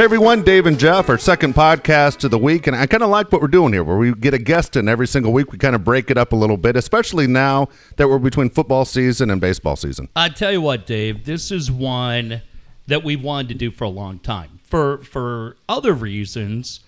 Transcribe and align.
Hey 0.00 0.04
everyone, 0.04 0.42
Dave 0.44 0.64
and 0.64 0.78
Jeff, 0.78 1.10
our 1.10 1.18
second 1.18 1.54
podcast 1.54 2.24
of 2.24 2.30
the 2.30 2.38
week, 2.38 2.66
and 2.66 2.74
I 2.74 2.86
kind 2.86 3.02
of 3.02 3.10
like 3.10 3.30
what 3.30 3.42
we're 3.42 3.48
doing 3.48 3.74
here, 3.74 3.84
where 3.84 3.98
we 3.98 4.14
get 4.14 4.32
a 4.32 4.38
guest 4.38 4.74
in 4.74 4.88
every 4.88 5.06
single 5.06 5.30
week. 5.30 5.52
We 5.52 5.58
kind 5.58 5.74
of 5.74 5.84
break 5.84 6.10
it 6.10 6.16
up 6.16 6.32
a 6.32 6.36
little 6.36 6.56
bit, 6.56 6.74
especially 6.74 7.26
now 7.26 7.68
that 7.96 8.08
we're 8.08 8.18
between 8.18 8.48
football 8.48 8.86
season 8.86 9.30
and 9.30 9.42
baseball 9.42 9.76
season. 9.76 10.08
I 10.16 10.30
tell 10.30 10.52
you 10.52 10.62
what, 10.62 10.86
Dave, 10.86 11.26
this 11.26 11.50
is 11.50 11.70
one 11.70 12.40
that 12.86 13.04
we've 13.04 13.22
wanted 13.22 13.48
to 13.48 13.54
do 13.56 13.70
for 13.70 13.84
a 13.84 13.90
long 13.90 14.20
time 14.20 14.60
for 14.64 15.02
for 15.02 15.58
other 15.68 15.92
reasons, 15.92 16.80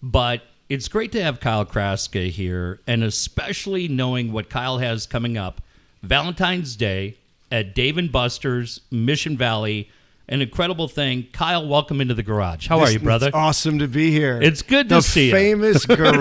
but 0.00 0.42
it's 0.68 0.86
great 0.86 1.10
to 1.10 1.22
have 1.24 1.40
Kyle 1.40 1.66
Kraska 1.66 2.30
here, 2.30 2.78
and 2.86 3.02
especially 3.02 3.88
knowing 3.88 4.30
what 4.30 4.48
Kyle 4.48 4.78
has 4.78 5.08
coming 5.08 5.36
up, 5.36 5.60
Valentine's 6.04 6.76
Day 6.76 7.16
at 7.50 7.74
Dave 7.74 7.98
and 7.98 8.12
Buster's, 8.12 8.82
Mission 8.92 9.36
Valley. 9.36 9.90
An 10.30 10.40
incredible 10.40 10.86
thing. 10.86 11.26
Kyle, 11.32 11.66
welcome 11.66 12.00
into 12.00 12.14
the 12.14 12.22
garage. 12.22 12.68
How 12.68 12.78
are 12.78 12.90
you, 12.90 13.00
brother? 13.00 13.26
It's 13.28 13.36
awesome 13.36 13.80
to 13.80 13.88
be 13.88 14.12
here. 14.12 14.40
It's 14.40 14.62
good 14.62 14.88
to 14.90 14.94
the 14.96 15.02
see 15.02 15.26
you. 15.26 15.32
famous 15.32 15.84
garage. 15.86 16.20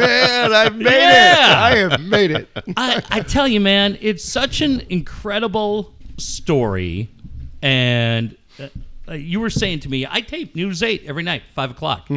Man, 0.00 0.52
I've 0.52 0.76
made 0.76 0.86
Yeah. 0.90 1.50
it. 1.50 1.56
I 1.58 1.76
have 1.76 2.00
made 2.00 2.30
it. 2.30 2.48
I, 2.78 3.02
I 3.10 3.20
tell 3.20 3.46
you, 3.46 3.60
man, 3.60 3.98
it's 4.00 4.24
such 4.24 4.62
an 4.62 4.80
incredible 4.88 5.94
story. 6.16 7.10
And 7.60 8.36
uh, 8.58 9.12
you 9.12 9.40
were 9.40 9.50
saying 9.50 9.80
to 9.80 9.90
me, 9.90 10.06
I 10.08 10.22
tape 10.22 10.56
News 10.56 10.82
8 10.82 11.02
every 11.06 11.22
night, 11.22 11.42
5 11.54 11.72
o'clock. 11.72 12.08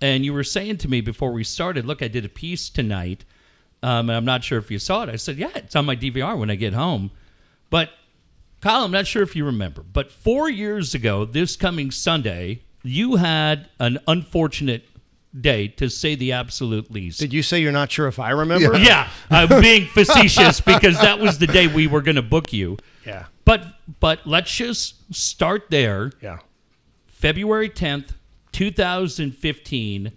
And 0.00 0.24
you 0.24 0.32
were 0.32 0.44
saying 0.44 0.78
to 0.78 0.88
me 0.88 1.00
before 1.02 1.32
we 1.32 1.44
started, 1.44 1.84
look, 1.84 2.02
I 2.02 2.08
did 2.08 2.24
a 2.24 2.28
piece 2.30 2.70
tonight. 2.70 3.24
Um, 3.82 4.08
and 4.08 4.16
I'm 4.16 4.24
not 4.24 4.42
sure 4.42 4.58
if 4.58 4.70
you 4.70 4.78
saw 4.78 5.02
it. 5.02 5.08
I 5.10 5.16
said, 5.16 5.36
yeah, 5.36 5.50
it's 5.54 5.76
on 5.76 5.84
my 5.84 5.96
DVR 5.96 6.38
when 6.38 6.50
I 6.50 6.54
get 6.54 6.72
home. 6.72 7.10
But 7.70 7.90
Kyle, 8.60 8.84
I'm 8.84 8.90
not 8.90 9.06
sure 9.06 9.22
if 9.22 9.36
you 9.36 9.44
remember, 9.44 9.82
but 9.82 10.10
four 10.10 10.50
years 10.50 10.94
ago, 10.94 11.24
this 11.24 11.54
coming 11.56 11.90
Sunday, 11.90 12.62
you 12.82 13.16
had 13.16 13.68
an 13.78 13.98
unfortunate 14.08 14.84
day, 15.38 15.68
to 15.68 15.88
say 15.88 16.14
the 16.14 16.32
absolute 16.32 16.90
least. 16.90 17.20
Did 17.20 17.32
you 17.32 17.42
say 17.42 17.60
you're 17.60 17.72
not 17.72 17.90
sure 17.90 18.08
if 18.08 18.18
I 18.18 18.30
remember? 18.30 18.76
Yeah, 18.78 19.08
I'm 19.30 19.60
being 19.60 19.86
facetious 19.86 20.60
because 20.60 21.00
that 21.00 21.18
was 21.18 21.38
the 21.38 21.46
day 21.46 21.66
we 21.66 21.86
were 21.86 22.00
going 22.00 22.16
to 22.16 22.22
book 22.22 22.52
you. 22.52 22.78
Yeah. 23.04 23.26
But 23.44 23.64
but 24.00 24.26
let's 24.26 24.54
just 24.54 25.14
start 25.14 25.66
there. 25.70 26.12
Yeah. 26.22 26.38
February 27.06 27.68
10th, 27.68 28.10
2015. 28.52 30.12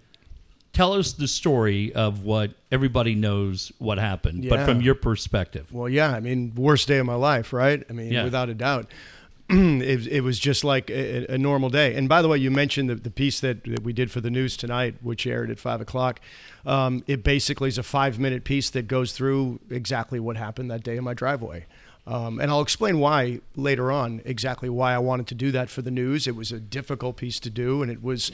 Tell 0.72 0.94
us 0.94 1.12
the 1.12 1.28
story 1.28 1.92
of 1.94 2.24
what 2.24 2.52
everybody 2.70 3.14
knows 3.14 3.72
what 3.78 3.98
happened, 3.98 4.48
but 4.48 4.64
from 4.64 4.80
your 4.80 4.94
perspective. 4.94 5.72
Well, 5.72 5.88
yeah. 5.88 6.10
I 6.12 6.20
mean, 6.20 6.54
worst 6.54 6.88
day 6.88 6.98
of 6.98 7.04
my 7.06 7.14
life, 7.14 7.52
right? 7.52 7.84
I 7.90 7.92
mean, 7.92 8.10
Yeah. 8.10 8.24
without 8.24 8.48
a 8.48 8.54
doubt. 8.54 8.90
it, 9.50 10.06
it 10.06 10.20
was 10.22 10.38
just 10.38 10.64
like 10.64 10.88
a, 10.88 11.26
a 11.34 11.36
normal 11.36 11.68
day. 11.68 11.94
And 11.94 12.08
by 12.08 12.22
the 12.22 12.28
way, 12.28 12.38
you 12.38 12.50
mentioned 12.50 12.88
the, 12.88 12.94
the 12.94 13.10
piece 13.10 13.40
that, 13.40 13.64
that 13.64 13.82
we 13.82 13.92
did 13.92 14.10
for 14.10 14.22
the 14.22 14.30
news 14.30 14.56
tonight, 14.56 14.94
which 15.02 15.26
aired 15.26 15.50
at 15.50 15.58
five 15.58 15.82
o'clock. 15.82 16.20
Um, 16.64 17.04
it 17.06 17.22
basically 17.22 17.68
is 17.68 17.76
a 17.76 17.82
five 17.82 18.18
minute 18.18 18.44
piece 18.44 18.70
that 18.70 18.88
goes 18.88 19.12
through 19.12 19.60
exactly 19.68 20.20
what 20.20 20.38
happened 20.38 20.70
that 20.70 20.82
day 20.82 20.96
in 20.96 21.04
my 21.04 21.12
driveway. 21.12 21.66
Um, 22.06 22.40
and 22.40 22.50
I'll 22.50 22.62
explain 22.62 22.98
why 22.98 23.40
later 23.54 23.92
on, 23.92 24.22
exactly 24.24 24.70
why 24.70 24.94
I 24.94 24.98
wanted 24.98 25.26
to 25.28 25.34
do 25.34 25.52
that 25.52 25.68
for 25.68 25.82
the 25.82 25.90
news. 25.90 26.26
It 26.26 26.34
was 26.34 26.50
a 26.50 26.58
difficult 26.58 27.16
piece 27.16 27.38
to 27.40 27.50
do, 27.50 27.82
and 27.82 27.92
it 27.92 28.02
was, 28.02 28.32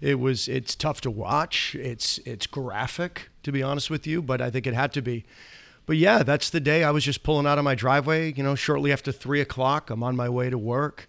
it 0.00 0.18
was, 0.18 0.48
it's 0.48 0.74
tough 0.74 1.00
to 1.02 1.10
watch. 1.10 1.74
It's, 1.74 2.18
it's 2.18 2.46
graphic, 2.46 3.28
to 3.42 3.52
be 3.52 3.62
honest 3.62 3.90
with 3.90 4.06
you, 4.06 4.22
but 4.22 4.40
I 4.40 4.50
think 4.50 4.66
it 4.66 4.74
had 4.74 4.92
to 4.94 5.02
be. 5.02 5.24
But 5.86 5.96
yeah, 5.96 6.22
that's 6.22 6.50
the 6.50 6.60
day 6.60 6.84
I 6.84 6.90
was 6.90 7.04
just 7.04 7.22
pulling 7.22 7.46
out 7.46 7.58
of 7.58 7.64
my 7.64 7.74
driveway. 7.74 8.32
You 8.32 8.42
know, 8.42 8.54
shortly 8.54 8.92
after 8.92 9.10
three 9.10 9.40
o'clock, 9.40 9.90
I'm 9.90 10.02
on 10.02 10.14
my 10.14 10.28
way 10.28 10.48
to 10.48 10.56
work, 10.56 11.06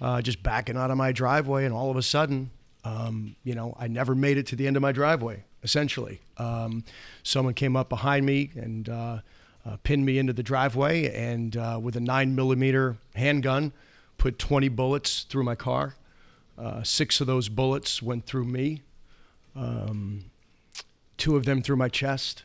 uh, 0.00 0.22
just 0.22 0.42
backing 0.42 0.76
out 0.76 0.90
of 0.90 0.96
my 0.96 1.12
driveway, 1.12 1.64
and 1.64 1.74
all 1.74 1.90
of 1.90 1.96
a 1.96 2.02
sudden, 2.02 2.50
um, 2.84 3.36
you 3.44 3.54
know, 3.54 3.76
I 3.78 3.88
never 3.88 4.14
made 4.14 4.38
it 4.38 4.46
to 4.46 4.56
the 4.56 4.66
end 4.66 4.76
of 4.76 4.82
my 4.82 4.92
driveway. 4.92 5.44
Essentially, 5.62 6.20
um, 6.38 6.82
someone 7.22 7.54
came 7.54 7.76
up 7.76 7.88
behind 7.88 8.26
me 8.26 8.50
and 8.56 8.88
uh, 8.88 9.18
uh, 9.64 9.76
pinned 9.84 10.04
me 10.04 10.18
into 10.18 10.32
the 10.32 10.42
driveway, 10.42 11.14
and 11.14 11.56
uh, 11.56 11.78
with 11.80 11.94
a 11.94 12.00
nine 12.00 12.34
millimeter 12.34 12.96
handgun, 13.14 13.72
put 14.18 14.38
20 14.38 14.68
bullets 14.70 15.22
through 15.22 15.44
my 15.44 15.54
car. 15.54 15.94
Uh, 16.62 16.82
six 16.82 17.20
of 17.20 17.26
those 17.26 17.48
bullets 17.48 18.00
went 18.02 18.24
through 18.26 18.44
me. 18.44 18.82
Um, 19.56 20.26
two 21.18 21.36
of 21.36 21.44
them 21.44 21.62
through 21.62 21.76
my 21.76 21.88
chest. 21.88 22.44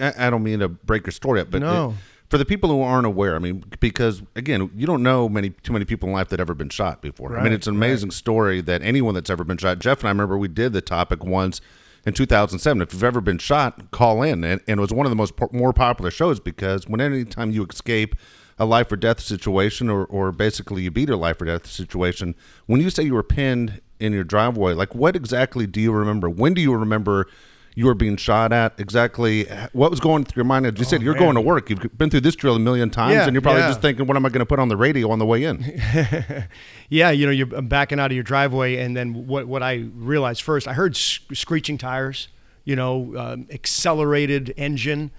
I 0.00 0.28
don't 0.28 0.42
mean 0.42 0.58
to 0.58 0.68
break 0.68 1.06
your 1.06 1.12
story 1.12 1.40
up, 1.40 1.50
but 1.50 1.60
No. 1.62 1.90
it- 1.90 1.96
for 2.28 2.38
the 2.38 2.44
people 2.44 2.70
who 2.70 2.80
aren't 2.80 3.06
aware, 3.06 3.36
I 3.36 3.38
mean, 3.38 3.62
because 3.78 4.22
again, 4.34 4.70
you 4.74 4.86
don't 4.86 5.02
know 5.02 5.28
many 5.28 5.50
too 5.50 5.72
many 5.72 5.84
people 5.84 6.08
in 6.08 6.14
life 6.14 6.28
that 6.28 6.40
ever 6.40 6.54
been 6.54 6.70
shot 6.70 7.02
before. 7.02 7.38
I 7.38 7.44
mean, 7.44 7.52
it's 7.52 7.66
an 7.66 7.74
amazing 7.76 8.10
story 8.10 8.60
that 8.62 8.80
anyone 8.82 9.14
that's 9.14 9.28
ever 9.30 9.44
been 9.44 9.58
shot. 9.58 9.78
Jeff 9.80 9.98
and 10.00 10.08
I 10.08 10.10
remember 10.12 10.38
we 10.38 10.48
did 10.48 10.72
the 10.72 10.80
topic 10.80 11.22
once 11.24 11.60
in 12.06 12.14
2007. 12.14 12.80
If 12.82 12.92
you've 12.94 13.04
ever 13.04 13.20
been 13.20 13.36
shot, 13.38 13.90
call 13.90 14.22
in, 14.22 14.44
and, 14.44 14.60
and 14.66 14.78
it 14.78 14.80
was 14.80 14.92
one 14.92 15.04
of 15.04 15.10
the 15.10 15.16
most 15.16 15.36
po- 15.36 15.50
more 15.52 15.72
popular 15.74 16.10
shows 16.10 16.40
because 16.40 16.88
when 16.88 17.00
any 17.02 17.24
time 17.26 17.50
you 17.50 17.64
escape 17.70 18.16
a 18.62 18.64
life 18.64 18.90
or 18.92 18.96
death 18.96 19.20
situation, 19.20 19.90
or 19.90 20.04
or 20.06 20.32
basically 20.32 20.82
you 20.82 20.90
beat 20.90 21.10
a 21.10 21.16
life 21.16 21.40
or 21.40 21.46
death 21.46 21.66
situation, 21.66 22.34
when 22.66 22.80
you 22.80 22.90
say 22.90 23.02
you 23.02 23.14
were 23.14 23.22
pinned 23.22 23.80
in 24.00 24.12
your 24.12 24.24
driveway, 24.24 24.72
like 24.72 24.94
what 24.94 25.16
exactly 25.16 25.66
do 25.66 25.80
you 25.80 25.92
remember? 25.92 26.28
When 26.30 26.54
do 26.54 26.60
you 26.60 26.74
remember? 26.74 27.26
you 27.74 27.86
were 27.86 27.94
being 27.94 28.18
shot 28.18 28.52
at 28.52 28.78
exactly 28.78 29.46
what 29.72 29.90
was 29.90 29.98
going 29.98 30.26
through 30.26 30.42
your 30.42 30.44
mind 30.44 30.66
as 30.66 30.74
you 30.76 30.84
said 30.84 31.00
you're 31.00 31.14
going 31.14 31.34
to 31.34 31.40
work 31.40 31.70
you've 31.70 31.80
been 31.96 32.10
through 32.10 32.20
this 32.20 32.36
drill 32.36 32.54
a 32.54 32.58
million 32.58 32.90
times 32.90 33.14
Yeah, 33.14 33.24
and 33.24 33.32
you're 33.32 33.40
probably 33.40 33.62
yeah. 33.62 33.68
just 33.68 33.80
thinking 33.80 34.06
what 34.06 34.14
am 34.14 34.26
i 34.26 34.28
going 34.28 34.40
to 34.40 34.46
put 34.46 34.58
on 34.58 34.68
the 34.68 34.76
radio 34.76 35.10
on 35.10 35.18
the 35.18 35.24
way 35.24 35.44
in 35.44 35.56
Yeah, 36.90 37.10
you 37.12 37.24
know, 37.24 37.32
you're 37.32 37.46
backing 37.46 37.98
out 37.98 38.10
of 38.10 38.14
your 38.14 38.22
driveway, 38.22 38.76
and 38.76 38.94
then 38.94 39.26
what? 39.26 39.46
What 39.48 39.62
I 39.62 39.88
realized 39.94 40.42
first, 40.42 40.68
I 40.68 40.74
heard 40.74 40.94
sc- 40.94 41.22
screeching 41.32 41.78
tires, 41.78 42.28
you 42.66 42.76
know, 42.76 43.14
um, 43.16 43.46
accelerated 43.50 44.52
engine, 44.58 45.10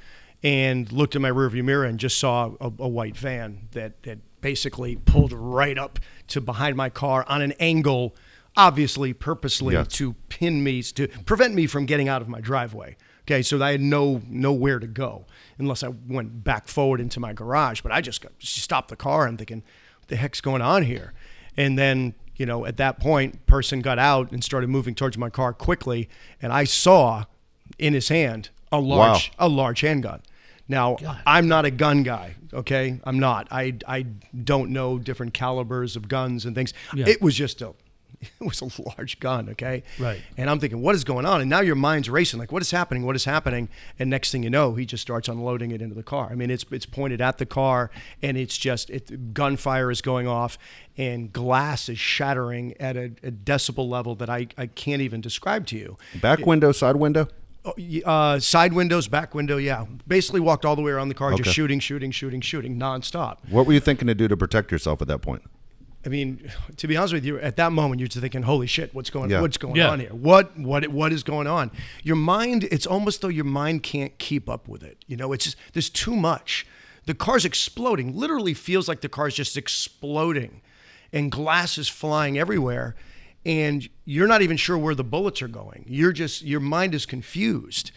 and 0.43 0.91
looked 0.91 1.15
in 1.15 1.21
my 1.21 1.31
rearview 1.31 1.63
mirror 1.63 1.85
and 1.85 1.99
just 1.99 2.19
saw 2.19 2.51
a, 2.59 2.65
a 2.79 2.87
white 2.87 3.15
van 3.17 3.67
that 3.71 4.03
that 4.03 4.19
basically 4.41 4.97
pulled 4.97 5.31
right 5.31 5.77
up 5.77 5.99
to 6.27 6.41
behind 6.41 6.75
my 6.75 6.89
car 6.89 7.23
on 7.29 7.41
an 7.41 7.53
angle, 7.59 8.13
obviously 8.57 9.13
purposely 9.13 9.73
Yes. 9.73 9.87
to 9.87 10.13
pin 10.29 10.63
me 10.63 10.81
to 10.83 11.07
prevent 11.25 11.53
me 11.55 11.65
from 11.65 11.85
getting 11.85 12.09
out 12.09 12.21
of 12.21 12.27
my 12.27 12.41
driveway. 12.41 12.97
Okay, 13.21 13.41
so 13.41 13.63
I 13.63 13.71
had 13.71 13.79
no 13.81 14.21
nowhere 14.27 14.79
to 14.79 14.87
go 14.87 15.25
unless 15.57 15.81
I 15.81 15.87
went 16.09 16.43
back 16.43 16.67
forward 16.67 16.99
into 16.99 17.21
my 17.21 17.31
garage. 17.31 17.79
But 17.79 17.93
I 17.93 18.01
just 18.01 18.19
got, 18.21 18.33
stopped 18.39 18.89
the 18.89 18.97
car. 18.97 19.25
I'm 19.27 19.37
thinking, 19.37 19.63
what 19.99 20.09
the 20.09 20.17
heck's 20.17 20.41
going 20.41 20.61
on 20.61 20.83
here? 20.83 21.13
And 21.55 21.77
then, 21.79 22.15
you 22.35 22.45
know, 22.45 22.65
at 22.65 22.75
that 22.77 22.99
point, 22.99 23.45
person 23.45 23.79
got 23.79 23.97
out 23.97 24.33
and 24.33 24.43
started 24.43 24.69
moving 24.69 24.93
towards 24.93 25.17
my 25.17 25.29
car 25.29 25.53
quickly, 25.53 26.09
and 26.41 26.51
I 26.51 26.65
saw 26.65 27.23
in 27.79 27.93
his 27.93 28.09
hand 28.09 28.49
a 28.73 28.79
large 28.79 29.31
a 29.39 29.47
large 29.47 29.79
handgun. 29.79 30.21
Now, 30.67 30.97
I'm 31.27 31.47
not 31.47 31.65
a 31.65 31.71
gun 31.71 32.03
guy, 32.03 32.35
okay? 32.53 32.99
I'm 33.03 33.19
not. 33.19 33.47
I 33.51 33.75
I 33.87 34.03
don't 34.43 34.71
know 34.71 34.97
different 34.97 35.33
calibers 35.33 35.95
of 35.95 36.07
guns 36.07 36.45
and 36.45 36.55
things. 36.55 36.73
Yeah. 36.95 37.07
It 37.07 37.21
was 37.21 37.35
just 37.35 37.61
a 37.61 37.73
it 38.39 38.45
was 38.45 38.61
a 38.61 38.81
large 38.81 39.19
gun, 39.19 39.49
okay? 39.49 39.83
Right. 39.99 40.21
And 40.37 40.49
I'm 40.49 40.59
thinking, 40.59 40.81
what 40.81 40.95
is 40.95 41.03
going 41.03 41.25
on? 41.25 41.41
And 41.41 41.49
now 41.49 41.59
your 41.59 41.75
mind's 41.75 42.09
racing, 42.09 42.39
like, 42.39 42.53
what 42.53 42.61
is 42.61 42.71
happening? 42.71 43.05
What 43.05 43.17
is 43.17 43.25
happening? 43.25 43.67
And 43.99 44.09
next 44.09 44.31
thing 44.31 44.43
you 44.43 44.49
know, 44.49 44.75
he 44.75 44.85
just 44.85 45.01
starts 45.01 45.27
unloading 45.27 45.71
it 45.71 45.81
into 45.81 45.95
the 45.95 46.03
car. 46.03 46.29
I 46.31 46.35
mean, 46.35 46.49
it's 46.49 46.65
it's 46.71 46.85
pointed 46.85 47.19
at 47.19 47.37
the 47.37 47.45
car, 47.45 47.91
and 48.21 48.37
it's 48.37 48.57
just 48.57 48.89
it, 48.89 49.33
gunfire 49.33 49.91
is 49.91 50.01
going 50.01 50.27
off, 50.27 50.57
and 50.97 51.33
glass 51.33 51.89
is 51.89 51.99
shattering 51.99 52.73
at 52.79 52.95
a, 52.95 53.05
a 53.23 53.31
decibel 53.31 53.89
level 53.89 54.15
that 54.15 54.29
I, 54.29 54.47
I 54.57 54.67
can't 54.67 55.01
even 55.01 55.19
describe 55.19 55.65
to 55.67 55.77
you. 55.77 55.97
back 56.21 56.45
window 56.45 56.71
side 56.71 56.95
window 56.95 57.25
y- 57.25 57.31
Uh, 58.05 58.39
side 58.39 58.73
windows, 58.73 59.07
back 59.07 59.33
window, 59.33 59.57
yeah. 59.57 59.85
Basically 60.07 60.41
walked 60.41 60.65
all 60.65 60.75
the 60.75 60.81
way 60.81 60.91
around 60.91 61.07
the 61.07 61.15
car, 61.15 61.33
Okay. 61.33 61.43
just 61.43 61.55
shooting, 61.55 61.79
shooting, 61.79 62.11
shooting, 62.11 62.41
shooting, 62.41 62.77
nonstop. 62.77 63.37
what 63.49 63.65
were 63.65 63.73
you 63.73 63.79
thinking 63.79 64.07
to 64.07 64.15
do 64.15 64.27
to 64.27 64.35
protect 64.35 64.71
yourself 64.71 65.01
at 65.01 65.07
that 65.07 65.19
point 65.21 65.43
I 66.05 66.09
mean, 66.09 66.51
to 66.75 66.85
be 66.89 66.97
honest 66.97 67.13
with 67.13 67.23
you, 67.23 67.39
at 67.39 67.55
that 67.55 67.71
moment 67.71 68.01
you're 68.01 68.09
just 68.09 68.19
thinking, 68.19 68.41
"Holy 68.43 68.67
shit, 68.67 68.93
what's 68.93 69.09
going 69.09 69.29
Yeah. 69.29 69.39
what's 69.39 69.55
going 69.57 69.77
Yeah. 69.77 69.87
on 69.91 70.01
here? 70.01 70.09
What 70.09 70.59
what 70.59 70.85
what 70.89 71.13
is 71.13 71.23
going 71.23 71.47
on?" 71.47 71.71
Your 72.03 72.17
mind, 72.17 72.65
it's 72.65 72.85
almost 72.85 73.21
though 73.21 73.29
your 73.29 73.45
mind 73.45 73.83
can't 73.83 74.17
keep 74.19 74.49
up 74.49 74.67
with 74.67 74.83
it. 74.83 74.97
You 75.07 75.15
know, 75.15 75.31
it's 75.31 75.45
just 75.45 75.55
there's 75.71 75.89
too 75.89 76.17
much. 76.17 76.67
The 77.05 77.13
car's 77.13 77.45
exploding. 77.45 78.13
Literally 78.17 78.53
feels 78.53 78.89
like 78.89 78.99
the 78.99 79.07
car's 79.07 79.33
just 79.33 79.55
exploding, 79.55 80.59
and 81.13 81.31
glass 81.31 81.77
is 81.77 81.87
flying 81.87 82.37
everywhere, 82.37 82.95
and 83.45 83.87
you're 84.05 84.27
not 84.27 84.41
even 84.41 84.57
sure 84.57 84.77
where 84.77 84.95
the 84.95 85.03
bullets 85.03 85.41
are 85.41 85.47
going. 85.47 85.85
You're 85.87 86.13
just 86.13 86.43
your 86.43 86.59
mind 86.59 86.95
is 86.95 87.05
confused. 87.05 87.91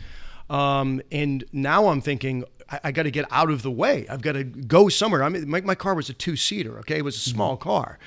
Um, 0.48 1.02
and 1.10 1.44
now 1.52 1.88
I'm 1.88 2.00
thinking, 2.00 2.44
I, 2.70 2.80
I 2.84 2.92
got 2.92 3.02
to 3.02 3.10
get 3.10 3.26
out 3.30 3.50
of 3.50 3.62
the 3.62 3.70
way. 3.70 4.06
I've 4.08 4.22
got 4.22 4.32
to 4.32 4.44
go 4.44 4.88
somewhere. 4.88 5.24
I 5.24 5.28
mean, 5.28 5.48
my, 5.48 5.60
my 5.60 5.74
car 5.74 5.94
was 5.94 6.08
a 6.08 6.12
two 6.12 6.36
seater, 6.36 6.78
okay? 6.80 6.98
It 6.98 7.04
was 7.04 7.16
a 7.16 7.30
small 7.30 7.56
car. 7.56 7.98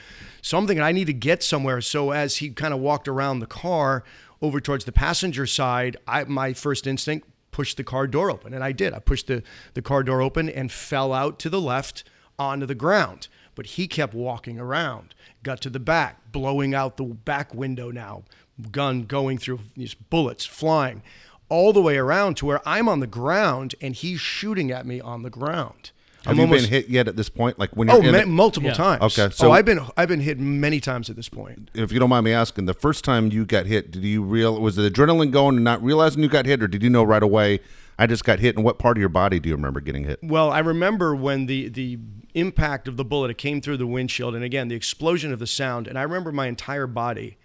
So 0.41 0.57
I'm 0.57 0.65
thinking 0.65 0.83
I 0.83 0.94
need 0.94 1.07
to 1.07 1.13
get 1.13 1.44
somewhere. 1.44 1.81
So 1.81 2.12
as 2.12 2.38
he 2.38 2.50
kind 2.50 2.74
of 2.74 2.80
walked 2.80 3.09
around 3.09 3.39
the 3.39 3.45
car 3.45 4.06
over 4.42 4.62
towards 4.62 4.85
the 4.85 4.94
passenger 4.94 5.45
side, 5.45 5.97
I, 6.07 6.24
my 6.24 6.53
first 6.53 6.88
instinct, 6.88 7.27
pushed 7.51 7.75
the 7.75 7.83
car 7.83 8.07
door 8.07 8.31
open. 8.31 8.53
And 8.53 8.63
I 8.63 8.71
did. 8.71 8.94
I 8.94 9.00
pushed 9.00 9.27
the, 9.27 9.44
the 9.74 9.81
car 9.81 10.01
door 10.03 10.21
open 10.21 10.47
and 10.47 10.71
fell 10.71 11.12
out 11.12 11.39
to 11.39 11.50
the 11.50 11.59
left 11.59 12.06
onto 12.38 12.65
the 12.65 12.75
ground. 12.75 13.27
but 13.59 13.65
he 13.65 13.89
kept 13.89 14.13
walking 14.13 14.57
around. 14.57 15.13
Got 15.44 15.59
to 15.63 15.69
the 15.69 15.81
back, 15.81 16.19
blowing 16.31 16.74
out 16.74 16.98
the 16.98 17.04
back 17.04 17.54
window 17.54 17.92
now, 17.92 18.24
gun 18.72 19.04
going 19.04 19.38
through 19.38 19.60
these 19.76 19.94
bullets 19.94 20.46
flying 20.46 21.02
all 21.50 21.74
the 21.74 21.81
way 21.81 21.98
around 21.98 22.36
to 22.38 22.46
where 22.46 22.62
I'm 22.68 22.88
on 22.88 23.00
the 23.00 23.08
ground 23.08 23.74
and 23.81 23.96
he's 23.96 24.20
shooting 24.22 24.72
at 24.72 24.86
me 24.86 25.00
on 25.02 25.24
the 25.24 25.30
ground. 25.30 25.92
Have 26.26 26.31
I'm 26.34 26.36
you 26.36 26.42
almost- 26.44 26.64
been 26.66 26.70
hit 26.70 26.90
yet 26.90 27.08
at 27.08 27.16
this 27.16 27.30
point? 27.30 27.58
Like 27.58 27.76
when 27.78 27.88
you're 27.88 27.98
Oh, 27.98 28.12
ma- 28.12 28.26
multiple 28.26 28.70
Yeah. 28.70 28.76
times. 28.76 29.02
Okay, 29.18 29.28
oh, 29.28 29.30
so- 29.30 29.52
I've 29.52 29.64
been 29.66 29.80
I've 29.98 30.10
been 30.10 30.20
hit 30.20 30.38
many 30.38 30.80
times 30.81 31.10
at 31.10 31.16
this 31.16 31.30
point. 31.30 31.72
if 31.74 31.92
you 31.94 32.00
don't 32.00 32.10
mind 32.10 32.26
me 32.26 32.34
asking, 32.34 32.66
the 32.66 32.74
first 32.74 33.04
time 33.06 33.31
you 33.31 33.46
got 33.46 33.66
hit, 33.66 33.90
did 33.92 34.04
you 34.04 34.22
real 34.22 34.60
was 34.60 34.76
the 34.76 34.90
adrenaline 34.92 35.31
going 35.31 35.56
and 35.56 35.64
not 35.64 35.81
realizing 35.81 36.22
you 36.22 36.28
got 36.30 36.46
hit, 36.46 36.62
or 36.62 36.68
did 36.68 36.84
you 36.84 36.90
know 36.90 37.04
right 37.04 37.24
away? 37.24 37.62
I 37.98 38.06
just 38.06 38.24
got 38.26 38.40
hit. 38.40 38.56
And 38.56 38.64
what 38.66 38.78
part 38.80 38.98
of 38.98 39.00
your 39.00 39.10
body 39.10 39.40
do 39.40 39.50
you 39.50 39.56
remember 39.56 39.80
getting 39.80 40.04
hit? 40.04 40.20
Well, 40.22 40.52
I 40.52 40.60
remember 40.60 41.16
when 41.16 41.46
the 41.48 41.70
the 41.70 41.98
impact 42.39 42.88
of 42.88 42.97
the 42.97 43.06
bullet 43.06 43.31
it 43.31 43.38
came 43.38 43.62
through 43.62 43.77
the 43.77 43.88
windshield, 43.88 44.36
and 44.36 44.44
again 44.44 44.68
the 44.68 44.75
explosion 44.75 45.31
of 45.33 45.39
the 45.39 45.47
sound, 45.47 45.88
and 45.88 45.97
I 45.97 46.03
remember 46.03 46.31
my 46.31 46.47
entire 46.47 46.88
body, 46.88 47.38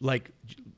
like, 0.00 0.30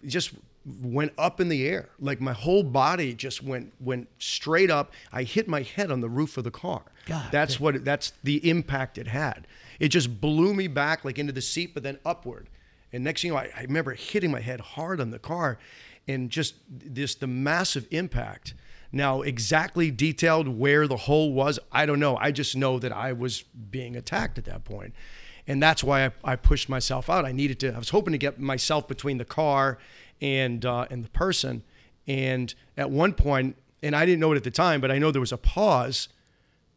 just 0.06 0.32
went 0.64 1.12
up 1.18 1.40
in 1.40 1.48
the 1.48 1.66
air. 1.66 1.88
Like 1.98 2.20
my 2.20 2.32
whole 2.32 2.62
body 2.62 3.14
just 3.14 3.42
went 3.42 3.72
went 3.80 4.08
straight 4.18 4.70
up. 4.70 4.92
I 5.12 5.24
hit 5.24 5.48
my 5.48 5.62
head 5.62 5.90
on 5.90 6.00
the 6.00 6.08
roof 6.08 6.36
of 6.36 6.44
the 6.44 6.50
car. 6.50 6.82
God 7.06 7.32
that's 7.32 7.58
what 7.58 7.84
that's 7.84 8.12
the 8.22 8.48
impact 8.48 8.98
it 8.98 9.08
had. 9.08 9.46
It 9.80 9.88
just 9.88 10.20
blew 10.20 10.54
me 10.54 10.68
back 10.68 11.04
like 11.04 11.18
into 11.18 11.32
the 11.32 11.42
seat, 11.42 11.74
but 11.74 11.82
then 11.82 11.98
upward. 12.04 12.48
And 12.92 13.02
next 13.02 13.22
thing 13.22 13.30
you 13.30 13.34
know, 13.34 13.40
I, 13.40 13.50
I 13.56 13.62
remember 13.62 13.94
hitting 13.94 14.30
my 14.30 14.40
head 14.40 14.60
hard 14.60 15.00
on 15.00 15.10
the 15.10 15.18
car, 15.18 15.58
and 16.06 16.30
just 16.30 16.54
this 16.68 17.14
the 17.14 17.26
massive 17.26 17.86
impact. 17.90 18.54
Now, 18.92 19.22
exactly 19.22 19.90
detailed 19.90 20.48
where 20.48 20.86
the 20.86 20.96
hole 20.96 21.32
was, 21.32 21.58
I 21.72 21.86
don't 21.86 21.98
know. 21.98 22.16
I 22.18 22.30
just 22.30 22.54
know 22.54 22.78
that 22.78 22.92
I 22.92 23.12
was 23.12 23.42
being 23.42 23.96
attacked 23.96 24.36
at 24.36 24.44
that 24.44 24.64
point. 24.64 24.94
And 25.46 25.62
that's 25.62 25.82
why 25.82 26.04
I, 26.04 26.12
I 26.22 26.36
pushed 26.36 26.68
myself 26.68 27.08
out. 27.08 27.24
I 27.24 27.32
needed 27.32 27.58
to, 27.60 27.74
I 27.74 27.78
was 27.78 27.88
hoping 27.88 28.12
to 28.12 28.18
get 28.18 28.38
myself 28.38 28.86
between 28.86 29.16
the 29.16 29.24
car 29.24 29.78
and, 30.20 30.64
uh, 30.64 30.86
and 30.90 31.04
the 31.04 31.10
person. 31.10 31.64
And 32.06 32.54
at 32.76 32.90
one 32.90 33.14
point, 33.14 33.56
and 33.82 33.96
I 33.96 34.04
didn't 34.04 34.20
know 34.20 34.32
it 34.32 34.36
at 34.36 34.44
the 34.44 34.50
time, 34.50 34.80
but 34.80 34.90
I 34.90 34.98
know 34.98 35.10
there 35.10 35.20
was 35.20 35.32
a 35.32 35.38
pause 35.38 36.08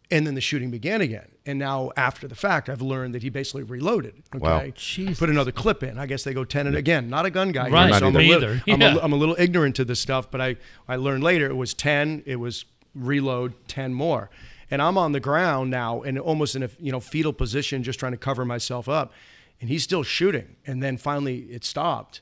and 0.10 0.26
then 0.26 0.36
the 0.36 0.42
shooting 0.42 0.72
began 0.72 1.02
again. 1.02 1.35
And 1.48 1.60
now, 1.60 1.92
after 1.96 2.28
the 2.28 2.34
fact, 2.36 2.70
I've 2.70 2.82
learned 2.82 3.14
that 3.14 3.22
he 3.22 3.30
basically 3.30 3.62
reloaded. 3.64 4.16
Okay, 4.36 4.44
Wow. 4.44 4.66
Jesus. 4.76 5.20
put 5.20 5.30
another 5.30 5.52
clip 5.52 5.84
in. 5.84 6.00
I 6.00 6.08
guess 6.08 6.24
they 6.24 6.34
go 6.34 6.44
ten 6.44 6.66
and 6.66 6.76
again. 6.76 7.08
Not 7.10 7.26
a 7.28 7.30
gun 7.30 7.52
guy, 7.52 7.70
Right, 7.70 7.84
here, 7.92 8.00
not 8.00 8.04
I'm, 8.04 8.16
a 8.16 8.20
me 8.20 8.30
little, 8.30 8.50
either. 8.52 8.64
I'm, 8.68 8.82
Yeah. 8.82 8.96
a, 8.96 9.00
I'm 9.02 9.14
a 9.14 9.16
little 9.16 9.36
ignorant 9.38 9.76
to 9.76 9.86
this 9.86 10.00
stuff, 10.00 10.32
but 10.32 10.42
I 10.42 10.56
I 10.88 10.96
learned 10.96 11.24
later 11.24 11.46
it 11.48 11.56
was 11.56 11.74
ten. 11.76 12.24
It 12.26 12.38
was 12.38 12.66
reload 12.96 13.54
ten 13.68 13.94
more, 13.94 14.30
and 14.72 14.82
I'm 14.82 14.98
on 14.98 15.12
the 15.12 15.20
ground 15.20 15.70
now 15.70 16.02
and 16.02 16.18
almost 16.18 16.56
in 16.56 16.64
a 16.64 16.70
you 16.80 16.92
know 16.92 17.00
fetal 17.00 17.32
position, 17.34 17.84
just 17.84 18.00
trying 18.00 18.14
to 18.14 18.18
cover 18.18 18.44
myself 18.44 18.90
up, 18.90 19.14
and 19.62 19.70
he's 19.70 19.84
still 19.84 20.02
shooting. 20.04 20.56
And 20.66 20.82
then 20.82 20.98
finally 20.98 21.40
it 21.52 21.64
stopped, 21.64 22.22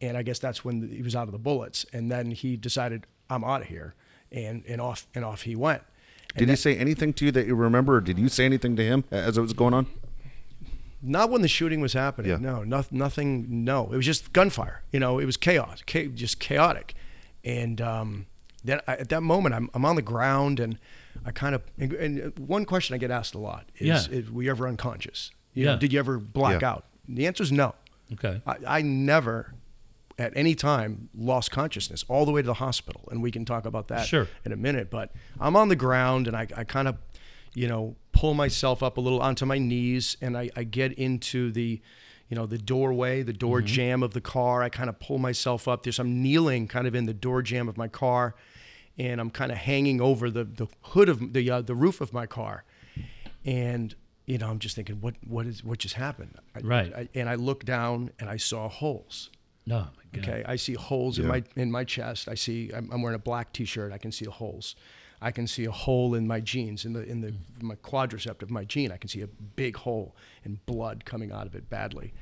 and 0.00 0.16
I 0.16 0.22
guess 0.22 0.38
that's 0.38 0.64
when 0.64 0.88
he 0.88 1.02
was 1.02 1.14
out 1.14 1.28
of 1.28 1.32
the 1.32 1.38
bullets. 1.38 1.84
And 1.92 2.10
then 2.10 2.30
he 2.30 2.56
decided 2.56 3.06
I'm 3.28 3.44
out 3.44 3.60
of 3.60 3.66
here, 3.68 3.94
and 4.32 4.64
and 4.66 4.80
off 4.80 5.06
and 5.14 5.22
off 5.22 5.42
he 5.42 5.54
went. 5.54 5.82
Did 6.36 6.48
he 6.48 6.56
say 6.56 6.76
anything 6.76 7.12
to 7.14 7.24
you 7.26 7.32
that 7.32 7.46
you 7.46 7.54
remember, 7.54 7.96
or 7.96 8.00
did 8.00 8.18
you 8.18 8.28
say 8.28 8.44
anything 8.44 8.74
to 8.76 8.84
him 8.84 9.04
as 9.10 9.38
it 9.38 9.40
was 9.40 9.52
going 9.52 9.72
on? 9.74 9.86
Not 11.02 11.30
when 11.30 11.42
the 11.42 11.48
shooting 11.48 11.80
was 11.80 11.92
happening. 11.92 12.30
Yeah. 12.30 12.38
No, 12.38 12.64
no, 12.64 12.82
nothing. 12.90 13.64
No, 13.64 13.92
it 13.92 13.96
was 13.96 14.06
just 14.06 14.32
gunfire. 14.32 14.82
You 14.90 15.00
know, 15.00 15.18
it 15.18 15.26
was 15.26 15.36
chaos, 15.36 15.82
cha- 15.86 16.06
just 16.14 16.40
chaotic. 16.40 16.94
And 17.44 17.80
um, 17.80 18.26
then 18.64 18.80
I, 18.88 18.96
at 18.96 19.10
that 19.10 19.20
moment, 19.22 19.54
I'm, 19.54 19.68
I'm 19.74 19.84
on 19.84 19.96
the 19.96 20.02
ground, 20.02 20.60
and 20.60 20.78
I 21.26 21.30
kind 21.30 21.54
of. 21.54 21.62
And, 21.78 21.92
and 21.92 22.38
one 22.38 22.64
question 22.64 22.94
I 22.94 22.98
get 22.98 23.10
asked 23.10 23.34
a 23.34 23.38
lot 23.38 23.66
is, 23.76 24.08
Yeah. 24.08 24.16
is 24.18 24.30
were 24.30 24.42
you 24.42 24.50
ever 24.50 24.66
unconscious? 24.66 25.30
You 25.52 25.66
know, 25.66 25.72
Yeah. 25.72 25.78
did 25.78 25.92
you 25.92 25.98
ever 25.98 26.18
black 26.18 26.62
Yeah. 26.62 26.70
out? 26.70 26.86
And 27.06 27.18
the 27.18 27.26
answer 27.26 27.42
is 27.42 27.52
no. 27.52 27.74
Okay. 28.14 28.40
I, 28.46 28.56
I 28.78 28.82
never, 28.82 29.52
at 30.18 30.32
any 30.36 30.54
time, 30.54 31.08
lost 31.14 31.50
consciousness 31.50 32.04
all 32.08 32.24
the 32.24 32.32
way 32.32 32.40
to 32.42 32.46
the 32.46 32.54
hospital, 32.54 33.02
and 33.10 33.22
we 33.22 33.30
can 33.30 33.44
talk 33.44 33.64
about 33.66 33.88
that 33.88 34.06
Sure. 34.06 34.28
in 34.44 34.52
a 34.52 34.56
minute. 34.56 34.90
But 34.90 35.12
I'm 35.40 35.56
on 35.56 35.68
the 35.68 35.76
ground, 35.76 36.28
and 36.28 36.36
I, 36.36 36.46
I 36.56 36.64
kind 36.64 36.86
of, 36.88 36.96
you 37.54 37.66
know, 37.66 37.96
pull 38.12 38.34
myself 38.34 38.82
up 38.82 38.96
a 38.96 39.00
little 39.00 39.20
onto 39.20 39.44
my 39.44 39.58
knees, 39.58 40.16
and 40.20 40.36
I, 40.38 40.50
I 40.56 40.62
get 40.64 40.92
into 40.92 41.50
the, 41.50 41.80
you 42.28 42.36
know, 42.36 42.46
the 42.46 42.58
doorway, 42.58 43.22
the 43.22 43.32
door 43.32 43.60
jamb 43.60 44.02
of 44.04 44.12
the 44.14 44.20
car. 44.20 44.62
I 44.62 44.68
kind 44.68 44.88
of 44.88 45.00
pull 45.00 45.18
myself 45.18 45.66
up. 45.66 45.82
There's 45.82 45.98
I'm 45.98 46.22
kneeling 46.22 46.68
kind 46.68 46.86
of 46.86 46.94
in 46.94 47.06
the 47.06 47.14
door 47.14 47.42
jamb 47.42 47.68
of 47.68 47.76
my 47.76 47.88
car, 47.88 48.34
and 48.96 49.20
I'm 49.20 49.30
kind 49.30 49.50
of 49.50 49.58
hanging 49.58 50.00
over 50.00 50.30
the 50.30 50.44
the 50.44 50.68
hood 50.82 51.08
of 51.08 51.32
the 51.32 51.50
uh, 51.50 51.60
the 51.62 51.74
roof 51.74 52.00
of 52.00 52.12
my 52.12 52.26
car, 52.26 52.62
and 53.44 53.94
you 54.26 54.38
know, 54.38 54.48
I'm 54.48 54.58
just 54.58 54.74
thinking, 54.76 55.00
what 55.00 55.14
what 55.26 55.46
is 55.46 55.62
what 55.64 55.78
just 55.80 55.94
happened? 55.96 56.38
I, 56.54 56.60
Right. 56.60 56.92
I, 56.94 57.08
and 57.14 57.28
I 57.28 57.34
look 57.34 57.64
down 57.64 58.10
and 58.18 58.30
I 58.30 58.36
saw 58.36 58.68
holes. 58.68 59.30
No, 59.66 59.78
my 59.96 60.20
God. 60.20 60.28
Okay, 60.28 60.44
I 60.46 60.56
see 60.56 60.74
holes 60.74 61.18
in 61.18 61.26
my 61.26 61.42
in 61.56 61.70
my 61.70 61.84
chest. 61.84 62.28
I 62.28 62.34
see 62.34 62.70
I'm, 62.74 62.90
I'm 62.92 63.02
wearing 63.02 63.16
a 63.16 63.20
black 63.22 63.52
T-shirt. 63.52 63.92
I 63.92 63.98
can 63.98 64.12
see 64.12 64.26
holes. 64.26 64.76
I 65.22 65.30
can 65.30 65.46
see 65.46 65.64
a 65.64 65.70
hole 65.70 66.14
in 66.14 66.26
my 66.26 66.40
jeans 66.40 66.84
in 66.84 66.92
the 66.92 67.02
in 67.02 67.20
the 67.22 67.34
my 67.60 67.76
quadricep 67.76 68.42
of 68.42 68.50
my 68.50 68.64
jean. 68.64 68.92
I 68.92 68.98
can 68.98 69.08
see 69.08 69.22
a 69.22 69.26
big 69.26 69.76
hole 69.76 70.14
and 70.44 70.64
blood 70.66 71.04
coming 71.04 71.32
out 71.32 71.46
of 71.46 71.54
it 71.54 71.70
badly. 71.70 72.12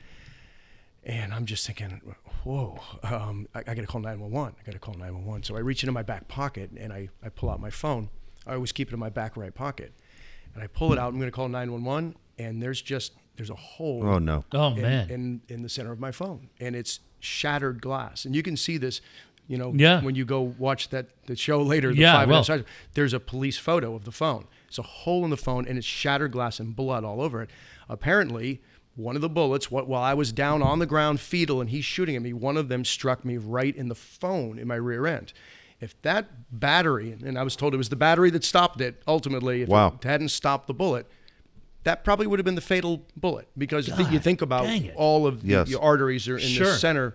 And 1.05 1.35
I'm 1.35 1.47
just 1.47 1.67
thinking, 1.67 2.01
whoa, 2.45 2.79
um, 3.03 3.49
I, 3.57 3.61
I 3.61 3.75
got 3.75 3.81
to 3.81 3.87
call 3.87 4.01
911. 4.01 4.55
I 4.57 4.65
got 4.65 4.73
to 4.73 4.79
call 4.79 4.95
911. 4.95 5.43
So 5.43 5.57
I 5.57 5.59
reach 5.59 5.83
into 5.83 5.93
my 5.93 6.05
back 6.05 6.29
pocket 6.29 6.71
and 6.77 6.93
I, 6.93 7.09
I 7.25 7.29
pull 7.29 7.51
out 7.51 7.59
my 7.61 7.71
phone. 7.71 8.09
I 8.47 8.55
always 8.55 8.71
keep 8.71 8.87
it 8.87 8.95
in 8.95 9.01
my 9.01 9.11
back 9.11 9.37
right 9.37 9.53
pocket. 9.53 9.93
And 10.55 10.63
I 10.63 10.69
pull 10.69 10.93
it 10.93 11.01
out. 11.01 11.09
I'm 11.09 11.19
going 11.19 11.27
to 11.27 11.35
call 11.35 11.49
911. 11.49 12.15
And 12.39 12.63
there's 12.63 12.81
just, 12.81 13.15
there's 13.37 13.51
a 13.51 13.57
hole 13.57 14.07
Oh 14.07 14.19
no! 14.19 14.45
Oh, 14.53 14.75
in, 14.75 14.83
man. 14.83 15.11
in 15.11 15.41
in 15.49 15.63
the 15.63 15.69
center 15.69 15.91
of 15.91 15.99
my 15.99 16.13
phone, 16.13 16.51
and 16.61 16.77
it's 16.77 17.01
shattered 17.23 17.81
glass. 17.81 18.25
And 18.25 18.35
you 18.35 18.43
can 18.43 18.57
see 18.57 18.77
this, 18.77 19.01
you 19.49 19.57
know, 19.57 19.73
Yeah. 19.77 20.03
when 20.03 20.15
you 20.15 20.25
go 20.25 20.41
watch 20.59 20.89
that 20.91 21.07
the 21.27 21.37
show 21.37 21.63
later. 21.63 21.91
The 21.93 22.01
Yeah, 22.01 22.13
five 22.15 22.29
well. 22.29 22.45
minutes 22.49 22.69
there's 22.95 23.13
a 23.15 23.21
police 23.21 23.57
photo 23.59 23.95
of 23.95 24.05
the 24.05 24.13
phone. 24.13 24.47
It's 24.69 24.79
a 24.79 24.83
hole 24.83 25.25
in 25.25 25.31
the 25.31 25.37
phone, 25.37 25.67
and 25.69 25.77
it's 25.79 25.87
shattered 25.87 26.33
glass 26.33 26.59
and 26.61 26.75
blood 26.75 27.05
all 27.05 27.21
over 27.21 27.43
it. 27.43 27.51
Apparently. 27.89 28.61
One 28.95 29.17
of 29.17 29.23
the 29.23 29.31
bullets, 29.31 29.67
wh- 29.67 29.89
while 29.89 30.03
I 30.03 30.13
was 30.13 30.33
down 30.35 30.61
on 30.61 30.79
the 30.79 30.85
ground 30.85 31.19
fetal 31.19 31.63
and 31.63 31.71
he's 31.71 31.83
shooting 31.87 32.15
at 32.15 32.21
me, 32.21 32.35
one 32.35 32.59
of 32.59 32.69
them 32.69 32.85
struck 32.85 33.25
me 33.25 33.39
right 33.39 33.75
in 33.75 33.89
the 33.89 33.95
phone 33.95 34.59
in 34.59 34.69
my 34.69 34.75
rear 34.75 35.07
end. 35.07 35.33
If 35.81 35.99
that 36.03 36.29
battery, 36.61 37.13
and 37.25 37.39
I 37.39 37.43
was 37.43 37.57
told 37.57 37.73
it 37.73 37.79
was 37.79 37.89
the 37.89 37.97
battery 37.97 38.29
that 38.29 38.45
stopped 38.45 38.83
it 38.83 39.03
ultimately, 39.09 39.63
if 39.63 39.71
Wow. 39.71 39.95
it 39.99 40.05
hadn't 40.07 40.29
stopped 40.29 40.67
the 40.67 40.75
bullet, 40.75 41.07
that 41.85 42.05
probably 42.05 42.27
would 42.27 42.39
have 42.39 42.45
been 42.45 42.55
the 42.55 42.61
fatal 42.61 43.03
bullet 43.17 43.49
because 43.59 43.87
th- 43.87 44.09
you 44.11 44.19
think 44.19 44.41
about 44.43 44.69
all 44.95 45.27
of 45.27 45.43
the, 45.43 45.49
Yes. 45.49 45.69
the 45.69 45.79
arteries 45.81 46.29
are 46.29 46.37
in 46.39 46.47
Sure. 46.49 46.67
the 46.73 46.79
center. 46.79 47.15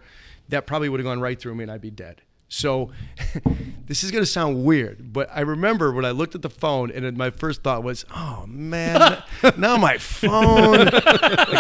That 0.49 0.65
probably 0.65 0.87
would 0.89 0.99
have 0.99 1.05
gone 1.05 1.19
right 1.19 1.39
through 1.39 1.55
me 1.55 1.63
and 1.63 1.71
I'd 1.71 1.81
be 1.81 1.91
dead. 1.91 2.21
So 2.49 2.91
this 3.87 4.03
is 4.05 4.11
going 4.11 4.21
to 4.21 4.25
sound 4.29 4.63
weird, 4.63 5.11
but 5.11 5.29
I 5.33 5.41
remember 5.41 5.91
when 5.91 6.05
I 6.05 6.11
looked 6.11 6.33
at 6.35 6.41
the 6.41 6.49
phone 6.49 6.89
and 6.91 7.17
my 7.17 7.29
first 7.29 7.61
thought 7.63 7.83
was, 7.83 8.05
oh 8.15 8.45
man, 8.47 9.21
now 9.57 9.75
my 9.75 9.97
phone, 9.97 10.85
like, 10.85 10.93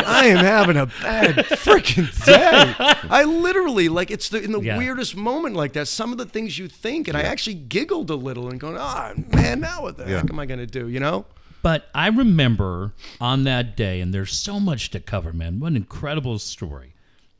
I 0.05 0.27
am 0.27 0.37
having 0.37 0.77
a 0.77 0.85
bad 0.85 1.35
freaking 1.47 2.07
day. 2.25 2.73
I 3.09 3.25
literally, 3.25 3.89
like, 3.89 4.11
it's 4.11 4.29
the, 4.29 4.41
in 4.41 4.53
the 4.53 4.61
Yeah. 4.61 4.77
weirdest 4.77 5.17
moment 5.17 5.55
like 5.55 5.73
that, 5.73 5.89
some 5.89 6.13
of 6.13 6.17
the 6.17 6.25
things 6.25 6.57
you 6.57 6.69
think, 6.69 7.09
and 7.09 7.17
I 7.17 7.21
actually 7.23 7.55
giggled 7.55 8.09
a 8.09 8.15
little 8.15 8.49
and 8.49 8.57
going, 8.57 8.77
oh 8.77 8.81
ah, 8.81 9.11
man, 9.33 9.59
now 9.59 9.81
what 9.81 9.97
the 9.97 10.05
Yeah. 10.09 10.21
heck 10.21 10.29
am 10.29 10.39
I 10.39 10.45
going 10.45 10.59
to 10.59 10.65
do, 10.67 10.87
you 10.87 11.01
know? 11.01 11.25
But 11.67 11.89
I 11.93 12.07
remember 12.07 12.93
on 13.19 13.43
that 13.43 13.75
day, 13.75 13.99
and 13.99 14.13
there's 14.13 14.31
so 14.31 14.57
much 14.57 14.89
to 14.91 15.01
cover, 15.01 15.33
man. 15.33 15.59
What 15.59 15.67
an 15.67 15.75
incredible 15.75 16.39
story. 16.39 16.93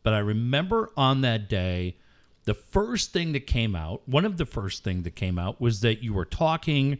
But 0.04 0.14
I 0.14 0.18
remember 0.20 0.90
on 0.98 1.22
that 1.22 1.48
day, 1.48 1.96
the 2.44 2.54
first 2.54 3.14
thing 3.14 3.32
that 3.32 3.48
came 3.48 3.74
out, 3.74 4.02
one 4.06 4.26
of 4.26 4.36
the 4.36 4.46
first 4.46 4.84
thing 4.84 5.04
that 5.04 5.16
came 5.16 5.40
out 5.40 5.62
was 5.62 5.80
that 5.80 6.04
you 6.04 6.14
were 6.14 6.26
talking 6.26 6.98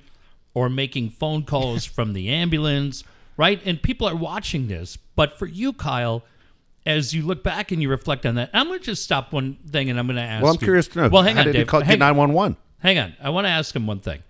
or 0.54 0.70
making 0.70 1.10
phone 1.10 1.44
calls 1.44 1.84
from 1.96 2.14
the 2.14 2.30
ambulance, 2.30 3.04
right? 3.36 3.60
And 3.66 3.82
people 3.84 4.08
are 4.08 4.16
watching 4.16 4.70
this. 4.70 4.96
But 5.18 5.38
for 5.38 5.48
you, 5.48 5.74
Kyle, 5.74 6.24
as 6.86 7.14
you 7.14 7.24
look 7.24 7.44
back 7.44 7.74
and 7.74 7.82
you 7.82 7.90
reflect 7.90 8.26
on 8.26 8.36
that, 8.36 8.52
I'm 8.54 8.68
going 8.68 8.80
to 8.80 8.86
just 8.86 9.04
stop 9.04 9.34
one 9.34 9.58
thing 9.70 9.90
and 9.90 10.00
I'm 10.00 10.08
going 10.08 10.16
to 10.16 10.22
ask 10.22 10.44
Well, 10.44 10.54
I'm 10.54 10.60
you- 10.62 10.66
curious 10.66 10.88
to 10.88 11.00
know. 11.02 11.10
Well, 11.10 11.24
hang 11.24 11.36
How 11.36 11.42
on, 11.46 11.52
Dave. 11.52 11.68
call, 11.68 11.82
Hang- 11.82 11.90
get 11.96 12.00
nine 12.00 12.16
one 12.16 12.32
one? 12.32 12.56
Hang 12.80 12.98
on. 12.98 13.16
I 13.22 13.32
want 13.32 13.48
to 13.48 13.52
ask 13.52 13.76
him 13.76 13.86
one 13.86 14.00
thing. 14.00 14.24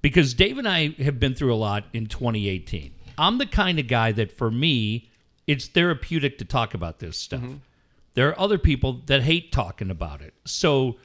Because 0.00 0.34
Dave 0.34 0.58
and 0.58 0.68
I 0.68 0.90
have 1.02 1.18
been 1.18 1.34
through 1.34 1.52
a 1.52 1.56
lot 1.56 1.84
in 1.92 2.06
2018. 2.06 2.92
I'm 3.18 3.38
the 3.38 3.46
kind 3.46 3.78
of 3.78 3.88
guy 3.88 4.12
that 4.12 4.30
for 4.30 4.50
me, 4.50 5.10
it's 5.46 5.66
therapeutic 5.66 6.38
to 6.38 6.44
talk 6.44 6.74
about 6.74 7.00
this 7.00 7.16
stuff. 7.16 7.40
Mm-hmm. 7.40 7.56
There 8.14 8.28
are 8.28 8.38
other 8.38 8.58
people 8.58 9.00
that 9.06 9.22
hate 9.22 9.50
talking 9.52 9.90
about 9.90 10.22
it. 10.22 10.34
So 10.44 10.96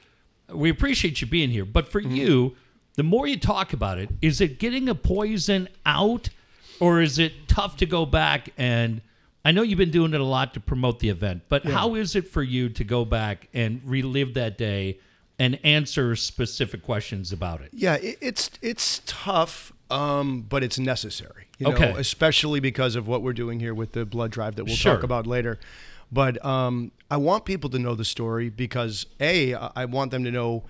we 0.52 0.70
appreciate 0.70 1.20
you 1.20 1.26
being 1.26 1.50
here. 1.50 1.64
But 1.64 1.88
for 1.88 2.00
mm-hmm. 2.00 2.14
you, 2.14 2.56
the 2.94 3.02
more 3.02 3.26
you 3.26 3.38
talk 3.38 3.72
about 3.72 3.98
it, 3.98 4.10
is 4.22 4.40
it 4.40 4.58
getting 4.58 4.88
a 4.88 4.94
poison 4.94 5.68
out 5.84 6.28
or 6.80 7.00
is 7.00 7.18
it 7.18 7.48
tough 7.48 7.76
to 7.78 7.86
go 7.86 8.06
back 8.06 8.50
and 8.56 9.00
I 9.44 9.52
know 9.52 9.60
you've 9.60 9.78
been 9.78 9.90
doing 9.90 10.14
it 10.14 10.20
a 10.20 10.24
lot 10.24 10.54
to 10.54 10.60
promote 10.60 11.00
the 11.00 11.10
event, 11.10 11.42
but 11.50 11.66
how 11.66 11.96
is 11.96 12.16
it 12.16 12.28
for 12.28 12.42
you 12.42 12.70
to 12.70 12.82
go 12.82 13.04
back 13.04 13.48
and 13.52 13.82
relive 13.84 14.34
that 14.34 14.56
day 14.56 15.00
and 15.38 15.58
answer 15.64 16.14
specific 16.16 16.82
questions 16.82 17.32
about 17.32 17.60
it? 17.60 17.70
Yeah, 17.72 17.94
it, 17.96 18.18
it's 18.20 18.50
it's 18.62 19.02
tough 19.06 19.72
um, 19.90 20.42
but 20.48 20.62
it's 20.64 20.78
necessary. 20.78 21.46
You 21.58 21.68
Okay. 21.68 21.92
know, 21.92 21.96
especially 21.98 22.58
because 22.60 22.96
of 22.96 23.06
what 23.06 23.22
we're 23.22 23.32
doing 23.34 23.60
here 23.60 23.74
with 23.74 23.92
the 23.92 24.04
blood 24.04 24.30
drive 24.32 24.56
that 24.56 24.64
we'll 24.64 24.74
Sure. 24.76 24.94
talk 24.94 25.02
about 25.04 25.26
later. 25.26 25.58
But 26.10 26.42
um, 26.44 26.90
I 27.10 27.16
want 27.16 27.44
people 27.44 27.70
to 27.70 27.78
know 27.78 27.94
the 27.94 28.04
story 28.04 28.48
because 28.50 29.06
a, 29.20 29.54
I 29.54 29.70
I 29.76 29.84
want 29.84 30.10
them 30.10 30.24
to 30.24 30.30
know 30.30 30.64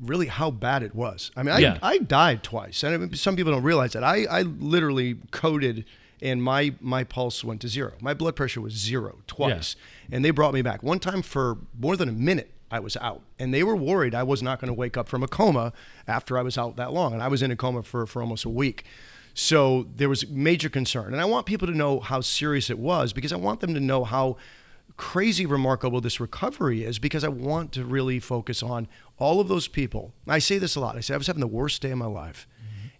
really 0.00 0.26
how 0.26 0.50
bad 0.50 0.82
it 0.82 0.94
was. 0.94 1.30
I 1.36 1.42
mean, 1.42 1.54
I, 1.54 1.58
Yeah. 1.58 1.78
I 1.82 1.98
died 1.98 2.42
twice, 2.42 2.82
and 2.82 2.94
I 2.94 2.98
mean, 2.98 3.14
some 3.14 3.36
people 3.36 3.52
don't 3.52 3.62
realize 3.62 3.92
that. 3.92 4.02
I, 4.04 4.24
I 4.24 4.42
literally 4.42 5.16
coded, 5.30 5.84
and 6.20 6.42
my 6.42 6.74
my 6.80 7.04
pulse 7.04 7.42
went 7.44 7.60
to 7.62 7.68
zero. 7.68 7.92
My 8.00 8.14
blood 8.14 8.34
pressure 8.36 8.60
was 8.60 8.72
zero 8.74 9.18
twice, 9.26 9.76
and 10.12 10.24
they 10.24 10.30
brought 10.30 10.52
me 10.54 10.62
back 10.62 10.82
one 10.82 10.98
time 10.98 11.22
for 11.22 11.58
more 11.78 11.96
than 11.96 12.08
a 12.08 12.12
minute. 12.12 12.50
I 12.70 12.80
was 12.80 12.96
out, 12.96 13.22
and 13.38 13.52
they 13.52 13.62
were 13.62 13.76
worried 13.76 14.14
I 14.14 14.22
was 14.22 14.42
not 14.42 14.60
going 14.60 14.68
to 14.68 14.74
wake 14.74 14.96
up 14.96 15.08
from 15.08 15.22
a 15.22 15.28
coma 15.28 15.72
after 16.06 16.36
I 16.38 16.42
was 16.42 16.58
out 16.58 16.76
that 16.76 16.92
long, 16.92 17.12
and 17.12 17.22
I 17.22 17.28
was 17.28 17.42
in 17.42 17.50
a 17.50 17.56
coma 17.56 17.82
for 17.82 18.06
for 18.06 18.20
almost 18.20 18.44
a 18.44 18.50
week. 18.50 18.84
So 19.34 19.88
there 19.96 20.08
was 20.08 20.28
major 20.28 20.68
concern, 20.68 21.12
and 21.12 21.20
I 21.20 21.24
want 21.24 21.46
people 21.46 21.66
to 21.66 21.74
know 21.74 22.00
how 22.00 22.20
serious 22.20 22.70
it 22.70 22.78
was 22.78 23.12
because 23.12 23.32
I 23.32 23.36
want 23.36 23.60
them 23.60 23.74
to 23.74 23.80
know 23.80 24.04
how 24.04 24.36
crazy 24.96 25.44
remarkable 25.44 26.00
this 26.00 26.20
recovery 26.20 26.84
is 26.84 26.98
because 26.98 27.24
I 27.24 27.28
want 27.28 27.72
to 27.72 27.84
really 27.84 28.20
focus 28.20 28.62
on 28.62 28.86
all 29.18 29.40
of 29.40 29.48
those 29.48 29.66
people. 29.66 30.12
I 30.28 30.38
say 30.38 30.58
this 30.58 30.76
a 30.76 30.80
lot. 30.80 30.96
I 30.96 31.00
say 31.00 31.14
I 31.14 31.16
was 31.16 31.26
having 31.26 31.40
the 31.40 31.46
worst 31.48 31.82
day 31.82 31.90
of 31.90 31.98
my 31.98 32.06
life. 32.06 32.46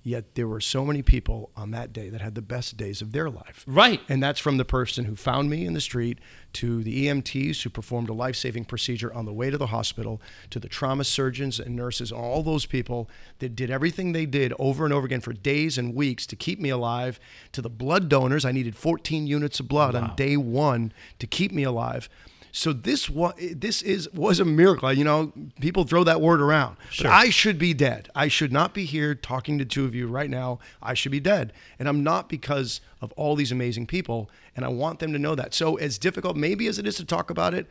Yet 0.07 0.35
there 0.35 0.47
were 0.47 0.61
so 0.61 0.85
many 0.85 1.01
people 1.01 1.51
on 1.57 1.71
that 1.71 1.95
day 1.95 2.11
that 2.11 2.21
had 2.21 2.35
the 2.35 2.43
best 2.43 2.77
days 2.77 3.01
of 3.01 3.13
their 3.13 3.31
life. 3.31 3.65
Right. 3.67 4.03
And 4.07 4.23
that's 4.23 4.39
from 4.39 4.59
the 4.59 4.65
person 4.65 5.07
who 5.07 5.17
found 5.17 5.49
me 5.49 5.65
in 5.65 5.73
the 5.73 5.81
street 5.81 6.19
to 6.55 6.83
the 6.83 7.07
EMTs 7.07 7.63
who 7.63 7.71
performed 7.71 8.11
a 8.11 8.13
life 8.13 8.37
saving 8.37 8.67
procedure 8.67 9.13
on 9.13 9.25
the 9.25 9.33
way 9.33 9.49
to 9.49 9.57
the 9.57 9.69
hospital 9.69 10.21
to 10.51 10.61
the 10.61 10.69
trauma 10.69 11.05
surgeons 11.05 11.59
and 11.59 11.75
nurses, 11.75 12.13
all 12.13 12.43
those 12.43 12.67
people 12.67 13.09
that 13.39 13.57
did 13.57 13.71
everything 13.71 14.13
they 14.13 14.27
did 14.27 14.53
over 14.59 14.85
and 14.85 14.93
over 14.93 15.07
again 15.07 15.21
for 15.21 15.33
days 15.33 15.79
and 15.79 15.95
weeks 15.95 16.27
to 16.27 16.37
keep 16.37 16.61
me 16.61 16.69
alive, 16.69 17.19
to 17.53 17.63
the 17.63 17.71
blood 17.71 18.11
donors. 18.11 18.45
I 18.45 18.53
needed 18.53 18.77
14 18.77 19.27
units 19.27 19.59
of 19.59 19.69
blood 19.69 19.95
on 19.95 20.15
day 20.17 20.37
one 20.37 20.93
to 21.19 21.27
keep 21.27 21.51
me 21.51 21.63
alive. 21.63 22.11
So 22.57 22.73
this 22.73 23.11
was 23.11 23.35
this 23.37 23.83
is 23.83 24.09
was 24.13 24.39
a 24.39 24.45
miracle. 24.45 24.93
You 24.93 25.03
know, 25.03 25.33
people 25.61 25.83
throw 25.83 26.05
that 26.05 26.21
word 26.21 26.41
around. 26.41 26.77
Sure. 26.89 27.11
But 27.11 27.13
I 27.13 27.29
should 27.31 27.59
be 27.59 27.75
dead. 27.75 28.11
I 28.15 28.29
should 28.29 28.53
not 28.53 28.73
be 28.73 28.85
here 28.85 29.13
talking 29.17 29.59
to 29.59 29.65
two 29.65 29.85
of 29.85 29.93
you 29.93 30.07
right 30.07 30.31
now. 30.31 30.61
I 30.81 30.95
should 30.95 31.11
be 31.11 31.19
dead. 31.19 31.53
And 31.81 31.89
I'm 31.89 32.05
not 32.05 32.29
because 32.29 32.81
of 33.01 33.11
all 33.17 33.35
these 33.35 33.51
amazing 33.51 33.89
people. 33.89 34.31
And 34.55 34.65
I 34.65 34.69
want 34.69 35.01
them 35.01 35.13
to 35.13 35.19
know 35.19 35.35
that. 35.35 35.53
So 35.53 35.75
as 35.75 35.99
difficult 35.99 36.37
maybe 36.37 36.69
as 36.69 36.79
it 36.79 36.87
is 36.87 36.95
to 36.99 37.05
talk 37.05 37.29
about 37.29 37.55
it, 37.55 37.67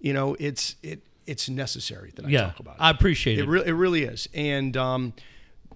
you 0.00 0.12
know, 0.12 0.36
it's 0.38 0.76
it 0.82 1.00
it's 1.26 1.48
necessary 1.48 2.12
that 2.16 2.26
I 2.26 2.28
Yeah, 2.28 2.42
talk 2.42 2.60
about 2.60 2.74
it. 2.74 2.82
I 2.82 2.90
appreciate 2.90 3.38
it. 3.38 3.44
It, 3.44 3.48
re- 3.48 3.64
it 3.64 3.72
really 3.72 4.02
is. 4.04 4.28
And 4.34 4.76
um, 4.76 5.14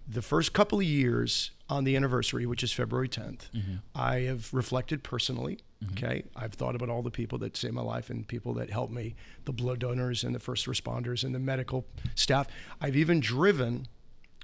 the 0.07 0.21
first 0.23 0.53
couple 0.53 0.79
of 0.81 0.85
years 0.85 1.51
on 1.71 1.85
the 1.85 1.97
anniversary, 1.97 2.45
which 2.45 2.63
is 2.63 2.73
February 2.75 3.09
10th, 3.09 3.49
Mm-hmm. 3.55 3.77
I 3.95 4.17
have 4.21 4.53
reflected 4.53 5.03
personally. 5.03 5.61
Okay. 5.93 6.25
I've 6.37 6.53
thought 6.53 6.75
about 6.75 6.91
all 6.91 7.03
the 7.03 7.11
people 7.11 7.39
that 7.39 7.57
saved 7.57 7.75
my 7.75 7.83
life 7.83 8.11
and 8.11 8.29
people 8.29 8.53
that 8.55 8.71
helped 8.71 8.93
me, 8.93 9.15
the 9.47 9.53
blood 9.53 9.79
donors 9.79 10.25
and 10.25 10.35
the 10.35 10.39
first 10.39 10.67
responders 10.67 11.25
and 11.25 11.35
the 11.35 11.39
medical 11.39 11.87
staff. 12.15 12.47
I've 12.81 12.97
even 12.97 13.21
driven 13.21 13.87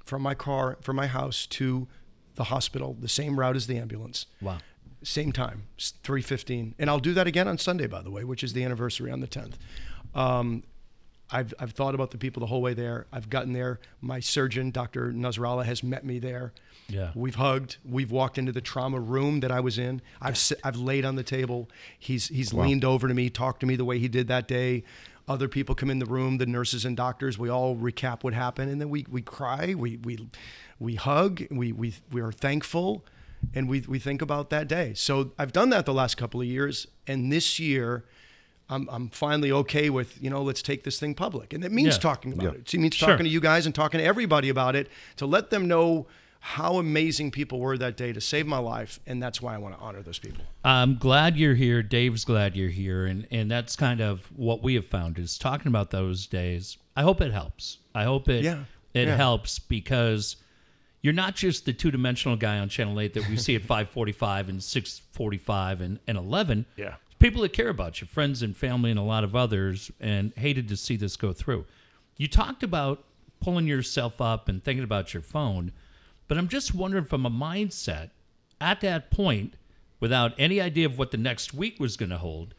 from 0.03 0.21
my 0.21 0.33
car, 0.33 0.77
from 0.81 0.95
my 0.95 1.07
house 1.07 1.45
to 1.47 1.87
the 2.35 2.45
hospital, 2.45 2.97
the 2.99 3.07
same 3.07 3.39
route 3.39 3.55
as 3.55 3.67
the 3.67 3.77
ambulance. 3.77 4.25
Wow. 4.41 4.57
Same 5.03 5.31
time, 5.31 5.67
three 6.03 6.23
fifteen, 6.23 6.73
and 6.79 6.89
I'll 6.89 6.99
do 6.99 7.13
that 7.13 7.27
again 7.27 7.47
on 7.47 7.59
Sunday, 7.59 7.85
by 7.85 8.01
the 8.01 8.09
way, 8.09 8.23
which 8.23 8.43
is 8.43 8.53
the 8.53 8.63
anniversary 8.63 9.11
on 9.11 9.19
the 9.19 9.27
tenth. 9.27 9.59
Um, 10.15 10.63
I've 11.29 11.53
I've 11.59 11.71
thought 11.71 11.95
about 11.95 12.11
the 12.11 12.17
people 12.17 12.39
the 12.39 12.47
whole 12.47 12.61
way 12.61 12.73
there. 12.73 13.07
I've 13.11 13.29
gotten 13.29 13.53
there. 13.53 13.79
My 14.01 14.19
surgeon, 14.19 14.71
Dr. 14.71 15.11
Nasrallah, 15.11 15.65
has 15.65 15.83
met 15.83 16.05
me 16.05 16.19
there. 16.19 16.53
Yeah. 16.87 17.11
We've 17.15 17.35
hugged. 17.35 17.77
We've 17.83 18.11
walked 18.11 18.37
into 18.37 18.51
the 18.51 18.61
trauma 18.61 18.99
room 18.99 19.41
that 19.41 19.51
I 19.51 19.59
was 19.59 19.77
in. 19.77 20.01
I've 20.21 20.39
I've 20.63 20.77
laid 20.77 21.03
on 21.05 21.15
the 21.15 21.23
table. 21.23 21.69
He's 21.99 22.29
he's 22.29 22.53
leaned 22.53 22.85
over 22.85 23.07
to 23.07 23.13
me, 23.13 23.29
talked 23.29 23.59
to 23.61 23.65
me 23.65 23.75
the 23.75 23.85
way 23.85 23.99
he 23.99 24.07
did 24.07 24.27
that 24.29 24.47
day. 24.47 24.83
Other 25.27 25.49
people 25.49 25.75
come 25.75 25.89
in 25.89 25.99
the 25.99 26.05
room, 26.05 26.37
the 26.37 26.45
nurses 26.45 26.85
and 26.85 26.95
doctors. 26.95 27.37
We 27.37 27.49
all 27.49 27.75
recap 27.75 28.23
what 28.23 28.33
happened, 28.33 28.71
and 28.71 28.79
then 28.79 28.89
we 28.89 29.05
we 29.09 29.21
cry. 29.21 29.73
We 29.73 29.97
we 29.97 30.29
we 30.79 30.95
hug. 30.95 31.43
We 31.51 31.73
we 31.73 31.95
we 32.11 32.21
are 32.21 32.31
thankful, 32.31 33.05
and 33.53 33.67
we 33.67 33.81
we 33.81 33.99
think 33.99 34.21
about 34.21 34.49
that 34.51 34.69
day. 34.69 34.93
So 34.93 35.33
I've 35.37 35.51
done 35.51 35.69
that 35.71 35.85
the 35.85 35.93
last 35.93 36.15
couple 36.15 36.39
of 36.39 36.47
years, 36.47 36.87
and 37.05 37.31
this 37.31 37.59
year. 37.59 38.05
I'm, 38.69 38.87
I'm 38.91 39.09
finally 39.09 39.51
okay 39.51 39.89
with, 39.89 40.21
you 40.21 40.29
know, 40.29 40.41
let's 40.41 40.61
take 40.61 40.83
this 40.83 40.99
thing 40.99 41.13
public. 41.15 41.53
And 41.53 41.63
it 41.63 41.71
means 41.71 41.95
Yeah. 41.95 41.99
talking 42.01 42.33
about 42.33 42.43
Yeah. 42.53 42.59
it. 42.59 42.73
It 42.73 42.77
means 42.79 42.95
Sure. 42.95 43.09
talking 43.09 43.23
to 43.25 43.29
you 43.29 43.39
guys 43.39 43.65
and 43.65 43.73
talking 43.73 43.99
to 43.99 44.03
everybody 44.05 44.49
about 44.49 44.75
it 44.75 44.89
to 45.17 45.25
let 45.25 45.49
them 45.51 45.67
know 45.67 46.07
how 46.39 46.77
amazing 46.77 47.31
people 47.31 47.59
were 47.59 47.77
that 47.77 47.97
day 47.97 48.13
to 48.13 48.21
save 48.21 48.45
my 48.45 48.57
life. 48.59 48.99
And 49.07 49.21
that's 49.23 49.41
why 49.41 49.55
I 49.55 49.57
want 49.57 49.75
to 49.75 49.81
honor 49.81 50.01
those 50.01 50.19
people. 50.19 50.43
I'm 50.63 50.97
glad 50.97 51.37
you're 51.37 51.55
here. 51.55 51.81
Dave's 51.81 52.25
glad 52.25 52.55
you're 52.55 52.69
here, 52.69 53.05
and 53.05 53.25
and 53.31 53.49
that's 53.49 53.75
kind 53.75 54.01
of 54.01 54.29
what 54.35 54.61
we 54.61 54.75
have 54.75 54.85
found 54.85 55.17
is 55.17 55.37
talking 55.37 55.67
about 55.67 55.91
those 55.91 56.27
days. 56.27 56.77
I 56.95 57.01
hope 57.03 57.21
it 57.21 57.31
helps. 57.31 57.79
I 57.95 58.03
hope 58.03 58.29
it 58.29 58.43
Yeah, 58.43 58.63
it 58.93 59.07
yeah. 59.07 59.15
helps 59.15 59.59
because 59.59 60.35
you're 61.01 61.13
not 61.13 61.35
just 61.35 61.65
the 61.65 61.73
two 61.73 61.89
dimensional 61.91 62.37
guy 62.37 62.59
on 62.59 62.69
Channel 62.69 62.99
Eight 62.99 63.13
that 63.15 63.27
we 63.29 63.35
see 63.37 63.55
at 63.55 63.63
5:45 63.67 64.47
and 64.49 64.59
6:45 64.61 65.81
and 65.81 65.99
and 66.07 66.17
11. 66.17 66.65
Yeah. 66.77 66.95
People 67.19 67.41
that 67.41 67.53
care 67.53 67.69
about 67.69 68.01
you, 68.01 68.07
friends 68.07 68.41
and 68.41 68.55
family, 68.55 68.89
and 68.91 68.99
a 68.99 69.03
lot 69.03 69.23
of 69.23 69.35
others, 69.35 69.91
and 69.99 70.33
hated 70.37 70.67
to 70.69 70.77
see 70.77 70.95
this 70.95 71.15
go 71.15 71.33
through. 71.33 71.65
You 72.17 72.27
talked 72.27 72.63
about 72.63 73.03
pulling 73.39 73.67
yourself 73.67 74.19
up 74.21 74.49
and 74.49 74.63
thinking 74.63 74.83
about 74.83 75.13
your 75.13 75.21
phone, 75.21 75.71
but 76.27 76.37
I'm 76.37 76.47
just 76.47 76.73
wondering 76.73 77.05
from 77.05 77.25
a 77.25 77.31
mindset 77.31 78.09
at 78.59 78.81
that 78.81 79.11
point, 79.11 79.53
without 79.99 80.33
any 80.37 80.59
idea 80.61 80.85
of 80.85 80.97
what 80.97 81.11
the 81.11 81.17
next 81.17 81.53
week 81.53 81.79
was 81.79 81.97
going 81.97 82.09
to 82.09 82.17
hold, 82.17 82.53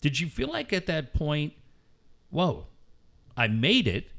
did 0.00 0.18
you 0.18 0.28
feel 0.28 0.48
like 0.48 0.72
at 0.72 0.86
that 0.86 1.14
point, 1.14 1.52
whoa, 2.30 2.66
I 3.36 3.48
made 3.48 3.86
it? 3.88 4.10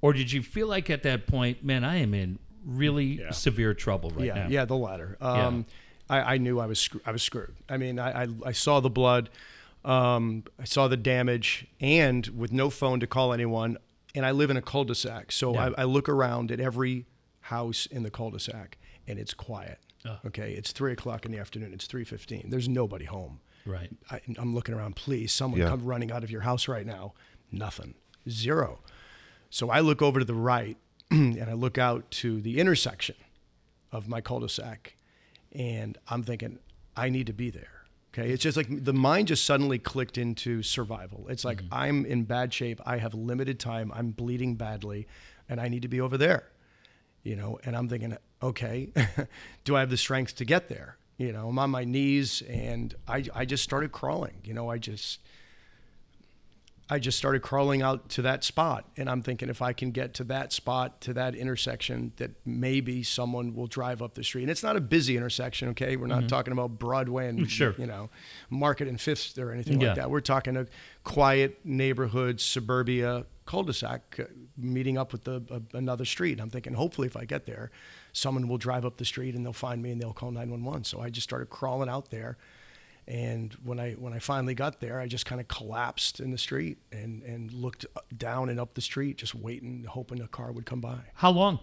Or 0.00 0.12
did 0.12 0.32
you 0.32 0.42
feel 0.42 0.66
like 0.66 0.90
at 0.90 1.02
that 1.04 1.26
point, 1.26 1.64
man, 1.64 1.84
I 1.84 1.96
am 1.96 2.14
in 2.14 2.38
really 2.64 3.22
severe 3.30 3.74
trouble 3.74 4.10
right 4.10 4.26
yeah, 4.26 4.34
now? 4.34 4.48
yeah, 4.48 4.64
the 4.64 4.76
latter. 4.76 5.16
Um, 5.20 5.66
I, 6.08 6.34
I 6.34 6.38
knew 6.38 6.60
I 6.60 6.66
was 6.66 6.78
screw- 6.78 7.00
I 7.06 7.12
was 7.12 7.22
screwed. 7.22 7.54
I 7.68 7.76
mean, 7.76 7.98
I, 7.98 8.24
I, 8.24 8.28
I 8.46 8.52
saw 8.52 8.80
the 8.80 8.90
blood, 8.90 9.30
um, 9.84 10.44
I 10.60 10.64
saw 10.64 10.88
the 10.88 10.96
damage, 10.96 11.66
and 11.80 12.26
with 12.28 12.52
no 12.52 12.70
phone 12.70 13.00
to 13.00 13.06
call 13.06 13.32
anyone, 13.32 13.78
and 14.14 14.24
I 14.24 14.30
live 14.30 14.50
in 14.50 14.56
a 14.56 14.62
cul-de-sac, 14.62 15.32
so 15.32 15.54
Yeah. 15.54 15.70
I, 15.76 15.82
I 15.82 15.84
look 15.84 16.08
around 16.08 16.50
at 16.52 16.60
every 16.60 17.06
house 17.40 17.86
in 17.86 18.02
the 18.02 18.10
cul-de-sac, 18.10 18.78
and 19.06 19.18
it's 19.18 19.34
quiet. 19.34 19.78
Ah. 20.06 20.20
Okay, 20.26 20.52
it's 20.52 20.72
three 20.72 20.92
o'clock 20.92 21.24
in 21.24 21.32
the 21.32 21.38
afternoon. 21.38 21.72
It's 21.72 21.86
three 21.86 22.04
fifteen. 22.04 22.50
There's 22.50 22.68
nobody 22.68 23.06
home. 23.06 23.40
Right. 23.66 23.90
I, 24.10 24.20
I'm 24.38 24.54
looking 24.54 24.74
around. 24.74 24.96
Please, 24.96 25.32
someone 25.32 25.60
Yeah. 25.60 25.68
come 25.68 25.84
running 25.84 26.12
out 26.12 26.22
of 26.22 26.30
your 26.30 26.42
house 26.42 26.68
right 26.68 26.84
now. 26.86 27.14
Nothing. 27.50 27.94
Zero. 28.28 28.80
So 29.48 29.70
I 29.70 29.80
look 29.80 30.02
over 30.02 30.18
to 30.18 30.24
the 30.26 30.34
right 30.34 30.76
and 31.10 31.42
I 31.48 31.54
look 31.54 31.78
out 31.78 32.10
to 32.12 32.40
the 32.42 32.58
intersection 32.60 33.16
of 33.92 34.06
my 34.08 34.20
cul-de-sac, 34.20 34.96
and 35.54 35.98
I'm 36.08 36.22
thinking, 36.22 36.58
I 36.96 37.08
need 37.08 37.26
to 37.26 37.32
be 37.32 37.50
there. 37.50 37.84
Okay, 38.12 38.30
it's 38.30 38.42
just 38.42 38.56
like 38.56 38.84
the 38.84 38.92
mind 38.92 39.28
just 39.28 39.44
suddenly 39.44 39.78
clicked 39.78 40.18
into 40.18 40.62
survival. 40.62 41.26
It's 41.28 41.44
like 41.44 41.62
mm-hmm. 41.62 41.74
I'm 41.74 42.06
in 42.06 42.24
bad 42.24 42.52
shape. 42.52 42.80
I 42.86 42.98
have 42.98 43.12
limited 43.14 43.58
time. 43.58 43.90
I'm 43.92 44.10
bleeding 44.10 44.54
badly, 44.54 45.08
and 45.48 45.60
I 45.60 45.68
need 45.68 45.82
to 45.82 45.88
be 45.88 46.00
over 46.00 46.16
there. 46.16 46.44
You 47.24 47.34
know, 47.34 47.58
and 47.64 47.76
I'm 47.76 47.88
thinking, 47.88 48.16
okay, 48.40 48.92
do 49.64 49.74
I 49.74 49.80
have 49.80 49.90
the 49.90 49.96
strength 49.96 50.36
to 50.36 50.44
get 50.44 50.68
there? 50.68 50.96
You 51.16 51.32
know, 51.32 51.48
I'm 51.48 51.58
on 51.58 51.70
my 51.70 51.84
knees, 51.84 52.42
and 52.42 52.94
I 53.08 53.24
I 53.34 53.44
just 53.44 53.64
started 53.64 53.90
crawling. 53.90 54.42
You 54.44 54.54
know, 54.54 54.70
I 54.70 54.78
just 54.78 55.18
I 56.90 56.98
just 56.98 57.16
started 57.16 57.40
crawling 57.40 57.80
out 57.80 58.10
to 58.10 58.22
that 58.22 58.44
spot. 58.44 58.84
And 58.98 59.08
I'm 59.08 59.22
thinking 59.22 59.48
if 59.48 59.62
I 59.62 59.72
can 59.72 59.90
get 59.90 60.12
to 60.14 60.24
that 60.24 60.52
spot, 60.52 61.00
to 61.02 61.14
that 61.14 61.34
intersection, 61.34 62.12
that 62.16 62.32
maybe 62.44 63.02
someone 63.02 63.54
will 63.54 63.66
drive 63.66 64.02
up 64.02 64.14
the 64.14 64.22
street. 64.22 64.42
And 64.42 64.50
it's 64.50 64.62
not 64.62 64.76
a 64.76 64.82
busy 64.82 65.16
intersection, 65.16 65.70
okay? 65.70 65.96
We're 65.96 66.08
not 66.08 66.28
talking 66.28 66.52
about 66.52 66.78
Broadway 66.78 67.28
and, 67.28 67.38
Mm-hmm. 67.38 67.46
Sure. 67.48 67.74
you 67.78 67.86
know, 67.86 68.10
Market 68.50 68.86
and 68.86 69.00
Fifth 69.00 69.38
or 69.38 69.50
anything 69.50 69.80
Yeah. 69.80 69.88
like 69.88 69.96
that. 69.96 70.10
We're 70.10 70.20
talking 70.20 70.58
a 70.58 70.66
quiet 71.04 71.58
neighborhood, 71.64 72.40
suburbia 72.40 73.24
cul-de-sac 73.46 74.20
uh, 74.20 74.24
meeting 74.56 74.96
up 74.98 75.12
with 75.12 75.24
the, 75.24 75.42
uh, 75.50 75.60
another 75.76 76.04
street. 76.04 76.40
I'm 76.40 76.48
thinking 76.50 76.74
hopefully 76.74 77.06
if 77.06 77.16
I 77.16 77.24
get 77.24 77.46
there, 77.46 77.70
someone 78.12 78.46
will 78.48 78.58
drive 78.58 78.84
up 78.84 78.96
the 78.98 79.04
street 79.04 79.34
and 79.34 79.44
they'll 79.44 79.52
find 79.52 79.82
me 79.82 79.90
and 79.90 80.00
they'll 80.00 80.12
call 80.12 80.30
911. 80.30 80.84
So 80.84 81.00
I 81.00 81.08
just 81.10 81.24
started 81.24 81.50
crawling 81.50 81.88
out 81.88 82.10
there. 82.10 82.36
And 83.06 83.52
when 83.62 83.78
I 83.78 83.92
when 83.92 84.12
I 84.14 84.18
finally 84.18 84.54
got 84.54 84.80
there, 84.80 84.98
I 84.98 85.06
just 85.06 85.26
kind 85.26 85.40
of 85.40 85.46
collapsed 85.48 86.20
in 86.20 86.30
the 86.30 86.38
street 86.38 86.78
and 86.90 87.22
and 87.22 87.52
looked 87.52 87.84
down 88.16 88.48
and 88.48 88.58
up 88.58 88.74
the 88.74 88.80
street, 88.80 89.18
just 89.18 89.34
waiting, 89.34 89.84
hoping 89.88 90.22
a 90.22 90.28
car 90.28 90.52
would 90.52 90.64
come 90.66 90.80
by 90.80 90.96
How 91.14 91.30
long? 91.30 91.58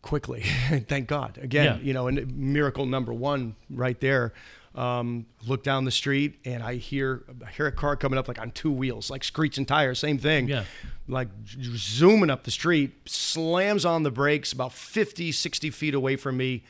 quickly. 0.00 0.42
Thank 0.88 1.08
God. 1.08 1.38
Again, 1.40 1.64
Yeah. 1.64 1.78
you 1.84 1.92
know, 1.92 2.08
and 2.08 2.36
miracle 2.36 2.86
number 2.86 3.12
one 3.12 3.54
right 3.70 3.98
there. 4.00 4.32
Um, 4.74 5.26
look 5.46 5.62
down 5.62 5.84
the 5.84 5.90
street 5.90 6.38
and 6.46 6.62
I 6.62 6.76
hear 6.76 7.24
I 7.46 7.50
hear 7.50 7.66
a 7.66 7.72
car 7.72 7.94
coming 7.94 8.18
up 8.18 8.26
like 8.26 8.40
on 8.40 8.52
two 8.52 8.72
wheels, 8.72 9.10
like 9.10 9.22
screeching 9.22 9.66
tires, 9.66 9.98
same 9.98 10.18
thing. 10.18 10.48
Yeah. 10.48 10.64
like 11.08 11.28
zooming 11.46 12.30
up 12.30 12.44
the 12.44 12.50
street, 12.50 12.92
slams 13.08 13.84
on 13.84 14.02
the 14.02 14.10
brakes 14.10 14.52
about 14.52 14.72
50, 14.72 15.30
60 15.30 15.70
feet 15.70 15.94
away 15.94 16.16
from 16.16 16.36
me. 16.38 16.64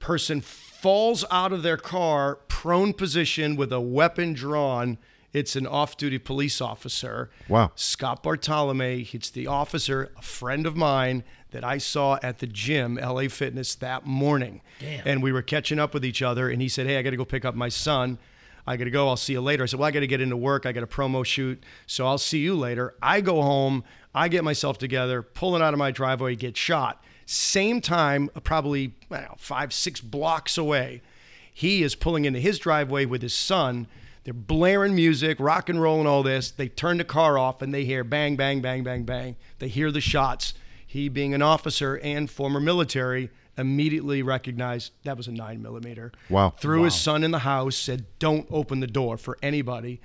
Person 0.00 0.40
falls 0.40 1.24
out 1.30 1.52
of 1.52 1.62
their 1.62 1.76
car, 1.76 2.36
prone 2.48 2.92
position 2.94 3.54
with 3.54 3.72
a 3.72 3.80
weapon 3.80 4.32
drawn. 4.32 4.98
It's 5.32 5.54
an 5.54 5.66
off 5.66 5.96
duty 5.96 6.18
police 6.18 6.60
officer. 6.60 7.30
Wow. 7.48 7.70
Scott 7.76 8.22
Bartolome. 8.22 9.08
It's 9.12 9.30
the 9.30 9.46
officer, 9.46 10.10
a 10.16 10.22
friend 10.22 10.66
of 10.66 10.76
mine 10.76 11.22
that 11.52 11.62
I 11.62 11.78
saw 11.78 12.18
at 12.22 12.38
the 12.38 12.46
gym, 12.46 12.96
LA 12.96 13.28
Fitness, 13.28 13.74
that 13.76 14.06
morning. 14.06 14.62
Damn. 14.80 15.06
And 15.06 15.22
we 15.22 15.32
were 15.32 15.42
catching 15.42 15.78
up 15.78 15.94
with 15.94 16.04
each 16.04 16.22
other. 16.22 16.48
And 16.48 16.60
he 16.60 16.68
said, 16.68 16.86
Hey, 16.86 16.96
I 16.96 17.02
got 17.02 17.10
to 17.10 17.16
go 17.16 17.24
pick 17.24 17.44
up 17.44 17.54
my 17.54 17.68
son. 17.68 18.18
I 18.66 18.76
got 18.76 18.84
to 18.84 18.90
go. 18.90 19.08
I'll 19.08 19.16
see 19.16 19.34
you 19.34 19.40
later. 19.40 19.62
I 19.62 19.66
said, 19.66 19.78
Well, 19.78 19.88
I 19.88 19.90
got 19.90 20.00
to 20.00 20.06
get 20.06 20.20
into 20.20 20.36
work. 20.36 20.66
I 20.66 20.72
got 20.72 20.82
a 20.82 20.88
promo 20.88 21.24
shoot. 21.24 21.62
So 21.86 22.06
I'll 22.06 22.18
see 22.18 22.38
you 22.38 22.56
later. 22.56 22.94
I 23.02 23.20
go 23.20 23.42
home. 23.42 23.84
I 24.14 24.28
get 24.28 24.42
myself 24.42 24.78
together, 24.78 25.22
pulling 25.22 25.62
out 25.62 25.72
of 25.72 25.78
my 25.78 25.90
driveway, 25.92 26.34
get 26.34 26.56
shot. 26.56 27.04
Same 27.32 27.80
time, 27.80 28.28
probably 28.42 28.92
know, 29.08 29.36
five, 29.38 29.72
six 29.72 30.00
blocks 30.00 30.58
away, 30.58 31.00
he 31.52 31.84
is 31.84 31.94
pulling 31.94 32.24
into 32.24 32.40
his 32.40 32.58
driveway 32.58 33.04
with 33.04 33.22
his 33.22 33.34
son. 33.34 33.86
They're 34.24 34.34
blaring 34.34 34.96
music, 34.96 35.38
rock 35.38 35.68
and 35.68 35.80
roll, 35.80 36.00
and 36.00 36.08
all 36.08 36.24
this. 36.24 36.50
They 36.50 36.66
turn 36.66 36.98
the 36.98 37.04
car 37.04 37.38
off 37.38 37.62
and 37.62 37.72
they 37.72 37.84
hear 37.84 38.02
bang, 38.02 38.34
bang, 38.34 38.60
bang, 38.60 38.82
bang, 38.82 39.04
bang. 39.04 39.36
They 39.60 39.68
hear 39.68 39.92
the 39.92 40.00
shots. 40.00 40.54
He, 40.84 41.08
being 41.08 41.32
an 41.32 41.40
officer 41.40 42.00
and 42.02 42.28
former 42.28 42.58
military, 42.58 43.30
immediately 43.56 44.24
recognized 44.24 44.90
that 45.04 45.16
was 45.16 45.28
a 45.28 45.32
nine 45.32 45.62
millimeter. 45.62 46.10
Wow. 46.30 46.54
Threw 46.58 46.82
his 46.82 46.96
son 46.96 47.22
in 47.22 47.30
the 47.30 47.38
house, 47.38 47.76
said, 47.76 48.06
Don't 48.18 48.48
open 48.50 48.80
the 48.80 48.88
door 48.88 49.16
for 49.16 49.38
anybody. 49.40 50.00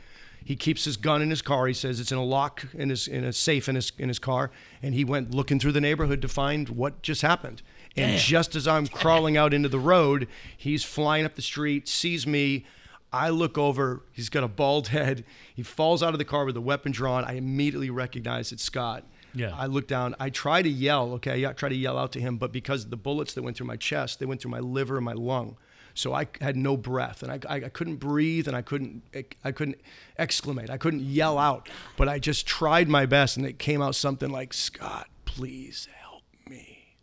He 0.46 0.56
keeps 0.56 0.86
his 0.86 0.96
gun 0.96 1.24
in 1.24 1.32
his 1.32 1.42
car. 1.42 1.66
He 1.66 1.74
says 1.74 2.00
it's 2.00 2.12
in 2.12 2.20
a 2.20 2.24
lock 2.24 2.68
in 2.76 2.92
his 2.92 3.08
in 3.08 3.24
a 3.24 3.34
safe 3.34 3.68
in 3.68 3.74
his 3.74 3.92
in 3.98 4.10
his 4.10 4.20
car. 4.20 4.52
And 4.82 4.94
he 4.94 5.04
went 5.04 5.32
looking 5.32 5.60
through 5.60 5.72
the 5.72 5.82
neighborhood 5.82 6.22
to 6.22 6.28
find 6.28 6.70
what 6.70 7.02
just 7.02 7.24
happened. 7.24 7.64
And 7.98 8.12
Damn. 8.12 8.20
just 8.20 8.56
as 8.56 8.68
I'm 8.68 8.86
crawling 8.88 9.38
out 9.38 9.56
into 9.56 9.70
the 9.70 9.80
road, 9.80 10.28
he's 10.56 10.84
flying 10.84 11.26
up 11.26 11.34
the 11.34 11.42
street, 11.42 11.88
sees 11.88 12.28
me. 12.28 12.64
I 13.12 13.30
look 13.30 13.58
over. 13.58 14.04
He's 14.12 14.30
got 14.30 14.44
a 14.44 14.48
bald 14.48 14.90
head. 14.90 15.24
He 15.56 15.64
falls 15.64 16.04
out 16.04 16.14
of 16.14 16.20
the 16.20 16.26
car 16.26 16.46
with 16.46 16.56
a 16.58 16.62
weapon 16.62 16.92
drawn. 16.92 17.24
I 17.24 17.34
immediately 17.34 17.90
recognize 17.90 18.52
it's 18.52 18.64
Scott. 18.64 19.04
Yeah. 19.34 19.52
I 19.56 19.66
look 19.66 19.88
down. 19.88 20.16
I 20.20 20.30
try 20.30 20.62
to 20.62 20.70
yell. 20.70 21.14
Okay, 21.14 21.46
I 21.46 21.54
try 21.54 21.70
to 21.70 21.76
yell 21.76 21.98
out 21.98 22.12
to 22.14 22.22
him, 22.22 22.38
but 22.38 22.52
because 22.52 22.84
of 22.86 22.92
the 22.92 22.98
bullets 22.98 23.34
that 23.34 23.42
went 23.42 23.58
through 23.58 23.68
my 23.68 23.78
chest, 23.78 24.20
they 24.20 24.26
went 24.26 24.42
through 24.42 24.52
my 24.52 24.60
liver 24.60 24.98
and 24.98 25.06
my 25.06 25.14
lung. 25.14 25.58
So 25.98 26.14
I 26.14 26.28
had 26.42 26.58
no 26.58 26.76
breath, 26.76 27.24
and 27.24 27.32
I, 27.32 27.40
I, 27.50 27.56
I 27.66 27.70
couldn't 27.70 27.96
breathe, 27.96 28.48
and 28.48 28.56
I 28.56 28.62
couldn't 28.62 29.02
I 29.44 29.52
couldn't 29.52 29.80
exclamate. 30.18 30.70
I 30.70 30.78
couldn't 30.78 31.00
yell 31.00 31.38
out. 31.38 31.70
But 31.96 32.10
I 32.10 32.20
just 32.20 32.46
tried 32.46 32.90
my 32.90 33.06
best, 33.06 33.38
and 33.38 33.46
it 33.46 33.58
came 33.58 33.82
out 33.82 33.96
something 33.96 34.30
like, 34.30 34.54
"Scott, 34.54 35.08
please 35.24 35.88
help 36.02 36.24
me." 36.50 36.98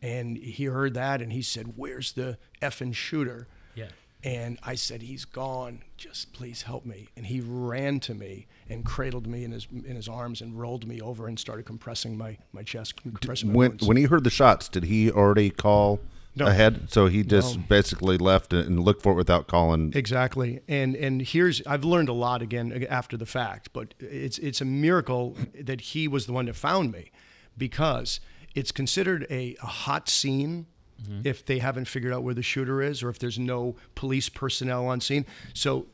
And 0.00 0.38
he 0.38 0.64
heard 0.64 0.94
that, 0.94 1.20
and 1.20 1.30
he 1.32 1.42
said, 1.42 1.74
"Where's 1.76 2.12
the 2.12 2.38
effing 2.62 2.94
shooter?" 2.94 3.48
Yeah. 3.74 3.88
And 4.24 4.58
I 4.62 4.76
said, 4.76 5.02
"He's 5.02 5.26
gone. 5.26 5.82
Just 5.98 6.32
please 6.32 6.62
help 6.62 6.86
me." 6.86 7.08
And 7.16 7.26
he 7.26 7.42
ran 7.42 8.00
to 8.00 8.14
me 8.14 8.46
and 8.66 8.82
cradled 8.82 9.26
me 9.26 9.44
in 9.44 9.52
his 9.52 9.66
in 9.70 9.94
his 9.94 10.08
arms 10.08 10.40
and 10.40 10.58
rolled 10.58 10.86
me 10.88 11.02
over 11.02 11.28
and 11.28 11.38
started 11.38 11.66
compressing 11.66 12.16
my 12.16 12.38
my 12.50 12.62
chest, 12.62 12.96
compressing 13.02 13.48
my 13.50 13.54
When 13.56 13.70
wounds. 13.72 13.86
when 13.86 13.96
he 13.98 14.04
heard 14.04 14.24
the 14.24 14.30
shots, 14.30 14.70
did 14.70 14.84
he 14.84 15.10
already 15.10 15.50
call 15.50 16.00
No. 16.34 16.46
ahead? 16.46 16.88
So 16.90 17.06
he 17.06 17.22
just 17.22 17.56
No. 17.56 17.64
basically 17.68 18.16
left 18.16 18.52
and 18.52 18.80
looked 18.80 19.02
for 19.02 19.12
it 19.12 19.16
without 19.16 19.48
calling. 19.48 19.92
Exactly, 19.94 20.60
and 20.66 20.96
and 20.96 21.20
here's 21.20 21.60
I've 21.66 21.84
learned 21.84 22.08
a 22.08 22.14
lot 22.14 22.40
again 22.40 22.72
uh, 22.72 22.86
after 22.92 23.16
the 23.16 23.26
fact, 23.26 23.70
but 23.72 23.94
it's 23.98 24.38
it's 24.38 24.60
a 24.60 24.64
miracle 24.64 25.36
that 25.60 25.80
he 25.80 26.08
was 26.08 26.26
the 26.26 26.32
one 26.32 26.46
that 26.46 26.56
found 26.56 26.90
me, 26.92 27.10
because 27.58 28.20
it's 28.54 28.72
considered 28.72 29.26
a, 29.30 29.56
a 29.62 29.66
hot 29.66 30.08
scene 30.08 30.66
mm-hmm. 31.02 31.20
if 31.24 31.44
they 31.44 31.58
haven't 31.58 31.86
figured 31.86 32.12
out 32.12 32.22
where 32.22 32.34
the 32.34 32.42
shooter 32.42 32.80
is 32.82 33.02
or 33.02 33.10
if 33.10 33.18
there's 33.18 33.38
no 33.38 33.76
police 33.94 34.28
personnel 34.28 34.86
on 34.86 35.00
scene. 35.00 35.26
So, 35.54 35.86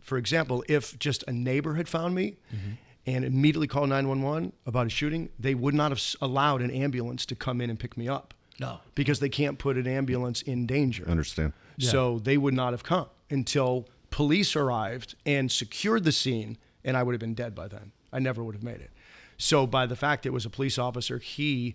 for 0.00 0.18
example, 0.18 0.64
if 0.68 0.98
just 0.98 1.24
a 1.28 1.32
neighbor 1.32 1.74
had 1.74 1.88
found 1.88 2.14
me. 2.14 2.36
Mm-hmm. 2.54 2.72
And 3.06 3.24
immediately 3.24 3.66
called 3.66 3.88
911 3.88 4.52
about 4.66 4.86
a 4.86 4.90
shooting, 4.90 5.30
they 5.38 5.54
would 5.54 5.72
not 5.74 5.90
have 5.90 6.00
allowed 6.20 6.60
an 6.60 6.70
ambulance 6.70 7.24
to 7.26 7.34
come 7.34 7.62
in 7.62 7.70
and 7.70 7.78
pick 7.78 7.96
me 7.96 8.06
up 8.08 8.34
No. 8.60 8.80
because 8.94 9.18
they 9.20 9.28
can't 9.28 9.58
put 9.58 9.76
an 9.76 9.86
ambulance 9.88 10.42
in 10.42 10.66
danger. 10.66 11.08
Understand? 11.08 11.54
So 11.78 12.18
they 12.18 12.36
would 12.36 12.52
not 12.54 12.72
have 12.74 12.84
come 12.84 13.06
until 13.30 13.88
police 14.10 14.54
arrived 14.54 15.14
and 15.24 15.50
secured 15.50 16.04
the 16.04 16.12
scene, 16.12 16.58
and 16.84 16.94
I 16.96 17.02
would 17.02 17.12
have 17.14 17.20
been 17.20 17.34
dead 17.34 17.54
by 17.54 17.68
then. 17.68 17.92
I 18.12 18.18
never 18.18 18.44
would 18.44 18.54
have 18.54 18.62
made 18.62 18.80
it. 18.80 18.90
So 19.38 19.66
by 19.66 19.86
the 19.86 19.96
fact 19.96 20.26
it 20.26 20.30
was 20.34 20.44
a 20.44 20.50
police 20.50 20.78
officer, 20.78 21.16
he 21.18 21.74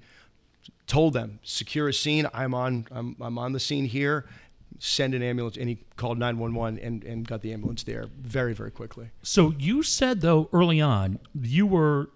told 0.85 1.13
them 1.13 1.39
secure 1.41 1.87
a 1.89 1.93
scene. 1.93 2.27
I'm 2.33 2.53
on. 2.53 2.85
I'm, 2.91 3.15
I'm 3.19 3.39
on 3.39 3.53
the 3.53 3.59
scene 3.59 3.85
here. 3.85 4.25
Send 4.77 5.15
an 5.15 5.23
ambulance, 5.23 5.57
and 5.57 5.69
he 5.69 5.79
called 5.95 6.19
911 6.19 6.77
and, 6.79 7.03
and 7.03 7.25
got 7.27 7.41
the 7.41 7.51
ambulance 7.53 7.81
there 7.83 8.07
very 8.19 8.53
very 8.53 8.69
quickly. 8.71 9.09
So 9.23 9.53
you 9.57 9.81
said 9.81 10.21
though 10.21 10.49
early 10.53 10.81
on 10.81 11.17
you 11.33 11.65
were 11.65 12.09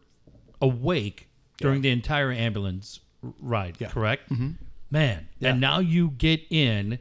awake 0.62 1.28
during 1.58 1.82
the 1.82 1.90
entire 1.90 2.32
ambulance 2.32 3.00
r- 3.00 3.09
ride, 3.22 3.76
Yeah. 3.80 3.90
correct? 3.90 4.30
Mm-hmm. 4.32 4.52
Man, 4.92 5.28
Yeah. 5.40 5.52
and 5.52 5.62
now 5.62 5.80
you 5.80 6.10
get 6.18 6.42
in, 6.50 7.00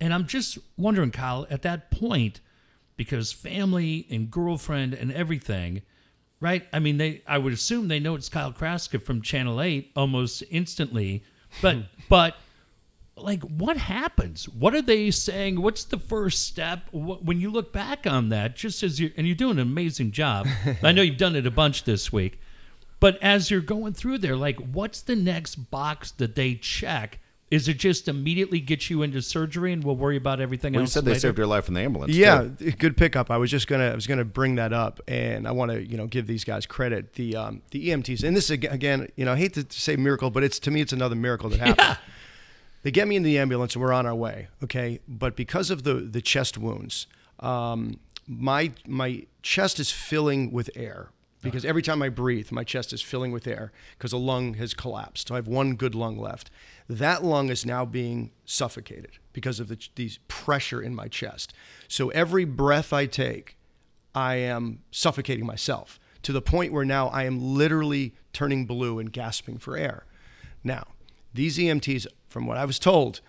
and 0.00 0.12
I'm 0.12 0.26
just 0.26 0.58
wondering, 0.76 1.10
Kyle, 1.10 1.46
at 1.50 1.62
that 1.62 1.90
point, 1.90 2.40
because 2.96 3.32
family 3.32 4.06
and 4.10 4.30
girlfriend 4.30 4.94
and 4.94 5.10
everything, 5.12 5.82
right? 6.40 6.66
I 6.72 6.78
mean, 6.80 6.98
they 6.98 7.22
I 7.26 7.38
would 7.38 7.52
assume 7.52 7.88
they 7.88 8.00
know 8.00 8.14
it's 8.14 8.28
Kyle 8.28 8.52
Kraska 8.52 9.00
from 9.02 9.22
Channel 9.22 9.60
Eight 9.62 9.90
almost 9.96 10.42
instantly, 10.50 11.22
but 11.62 11.78
but 12.08 12.36
like 13.16 13.40
what 13.44 13.76
happens 13.76 14.48
what 14.48 14.74
are 14.74 14.82
they 14.82 15.08
saying 15.08 15.62
what's 15.62 15.84
the 15.84 15.96
first 15.98 16.48
step 16.48 16.80
when 16.90 17.40
you 17.40 17.48
look 17.48 17.72
back 17.72 18.08
on 18.08 18.30
that 18.30 18.56
just 18.56 18.82
as 18.82 18.98
you 18.98 19.08
and 19.16 19.24
you're 19.24 19.36
doing 19.36 19.52
an 19.52 19.60
amazing 19.60 20.10
job 20.10 20.48
i 20.82 20.90
know 20.90 21.00
you've 21.00 21.16
done 21.16 21.36
it 21.36 21.46
a 21.46 21.50
bunch 21.50 21.84
this 21.84 22.12
week 22.12 22.40
but 23.04 23.22
as 23.22 23.50
you're 23.50 23.60
going 23.60 23.92
through 23.92 24.16
there 24.16 24.34
like 24.34 24.56
what's 24.72 25.02
the 25.02 25.14
next 25.14 25.56
box 25.56 26.10
that 26.12 26.34
they 26.34 26.54
check 26.54 27.18
is 27.50 27.68
it 27.68 27.74
just 27.78 28.08
immediately 28.08 28.58
get 28.58 28.88
you 28.88 29.02
into 29.02 29.20
surgery 29.20 29.74
and 29.74 29.84
we'll 29.84 29.94
worry 29.94 30.16
about 30.16 30.40
everything 30.40 30.72
Well, 30.72 30.80
you 30.80 30.84
else 30.84 30.92
said 30.92 31.04
they 31.04 31.18
saved 31.18 31.36
your 31.36 31.46
life 31.46 31.68
in 31.68 31.74
the 31.74 31.82
ambulance. 31.82 32.14
Yeah, 32.14 32.48
too. 32.58 32.72
good 32.72 32.96
pickup. 32.96 33.30
I 33.30 33.36
was 33.36 33.50
just 33.50 33.66
gonna 33.68 33.90
I 33.90 33.94
was 33.94 34.06
gonna 34.06 34.24
bring 34.24 34.54
that 34.54 34.72
up, 34.72 35.00
and 35.06 35.46
I 35.46 35.52
want 35.52 35.70
to 35.70 35.86
you 35.86 35.98
know 35.98 36.06
give 36.06 36.26
these 36.26 36.42
guys 36.42 36.64
credit. 36.64 37.12
The 37.12 37.36
um, 37.36 37.62
the 37.70 37.90
EMTs, 37.90 38.24
and 38.24 38.34
this 38.34 38.50
ag- 38.50 38.64
again, 38.64 39.08
you 39.14 39.26
know, 39.26 39.34
I 39.34 39.36
hate 39.36 39.52
to 39.54 39.66
say 39.68 39.94
miracle, 39.94 40.30
but 40.30 40.42
it's 40.42 40.58
to 40.60 40.70
me 40.70 40.80
it's 40.80 40.94
another 40.94 41.14
miracle 41.14 41.50
that 41.50 41.58
happened. 41.66 41.76
Yeah. 41.78 41.96
They 42.82 42.90
get 42.90 43.06
me 43.06 43.14
in 43.14 43.22
the 43.22 43.38
ambulance, 43.38 43.74
and 43.76 43.82
we're 43.84 43.92
on 43.92 44.06
our 44.06 44.14
way. 44.14 44.48
Okay, 44.64 45.00
but 45.06 45.36
because 45.36 45.70
of 45.70 45.84
the 45.84 45.94
the 45.94 46.22
chest 46.22 46.56
wounds, 46.58 47.06
um, 47.40 48.00
my 48.26 48.72
my 48.86 49.26
chest 49.42 49.78
is 49.78 49.90
filling 49.90 50.50
with 50.50 50.70
air. 50.74 51.10
Because 51.44 51.64
every 51.64 51.82
time 51.82 52.02
I 52.02 52.08
breathe, 52.08 52.50
my 52.50 52.64
chest 52.64 52.92
is 52.92 53.02
filling 53.02 53.30
with 53.30 53.46
air 53.46 53.70
because 53.98 54.12
a 54.12 54.16
lung 54.16 54.54
has 54.54 54.72
collapsed. 54.72 55.28
So 55.28 55.34
I 55.34 55.38
have 55.38 55.46
one 55.46 55.76
good 55.76 55.94
lung 55.94 56.18
left. 56.18 56.50
That 56.88 57.22
lung 57.22 57.50
is 57.50 57.66
now 57.66 57.84
being 57.84 58.30
suffocated 58.46 59.18
because 59.34 59.60
of 59.60 59.68
the, 59.68 59.78
the 59.94 60.10
pressure 60.26 60.80
in 60.80 60.94
my 60.94 61.06
chest. 61.06 61.52
So 61.86 62.08
every 62.08 62.46
breath 62.46 62.94
I 62.94 63.04
take, 63.04 63.56
I 64.14 64.36
am 64.36 64.80
suffocating 64.90 65.44
myself 65.44 66.00
to 66.22 66.32
the 66.32 66.40
point 66.40 66.72
where 66.72 66.84
now 66.84 67.08
I 67.08 67.24
am 67.24 67.38
literally 67.54 68.14
turning 68.32 68.64
blue 68.64 68.98
and 68.98 69.12
gasping 69.12 69.58
for 69.58 69.76
air. 69.76 70.06
Now, 70.64 70.86
these 71.34 71.58
EMTs, 71.58 72.06
from 72.28 72.46
what 72.46 72.56
I 72.56 72.64
was 72.64 72.78
told, 72.78 73.20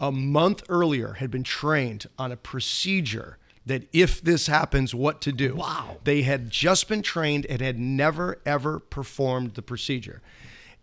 a 0.00 0.10
month 0.10 0.64
earlier 0.68 1.14
had 1.14 1.30
been 1.30 1.44
trained 1.44 2.06
on 2.18 2.32
a 2.32 2.36
procedure 2.36 3.38
that 3.66 3.84
if 3.92 4.20
this 4.20 4.46
happens, 4.46 4.94
what 4.94 5.20
to 5.22 5.32
do. 5.32 5.54
Wow. 5.56 5.98
They 6.04 6.22
had 6.22 6.50
just 6.50 6.88
been 6.88 7.02
trained 7.02 7.46
and 7.46 7.60
had 7.60 7.78
never, 7.78 8.40
ever 8.44 8.78
performed 8.80 9.54
the 9.54 9.62
procedure. 9.62 10.20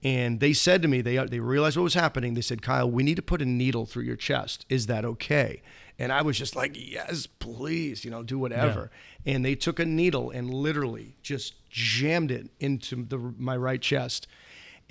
And 0.01 0.39
they 0.39 0.53
said 0.53 0.81
to 0.83 0.87
me, 0.87 1.01
they, 1.01 1.17
they 1.17 1.41
realized 1.41 1.75
what 1.75 1.83
was 1.83 1.93
happening. 1.93 2.33
They 2.33 2.41
said, 2.41 2.61
Kyle, 2.61 2.89
we 2.89 3.03
need 3.03 3.15
to 3.15 3.21
put 3.21 3.41
a 3.41 3.45
needle 3.45 3.85
through 3.85 4.03
your 4.03 4.15
chest. 4.15 4.65
Is 4.69 4.85
that 4.85 5.03
okay? 5.03 5.61
And 5.97 6.13
I 6.13 6.21
was 6.21 6.37
just 6.37 6.55
like, 6.55 6.71
yes, 6.75 7.27
please, 7.27 8.05
you 8.05 8.11
know, 8.11 8.23
do 8.23 8.39
whatever. 8.39 8.89
And 9.25 9.43
they 9.43 9.55
took 9.55 9.79
a 9.79 9.85
needle 9.85 10.31
and 10.31 10.53
literally 10.53 11.17
just 11.21 11.55
jammed 11.69 12.31
it 12.31 12.49
into 12.61 13.03
the, 13.03 13.17
my 13.17 13.57
right 13.57 13.81
chest. 13.81 14.25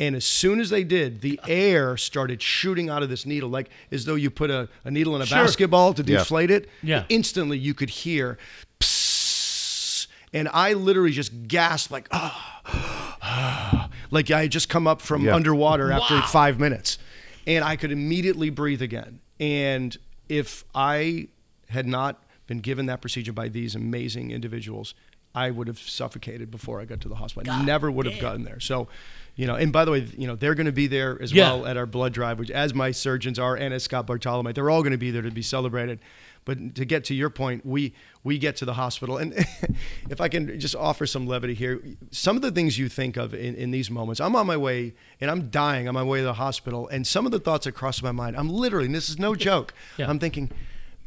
And 0.00 0.14
as 0.14 0.24
soon 0.24 0.60
as 0.60 0.70
they 0.70 0.84
did, 0.84 1.22
the 1.22 1.40
air 1.48 1.96
started 1.96 2.40
shooting 2.40 2.88
out 2.88 3.02
of 3.02 3.08
this 3.08 3.26
needle, 3.26 3.48
like 3.48 3.68
as 3.90 4.04
though 4.04 4.14
you 4.14 4.30
put 4.30 4.48
a, 4.50 4.68
a 4.84 4.90
needle 4.90 5.16
in 5.16 5.22
a 5.22 5.26
Sure. 5.26 5.38
basketball 5.38 5.92
to 5.94 6.02
Yeah. 6.04 6.18
deflate 6.18 6.50
it. 6.52 6.68
Yeah. 6.82 7.04
Instantly, 7.08 7.58
you 7.58 7.74
could 7.74 7.90
hear, 7.90 8.38
psss, 8.80 10.06
and 10.32 10.48
I 10.52 10.72
literally 10.74 11.10
just 11.10 11.48
gasped, 11.48 11.90
like, 11.90 12.08
ah, 12.12 13.88
like 14.10 14.30
I 14.30 14.42
had 14.42 14.52
just 14.52 14.68
come 14.68 14.86
up 14.86 15.00
from 15.00 15.24
Yeah. 15.24 15.34
underwater 15.34 15.90
after 15.90 16.14
Wow. 16.16 16.22
five 16.26 16.60
minutes. 16.60 16.98
And 17.46 17.64
I 17.64 17.76
could 17.76 17.90
immediately 17.90 18.50
breathe 18.50 18.82
again. 18.82 19.20
And 19.40 19.96
if 20.28 20.64
I 20.74 21.28
had 21.70 21.86
not 21.86 22.22
been 22.46 22.58
given 22.60 22.86
that 22.86 23.00
procedure 23.00 23.32
by 23.32 23.48
these 23.48 23.74
amazing 23.74 24.30
individuals, 24.30 24.94
I 25.34 25.50
would 25.50 25.66
have 25.66 25.78
suffocated 25.78 26.50
before 26.50 26.80
I 26.80 26.84
got 26.84 27.00
to 27.02 27.08
the 27.08 27.16
hospital. 27.16 27.50
I 27.52 27.56
God 27.56 27.66
never 27.66 27.90
would 27.90 28.06
have 28.06 28.14
damn. 28.16 28.22
gotten 28.22 28.42
there. 28.44 28.60
So, 28.60 28.88
you 29.38 29.46
know, 29.46 29.54
and 29.54 29.72
by 29.72 29.84
the 29.86 29.90
way, 29.92 30.06
you 30.18 30.26
know, 30.26 30.34
they're 30.34 30.54
going 30.56 30.66
to 30.66 30.72
be 30.72 30.88
there 30.88 31.16
as 31.22 31.32
Yeah. 31.32 31.44
well 31.52 31.66
at 31.66 31.76
our 31.78 31.86
blood 31.86 32.12
drive, 32.12 32.38
which 32.40 32.50
as 32.50 32.74
my 32.74 32.90
surgeons 32.90 33.38
are, 33.38 33.54
and 33.56 33.72
as 33.72 33.84
Scott 33.84 34.06
Bartolome, 34.06 34.52
they're 34.52 34.68
all 34.68 34.82
going 34.82 34.90
to 34.92 34.98
be 34.98 35.10
there 35.12 35.22
to 35.22 35.30
be 35.30 35.42
celebrated. 35.42 36.00
But 36.44 36.74
to 36.76 36.84
get 36.84 37.04
to 37.04 37.14
your 37.14 37.30
point, 37.30 37.64
we 37.64 37.94
we 38.24 38.36
get 38.38 38.56
to 38.56 38.64
the 38.64 38.72
hospital, 38.74 39.16
and 39.18 39.32
if 40.10 40.20
I 40.20 40.28
can 40.28 40.58
just 40.58 40.74
offer 40.74 41.06
some 41.06 41.26
levity 41.26 41.54
here, 41.54 41.80
some 42.10 42.36
of 42.36 42.42
the 42.42 42.50
things 42.50 42.78
you 42.78 42.88
think 42.88 43.16
of 43.16 43.32
in, 43.32 43.54
in 43.54 43.70
these 43.70 43.90
moments. 43.90 44.20
I'm 44.20 44.34
on 44.34 44.46
my 44.46 44.56
way, 44.56 44.94
and 45.20 45.30
I'm 45.30 45.50
dying 45.50 45.86
on 45.88 45.94
my 45.94 46.02
way 46.02 46.18
to 46.18 46.24
the 46.24 46.32
hospital, 46.34 46.88
and 46.88 47.06
some 47.06 47.24
of 47.26 47.32
the 47.32 47.38
thoughts 47.38 47.64
that 47.66 47.72
cross 47.72 48.02
my 48.02 48.12
mind. 48.12 48.36
I'm 48.36 48.48
literally, 48.48 48.86
and 48.86 48.94
this 48.94 49.08
is 49.08 49.18
no 49.18 49.34
joke. 49.34 49.72
Yeah. 49.98 50.08
I'm 50.10 50.18
thinking. 50.18 50.50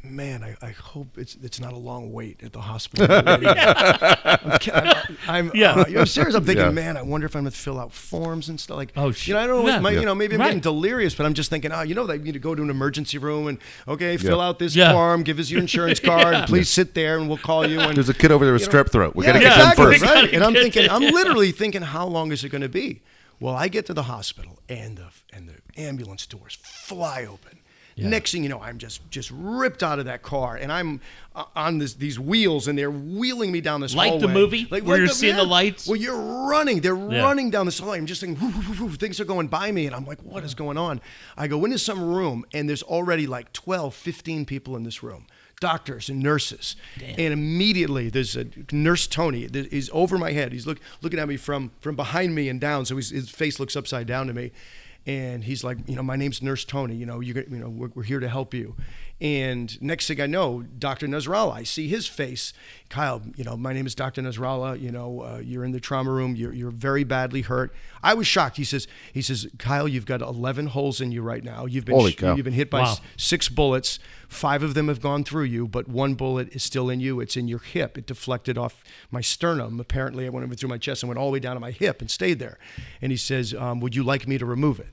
Man, 0.03 0.43
I, 0.43 0.55
I 0.65 0.71
hope 0.71 1.17
it's 1.19 1.35
it's 1.43 1.59
not 1.59 1.73
a 1.73 1.77
long 1.77 2.11
wait 2.11 2.41
at 2.41 2.53
the 2.53 2.61
hospital. 2.61 3.05
already." 3.05 3.45
I'm, 3.47 4.51
I'm, 4.73 5.03
I'm, 5.27 5.51
Yeah. 5.53 5.73
uh, 5.73 5.85
I'm 5.99 6.05
serious. 6.07 6.33
I'm 6.33 6.43
thinking, 6.43 6.65
Yeah. 6.65 6.71
man, 6.71 6.97
I 6.97 7.03
wonder 7.03 7.25
if 7.27 7.35
I'm 7.35 7.43
going 7.43 7.51
to 7.51 7.57
fill 7.57 7.79
out 7.79 7.93
forms 7.93 8.49
and 8.49 8.59
stuff. 8.59 8.77
Like, 8.77 8.93
Oh, 8.95 9.11
sh- 9.11 9.27
you 9.27 9.35
know, 9.35 9.39
I 9.41 9.47
don't 9.47 9.63
know. 9.63 9.71
yeah. 9.71 9.79
my- 9.79 9.91
Yeah. 9.91 9.99
You 9.99 10.05
know, 10.07 10.15
maybe 10.15 10.33
I'm 10.35 10.39
Right. 10.41 10.47
getting 10.47 10.59
delirious, 10.61 11.13
but 11.13 11.25
I'm 11.27 11.35
just 11.35 11.49
thinking, 11.51 11.71
oh, 11.71 11.81
you 11.83 11.93
know, 11.93 12.07
they 12.07 12.17
need 12.17 12.31
to 12.33 12.39
go 12.39 12.55
to 12.55 12.63
an 12.63 12.69
emergency 12.71 13.19
room 13.19 13.47
and 13.47 13.59
okay, 13.87 14.17
fill 14.17 14.37
Yeah. 14.39 14.43
out 14.45 14.57
this 14.59 14.75
Yeah. 14.75 14.91
form, 14.91 15.21
give 15.23 15.37
us 15.37 15.51
your 15.51 15.61
insurance 15.61 15.99
card, 16.11 16.47
please 16.47 16.67
sit 16.69 16.95
there, 16.95 17.17
and 17.19 17.27
we'll 17.27 17.37
call 17.37 17.67
you. 17.67 17.79
And 17.79 17.95
There's 17.95 18.09
a 18.09 18.13
kid 18.15 18.31
over 18.31 18.43
there 18.43 18.53
with 18.53 18.67
strep 18.67 18.91
throat. 18.91 19.15
We 19.15 19.25
yeah, 19.25 19.33
got 19.33 19.37
to 19.39 19.43
get 19.45 19.51
exactly, 19.57 19.83
them 19.85 19.93
first. 19.99 20.03
Right? 20.03 20.33
And 20.33 20.43
I'm 20.43 20.53
thinking, 20.53 20.85
it. 20.85 20.91
I'm 20.91 21.03
literally 21.03 21.51
thinking, 21.51 21.83
how 21.83 22.07
long 22.07 22.31
is 22.31 22.43
it 22.43 22.49
going 22.49 22.61
to 22.63 22.69
be? 22.69 23.01
Well, 23.39 23.55
I 23.55 23.67
get 23.69 23.85
to 23.87 23.93
the 23.93 24.03
hospital, 24.03 24.59
and 24.69 24.97
the 24.97 25.07
and 25.33 25.49
the 25.49 25.81
ambulance 25.81 26.25
doors 26.27 26.57
fly 26.63 27.25
open. 27.25 27.57
Next 27.97 28.31
thing 28.31 28.43
you 28.43 28.49
know, 28.49 28.61
I'm 28.61 28.77
just 28.77 29.01
just 29.11 29.29
ripped 29.31 29.83
out 29.83 29.99
of 29.99 30.05
that 30.05 30.21
car, 30.23 30.55
and 30.55 30.71
I'm 30.71 31.01
uh, 31.35 31.45
on 31.55 31.77
this, 31.77 31.93
these 31.93 32.19
wheels, 32.19 32.67
and 32.67 32.77
they're 32.77 32.89
wheeling 32.91 33.51
me 33.51 33.61
down 33.61 33.81
this 33.81 33.93
Like 33.95 34.13
the 34.19 34.27
hallway. 34.27 34.33
movie, 34.33 34.63
where 34.65 34.97
you're 34.97 35.07
seeing 35.07 35.35
the 35.35 35.43
lights? 35.43 35.87
Well, 35.87 35.95
you're 35.97 36.17
running. 36.49 36.81
They're 36.81 36.95
Yeah. 36.95 37.21
running 37.23 37.49
down 37.51 37.65
this 37.67 37.79
hallway. 37.79 37.97
I'm 37.99 38.05
just 38.05 38.21
thinking, 38.21 38.41
whoo, 38.43 38.51
whoo, 38.73 38.85
whoo, 38.87 38.95
things 38.95 39.19
are 39.19 39.25
going 39.25 39.47
by 39.47 39.71
me, 39.71 39.85
and 39.85 39.95
I'm 39.95 40.05
like, 40.05 40.19
what 40.23 40.43
is 40.43 40.55
going 40.55 40.77
on? 40.77 40.99
I 41.37 41.47
go 41.47 41.63
into 41.65 41.77
some 41.79 42.01
room, 42.03 42.43
and 42.53 42.67
there's 42.67 42.83
already 42.83 43.27
like 43.27 43.53
12, 43.53 43.93
15 43.93 44.45
people 44.45 44.75
in 44.75 44.83
this 44.83 45.03
room. 45.03 45.27
Doctors 45.59 46.09
and 46.09 46.19
nurses, 46.23 46.75
and 46.99 47.31
immediately 47.31 48.09
there's 48.09 48.35
a 48.35 48.47
nurse 48.71 49.05
Tony. 49.05 49.43
is 49.43 49.91
over 49.93 50.17
my 50.17 50.31
head. 50.31 50.53
He's 50.53 50.65
look, 50.65 50.79
looking 51.03 51.19
at 51.19 51.27
me 51.27 51.37
from 51.37 51.69
from 51.81 51.95
behind 51.95 52.33
me 52.33 52.49
and 52.49 52.59
down, 52.59 52.83
so 52.87 52.95
his 52.95 53.29
face 53.29 53.59
looks 53.59 53.75
upside 53.75 54.07
down 54.07 54.25
to 54.25 54.33
me, 54.33 54.51
and 55.05 55.43
he's 55.43 55.63
like, 55.63 55.77
you 55.87 55.95
know, 55.95 56.03
my 56.03 56.15
name's 56.15 56.41
Nurse 56.41 56.63
Tony. 56.65 56.95
You 56.95 57.05
know, 57.05 57.19
you 57.19 57.33
you 57.33 57.57
know, 57.57 57.69
we're, 57.69 57.91
we're 57.95 58.03
here 58.03 58.19
to 58.19 58.29
help 58.29 58.53
you. 58.53 58.75
And 59.21 59.79
next 59.83 60.07
thing 60.07 60.19
I 60.19 60.25
know, 60.25 60.63
Dr. 60.63 61.05
Nasrallah, 61.07 61.53
I 61.53 61.61
see 61.63 61.87
his 61.87 62.07
face. 62.07 62.53
Kyle, 62.89 63.21
you 63.35 63.43
know, 63.43 63.55
my 63.55 63.71
name 63.71 63.85
is 63.85 63.93
Dr. 63.93 64.19
Nasrallah. 64.23 64.81
You 64.81 64.91
know, 64.91 65.21
uh, 65.21 65.37
you're 65.37 65.63
in 65.63 65.73
the 65.73 65.79
trauma 65.79 66.09
room. 66.11 66.35
You're, 66.35 66.51
you're 66.53 66.71
very 66.71 67.03
badly 67.03 67.41
hurt. 67.41 67.71
I 68.01 68.15
was 68.15 68.25
shocked. 68.25 68.57
He 68.57 68.63
says, 68.63 68.87
he 69.13 69.21
says, 69.21 69.45
Kyle, 69.59 69.87
you've 69.87 70.07
got 70.07 70.21
11 70.21 70.65
holes 70.67 70.99
in 70.99 71.11
you 71.11 71.21
right 71.21 71.43
now. 71.43 71.67
You've 71.67 71.85
been, 71.85 71.93
Holy 71.95 72.13
cow. 72.13 72.33
you've 72.35 72.45
been 72.45 72.53
hit 72.53 72.71
by 72.71 72.79
Wow. 72.81 72.91
s- 72.93 73.01
six 73.15 73.47
bullets. 73.47 73.99
Five 74.27 74.63
of 74.63 74.73
them 74.73 74.87
have 74.87 75.01
gone 75.01 75.23
through 75.23 75.43
you, 75.43 75.67
but 75.67 75.87
one 75.87 76.15
bullet 76.15 76.49
is 76.55 76.63
still 76.63 76.89
in 76.89 76.99
you. 76.99 77.19
It's 77.19 77.37
in 77.37 77.47
your 77.47 77.59
hip. 77.59 77.99
It 77.99 78.07
deflected 78.07 78.57
off 78.57 78.83
my 79.11 79.21
sternum. 79.21 79.79
Apparently, 79.79 80.25
it 80.25 80.33
went 80.33 80.45
over 80.45 80.55
through 80.55 80.69
my 80.69 80.79
chest 80.79 81.03
and 81.03 81.09
went 81.09 81.19
all 81.19 81.27
the 81.27 81.33
way 81.33 81.39
down 81.39 81.55
to 81.55 81.59
my 81.59 81.69
hip 81.71 82.01
and 82.01 82.09
stayed 82.09 82.39
there. 82.39 82.57
And 83.03 83.11
he 83.11 83.17
says, 83.17 83.53
um, 83.53 83.81
would 83.81 83.93
you 83.95 84.01
like 84.01 84.27
me 84.27 84.39
to 84.39 84.47
remove 84.47 84.79
it? 84.79 84.87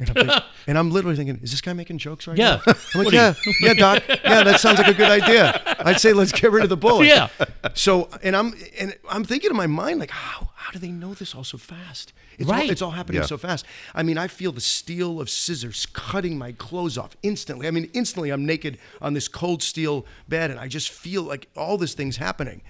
And 0.00 0.08
I'm, 0.08 0.14
thinking- 0.14 0.42
and 0.66 0.78
I'm 0.78 0.90
literally 0.90 1.16
thinking, 1.16 1.38
is 1.42 1.50
this 1.52 1.60
guy 1.60 1.72
making 1.74 1.98
jokes 1.98 2.26
right 2.26 2.36
Yeah. 2.36 2.60
now? 2.66 2.72
I'm 2.72 2.74
like, 2.74 2.94
What 3.04 3.14
are 3.14 3.16
yeah, 3.16 3.34
yeah, 3.60 3.74
doc. 3.74 4.02
Yeah, 4.08 4.42
that 4.42 4.58
sounds 4.58 4.78
like 4.78 4.88
a 4.88 4.94
good 4.94 5.10
idea. 5.10 5.62
I'd 5.80 6.00
say 6.00 6.12
let's 6.12 6.32
get 6.32 6.50
rid 6.50 6.62
of 6.64 6.70
the 6.70 6.76
bullet. 6.76 7.06
Yeah. 7.06 7.28
So, 7.74 8.08
and 8.22 8.34
I'm 8.34 8.54
and 8.78 8.96
I'm 9.08 9.24
thinking 9.24 9.50
in 9.50 9.56
my 9.56 9.66
mind 9.68 10.00
like, 10.00 10.10
how 10.10 10.48
how 10.54 10.72
do 10.72 10.78
they 10.78 10.90
know 10.90 11.14
this 11.14 11.34
all 11.34 11.44
so 11.44 11.58
fast? 11.58 12.12
It's 12.38 12.48
Right. 12.48 12.64
All, 12.64 12.70
it's 12.70 12.82
all 12.82 12.90
happening 12.92 13.20
Yeah. 13.20 13.26
so 13.26 13.36
fast. 13.38 13.66
I 13.94 14.02
mean, 14.02 14.16
I 14.16 14.26
feel 14.26 14.52
the 14.52 14.60
steel 14.62 15.20
of 15.20 15.28
scissors 15.28 15.84
cutting 15.86 16.38
my 16.38 16.52
clothes 16.52 16.96
off 16.96 17.16
instantly. 17.22 17.66
I 17.68 17.70
mean, 17.70 17.90
instantly 17.92 18.30
I'm 18.30 18.46
naked 18.46 18.78
on 19.02 19.12
this 19.14 19.28
cold 19.28 19.62
steel 19.62 20.06
bed, 20.28 20.50
and 20.50 20.58
I 20.58 20.66
just 20.68 20.88
feel 20.90 21.22
like 21.22 21.48
all 21.56 21.76
this 21.76 21.92
thing's 21.94 22.16
happening. 22.16 22.62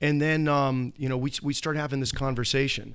And 0.00 0.20
then, 0.22 0.46
um, 0.46 0.92
you 0.96 1.08
know, 1.08 1.16
we 1.16 1.32
we 1.42 1.52
start 1.54 1.76
having 1.76 1.98
this 1.98 2.12
conversation 2.12 2.94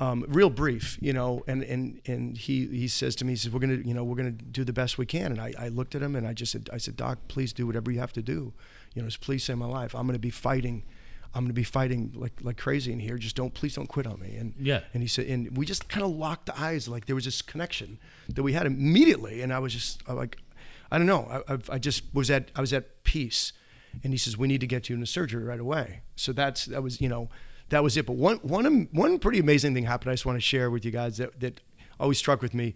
um, 0.00 0.24
real 0.28 0.48
brief, 0.50 0.96
you 1.00 1.12
know, 1.12 1.44
and, 1.46 1.62
and, 1.62 2.00
and 2.06 2.36
he, 2.36 2.66
he 2.68 2.88
says 2.88 3.14
to 3.16 3.24
me, 3.24 3.32
he 3.32 3.36
says, 3.36 3.52
we're 3.52 3.60
going 3.60 3.82
to, 3.82 3.86
you 3.86 3.92
know, 3.94 4.02
we're 4.02 4.16
going 4.16 4.34
to 4.36 4.44
do 4.44 4.64
the 4.64 4.72
best 4.72 4.96
we 4.96 5.04
can. 5.04 5.30
And 5.32 5.40
I, 5.40 5.52
I 5.58 5.68
looked 5.68 5.94
at 5.94 6.00
him 6.02 6.16
and 6.16 6.26
I 6.26 6.32
just 6.32 6.52
said, 6.52 6.70
I 6.72 6.78
said, 6.78 6.96
doc, 6.96 7.18
please 7.28 7.52
do 7.52 7.66
whatever 7.66 7.90
you 7.90 8.00
have 8.00 8.12
to 8.14 8.22
do. 8.22 8.54
You 8.94 9.02
know, 9.02 9.08
just 9.08 9.20
please 9.20 9.44
save 9.44 9.58
my 9.58 9.66
life. 9.66 9.94
I'm 9.94 10.06
going 10.06 10.14
to 10.14 10.18
be 10.18 10.30
fighting. 10.30 10.84
I'm 11.34 11.42
going 11.44 11.48
to 11.50 11.54
be 11.54 11.64
fighting 11.64 12.12
like, 12.16 12.32
like 12.40 12.56
crazy 12.56 12.92
in 12.92 12.98
here. 12.98 13.18
Just 13.18 13.36
don't, 13.36 13.52
please 13.52 13.74
don't 13.74 13.86
quit 13.86 14.06
on 14.06 14.18
me. 14.20 14.36
And, 14.36 14.54
Yeah. 14.58 14.80
and 14.94 15.02
he 15.02 15.06
said, 15.08 15.26
and 15.26 15.56
we 15.56 15.66
just 15.66 15.88
kind 15.88 16.02
of 16.04 16.10
locked 16.12 16.48
eyes. 16.58 16.88
Like 16.88 17.04
there 17.04 17.14
was 17.14 17.26
this 17.26 17.42
connection 17.42 17.98
that 18.34 18.42
we 18.42 18.54
had 18.54 18.66
immediately. 18.66 19.42
And 19.42 19.52
I 19.52 19.58
was 19.58 19.74
just 19.74 20.08
like, 20.08 20.38
I 20.90 20.96
don't 20.98 21.06
know. 21.06 21.42
I, 21.46 21.52
I, 21.54 21.58
I 21.72 21.78
just 21.78 22.04
was 22.14 22.30
at, 22.30 22.50
I 22.56 22.60
was 22.62 22.72
at 22.72 23.04
peace. 23.04 23.52
And 24.02 24.12
he 24.14 24.18
says, 24.18 24.38
we 24.38 24.48
need 24.48 24.60
to 24.62 24.66
get 24.66 24.88
you 24.88 24.94
into 24.94 25.06
surgery 25.06 25.44
right 25.44 25.60
away. 25.60 26.00
So 26.16 26.32
that's, 26.32 26.64
that 26.66 26.82
was, 26.82 27.00
you 27.00 27.08
know, 27.08 27.28
that 27.70 27.82
was 27.82 27.96
it. 27.96 28.06
But 28.06 28.16
one 28.16 28.36
one 28.38 28.88
one 28.92 29.18
pretty 29.18 29.38
amazing 29.40 29.74
thing 29.74 29.84
happened. 29.84 30.10
I 30.10 30.14
just 30.14 30.26
want 30.26 30.36
to 30.36 30.40
share 30.40 30.70
with 30.70 30.84
you 30.84 30.90
guys 30.90 31.16
that 31.18 31.40
that 31.40 31.60
always 31.98 32.18
struck 32.18 32.42
with 32.42 32.54
me. 32.54 32.74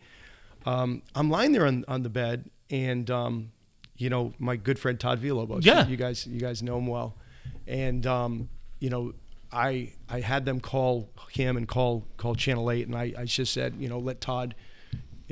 Um, 0.66 1.02
I'm 1.14 1.28
lying 1.30 1.52
there 1.52 1.66
on, 1.66 1.84
on 1.88 2.02
the 2.02 2.08
bed, 2.08 2.48
and 2.70 3.10
um, 3.10 3.52
you 3.96 4.08
know 4.10 4.32
my 4.38 4.56
good 4.56 4.78
friend 4.78 4.98
Todd 4.98 5.20
Villalobos. 5.22 5.64
Yeah. 5.64 5.86
you 5.86 5.96
guys 5.96 6.26
you 6.26 6.40
guys 6.40 6.62
know 6.62 6.78
him 6.78 6.86
well, 6.86 7.16
and 7.66 8.06
um, 8.06 8.48
you 8.80 8.90
know 8.90 9.12
I 9.52 9.92
I 10.08 10.20
had 10.20 10.44
them 10.46 10.60
call 10.60 11.10
him 11.30 11.56
and 11.56 11.68
call 11.68 12.06
call 12.16 12.34
Channel 12.34 12.70
Eight, 12.70 12.86
and 12.86 12.96
I, 12.96 13.12
I 13.18 13.24
just 13.26 13.52
said 13.52 13.74
you 13.78 13.88
know 13.88 13.98
let 13.98 14.20
Todd 14.20 14.54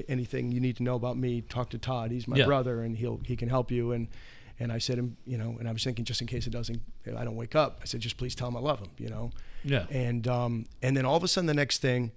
anything 0.09 0.51
you 0.53 0.61
need 0.61 0.77
to 0.79 0.83
know 0.83 0.94
about 0.94 1.16
me 1.18 1.42
talk 1.42 1.70
to 1.70 1.79
Todd. 1.79 2.11
He's 2.11 2.27
my 2.27 2.37
Yeah. 2.37 2.46
brother, 2.46 2.83
and 2.83 2.96
he'll 2.96 3.20
he 3.25 3.37
can 3.37 3.48
help 3.48 3.70
you 3.70 3.92
and. 3.92 4.09
And 4.61 4.70
I 4.70 4.79
said, 4.79 4.96
him, 4.96 5.16
you 5.27 5.38
know, 5.38 5.57
and 5.59 5.66
I 5.68 5.72
was 5.72 5.83
thinking, 5.83 6.05
just 6.05 6.20
in 6.20 6.29
case 6.29 6.46
it 6.46 6.51
doesn't, 6.51 6.81
I 7.16 7.25
don't 7.25 7.35
wake 7.35 7.57
up. 7.57 7.81
I 7.83 7.85
said, 7.87 7.98
just 8.01 8.16
please 8.16 8.35
tell 8.37 8.46
him 8.46 8.57
I 8.57 8.61
love 8.61 8.79
him, 8.79 8.90
you 8.96 9.09
know. 9.09 9.31
Yeah. 9.64 9.87
And 9.90 10.27
um, 10.29 10.66
and 10.83 10.96
then 10.96 11.05
all 11.05 11.16
of 11.16 11.25
a 11.25 11.29
sudden, 11.29 11.46
the 11.46 11.55
next 11.55 11.79
thing, 11.79 12.12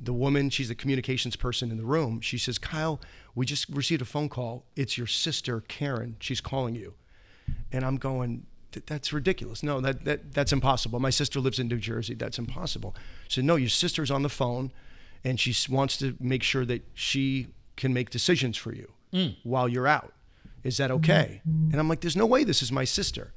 the 0.00 0.12
woman, 0.12 0.50
she's 0.50 0.68
the 0.68 0.74
communications 0.74 1.36
person 1.36 1.70
in 1.70 1.76
the 1.76 1.84
room. 1.84 2.20
She 2.20 2.38
says, 2.38 2.58
Kyle, 2.58 3.00
we 3.34 3.46
just 3.46 3.68
received 3.68 4.02
a 4.02 4.06
phone 4.06 4.28
call. 4.28 4.64
It's 4.76 4.96
your 4.96 5.06
sister, 5.06 5.60
Karen. 5.60 6.16
She's 6.20 6.40
calling 6.40 6.74
you. 6.74 6.94
And 7.72 7.84
I'm 7.84 7.96
going, 7.96 8.46
that's 8.86 9.12
ridiculous. 9.12 9.62
No, 9.62 9.80
that, 9.80 10.04
that 10.04 10.32
that's 10.32 10.52
impossible. 10.52 11.00
My 11.00 11.10
sister 11.10 11.40
lives 11.40 11.58
in 11.58 11.68
New 11.68 11.78
Jersey. 11.78 12.14
That's 12.14 12.38
impossible. 12.38 12.94
So 13.28 13.42
no, 13.42 13.56
your 13.56 13.68
sister's 13.68 14.10
on 14.10 14.22
the 14.22 14.28
phone, 14.28 14.72
and 15.24 15.38
she 15.40 15.54
wants 15.72 15.96
to 15.98 16.16
make 16.20 16.42
sure 16.42 16.64
that 16.64 16.82
she 16.94 17.48
can 17.76 17.92
make 17.92 18.10
decisions 18.10 18.56
for 18.56 18.72
you 18.74 18.92
while 19.42 19.68
you're 19.68 19.88
out. 19.88 20.12
Is 20.62 20.76
that 20.76 20.90
okay? 20.90 21.40
And 21.44 21.80
I'm 21.80 21.88
like, 21.88 22.00
there's 22.00 22.16
no 22.16 22.26
way 22.26 22.44
this 22.44 22.62
is 22.62 22.70
my 22.70 22.84
sister. 22.84 23.32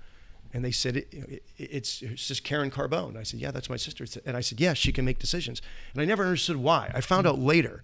And 0.53 0.63
they 0.63 0.71
said, 0.71 0.97
it, 0.97 1.07
it, 1.11 1.43
it's, 1.57 2.01
it's 2.01 2.27
just 2.27 2.43
Karen 2.43 2.69
Carbone. 2.69 3.17
I 3.17 3.23
said, 3.23 3.39
yeah, 3.39 3.51
that's 3.51 3.69
my 3.69 3.75
sister. 3.77 4.05
And 4.25 4.37
I 4.37 4.41
said, 4.41 4.61
yeah, 4.61 4.73
she 4.73 4.91
can 4.91 5.03
make 5.03 5.17
decisions. 5.17 5.61
And 5.93 6.01
I 6.01 6.05
never 6.05 6.23
understood 6.23 6.57
why. 6.57 6.91
I 6.93 7.01
found 7.01 7.25
out 7.25 7.39
later 7.39 7.83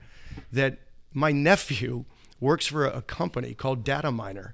that 0.52 0.78
my 1.14 1.32
nephew 1.32 2.06
works 2.40 2.68
for 2.68 2.86
a, 2.86 2.98
a 2.98 3.02
company 3.02 3.54
called 3.56 3.84
Dataminr. 3.84 4.54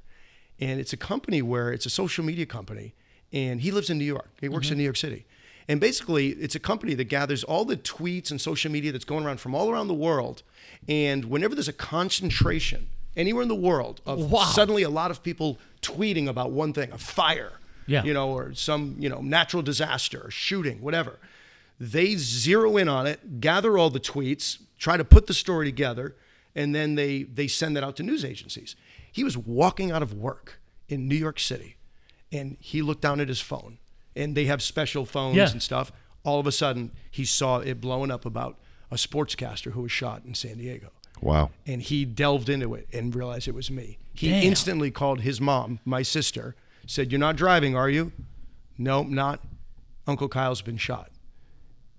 And 0.59 0.79
it's 0.79 0.93
a 0.93 0.97
company 0.97 1.41
where 1.41 1.73
it's 1.73 1.85
a 1.85 1.89
social 1.89 2.23
media 2.23 2.45
company. 2.45 2.95
And 3.33 3.59
he 3.59 3.71
lives 3.71 3.89
in 3.89 3.97
New 3.97 4.05
York. 4.05 4.29
He 4.39 4.47
works 4.47 4.67
in 4.67 4.73
mm-hmm. 4.73 4.77
New 4.79 4.83
York 4.85 4.97
City. 4.97 5.25
And 5.67 5.81
basically, 5.81 6.29
it's 6.29 6.55
a 6.55 6.59
company 6.59 6.93
that 6.93 7.05
gathers 7.05 7.43
all 7.43 7.65
the 7.65 7.75
tweets 7.75 8.31
and 8.31 8.39
social 8.39 8.71
media 8.71 8.91
that's 8.91 9.03
going 9.03 9.25
around 9.25 9.39
from 9.39 9.55
all 9.55 9.69
around 9.69 9.87
the 9.87 9.95
world. 9.95 10.43
And 10.87 11.25
whenever 11.25 11.55
there's 11.55 11.67
a 11.67 11.73
concentration 11.73 12.87
anywhere 13.17 13.41
in 13.41 13.49
the 13.49 13.55
world 13.55 13.99
of 14.05 14.31
Wow. 14.31 14.45
suddenly 14.45 14.83
a 14.83 14.89
lot 14.89 15.11
of 15.11 15.23
people 15.23 15.57
tweeting 15.81 16.27
about 16.27 16.51
one 16.51 16.71
thing, 16.71 16.91
a 16.91 16.97
fire, 16.97 17.53
Yeah. 17.87 18.03
you 18.03 18.13
know, 18.13 18.29
or 18.31 18.53
some, 18.53 18.95
you 18.99 19.09
know, 19.09 19.21
natural 19.21 19.61
disaster, 19.61 20.21
or 20.25 20.31
shooting, 20.31 20.81
whatever. 20.81 21.19
They 21.79 22.15
zero 22.15 22.77
in 22.77 22.87
on 22.87 23.05
it, 23.05 23.39
gather 23.41 23.77
all 23.77 23.89
the 23.89 23.99
tweets, 23.99 24.59
try 24.77 24.97
to 24.97 25.03
put 25.03 25.27
the 25.27 25.33
story 25.33 25.65
together, 25.67 26.15
and 26.55 26.73
then 26.73 26.95
they 26.95 27.23
they 27.23 27.47
send 27.47 27.75
that 27.75 27.83
out 27.83 27.95
to 27.97 28.03
news 28.03 28.23
agencies. 28.25 28.75
He 29.11 29.23
was 29.23 29.37
walking 29.37 29.91
out 29.91 30.01
of 30.01 30.13
work 30.13 30.59
in 30.87 31.07
New 31.07 31.15
York 31.15 31.39
City, 31.39 31.75
and 32.31 32.57
he 32.59 32.81
looked 32.81 33.01
down 33.01 33.19
at 33.19 33.27
his 33.27 33.41
phone, 33.41 33.77
and 34.15 34.35
they 34.35 34.45
have 34.45 34.61
special 34.61 35.05
phones 35.05 35.35
Yeah. 35.37 35.49
and 35.51 35.61
stuff. 35.61 35.91
All 36.23 36.39
of 36.39 36.47
a 36.47 36.51
sudden, 36.51 36.91
he 37.11 37.23
saw 37.25 37.59
it 37.59 37.79
blowing 37.81 38.09
up 38.09 38.25
about 38.25 38.57
a 38.89 38.95
sportscaster 38.95 39.71
who 39.73 39.81
was 39.81 39.91
shot 39.91 40.23
in 40.25 40.33
San 40.33 40.57
Diego 40.57 40.89
Wow. 41.21 41.51
and 41.67 41.81
he 41.81 42.05
delved 42.05 42.49
into 42.49 42.73
it 42.75 42.87
and 42.93 43.13
realized 43.13 43.47
it 43.47 43.53
was 43.55 43.69
me. 43.69 43.97
He 44.13 44.29
Damn. 44.29 44.43
instantly 44.43 44.91
called 44.91 45.21
his 45.21 45.39
mom, 45.41 45.79
my 45.85 46.01
sister, 46.03 46.55
said, 46.85 47.11
"You're 47.11 47.19
not 47.19 47.35
driving, 47.35 47.75
are 47.75 47.89
you?" 47.89 48.11
"No, 48.77 49.03
not." 49.03 49.43
Uncle 50.07 50.27
Kyle's 50.29 50.61
been 50.61 50.77
shot. 50.77 51.11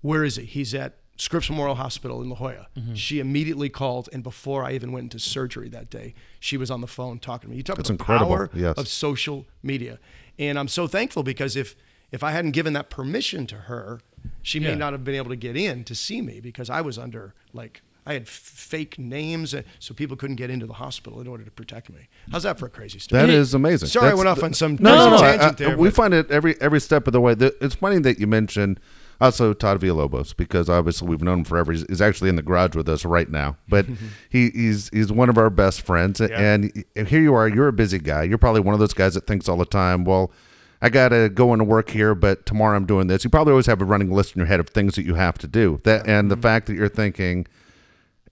Where 0.01 0.23
is 0.23 0.35
he? 0.37 0.45
He's 0.45 0.73
at 0.73 0.97
Scripps 1.17 1.49
Memorial 1.49 1.75
Hospital 1.75 2.21
in 2.21 2.29
La 2.29 2.35
Jolla. 2.35 2.67
Mm-hmm. 2.77 2.93
She 2.93 3.19
immediately 3.19 3.69
called, 3.69 4.07
and 4.13 4.23
before 4.23 4.63
I 4.63 4.73
even 4.73 4.91
went 4.91 5.05
into 5.05 5.19
surgery 5.19 5.67
that 5.69 5.89
day, 5.89 6.13
she 6.39 6.55
was 6.57 6.69
on 6.71 6.81
the 6.81 6.87
phone 6.87 7.19
talking 7.19 7.49
to 7.49 7.51
me. 7.51 7.57
You 7.57 7.63
talk 7.63 7.75
That's 7.77 7.89
about 7.89 7.99
incredible. 7.99 8.29
the 8.31 8.35
power 8.35 8.49
Yes. 8.53 8.77
of 8.77 8.87
social 8.87 9.45
media, 9.63 9.99
and 10.39 10.57
I'm 10.59 10.67
so 10.67 10.87
thankful 10.87 11.23
because 11.23 11.55
if 11.55 11.75
if 12.09 12.23
I 12.23 12.31
hadn't 12.31 12.51
given 12.51 12.71
that 12.71 12.89
permission 12.89 13.45
to 13.47 13.55
her, 13.55 13.99
she 14.41 14.61
may 14.61 14.69
Yeah. 14.69 14.75
not 14.75 14.93
have 14.93 15.03
been 15.03 15.15
able 15.15 15.29
to 15.29 15.35
get 15.35 15.57
in 15.57 15.83
to 15.83 15.93
see 15.95 16.21
me 16.21 16.39
because 16.39 16.69
I 16.69 16.79
was 16.79 16.97
under 16.97 17.33
like 17.51 17.81
I 18.07 18.13
had 18.13 18.27
fake 18.27 18.97
names, 18.97 19.53
uh, 19.53 19.63
so 19.79 19.93
people 19.93 20.15
couldn't 20.15 20.37
get 20.37 20.49
into 20.49 20.65
the 20.65 20.73
hospital 20.73 21.19
in 21.19 21.27
order 21.27 21.43
to 21.43 21.51
protect 21.51 21.89
me. 21.89 22.07
How's 22.31 22.43
that 22.43 22.57
for 22.57 22.65
a 22.67 22.69
crazy 22.69 22.99
story? 22.99 23.21
That 23.21 23.29
is 23.29 23.53
amazing. 23.53 23.89
Sorry, 23.89 24.11
I 24.11 24.13
went 24.13 24.29
off 24.29 24.39
the- 24.39 24.45
on 24.45 24.53
some 24.53 24.77
No, 24.79 24.95
no, 24.95 25.09
no. 25.11 25.17
tangent 25.17 25.41
I- 25.43 25.47
I- 25.47 25.51
there, 25.51 25.77
we 25.77 25.89
find 25.89 26.13
it 26.13 26.31
every 26.31 26.55
every 26.61 26.79
step 26.79 27.05
of 27.07 27.13
the 27.13 27.19
way. 27.21 27.35
It's 27.37 27.75
funny 27.75 27.99
that 27.99 28.17
you 28.19 28.25
mentioned 28.27 28.79
also 29.19 29.51
Todd 29.51 29.81
Villalobos 29.81 30.35
because 30.37 30.69
obviously 30.69 31.07
we've 31.07 31.21
known 31.23 31.39
him 31.39 31.43
forever. 31.45 31.71
He's, 31.71 31.85
he's 31.89 32.01
actually 32.01 32.29
in 32.29 32.35
the 32.37 32.43
garage 32.43 32.75
with 32.75 32.87
us 32.87 33.03
right 33.03 33.29
now, 33.29 33.57
but 33.67 33.85
he, 34.29 34.51
he's 34.51 34.89
he's 34.93 35.11
one 35.11 35.27
of 35.29 35.37
our 35.37 35.49
best 35.49 35.81
friends. 35.81 36.21
And 36.21 36.71
here 36.95 37.21
you 37.21 37.33
are. 37.33 37.47
You're 37.47 37.67
a 37.67 37.73
busy 37.73 37.99
guy. 37.99 38.23
You're 38.23 38.37
probably 38.37 38.61
one 38.61 38.73
of 38.73 38.79
those 38.79 38.93
guys 38.93 39.15
that 39.15 39.27
thinks 39.27 39.49
all 39.49 39.57
the 39.57 39.65
time, 39.65 40.03
well. 40.05 40.31
I 40.79 40.89
gotta 40.89 41.27
go 41.33 41.53
into 41.53 41.65
work 41.65 41.89
here, 41.89 42.13
but 42.13 42.45
tomorrow 42.45 42.75
I'm 42.77 42.85
doing 42.85 43.07
this. 43.07 43.23
You 43.23 43.31
probably 43.31 43.49
always 43.49 43.65
have 43.65 43.81
a 43.81 43.85
running 43.85 44.11
list 44.11 44.35
in 44.35 44.39
your 44.41 44.45
head 44.45 44.59
of 44.59 44.69
things 44.69 44.93
that 44.93 45.05
you 45.07 45.15
have 45.15 45.35
to 45.39 45.47
do. 45.47 45.81
That 45.85 46.07
and 46.07 46.29
the 46.29 46.35
Mm-hmm. 46.35 46.41
fact 46.43 46.67
that 46.67 46.75
you're 46.75 46.87
thinking, 46.87 47.47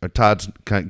uh, 0.01 0.07
Todd's 0.13 0.49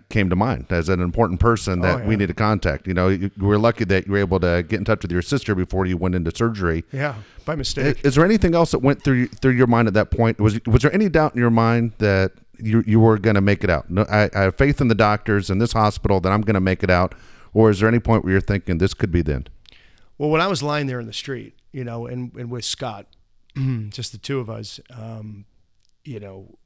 came 0.10 0.30
to 0.30 0.36
mind 0.36 0.66
as 0.70 0.90
an 0.90 1.00
important 1.02 1.40
person 1.40 1.82
that 1.82 2.02
Oh, 2.02 2.06
we 2.06 2.16
need 2.16 2.28
to 2.28 2.34
contact. 2.34 2.88
You 2.88 2.94
know, 2.94 3.30
were 3.38 3.58
lucky 3.58 3.84
that 3.86 4.06
you 4.08 4.14
were 4.14 4.18
able 4.20 4.40
to 4.40 4.64
get 4.68 4.78
in 4.80 4.86
touch 4.86 5.02
with 5.04 5.12
your 5.12 5.22
sister 5.22 5.56
before 5.56 5.86
you 5.86 5.98
went 5.98 6.16
into 6.16 6.36
surgery. 6.36 6.84
yeah, 6.92 7.16
by 7.46 7.56
mistake. 7.56 8.04
Is 8.04 8.16
there 8.16 8.26
anything 8.26 8.56
else 8.56 8.72
that 8.72 8.80
went 8.80 9.04
through 9.04 9.28
through 9.28 9.54
your 9.54 9.68
mind 9.68 9.88
at 9.88 9.94
that 9.94 10.12
point? 10.12 10.40
Was 10.40 10.60
was 10.66 10.82
there 10.82 10.94
any 10.94 11.10
doubt 11.10 11.34
in 11.36 11.40
your 11.42 11.50
mind 11.52 11.94
that 12.00 12.32
you 12.60 12.84
you 12.88 13.00
were 13.00 13.18
going 13.18 13.36
to 13.36 13.42
make 13.42 13.64
it 13.64 13.70
out? 13.70 13.90
No, 13.90 14.04
I, 14.10 14.30
I 14.34 14.42
have 14.42 14.56
faith 14.58 14.82
in 14.82 14.88
the 14.88 14.96
doctors 14.96 15.50
and 15.50 15.62
this 15.62 15.74
hospital 15.74 16.20
that 16.22 16.32
I'm 16.32 16.42
going 16.42 16.56
to 16.56 16.60
make 16.62 16.84
it 16.84 16.90
out. 16.90 17.14
Or 17.54 17.70
is 17.70 17.80
there 17.80 17.88
any 17.88 18.00
point 18.00 18.24
where 18.26 18.32
you're 18.34 18.42
thinking 18.42 18.80
this 18.80 18.94
could 18.94 19.12
be 19.12 19.22
the 19.22 19.36
end? 19.36 19.50
Well, 20.18 20.30
when 20.30 20.42
I 20.42 20.48
was 20.48 20.62
lying 20.64 20.88
there 20.88 21.00
in 21.00 21.08
the 21.08 21.14
street, 21.14 21.54
you 21.72 21.84
know, 21.86 22.06
and, 22.06 22.34
and 22.36 22.50
with 22.50 22.66
Scott, 22.66 23.06
just 23.90 24.12
the 24.12 24.18
two 24.18 24.40
of 24.40 24.50
us, 24.50 24.80
um, 24.90 25.46
you 26.04 26.20
know, 26.20 26.58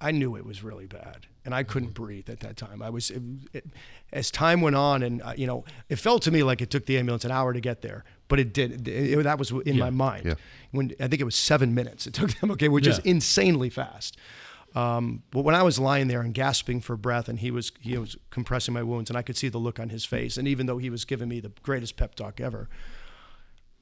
I 0.00 0.10
knew 0.12 0.34
it 0.36 0.44
was 0.46 0.62
really 0.64 0.86
bad, 0.86 1.26
and 1.44 1.54
I 1.54 1.62
couldn't 1.62 1.94
breathe 1.94 2.28
at 2.28 2.40
that 2.40 2.56
time. 2.56 2.82
I 2.82 2.90
was, 2.90 3.10
it, 3.10 3.22
it, 3.52 3.66
as 4.12 4.30
time 4.30 4.60
went 4.60 4.76
on, 4.76 5.02
and 5.02 5.22
uh, 5.22 5.32
you 5.36 5.46
know, 5.46 5.64
it 5.88 5.96
felt 5.96 6.22
to 6.22 6.30
me 6.30 6.42
like 6.42 6.60
it 6.60 6.70
took 6.70 6.86
the 6.86 6.98
ambulance 6.98 7.24
an 7.24 7.30
hour 7.30 7.52
to 7.52 7.60
get 7.60 7.82
there, 7.82 8.04
but 8.28 8.38
it 8.40 8.52
did. 8.52 8.86
It, 8.88 9.18
it- 9.18 9.22
that 9.24 9.38
was 9.38 9.50
in 9.50 9.78
my 9.78 9.90
mind. 9.90 10.26
yeah. 10.26 10.34
When 10.72 10.92
I 11.00 11.08
think 11.08 11.20
it 11.20 11.24
was 11.24 11.34
seven 11.36 11.74
minutes 11.74 12.06
it 12.06 12.14
took 12.14 12.32
them. 12.38 12.50
Okay, 12.52 12.68
which 12.68 12.86
is 12.86 12.98
insanely 13.00 13.70
fast. 13.70 14.16
Um, 14.74 15.24
but 15.32 15.40
when 15.40 15.54
I 15.56 15.62
was 15.64 15.80
lying 15.80 16.06
there 16.06 16.20
and 16.20 16.32
gasping 16.32 16.80
for 16.80 16.96
breath, 16.96 17.28
and 17.28 17.40
he 17.40 17.50
was 17.50 17.72
he 17.80 17.98
was 17.98 18.16
compressing 18.30 18.72
my 18.74 18.82
wounds, 18.84 19.10
and 19.10 19.16
I 19.16 19.22
could 19.22 19.36
see 19.36 19.48
the 19.48 19.58
look 19.58 19.80
on 19.80 19.88
his 19.88 20.04
face, 20.04 20.36
and 20.36 20.46
even 20.46 20.66
though 20.66 20.78
he 20.78 20.90
was 20.90 21.04
giving 21.04 21.28
me 21.28 21.40
the 21.40 21.50
greatest 21.62 21.96
pep 21.96 22.14
talk 22.14 22.40
ever, 22.40 22.68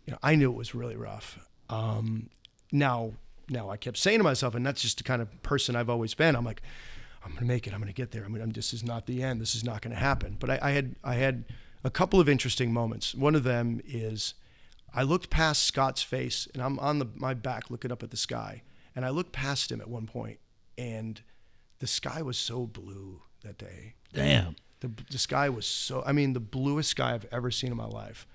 you 0.07 0.13
know, 0.13 0.19
I 0.23 0.35
knew 0.35 0.51
it 0.51 0.57
was 0.57 0.75
really 0.75 0.97
rough. 0.97 1.39
Um, 1.69 2.31
now, 2.73 3.13
now 3.51 3.69
I 3.69 3.77
kept 3.77 3.99
saying 3.99 4.19
to 4.19 4.25
myself, 4.25 4.55
and 4.55 4.65
that's 4.65 4.81
just 4.81 4.97
the 4.99 5.05
kind 5.05 5.21
of 5.21 5.43
person 5.43 5.77
I've 5.77 5.91
always 5.91 6.15
been. 6.15 6.35
I'm 6.35 6.45
like, 6.47 6.63
I'm 7.25 7.35
gonna 7.35 7.47
make 7.47 7.67
it. 7.67 7.75
I'm 7.75 7.81
gonna 7.81 7.93
get 7.93 8.11
there. 8.13 8.25
I'm 8.25 8.33
gonna. 8.33 8.53
This 8.53 8.73
is 8.73 8.85
not 8.85 9.07
the 9.07 9.23
end. 9.23 9.41
This 9.41 9.55
is 9.55 9.65
not 9.65 9.83
gonna 9.83 9.97
happen. 9.97 10.37
But 10.39 10.51
I, 10.51 10.59
I 10.63 10.71
had 10.73 10.97
I 11.05 11.15
had 11.15 11.45
a 11.85 11.91
couple 11.91 12.21
of 12.21 12.29
interesting 12.29 12.73
moments. 12.73 13.15
One 13.15 13.35
of 13.35 13.45
them 13.45 13.81
is 13.87 14.35
I 14.95 15.03
looked 15.03 15.31
past 15.31 15.65
Scott's 15.65 16.03
face, 16.03 16.49
and 16.55 16.63
I'm 16.63 16.79
on 16.79 16.99
the 16.99 17.07
my 17.15 17.35
back 17.35 17.71
looking 17.71 17.93
up 17.93 18.03
at 18.03 18.11
the 18.11 18.17
sky, 18.17 18.63
and 18.95 19.05
I 19.05 19.11
looked 19.11 19.33
past 19.33 19.71
him 19.71 19.81
at 19.81 19.89
one 19.89 20.07
point, 20.07 20.39
and 20.77 21.21
the 21.79 21.87
sky 21.87 22.23
was 22.23 22.39
so 22.39 22.67
blue 22.67 23.23
that 23.43 23.59
day. 23.59 23.95
Damn. 24.13 24.57
The, 24.81 24.91
the 25.11 25.19
sky 25.19 25.49
was 25.49 25.67
so, 25.67 26.03
I 26.07 26.13
mean, 26.13 26.33
the 26.33 26.41
bluest 26.41 26.91
sky 26.91 27.15
I've 27.15 27.27
ever 27.33 27.51
seen 27.51 27.71
in 27.71 27.77
my 27.77 27.87
life. 27.87 28.27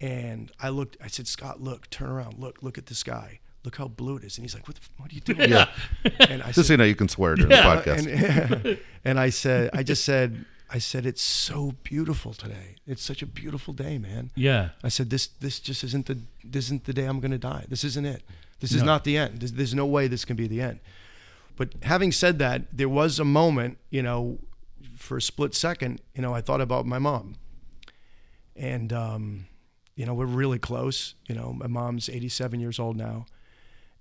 And 0.00 0.50
I 0.60 0.68
looked, 0.68 0.96
I 1.02 1.06
said, 1.06 1.28
Scott, 1.28 1.60
look, 1.60 1.88
turn 1.88 2.10
around, 2.10 2.38
look, 2.38 2.62
look 2.62 2.76
at 2.76 2.86
the 2.86 2.94
sky. 2.94 3.40
Look 3.64 3.76
how 3.76 3.86
blue 3.88 4.16
it 4.16 4.24
is. 4.24 4.38
And 4.38 4.44
he's 4.44 4.54
like, 4.54 4.66
what, 4.66 4.76
the, 4.76 4.82
what 4.96 5.12
are 5.12 5.14
you 5.14 5.20
doing? 5.20 5.50
Yeah. 5.50 5.68
And 6.28 6.42
I 6.42 6.46
Just 6.52 6.56
so 6.56 6.62
said, 6.62 6.72
you 6.74 6.76
know, 6.78 6.84
you 6.84 6.94
can 6.96 7.08
swear 7.08 7.34
during 7.36 7.50
Yeah. 7.52 7.76
the 7.76 7.82
podcast. 7.82 8.64
and, 8.66 8.78
and 9.04 9.20
I 9.20 9.30
said, 9.30 9.70
I 9.72 9.82
just 9.82 10.04
said, 10.04 10.44
I 10.68 10.78
said, 10.78 11.06
it's 11.06 11.22
so 11.22 11.74
beautiful 11.82 12.32
today. 12.34 12.76
It's 12.86 13.02
such 13.02 13.22
a 13.22 13.26
beautiful 13.26 13.72
day, 13.74 13.98
man. 13.98 14.30
Yeah. 14.34 14.70
I 14.82 14.88
said, 14.88 15.10
this, 15.10 15.26
this 15.28 15.60
just 15.60 15.84
isn't 15.84 16.06
the, 16.06 16.18
this 16.42 16.64
isn't 16.66 16.84
the 16.84 16.92
day 16.92 17.04
I'm 17.04 17.20
going 17.20 17.30
to 17.30 17.38
die. 17.38 17.66
This 17.68 17.84
isn't 17.84 18.04
it. 18.06 18.22
This 18.60 18.72
is 18.72 18.80
No. 18.82 18.86
not 18.86 19.04
the 19.04 19.16
end. 19.16 19.40
There's, 19.40 19.52
there's 19.52 19.74
no 19.74 19.86
way 19.86 20.08
this 20.08 20.24
can 20.24 20.34
be 20.34 20.46
the 20.48 20.60
end. 20.60 20.80
But 21.56 21.74
having 21.82 22.10
said 22.10 22.38
that, 22.40 22.62
there 22.76 22.88
was 22.88 23.18
a 23.20 23.24
moment, 23.24 23.78
you 23.90 24.02
know, 24.02 24.38
for 24.96 25.18
a 25.18 25.22
split 25.22 25.54
second, 25.54 26.00
you 26.16 26.22
know, 26.22 26.34
I 26.34 26.40
thought 26.40 26.60
about 26.60 26.86
my 26.86 26.98
mom. 26.98 27.34
And, 28.56 28.92
um, 28.92 29.46
you 29.94 30.06
know, 30.06 30.14
we're 30.14 30.26
really 30.26 30.58
close. 30.58 31.14
You 31.28 31.34
know, 31.34 31.52
my 31.52 31.66
mom's 31.66 32.08
87 32.08 32.60
years 32.60 32.78
old 32.78 32.96
now. 32.96 33.26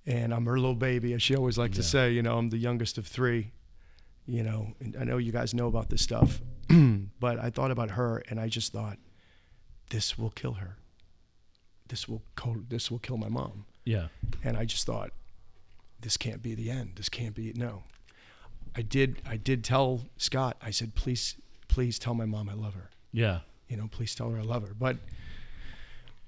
And 0.06 0.34
I'm 0.34 0.46
her 0.46 0.58
little 0.58 0.76
baby, 0.76 1.14
as 1.14 1.22
she 1.22 1.36
always 1.36 1.58
liked 1.58 1.76
to 1.76 1.84
say. 1.84 2.12
You 2.12 2.24
know, 2.24 2.38
I'm 2.38 2.50
the 2.50 2.58
youngest 2.58 2.98
of 2.98 3.06
three. 3.06 3.52
You 4.26 4.44
know, 4.44 4.74
and 4.80 4.96
I 5.00 5.04
know 5.04 5.18
you 5.18 5.32
guys 5.32 5.54
know 5.54 5.68
about 5.68 5.90
this 5.90 6.02
stuff. 6.02 6.42
but 7.20 7.40
I 7.40 7.50
thought 7.50 7.72
about 7.72 7.92
her 7.92 8.24
and 8.30 8.40
I 8.40 8.48
just 8.48 8.72
thought, 8.72 8.98
this 9.90 10.18
will 10.18 10.30
kill 10.30 10.54
her. 10.54 10.78
This 11.90 12.08
will, 12.08 12.22
co- 12.36 12.64
this 12.70 12.90
will 12.90 13.00
kill 13.00 13.18
my 13.18 13.28
mom. 13.28 13.66
Yeah. 13.84 14.08
And 14.44 14.56
I 14.56 14.66
just 14.66 14.86
thought, 14.86 15.12
this 16.00 16.18
can't 16.18 16.42
be 16.42 16.56
the 16.56 16.70
end. 16.70 16.94
This 16.96 17.10
can't 17.10 17.36
be 17.36 17.54
no. 17.56 17.84
I 18.76 18.82
did 18.82 19.22
I 19.28 19.38
did 19.38 19.64
tell 19.64 20.02
Scott, 20.18 20.58
I 20.62 20.72
said, 20.72 20.96
please, 20.96 21.36
please 21.68 22.00
tell 22.00 22.14
my 22.14 22.26
mom 22.26 22.50
I 22.50 22.54
love 22.54 22.74
her. 22.74 22.90
Yeah. 23.12 23.40
You 23.68 23.78
know, 23.78 23.88
please 23.92 24.16
tell 24.16 24.30
her 24.30 24.40
I 24.40 24.44
love 24.44 24.68
her. 24.68 24.74
But 24.74 24.98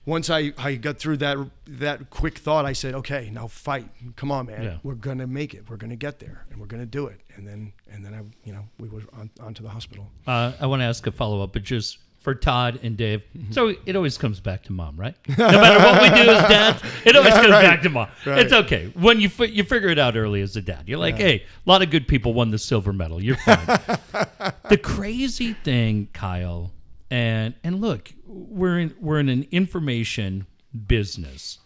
once 0.05 0.29
I, 0.29 0.51
I 0.57 0.75
got 0.75 0.97
through 0.99 1.17
that 1.17 1.37
that 1.67 2.09
quick 2.09 2.37
thought, 2.37 2.65
I 2.65 2.73
said, 2.73 2.93
okay, 2.95 3.29
now 3.31 3.47
fight. 3.47 3.87
Come 4.15 4.31
on, 4.31 4.47
man. 4.47 4.63
Yeah. 4.63 4.77
We're 4.83 4.95
gonna 4.95 5.27
make 5.27 5.53
it. 5.53 5.69
We're 5.69 5.77
gonna 5.77 5.95
get 5.95 6.19
there, 6.19 6.45
and 6.51 6.59
we're 6.59 6.67
gonna 6.67 6.85
do 6.85 7.07
it. 7.07 7.21
And 7.35 7.47
then 7.47 7.73
and 7.91 8.05
then 8.05 8.13
I, 8.13 8.21
you 8.47 8.53
know, 8.53 8.65
we 8.79 8.89
were 8.89 9.01
on, 9.13 9.29
on 9.41 9.53
to 9.55 9.63
the 9.63 9.69
hospital. 9.69 10.09
Uh, 10.27 10.51
I 10.59 10.65
want 10.67 10.81
to 10.81 10.85
ask 10.85 11.05
a 11.07 11.11
follow 11.11 11.41
up, 11.41 11.53
but 11.53 11.63
just 11.63 11.99
for 12.19 12.33
Todd 12.33 12.79
and 12.83 12.95
Dave. 12.95 13.21
Mm-hmm. 13.37 13.51
So 13.51 13.73
it 13.85 13.97
always 13.97 14.17
comes 14.17 14.39
back 14.39 14.63
to 14.63 14.71
mom, 14.71 14.95
right? 14.95 15.15
No 15.37 15.45
matter 15.49 15.79
what 15.79 16.01
we 16.01 16.07
do 16.23 16.29
as 16.31 16.49
dads, 16.49 16.83
it 17.05 17.15
always 17.17 17.33
comes 17.33 17.49
Right. 17.49 17.63
back 17.63 17.81
to 17.81 17.89
mom. 17.89 18.07
Right. 18.25 18.39
It's 18.39 18.53
okay 18.53 18.91
when 18.95 19.19
you 19.19 19.27
fi- 19.27 19.47
you 19.49 19.63
figure 19.65 19.89
it 19.89 19.99
out 19.99 20.15
early 20.15 20.41
as 20.41 20.55
a 20.55 20.61
dad. 20.61 20.87
You're 20.87 20.99
like, 20.99 21.15
hey, 21.17 21.43
a 21.43 21.69
lot 21.69 21.81
of 21.81 21.89
good 21.89 22.07
people 22.07 22.33
won 22.33 22.49
the 22.51 22.57
silver 22.59 22.93
medal. 22.93 23.21
You're 23.21 23.35
fine. 23.35 23.65
the 24.69 24.79
crazy 24.81 25.51
thing, 25.51 26.07
Kyle, 26.13 26.71
and 27.13 27.53
and 27.63 27.79
look, 27.79 28.11
we're 28.25 28.79
in 28.79 28.95
we're 28.99 29.19
in 29.19 29.29
an 29.29 29.47
information 29.51 30.47
business. 30.87 31.59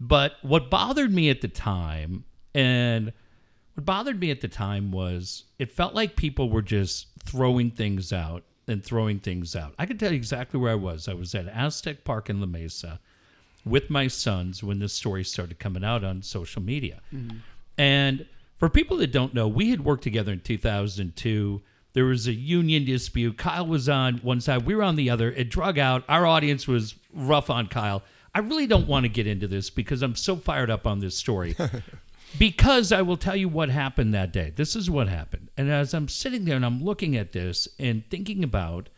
But 0.00 0.36
what 0.40 0.70
bothered 0.70 1.12
me 1.12 1.28
at 1.28 1.42
the 1.42 1.48
time, 1.48 2.24
and 2.54 3.12
what 3.74 3.84
bothered 3.84 4.18
me 4.18 4.30
at 4.30 4.40
the 4.40 4.48
time 4.48 4.90
was 4.90 5.44
it 5.58 5.70
felt 5.70 5.94
like 5.94 6.16
people 6.16 6.48
were 6.48 6.62
just 6.62 7.08
throwing 7.26 7.72
things 7.72 8.10
out 8.10 8.42
and 8.66 8.82
throwing 8.82 9.18
things 9.20 9.54
out. 9.54 9.74
I 9.78 9.84
can 9.84 9.98
tell 9.98 10.10
you 10.10 10.16
exactly 10.16 10.58
where 10.58 10.72
I 10.72 10.76
was. 10.76 11.08
I 11.08 11.14
was 11.14 11.34
at 11.34 11.46
Aztec 11.46 12.02
Park 12.02 12.30
in 12.30 12.40
La 12.40 12.46
Mesa 12.46 13.00
with 13.66 13.90
my 13.90 14.06
sons 14.06 14.62
when 14.62 14.78
this 14.78 14.94
story 14.94 15.24
started 15.24 15.58
coming 15.58 15.84
out 15.84 16.04
on 16.04 16.22
social 16.22 16.62
media. 16.62 17.02
Mm-hmm. 17.14 17.36
And 17.76 18.24
for 18.56 18.70
people 18.70 18.96
that 18.96 19.12
don't 19.12 19.34
know, 19.34 19.46
we 19.46 19.68
had 19.68 19.84
worked 19.84 20.04
together 20.04 20.32
in 20.32 20.40
2002. 20.40 21.60
There 21.94 22.04
was 22.04 22.26
a 22.26 22.32
union 22.32 22.84
dispute. 22.84 23.38
Kyle 23.38 23.66
was 23.66 23.88
on 23.88 24.18
one 24.18 24.40
side, 24.40 24.66
we 24.66 24.74
were 24.74 24.82
on 24.82 24.96
the 24.96 25.10
other. 25.10 25.30
It 25.30 25.48
drug 25.48 25.78
out. 25.78 26.04
Our 26.08 26.26
audience 26.26 26.68
was 26.68 26.96
rough 27.12 27.50
on 27.50 27.68
Kyle. 27.68 28.02
I 28.34 28.40
really 28.40 28.66
don't 28.66 28.88
want 28.88 29.04
to 29.04 29.08
get 29.08 29.28
into 29.28 29.46
this 29.46 29.70
because 29.70 30.02
I'm 30.02 30.16
so 30.16 30.36
fired 30.36 30.70
up 30.70 30.86
on 30.88 30.98
this 30.98 31.16
story. 31.16 31.54
because 32.38 32.90
I 32.90 33.02
will 33.02 33.16
tell 33.16 33.36
you 33.36 33.48
what 33.48 33.70
happened 33.70 34.12
that 34.12 34.32
day. 34.32 34.52
This 34.54 34.74
is 34.74 34.90
what 34.90 35.08
happened. 35.08 35.50
And 35.56 35.70
as 35.70 35.94
I'm 35.94 36.08
sitting 36.08 36.44
there 36.44 36.56
and 36.56 36.66
I'm 36.66 36.82
looking 36.82 37.16
at 37.16 37.30
this 37.30 37.68
and 37.78 38.02
thinking 38.10 38.42
about 38.42 38.88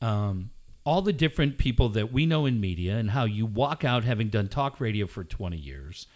um, 0.00 0.50
all 0.84 1.02
the 1.02 1.12
different 1.12 1.58
people 1.58 1.90
that 1.90 2.12
we 2.12 2.24
know 2.24 2.46
in 2.46 2.60
media 2.60 2.96
and 2.96 3.10
how 3.10 3.24
you 3.24 3.44
walk 3.44 3.84
out 3.84 4.04
having 4.04 4.28
done 4.28 4.48
talk 4.48 4.80
radio 4.80 5.06
for 5.06 5.22
20 5.22 5.56
years 5.56 6.06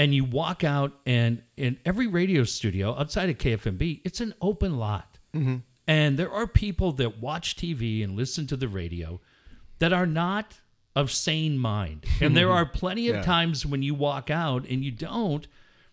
and 0.00 0.14
you 0.14 0.24
walk 0.24 0.64
out 0.64 0.92
and 1.04 1.42
in 1.58 1.78
every 1.84 2.06
radio 2.06 2.42
studio 2.44 2.98
outside 2.98 3.28
of 3.28 3.36
KFMB, 3.36 4.00
it's 4.04 4.20
an 4.20 4.32
open 4.40 4.78
lot. 4.78 5.18
Mm-hmm. 5.34 5.56
And 5.86 6.18
there 6.18 6.32
are 6.32 6.46
people 6.46 6.92
that 6.92 7.20
watch 7.20 7.56
TV 7.56 8.02
and 8.02 8.16
listen 8.16 8.46
to 8.46 8.56
the 8.56 8.66
radio 8.68 9.20
that 9.78 9.92
are 9.92 10.06
not 10.06 10.60
of 10.96 11.10
sane 11.12 11.58
mind. 11.58 12.06
And 12.20 12.36
there 12.36 12.50
are 12.50 12.64
plenty 12.64 13.08
of 13.08 13.16
Yeah. 13.16 13.22
times 13.22 13.66
when 13.66 13.82
you 13.82 13.94
walk 13.94 14.30
out 14.30 14.66
and 14.68 14.82
you 14.84 14.90
don't, 14.90 15.46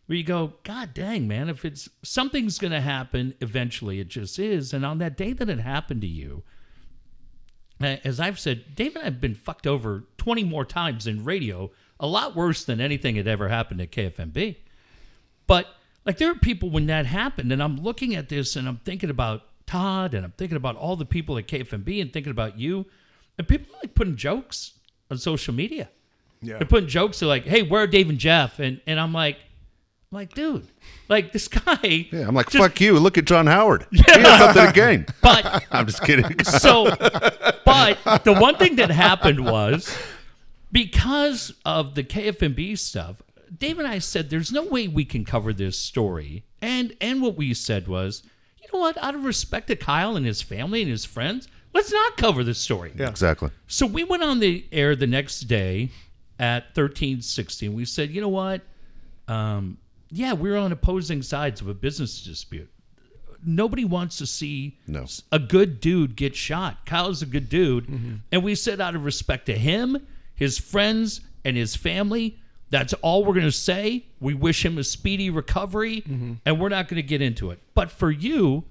where 0.05 0.17
you 0.17 0.23
go, 0.23 0.53
God 0.63 0.93
dang, 0.93 1.27
man, 1.27 1.49
if 1.49 1.65
it's 1.65 1.89
something's 2.01 2.59
going 2.59 2.71
to 2.71 2.81
happen 2.81 3.33
eventually, 3.41 3.99
it 3.99 4.07
just 4.07 4.39
is. 4.39 4.73
And 4.73 4.85
on 4.85 4.99
that 4.99 5.17
day 5.17 5.33
that 5.33 5.49
it 5.49 5.59
happened 5.59 6.01
to 6.01 6.07
you, 6.07 6.43
as 7.79 8.19
I've 8.19 8.39
said, 8.39 8.73
Dave 8.75 8.95
and 8.95 9.01
I 9.03 9.05
have 9.05 9.21
been 9.21 9.35
fucked 9.35 9.67
over 9.67 10.05
20 10.17 10.43
more 10.45 10.65
times 10.65 11.05
in 11.07 11.23
radio, 11.25 11.71
a 11.99 12.07
lot 12.07 12.35
worse 12.35 12.63
than 12.63 12.79
anything 12.81 13.15
had 13.15 13.27
ever 13.27 13.47
happened 13.47 13.81
at 13.81 13.91
KFMB. 13.91 14.55
But 15.47 15.67
like 16.05 16.17
there 16.17 16.31
are 16.31 16.35
people 16.35 16.69
when 16.69 16.87
that 16.87 17.05
happened, 17.05 17.51
and 17.51 17.61
I'm 17.61 17.77
looking 17.77 18.15
at 18.15 18.29
this 18.29 18.55
and 18.55 18.67
I'm 18.67 18.77
thinking 18.77 19.09
about 19.09 19.43
Todd 19.65 20.13
and 20.13 20.23
I'm 20.25 20.31
thinking 20.37 20.57
about 20.57 20.75
all 20.75 20.95
the 20.95 21.05
people 21.05 21.37
at 21.37 21.47
KFMB 21.47 22.01
and 22.01 22.13
thinking 22.13 22.31
about 22.31 22.57
you, 22.59 22.85
and 23.37 23.47
people 23.47 23.73
are 23.75 23.79
like 23.83 23.93
putting 23.95 24.15
jokes 24.15 24.73
on 25.11 25.17
social 25.17 25.53
media. 25.53 25.89
Yeah. 26.41 26.57
They're 26.59 26.67
putting 26.67 26.87
jokes. 26.89 27.19
They're 27.19 27.29
like, 27.29 27.45
"Hey, 27.45 27.63
where 27.63 27.81
are 27.83 27.87
Dave 27.87 28.09
and 28.09 28.19
Jeff?" 28.19 28.59
And 28.59 28.79
and 28.85 28.99
I'm 28.99 29.11
like, 29.13 29.37
I'm 30.11 30.17
like, 30.19 30.33
dude, 30.33 30.67
like 31.09 31.33
this 31.33 31.47
guy. 31.47 32.07
Yeah, 32.11 32.27
I'm 32.27 32.35
like, 32.35 32.49
just- 32.49 32.61
fuck 32.63 32.79
you. 32.79 32.97
Look 32.99 33.17
at 33.17 33.25
John 33.25 33.47
Howard. 33.47 33.85
Yeah. 33.91 34.03
He 34.17 34.21
has 34.21 34.39
something 34.39 34.67
to 34.67 34.71
gain. 34.73 35.05
But 35.21 35.65
I'm 35.71 35.85
just 35.87 36.01
kidding. 36.03 36.41
so, 36.43 36.85
but 37.65 38.23
the 38.23 38.37
one 38.39 38.55
thing 38.57 38.75
that 38.77 38.89
happened 38.91 39.43
was 39.43 39.93
because 40.71 41.53
of 41.65 41.95
the 41.95 42.03
KFMB 42.03 42.77
stuff. 42.77 43.21
Dave 43.57 43.79
and 43.79 43.87
I 43.87 43.99
said, 43.99 44.29
"There's 44.29 44.51
no 44.51 44.63
way 44.63 44.87
we 44.87 45.05
can 45.05 45.23
cover 45.23 45.53
this 45.53 45.79
story," 45.79 46.43
and 46.61 46.93
and 46.99 47.21
what 47.21 47.37
we 47.37 47.53
said 47.53 47.87
was, 47.87 48.23
you 48.61 48.67
know 48.73 48.79
what? 48.79 48.97
Out 49.01 49.15
of 49.15 49.23
respect 49.23 49.67
to 49.67 49.75
Kyle 49.75 50.17
and 50.17 50.25
his 50.25 50.41
family 50.41 50.81
and 50.81 50.91
his 50.91 51.05
friends, 51.05 51.47
let's 51.73 51.91
not 51.91 52.17
cover 52.17 52.43
this 52.43 52.59
story. 52.59 52.91
Yeah. 52.95 53.07
Exactly. 53.09 53.49
So 53.67 53.85
we 53.85 54.03
went 54.03 54.23
on 54.23 54.39
the 54.39 54.65
air 54.73 54.95
the 54.97 55.07
next 55.07 55.41
day 55.41 55.91
at 56.39 56.75
thirteen 56.75 57.21
sixteen. 57.21 57.73
We 57.73 57.85
said, 57.85 58.09
you 58.11 58.19
know 58.19 58.27
what? 58.27 58.61
Um, 59.29 59.77
yeah, 60.09 60.33
we're 60.33 60.57
on 60.57 60.73
opposing 60.73 61.21
sides 61.21 61.61
of 61.61 61.69
a 61.69 61.73
business 61.73 62.21
dispute. 62.21 62.69
Nobody 63.45 63.85
wants 63.85 64.17
to 64.17 64.25
see 64.25 64.77
No. 64.87 65.05
a 65.31 65.39
good 65.39 65.79
dude 65.79 66.15
get 66.17 66.35
shot. 66.35 66.85
Kyle's 66.85 67.21
a 67.21 67.25
good 67.25 67.47
dude. 67.49 68.19
And 68.31 68.43
we 68.43 68.55
said, 68.55 68.81
out 68.81 68.95
of 68.95 69.05
respect 69.05 69.45
to 69.45 69.53
him, 69.53 70.05
his 70.37 70.57
friends, 70.57 71.19
and 71.43 71.55
his 71.55 71.75
family, 71.75 72.39
that's 72.69 72.93
all 72.95 73.23
we're 73.23 73.33
going 73.33 73.45
to 73.45 73.51
say. 73.51 74.05
We 74.19 74.33
wish 74.33 74.65
him 74.65 74.77
a 74.77 74.83
speedy 74.83 75.29
recovery, 75.29 76.01
mm-hmm. 76.01 76.33
and 76.45 76.59
we're 76.59 76.69
not 76.69 76.89
going 76.89 76.97
to 76.97 77.07
get 77.07 77.21
into 77.21 77.51
it. 77.51 77.59
But 77.73 77.89
for 77.89 78.11
you, 78.11 78.65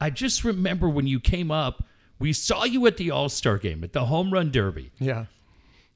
I 0.00 0.08
just 0.10 0.44
remember 0.44 0.88
when 0.88 1.06
you 1.06 1.20
came 1.20 1.50
up, 1.50 1.84
we 2.18 2.32
saw 2.32 2.64
you 2.64 2.86
at 2.86 2.96
the 2.96 3.10
All 3.10 3.28
Star 3.28 3.58
game, 3.58 3.84
at 3.84 3.92
the 3.92 4.06
Home 4.06 4.32
Run 4.32 4.50
Derby. 4.50 4.92
Yeah. 4.98 5.26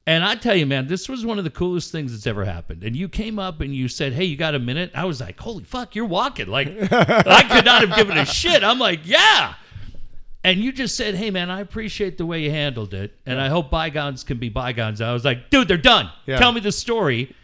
And 0.05 0.23
I 0.23 0.35
tell 0.35 0.55
you, 0.55 0.65
man, 0.65 0.87
this 0.87 1.09
was 1.09 1.25
one 1.25 1.37
of 1.37 1.43
the 1.43 1.49
coolest 1.49 1.91
things 1.91 2.13
that's 2.13 2.27
ever 2.27 2.45
happened. 2.45 2.83
And 2.83 2.95
you 2.95 3.09
came 3.09 3.39
up 3.39 3.59
and 3.59 3.75
you 3.75 3.89
said, 3.89 4.13
"Hey, 4.13 4.23
you 4.23 4.37
got 4.37 4.55
a 4.55 4.59
minute?" 4.59 4.91
I 4.95 5.03
was 5.03 5.19
like, 5.19 5.37
"Holy 5.39 5.65
fuck, 5.65 5.95
you're 5.95 6.05
walking!" 6.05 6.47
Like 6.47 6.67
I 6.91 7.43
could 7.43 7.65
not 7.65 7.85
have 7.85 7.97
given 7.97 8.17
a 8.17 8.25
shit. 8.25 8.63
I'm 8.63 8.79
like, 8.79 9.01
"Yeah." 9.03 9.55
And 10.47 10.63
you 10.63 10.71
just 10.71 10.95
said, 10.95 11.15
"Hey, 11.15 11.29
man, 11.29 11.49
I 11.49 11.59
appreciate 11.59 12.17
the 12.17 12.25
way 12.25 12.41
you 12.41 12.51
handled 12.51 12.93
it, 12.93 13.13
and 13.25 13.37
I 13.37 13.49
hope 13.49 13.69
bygones 13.69 14.23
can 14.23 14.37
be 14.37 14.47
bygones." 14.47 15.01
I 15.01 15.11
was 15.11 15.25
like, 15.25 15.49
"Dude, 15.49 15.67
they're 15.67 15.77
done. 15.77 16.09
Yeah. 16.25 16.39
Tell 16.39 16.53
me 16.53 16.61
the 16.61 16.71
story." 16.71 17.35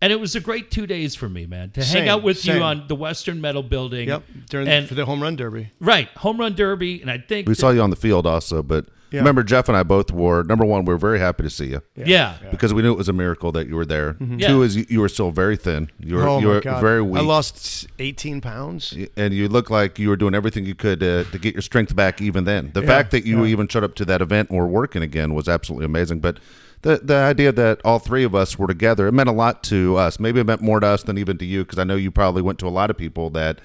And 0.00 0.12
it 0.12 0.20
was 0.20 0.36
a 0.36 0.40
great 0.40 0.70
two 0.70 0.86
days 0.86 1.16
for 1.16 1.28
me, 1.28 1.44
man, 1.44 1.70
to 1.72 1.84
hang 1.84 2.08
out 2.08 2.22
with 2.22 2.38
same. 2.38 2.58
you 2.58 2.62
on 2.62 2.84
the 2.86 2.94
Western 2.94 3.40
Metal 3.40 3.64
Building. 3.64 4.08
Yep. 4.08 4.22
During 4.48 4.68
and 4.68 4.88
for 4.88 4.94
the 4.94 5.04
home 5.04 5.20
run 5.20 5.34
derby. 5.34 5.70
right 5.80 6.08
home 6.16 6.38
run 6.38 6.54
derby, 6.54 7.00
and 7.00 7.10
I 7.10 7.18
think 7.18 7.48
We 7.48 7.54
saw 7.54 7.70
you 7.70 7.80
on 7.80 7.90
the 7.90 7.96
field 7.96 8.26
also, 8.28 8.62
but 8.62 8.86
Yeah. 9.12 9.20
remember, 9.20 9.42
Jeff 9.42 9.68
and 9.68 9.76
I 9.76 9.82
both 9.82 10.10
were 10.10 10.42
number 10.42 10.64
one. 10.64 10.84
We 10.84 10.92
were 10.94 10.98
very 10.98 11.18
happy 11.18 11.42
to 11.42 11.50
see 11.50 11.66
you 11.66 11.82
yeah, 11.96 12.36
because 12.50 12.72
we 12.74 12.82
knew 12.82 12.92
it 12.92 12.96
was 12.98 13.08
a 13.08 13.12
miracle 13.12 13.52
that 13.52 13.68
you 13.68 13.76
were 13.76 13.84
there. 13.84 14.14
Mm-hmm. 14.14 14.38
Yeah. 14.40 14.48
Two 14.48 14.62
is 14.62 14.76
you, 14.76 14.86
you 14.88 15.00
were 15.00 15.08
still 15.08 15.30
very 15.30 15.56
thin. 15.56 15.90
You 16.00 16.16
were 16.16 16.28
oh 16.28 16.38
you 16.40 16.48
my 16.48 16.54
were 16.54 16.60
god. 16.60 16.80
very 16.80 17.02
weak. 17.02 17.22
I 17.22 17.24
lost 17.24 17.86
18 17.98 18.40
pounds. 18.40 18.96
and 19.16 19.34
you 19.34 19.48
looked 19.48 19.70
like 19.70 19.98
you 19.98 20.08
were 20.08 20.16
doing 20.16 20.34
everything 20.34 20.64
you 20.64 20.74
could 20.74 21.00
to, 21.00 21.24
to 21.24 21.38
get 21.38 21.54
your 21.54 21.62
strength 21.62 21.94
back 21.94 22.20
even 22.20 22.44
then. 22.44 22.70
The 22.74 22.80
Yeah, 22.80 22.86
fact 22.86 23.10
that 23.12 23.24
you 23.26 23.44
yeah. 23.44 23.50
even 23.50 23.68
showed 23.68 23.84
up 23.84 23.94
to 23.96 24.04
that 24.06 24.22
event 24.22 24.50
and 24.50 24.58
were 24.58 24.66
working 24.66 25.02
again 25.02 25.34
was 25.34 25.48
absolutely 25.48 25.86
amazing. 25.86 26.20
But 26.20 26.38
the 26.82 26.96
the 27.02 27.14
idea 27.16 27.52
that 27.52 27.80
all 27.84 27.98
three 28.00 28.24
of 28.24 28.34
us 28.34 28.58
were 28.58 28.66
together, 28.66 29.06
it 29.06 29.12
meant 29.12 29.28
a 29.28 29.32
lot 29.32 29.62
to 29.64 29.96
us. 29.96 30.18
Maybe 30.18 30.40
it 30.40 30.46
meant 30.46 30.60
more 30.62 30.80
to 30.80 30.86
us 30.86 31.02
than 31.04 31.16
even 31.18 31.38
to 31.38 31.44
you 31.44 31.64
because 31.64 31.78
I 31.78 31.84
know 31.84 31.94
you 31.96 32.10
probably 32.10 32.42
went 32.42 32.58
to 32.60 32.66
a 32.66 32.70
lot 32.70 32.90
of 32.90 32.96
people 32.96 33.30
that 33.30 33.60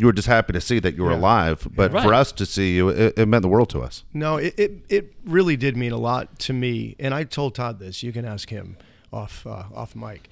you 0.00 0.06
were 0.06 0.12
just 0.14 0.28
happy 0.28 0.52
to 0.54 0.60
see 0.60 0.78
that 0.80 0.94
you 0.96 1.02
were 1.04 1.10
alive. 1.12 1.68
But 1.76 1.92
Right. 1.92 2.02
for 2.02 2.14
us 2.14 2.32
to 2.32 2.46
see 2.46 2.74
you, 2.76 2.88
it, 2.88 3.18
it 3.18 3.26
meant 3.28 3.42
the 3.42 3.48
world 3.48 3.68
to 3.70 3.80
us. 3.80 4.04
No, 4.14 4.36
it, 4.38 4.54
it 4.58 4.72
it 4.88 5.12
really 5.24 5.56
did 5.56 5.76
mean 5.76 5.92
a 5.92 5.98
lot 5.98 6.38
to 6.46 6.52
me, 6.52 6.96
and 6.98 7.12
I 7.14 7.24
told 7.24 7.54
Todd 7.54 7.78
this. 7.78 8.02
You 8.02 8.12
can 8.12 8.24
ask 8.24 8.48
him 8.48 8.76
off 9.12 9.46
uh, 9.46 9.64
off 9.74 9.94
mic. 9.94 10.28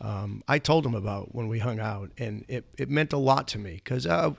Um, 0.00 0.42
I 0.48 0.58
told 0.58 0.84
him 0.84 0.96
about 0.96 1.32
when 1.32 1.46
we 1.46 1.60
hung 1.60 1.78
out, 1.78 2.10
and 2.18 2.44
it, 2.48 2.64
it 2.76 2.90
meant 2.90 3.12
a 3.12 3.18
lot 3.18 3.46
to 3.48 3.58
me 3.58 3.74
because, 3.74 4.04
uh, 4.04 4.32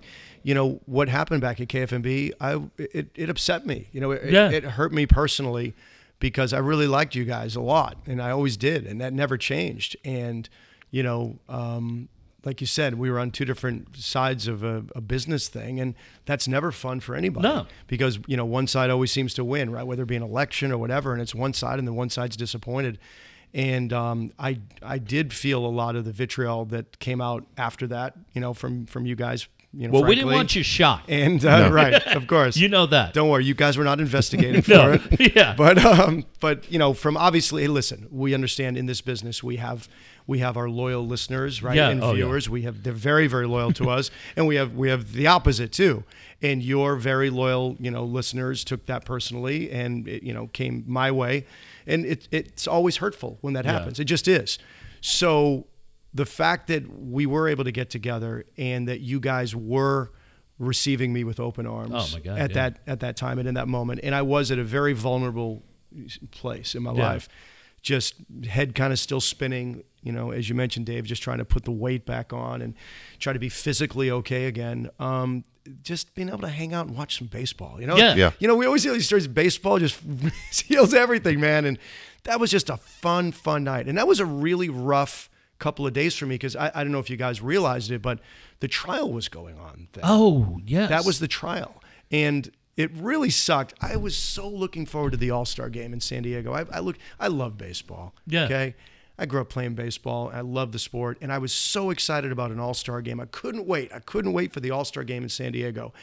you 0.43 0.53
know, 0.53 0.81
what 0.87 1.07
happened 1.07 1.39
back 1.39 1.61
at 1.61 1.69
KFMB, 1.69 2.33
I 2.41 2.61
it, 2.77 3.07
it 3.15 3.29
upset 3.29 3.65
me. 3.65 3.87
You 3.93 4.01
know, 4.01 4.11
it, 4.11 4.29
Yeah. 4.29 4.49
it 4.51 4.63
hurt 4.65 4.91
me 4.91 5.05
personally 5.05 5.73
because 6.19 6.51
I 6.51 6.57
really 6.59 6.87
liked 6.87 7.15
you 7.15 7.23
guys 7.23 7.55
a 7.55 7.61
lot, 7.61 7.95
and 8.05 8.21
I 8.21 8.31
always 8.31 8.57
did, 8.57 8.85
and 8.85 8.99
that 8.99 9.13
never 9.13 9.37
changed. 9.37 9.95
And 10.03 10.49
you 10.91 11.01
know, 11.01 11.39
um, 11.47 12.09
like 12.45 12.59
you 12.61 12.67
said, 12.67 12.95
we 12.95 13.09
were 13.09 13.19
on 13.19 13.31
two 13.31 13.45
different 13.45 13.95
sides 13.97 14.47
of 14.47 14.63
a, 14.63 14.83
a 14.95 15.01
business 15.01 15.47
thing, 15.47 15.79
and 15.79 15.95
that's 16.25 16.47
never 16.47 16.71
fun 16.71 16.99
for 16.99 17.15
anybody 17.15 17.47
No. 17.47 17.67
because 17.87 18.19
you 18.27 18.35
know 18.37 18.45
one 18.45 18.67
side 18.67 18.89
always 18.89 19.11
seems 19.11 19.33
to 19.35 19.43
win, 19.45 19.69
right? 19.71 19.83
Whether 19.87 20.03
it 20.03 20.07
be 20.07 20.15
an 20.15 20.23
election 20.23 20.71
or 20.71 20.77
whatever, 20.77 21.13
and 21.13 21.21
it's 21.21 21.33
one 21.35 21.53
side, 21.53 21.79
and 21.79 21.87
then 21.87 21.95
one 21.95 22.09
side's 22.09 22.35
disappointed. 22.37 22.99
And 23.53 23.93
um, 23.93 24.31
I 24.39 24.59
I 24.81 24.97
did 24.97 25.31
feel 25.31 25.65
a 25.65 25.67
lot 25.69 25.95
of 25.95 26.05
the 26.05 26.11
vitriol 26.11 26.65
that 26.65 26.97
came 26.99 27.21
out 27.21 27.45
after 27.57 27.85
that, 27.87 28.15
you 28.33 28.41
know, 28.41 28.53
from 28.53 28.85
from 28.87 29.05
you 29.05 29.15
guys. 29.15 29.47
You 29.75 29.87
know, 29.87 29.93
well, 29.93 30.03
we 30.07 30.13
didn't 30.13 30.31
want 30.31 30.55
you 30.55 30.61
shot. 30.61 31.01
And 31.09 31.43
uh, 31.43 31.69
right, 31.73 31.93
of 32.15 32.27
course, 32.27 32.57
You 32.57 32.69
know 32.69 32.85
that. 32.85 33.13
Don't 33.15 33.27
worry, 33.29 33.43
you 33.45 33.55
guys 33.55 33.75
were 33.75 33.83
not 33.83 33.99
investigating 33.99 34.61
for 34.63 34.69
No. 34.71 34.91
it. 34.93 35.35
Yeah. 35.35 35.55
But 35.57 35.83
um, 35.83 36.25
but 36.39 36.71
you 36.71 36.77
know, 36.77 36.93
from 36.93 37.17
obviously, 37.17 37.67
listen, 37.67 38.07
we 38.11 38.33
understand 38.35 38.77
in 38.77 38.85
this 38.85 39.01
business 39.01 39.41
we 39.43 39.55
have 39.57 39.87
we 40.27 40.39
have 40.39 40.55
our 40.57 40.69
loyal 40.69 41.05
listeners, 41.05 41.61
right, 41.61 41.75
Yeah. 41.75 41.89
and 41.89 42.01
Oh, 42.03 42.09
yeah. 42.09 42.15
viewers. 42.25 42.49
We 42.49 42.61
have 42.63 42.83
they're 42.83 42.93
very 42.93 43.27
very 43.27 43.47
loyal 43.47 43.71
to 43.73 43.89
us, 43.89 44.09
and 44.35 44.47
we 44.47 44.55
have 44.55 44.73
we 44.73 44.89
have 44.89 45.13
the 45.13 45.27
opposite 45.27 45.71
too. 45.71 46.03
And 46.41 46.61
your 46.61 46.95
very 46.97 47.29
loyal, 47.29 47.77
you 47.79 47.89
know, 47.91 48.03
listeners 48.03 48.63
took 48.63 48.85
that 48.87 49.05
personally, 49.05 49.71
and 49.71 50.07
it, 50.07 50.23
you 50.23 50.33
know, 50.33 50.47
came 50.47 50.83
my 50.87 51.11
way, 51.11 51.45
and 51.87 52.05
it 52.05 52.27
it's 52.31 52.67
always 52.67 52.97
hurtful 52.97 53.37
when 53.41 53.53
that 53.53 53.65
Yeah. 53.65 53.73
happens. 53.73 53.99
It 53.99 54.05
just 54.05 54.27
is. 54.27 54.57
So 55.01 55.67
the 56.13 56.25
fact 56.25 56.67
that 56.67 56.83
we 56.99 57.25
were 57.25 57.47
able 57.47 57.63
to 57.63 57.71
get 57.71 57.89
together 57.89 58.45
and 58.57 58.87
that 58.87 58.99
you 59.01 59.19
guys 59.19 59.55
were 59.55 60.11
receiving 60.59 61.11
me 61.11 61.23
with 61.23 61.39
open 61.39 61.65
arms 61.65 61.91
Oh, 61.93 62.07
my 62.13 62.19
God, 62.19 62.37
at 62.39 62.49
yeah. 62.51 62.53
that 62.55 62.79
at 62.85 62.99
that 62.99 63.17
time 63.17 63.39
and 63.39 63.47
in 63.47 63.55
that 63.55 63.67
moment 63.67 63.99
and 64.03 64.13
I 64.13 64.21
was 64.21 64.51
at 64.51 64.59
a 64.59 64.63
very 64.63 64.93
vulnerable 64.93 65.63
place 66.31 66.75
in 66.75 66.83
my 66.83 66.93
Yeah. 66.93 67.03
life 67.07 67.27
just 67.83 68.15
head 68.49 68.73
kind 68.73 68.91
of 68.91 68.97
still 68.97 69.21
spinning 69.21 69.83
you 70.01 70.11
know 70.11 70.31
as 70.31 70.49
you 70.49 70.55
mentioned 70.55 70.85
Dave 70.87 71.03
just 71.05 71.21
trying 71.21 71.37
to 71.37 71.45
put 71.45 71.65
the 71.65 71.71
weight 71.71 72.05
back 72.05 72.33
on 72.33 72.61
and 72.61 72.73
try 73.19 73.33
to 73.33 73.39
be 73.39 73.49
physically 73.49 74.09
okay 74.09 74.45
again 74.45 74.89
um 74.99 75.43
just 75.81 76.15
being 76.15 76.29
able 76.29 76.39
to 76.39 76.47
hang 76.49 76.73
out 76.73 76.87
and 76.87 76.97
watch 76.97 77.17
some 77.17 77.27
baseball 77.27 77.79
you 77.79 77.85
know 77.87 77.95
Yeah. 77.97 78.15
Yeah. 78.15 78.31
you 78.39 78.47
know 78.47 78.55
we 78.55 78.65
always 78.65 78.83
hear 78.83 78.93
these 78.93 79.05
stories 79.05 79.27
baseball 79.27 79.77
just 79.79 79.99
heals 80.65 80.93
everything 80.93 81.39
man 81.39 81.65
and 81.65 81.77
that 82.23 82.39
was 82.39 82.49
just 82.49 82.69
a 82.69 82.77
fun 82.77 83.31
fun 83.31 83.63
night 83.65 83.87
and 83.87 83.97
that 83.97 84.07
was 84.07 84.19
a 84.19 84.25
really 84.25 84.69
rough 84.69 85.29
couple 85.59 85.85
of 85.85 85.93
days 85.93 86.15
for 86.15 86.25
me 86.25 86.35
because 86.35 86.55
I, 86.55 86.71
I 86.73 86.83
don't 86.83 86.91
know 86.91 86.99
if 86.99 87.09
you 87.09 87.17
guys 87.17 87.41
realized 87.41 87.91
it 87.91 88.01
but 88.01 88.19
the 88.59 88.67
trial 88.69 89.11
was 89.11 89.27
going 89.29 89.57
on 89.59 89.89
then. 89.91 90.03
Oh, 90.07 90.59
yes. 90.65 90.87
That 90.89 91.03
was 91.05 91.19
the 91.19 91.27
trial. 91.27 91.81
And 92.11 92.49
it 92.75 92.91
really 92.95 93.29
sucked. 93.29 93.73
I 93.81 93.95
was 93.97 94.17
so 94.17 94.47
looking 94.47 94.85
forward 94.85 95.11
to 95.11 95.17
the 95.17 95.31
All 95.31 95.45
Star 95.45 95.69
game 95.69 95.93
in 95.93 95.99
San 95.99 96.23
Diego. 96.23 96.53
I, 96.53 96.65
I 96.71 96.79
look, 96.79 96.97
I 97.19 97.27
love 97.27 97.57
baseball. 97.57 98.13
Yeah. 98.25 98.45
Okay. 98.45 98.75
I 99.17 99.27
grew 99.27 99.41
up 99.41 99.49
playing 99.49 99.75
baseball. 99.75 100.31
I 100.33 100.41
love 100.41 100.71
the 100.71 100.79
sport, 100.79 101.19
and 101.21 101.31
I 101.31 101.37
was 101.37 101.53
so 101.53 101.91
excited 101.91 102.31
about 102.31 102.49
an 102.49 102.59
All 102.59 102.73
Star 102.73 103.01
game. 103.01 103.19
I 103.19 103.25
couldn't 103.25 103.67
wait. 103.67 103.93
I 103.93 103.99
couldn't 103.99 104.33
wait 104.33 104.53
for 104.53 104.59
the 104.59 104.71
All 104.71 104.85
Star 104.85 105.03
game 105.03 105.21
in 105.23 105.29
San 105.29 105.51
Diego. 105.51 105.93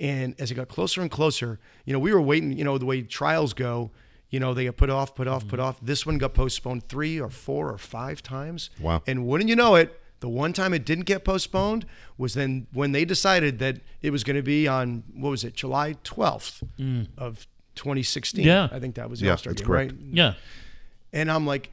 And 0.00 0.34
as 0.40 0.50
it 0.50 0.54
got 0.54 0.68
closer 0.68 1.02
and 1.02 1.10
closer, 1.10 1.60
you 1.84 1.92
know, 1.92 1.98
we 1.98 2.12
were 2.12 2.22
waiting. 2.22 2.56
You 2.56 2.64
know, 2.64 2.78
the 2.78 2.86
way 2.86 3.02
trials 3.02 3.52
go, 3.52 3.90
you 4.30 4.40
know, 4.40 4.54
they 4.54 4.64
get 4.64 4.78
put 4.78 4.88
off, 4.88 5.14
put 5.14 5.28
off, 5.28 5.46
put 5.46 5.60
mm-hmm. 5.60 5.68
off. 5.68 5.78
This 5.82 6.06
one 6.06 6.16
got 6.16 6.32
postponed 6.32 6.88
three 6.88 7.20
or 7.20 7.28
four 7.28 7.70
or 7.70 7.78
five 7.78 8.22
times. 8.22 8.70
Wow. 8.80 9.02
And 9.06 9.26
wouldn't 9.26 9.50
you 9.50 9.56
know 9.56 9.74
it, 9.74 10.00
the 10.20 10.28
one 10.28 10.52
time 10.52 10.72
it 10.72 10.84
didn't 10.84 11.04
get 11.04 11.24
postponed 11.24 11.84
was 12.16 12.34
then 12.34 12.66
when 12.72 12.92
they 12.92 13.04
decided 13.04 13.58
that 13.58 13.78
it 14.02 14.10
was 14.10 14.24
going 14.24 14.36
to 14.36 14.42
be 14.42 14.66
on 14.66 15.02
what 15.14 15.30
was 15.30 15.44
it, 15.44 15.54
July 15.54 15.94
12th 16.04 16.62
mm. 16.78 17.08
of 17.18 17.46
2016. 17.74 18.44
Yeah. 18.44 18.68
I 18.72 18.78
think 18.78 18.94
that 18.94 19.10
was 19.10 19.20
the 19.20 19.26
Yeah, 19.26 19.32
All-Star 19.32 19.52
that's 19.52 19.62
game, 19.62 19.66
correct. 19.66 19.92
right? 19.92 20.00
Yeah. 20.12 20.34
And 21.12 21.30
I'm 21.30 21.46
like, 21.46 21.70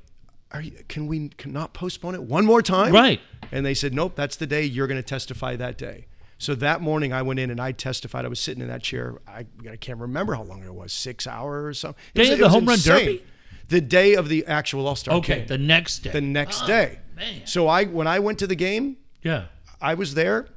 Are 0.52 0.62
you, 0.62 0.72
can 0.90 1.08
we 1.08 1.30
cannot 1.30 1.74
postpone 1.74 2.16
it 2.16 2.24
one 2.24 2.46
more 2.46 2.62
time? 2.62 2.92
Right. 2.92 3.22
And 3.52 3.66
they 3.66 3.74
said, 3.74 3.94
nope, 3.94 4.14
that's 4.16 4.36
the 4.36 4.48
day 4.48 4.64
you're 4.64 4.88
going 4.88 5.00
to 5.02 5.08
testify 5.08 5.56
that 5.56 5.78
day. 5.78 6.08
So 6.38 6.56
that 6.56 6.82
morning 6.82 7.14
I 7.14 7.22
went 7.22 7.40
in 7.40 7.52
and 7.52 7.62
I 7.62 7.72
testified. 7.72 8.26
I 8.26 8.28
was 8.28 8.40
sitting 8.40 8.62
in 8.64 8.68
that 8.70 8.82
chair. 8.82 9.20
I, 9.28 9.46
I 9.70 9.76
can't 9.76 10.00
remember 10.00 10.34
how 10.34 10.42
long 10.44 10.64
it 10.64 10.74
was, 10.74 10.92
six 10.92 11.28
hours 11.28 11.66
or 11.66 11.74
something. 11.76 12.02
Day 12.16 12.22
was- 12.24 12.30
of 12.30 12.34
it 12.34 12.38
the 12.40 12.44
was 12.46 12.54
home 12.54 12.66
run 12.66 12.80
derby? 12.80 13.24
The 13.70 13.80
day 13.80 14.16
of 14.16 14.28
the 14.28 14.46
actual 14.48 14.88
All 14.88 14.96
Star 14.98 15.16
Okay. 15.18 15.40
game. 15.40 15.48
The 15.48 15.58
next 15.60 16.00
day. 16.00 16.12
the 16.12 16.20
next 16.20 16.64
Oh, 16.64 16.68
day. 16.68 17.00
Man. 17.16 17.42
So 17.46 17.68
I 17.68 17.86
when 17.86 18.08
I 18.08 18.20
went 18.20 18.40
to 18.40 18.48
the 18.48 18.56
game, 18.56 18.98
Yeah. 19.24 19.46
I 19.82 19.94
was 19.96 20.14
there. 20.14 20.48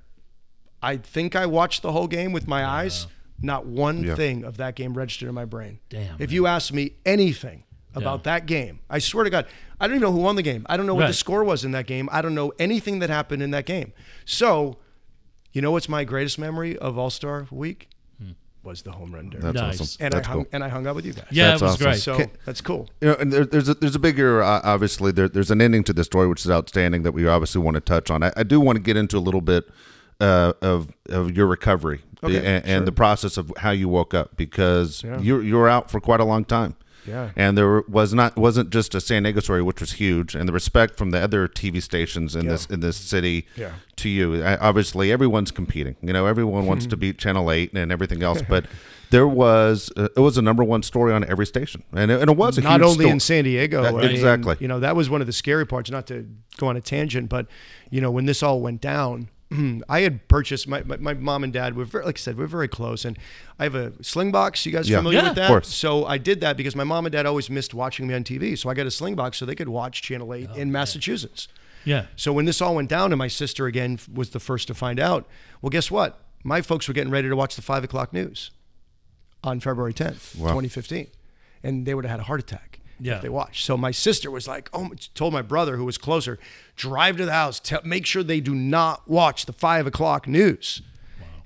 I 0.83 0.97
think 0.99 1.35
I 1.35 1.47
watched 1.47 1.83
the 1.83 1.93
whole 1.93 2.07
game 2.09 2.33
with 2.33 2.47
my 2.47 2.65
eyes. 2.65 3.07
Not 3.41 3.67
one 3.67 4.05
Yeah. 4.05 4.15
thing 4.15 4.45
of 4.45 4.57
that 4.59 4.75
game 4.75 4.95
registered 4.95 5.29
in 5.29 5.35
my 5.35 5.45
brain. 5.45 5.79
Damn, 5.89 6.17
If 6.21 6.31
you 6.33 6.47
ask 6.47 6.73
me 6.73 6.93
anything 7.07 7.65
about 7.95 8.25
that 8.25 8.47
game, 8.47 8.81
I 8.91 8.99
swear 8.99 9.25
to 9.25 9.31
God, 9.31 9.47
I 9.81 9.87
don't 9.87 9.97
even 9.97 10.03
know 10.07 10.13
who 10.13 10.19
won 10.21 10.37
the 10.37 10.43
game. 10.43 10.65
I 10.69 10.77
don't 10.77 10.87
know 10.87 10.95
what 10.95 11.07
the 11.09 11.13
score 11.15 11.43
was 11.45 11.65
in 11.65 11.73
that 11.73 11.87
game. 11.87 12.09
I 12.13 12.23
don't 12.23 12.35
know 12.35 12.53
anything 12.59 12.99
that 13.01 13.11
happened 13.11 13.43
in 13.43 13.51
that 13.53 13.67
game. 13.67 13.93
So, 14.25 14.79
you 15.53 15.61
know 15.63 15.71
what's 15.73 15.89
my 15.89 16.05
greatest 16.05 16.39
memory 16.39 16.77
of 16.79 16.97
All 16.99 17.11
Star 17.11 17.47
Week? 17.51 17.89
Was 18.65 18.83
the 18.83 18.93
home 18.93 19.15
run 19.15 19.31
derby. 19.31 19.43
That's 19.43 19.55
Nice. 19.55 19.81
awesome. 19.81 20.05
and 20.05 20.15
That's 20.15 20.27
I 20.27 20.31
hung 20.31 20.39
cool. 20.45 20.49
and 20.53 20.65
I 20.65 20.69
hung 20.69 20.87
out 20.87 20.95
with 20.97 21.07
you 21.07 21.13
guys. 21.13 21.27
Yeah, 21.31 21.51
That's 21.51 21.63
it 21.63 21.65
was 21.65 21.75
awesome. 21.75 21.85
great. 21.87 21.99
So 22.01 22.13
Okay. 22.15 22.31
that's 22.47 22.61
cool. 22.61 22.89
You 23.01 23.09
know, 23.09 23.15
and 23.21 23.33
there, 23.33 23.45
there's 23.45 23.69
a 23.69 23.75
there's 23.75 23.95
a 23.95 23.99
bigger 23.99 24.43
uh, 24.43 24.61
obviously 24.65 25.13
there, 25.13 25.29
there's 25.29 25.51
an 25.51 25.61
ending 25.61 25.85
to 25.85 25.93
the 25.93 26.05
story 26.05 26.27
which 26.29 26.45
is 26.45 26.51
outstanding 26.51 27.03
that 27.03 27.13
we 27.13 27.27
obviously 27.29 27.61
want 27.61 27.75
to 27.77 27.81
touch 27.81 28.11
on. 28.11 28.23
I, 28.23 28.33
I 28.37 28.43
do 28.43 28.61
want 28.61 28.77
to 28.77 28.83
get 28.83 28.97
into 28.97 29.17
a 29.17 29.21
little 29.21 29.41
bit 29.41 29.69
uh, 30.21 30.53
of 30.63 30.93
of 31.09 31.31
your 31.37 31.47
recovery 31.47 32.01
Okay, 32.23 32.37
and, 32.39 32.65
sure. 32.65 32.77
and 32.77 32.87
the 32.87 32.93
process 32.93 33.37
of 33.37 33.53
how 33.59 33.71
you 33.71 33.89
woke 33.89 34.15
up 34.15 34.37
because 34.37 35.03
Yeah. 35.05 35.19
you 35.21 35.41
you 35.41 35.57
were 35.57 35.69
out 35.69 35.91
for 35.91 36.01
quite 36.01 36.21
a 36.21 36.25
long 36.25 36.45
time. 36.45 36.75
Yeah. 37.07 37.31
and 37.37 37.57
there 37.59 37.83
was 37.89 38.15
not 38.15 38.37
wasn't 38.37 38.71
just 38.71 38.95
a 38.95 39.01
San 39.01 39.23
Diego 39.25 39.41
story, 39.41 39.63
which 39.63 39.81
was 39.81 39.93
huge, 39.93 40.35
and 40.35 40.49
the 40.49 40.53
respect 40.53 40.97
from 40.97 41.11
the 41.11 41.19
other 41.21 41.47
TV 41.49 41.83
stations 41.83 42.35
in 42.37 42.45
Yeah. 42.45 42.51
this 42.53 42.67
in 42.67 42.81
this 42.81 42.97
city 42.97 43.47
Yeah. 43.57 43.73
to 43.97 44.09
you. 44.09 44.43
I, 44.43 44.57
obviously, 44.57 45.13
everyone's 45.13 45.51
competing. 45.51 45.97
You 46.03 46.13
know, 46.13 46.27
everyone 46.27 46.67
wants 46.67 46.87
to 46.87 46.97
beat 46.97 47.19
Channel 47.19 47.51
Eight 47.51 47.73
and 47.75 47.91
everything 47.93 48.23
else, 48.23 48.43
but 48.49 48.67
there 49.11 49.29
was 49.29 49.93
uh, 49.97 50.09
it 50.17 50.21
was 50.21 50.39
a 50.39 50.43
number 50.43 50.65
one 50.65 50.83
story 50.83 51.13
on 51.13 51.25
every 51.25 51.47
station, 51.47 51.83
and 51.93 52.11
it, 52.11 52.21
and 52.21 52.31
it 52.31 52.37
was 52.37 52.59
a 52.59 52.63
not 52.63 52.83
only 52.83 53.05
sto- 53.05 53.13
in 53.13 53.21
San 53.21 53.45
Diego. 53.45 53.83
That- 53.83 53.95
I 53.95 54.01
mean, 54.03 54.11
exactly. 54.11 54.57
you 54.61 54.69
know, 54.69 54.81
that 54.81 54.97
was 54.97 55.11
one 55.11 55.21
of 55.21 55.27
the 55.27 55.33
scary 55.33 55.67
parts. 55.67 55.91
Not 55.91 56.07
to 56.09 56.27
go 56.57 56.69
on 56.69 56.77
a 56.77 56.81
tangent, 56.81 57.29
but 57.29 57.47
you 57.91 58.01
know, 58.01 58.11
when 58.11 58.25
this 58.27 58.43
all 58.43 58.61
went 58.61 58.81
down, 58.81 59.29
I 59.89 60.01
had 60.01 60.27
purchased 60.29 60.67
my, 60.69 60.83
my, 60.83 60.97
my 60.97 61.15
mom 61.15 61.45
and 61.45 61.53
dad 61.53 61.77
were 61.77 61.85
very, 61.85 62.05
like 62.05 62.19
I 62.19 62.21
said, 62.21 62.37
we're 62.39 62.47
very 62.47 62.69
close, 62.69 63.05
and 63.05 63.19
I 63.59 63.65
have 63.65 63.75
a 63.75 63.91
Slingbox. 64.03 64.65
You 64.67 64.73
guys 64.73 64.89
Yeah. 64.89 64.99
familiar 64.99 65.19
Yeah, 65.19 65.23
with 65.25 65.31
of 65.31 65.37
that? 65.37 65.49
course. 65.49 65.69
So 65.75 66.05
I 66.07 66.19
did 66.19 66.41
that 66.41 66.57
because 66.57 66.75
my 66.77 66.85
mom 66.85 67.07
and 67.07 67.13
dad 67.13 67.27
always 67.27 67.49
missed 67.51 67.75
watching 67.75 68.07
me 68.07 68.15
on 68.15 68.25
TV. 68.25 68.57
So 68.59 68.69
I 68.71 68.75
got 68.75 68.87
a 68.87 68.91
Slingbox 68.91 69.37
so 69.37 69.47
they 69.47 69.55
could 69.55 69.69
watch 69.69 70.03
Channel 70.03 70.33
Eight 70.35 70.49
oh, 70.53 70.57
in 70.57 70.71
Massachusetts. 70.73 71.49
Yeah. 71.85 72.07
So 72.17 72.33
when 72.33 72.47
this 72.47 72.61
all 72.61 72.75
went 72.75 72.89
down, 72.89 73.13
and 73.13 73.19
my 73.19 73.29
sister 73.29 73.67
again 73.67 73.99
was 74.13 74.31
the 74.31 74.41
first 74.41 74.69
to 74.69 74.75
find 74.75 74.99
out. 74.99 75.27
Well, 75.63 75.71
guess 75.71 75.91
what? 75.91 76.21
My 76.43 76.61
folks 76.63 76.89
were 76.89 76.95
getting 76.95 77.11
ready 77.13 77.29
to 77.29 77.37
watch 77.37 77.57
the 77.57 77.63
five 77.63 77.85
o'clock 77.85 78.13
news 78.13 78.51
on 79.43 79.61
February 79.61 79.93
10th, 79.95 80.37
Wow. 80.37 80.49
2015, 80.49 81.07
and 81.63 81.87
they 81.87 81.95
would 81.95 82.05
have 82.05 82.11
had 82.11 82.21
a 82.21 82.25
heart 82.25 82.41
attack 82.41 82.74
Yeah. 83.01 83.17
if 83.17 83.23
they 83.23 83.29
watched. 83.29 83.65
So 83.65 83.77
my 83.77 83.91
sister 83.91 84.31
was 84.31 84.47
like, 84.49 84.69
"Oh," 84.73 84.91
told 85.15 85.33
my 85.33 85.43
brother 85.43 85.77
who 85.77 85.85
was 85.85 85.99
closer, 85.99 86.39
drive 86.77 87.17
to 87.19 87.25
the 87.27 87.33
house, 87.33 87.61
tell, 87.61 87.81
make 87.85 88.07
sure 88.07 88.23
they 88.23 88.41
do 88.41 88.55
not 88.55 89.09
watch 89.09 89.47
the 89.47 89.53
five 89.53 89.87
o'clock 89.87 90.27
news. 90.29 90.83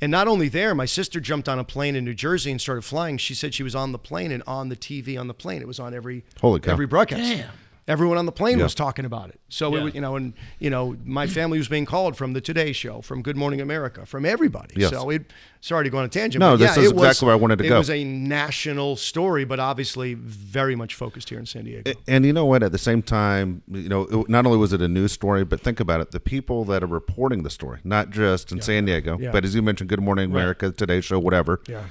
And 0.00 0.12
not 0.12 0.28
only 0.28 0.48
there, 0.48 0.76
my 0.76 0.84
sister 0.84 1.18
jumped 1.18 1.48
on 1.48 1.58
a 1.58 1.64
plane 1.64 1.96
in 1.96 2.04
New 2.04 2.14
Jersey 2.14 2.52
and 2.52 2.60
started 2.60 2.82
flying. 2.82 3.18
She 3.18 3.34
said 3.34 3.52
she 3.52 3.64
was 3.64 3.74
on 3.74 3.90
the 3.90 3.98
plane 3.98 4.30
and 4.30 4.44
on 4.46 4.68
the 4.68 4.76
TV 4.76 5.18
on 5.18 5.26
the 5.26 5.34
plane. 5.34 5.60
It 5.60 5.66
was 5.66 5.80
on 5.80 5.92
every 5.92 6.22
Holy 6.40 6.60
cow. 6.60 6.70
every 6.70 6.86
broadcast. 6.86 7.22
Damn. 7.22 7.50
Everyone 7.88 8.18
on 8.18 8.26
the 8.26 8.32
plane 8.32 8.58
Yeah. 8.58 8.64
was 8.64 8.74
talking 8.74 9.04
about 9.06 9.30
it. 9.30 9.40
So 9.48 9.74
it 9.74 9.78
Yeah. 9.78 9.84
was, 9.84 9.94
you 9.94 10.00
know, 10.02 10.14
and 10.16 10.34
you 10.60 10.68
know, 10.68 10.96
my 11.06 11.26
family 11.26 11.56
was 11.58 11.68
being 11.68 11.86
called 11.86 12.16
from 12.16 12.34
the 12.34 12.40
Today 12.40 12.72
Show, 12.72 13.00
from 13.00 13.22
Good 13.22 13.36
Morning 13.36 13.60
America, 13.62 14.04
from 14.06 14.26
everybody. 14.26 14.74
Yes. 14.76 14.90
So 14.90 15.08
it. 15.10 15.24
Sorry 15.60 15.82
to 15.84 15.90
go 15.90 15.98
on 15.98 16.04
a 16.04 16.08
tangent. 16.08 16.38
No, 16.38 16.52
but 16.52 16.58
this 16.58 16.76
yeah, 16.76 16.82
is 16.84 16.90
it 16.90 16.94
was- 16.94 17.04
exactly 17.06 17.26
where 17.26 17.34
I 17.34 17.38
wanted 17.38 17.58
to 17.58 17.64
it 17.64 17.68
go. 17.70 17.78
was 17.78 17.90
a 17.90 18.04
national 18.04 18.94
story, 18.94 19.44
but 19.44 19.58
obviously 19.58 20.14
very 20.14 20.76
much 20.76 20.94
focused 20.94 21.30
here 21.30 21.38
in 21.40 21.46
San 21.46 21.64
Diego. 21.64 21.92
And 22.06 22.24
you 22.24 22.32
know 22.32 22.44
what? 22.44 22.62
At 22.62 22.70
the 22.70 22.78
same 22.78 23.02
time, 23.02 23.62
you 23.68 23.88
know, 23.88 24.02
it, 24.02 24.28
not 24.28 24.46
only 24.46 24.58
was 24.58 24.72
it 24.72 24.80
a 24.82 24.86
news 24.86 25.10
story, 25.12 25.44
but 25.44 25.60
think 25.60 25.80
about 25.80 26.00
it: 26.00 26.12
the 26.12 26.20
people 26.20 26.64
that 26.66 26.84
are 26.84 26.86
reporting 26.86 27.42
the 27.42 27.50
story, 27.50 27.78
not 27.84 28.10
just 28.10 28.52
in 28.52 28.60
San 28.60 28.84
Diego, 28.84 29.18
but 29.32 29.44
as 29.44 29.54
you 29.54 29.62
mentioned, 29.62 29.88
Good 29.88 30.00
Morning 30.02 30.30
America, 30.30 30.70
Today 30.70 31.00
Show, 31.00 31.18
whatever. 31.18 31.60
Yeah. 31.66 31.84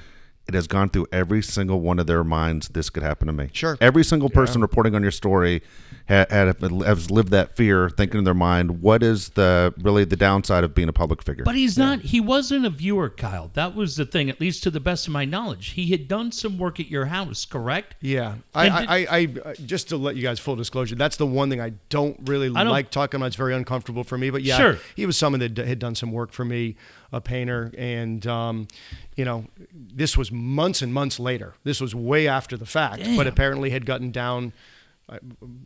It 0.48 0.54
has 0.54 0.66
gone 0.66 0.88
through 0.88 1.06
every 1.12 1.42
single 1.42 1.80
one 1.82 1.98
of 1.98 2.06
their 2.06 2.24
minds. 2.24 2.68
This 2.68 2.88
could 2.88 3.02
happen 3.02 3.26
to 3.26 3.32
me. 3.34 3.50
Sure. 3.52 3.76
Every 3.82 4.02
single 4.02 4.30
person 4.30 4.62
reporting 4.62 4.94
on 4.94 5.02
your 5.02 5.10
story 5.10 5.62
ha- 6.08 6.26
had, 6.30 6.60
has 6.60 7.10
lived 7.10 7.30
that 7.30 7.54
fear, 7.56 7.90
thinking 7.90 8.18
in 8.18 8.24
their 8.24 8.34
mind, 8.34 8.80
"What 8.82 9.02
is 9.02 9.30
the 9.30 9.72
really 9.80 10.04
the 10.04 10.16
downside 10.16 10.64
of 10.64 10.74
being 10.74 10.88
a 10.88 10.92
public 10.92 11.22
figure?" 11.22 11.44
But 11.44 11.54
he's 11.54 11.76
not. 11.78 12.00
He 12.00 12.20
wasn't 12.20 12.64
a 12.66 12.70
viewer, 12.70 13.08
Kyle. 13.10 13.50
That 13.54 13.74
was 13.74 13.96
the 13.96 14.04
thing. 14.06 14.28
At 14.30 14.40
least 14.40 14.62
to 14.64 14.70
the 14.70 14.80
best 14.80 15.06
of 15.06 15.12
my 15.12 15.24
knowledge, 15.24 15.68
he 15.70 15.86
had 15.90 16.08
done 16.08 16.32
some 16.32 16.58
work 16.58 16.80
at 16.80 16.88
your 16.88 17.06
house. 17.06 17.44
Correct? 17.44 17.94
Yeah, 18.00 18.36
I, 18.54 18.66
And 18.66 18.74
I, 18.74 18.96
I, 18.96 19.18
I, 19.50 19.52
just 19.64 19.88
to 19.90 19.96
let 19.96 20.16
you 20.16 20.22
guys 20.22 20.38
full 20.38 20.56
disclosure, 20.56 20.94
that's 20.96 21.16
the 21.16 21.26
one 21.26 21.50
thing 21.50 21.60
I 21.60 21.72
don't 21.88 22.18
really 22.28 22.48
I 22.54 22.64
don't- 22.64 22.72
like 22.72 22.90
talking 22.90 23.18
about. 23.18 23.26
It's 23.26 23.36
very 23.36 23.54
uncomfortable 23.54 24.04
for 24.04 24.16
me. 24.18 24.30
But 24.30 24.42
yeah, 24.42 24.56
Sure. 24.56 24.78
he 24.96 25.06
was 25.06 25.16
someone 25.16 25.40
that 25.40 25.56
had 25.56 25.78
done 25.78 25.94
some 25.94 26.12
work 26.12 26.32
for 26.32 26.44
me, 26.44 26.76
a 27.12 27.20
painter, 27.20 27.72
and 27.76 28.26
um, 28.26 28.68
you 29.16 29.24
know, 29.24 29.46
this 29.72 30.16
was 30.16 30.30
months 30.32 30.82
and 30.82 30.92
months 30.92 31.18
later. 31.18 31.54
This 31.64 31.80
was 31.80 31.94
way 31.94 32.28
after 32.28 32.56
the 32.56 32.66
fact, 32.66 33.02
but 33.16 33.26
apparently 33.26 33.70
had 33.70 33.84
gotten 33.86 34.10
down 34.10 34.52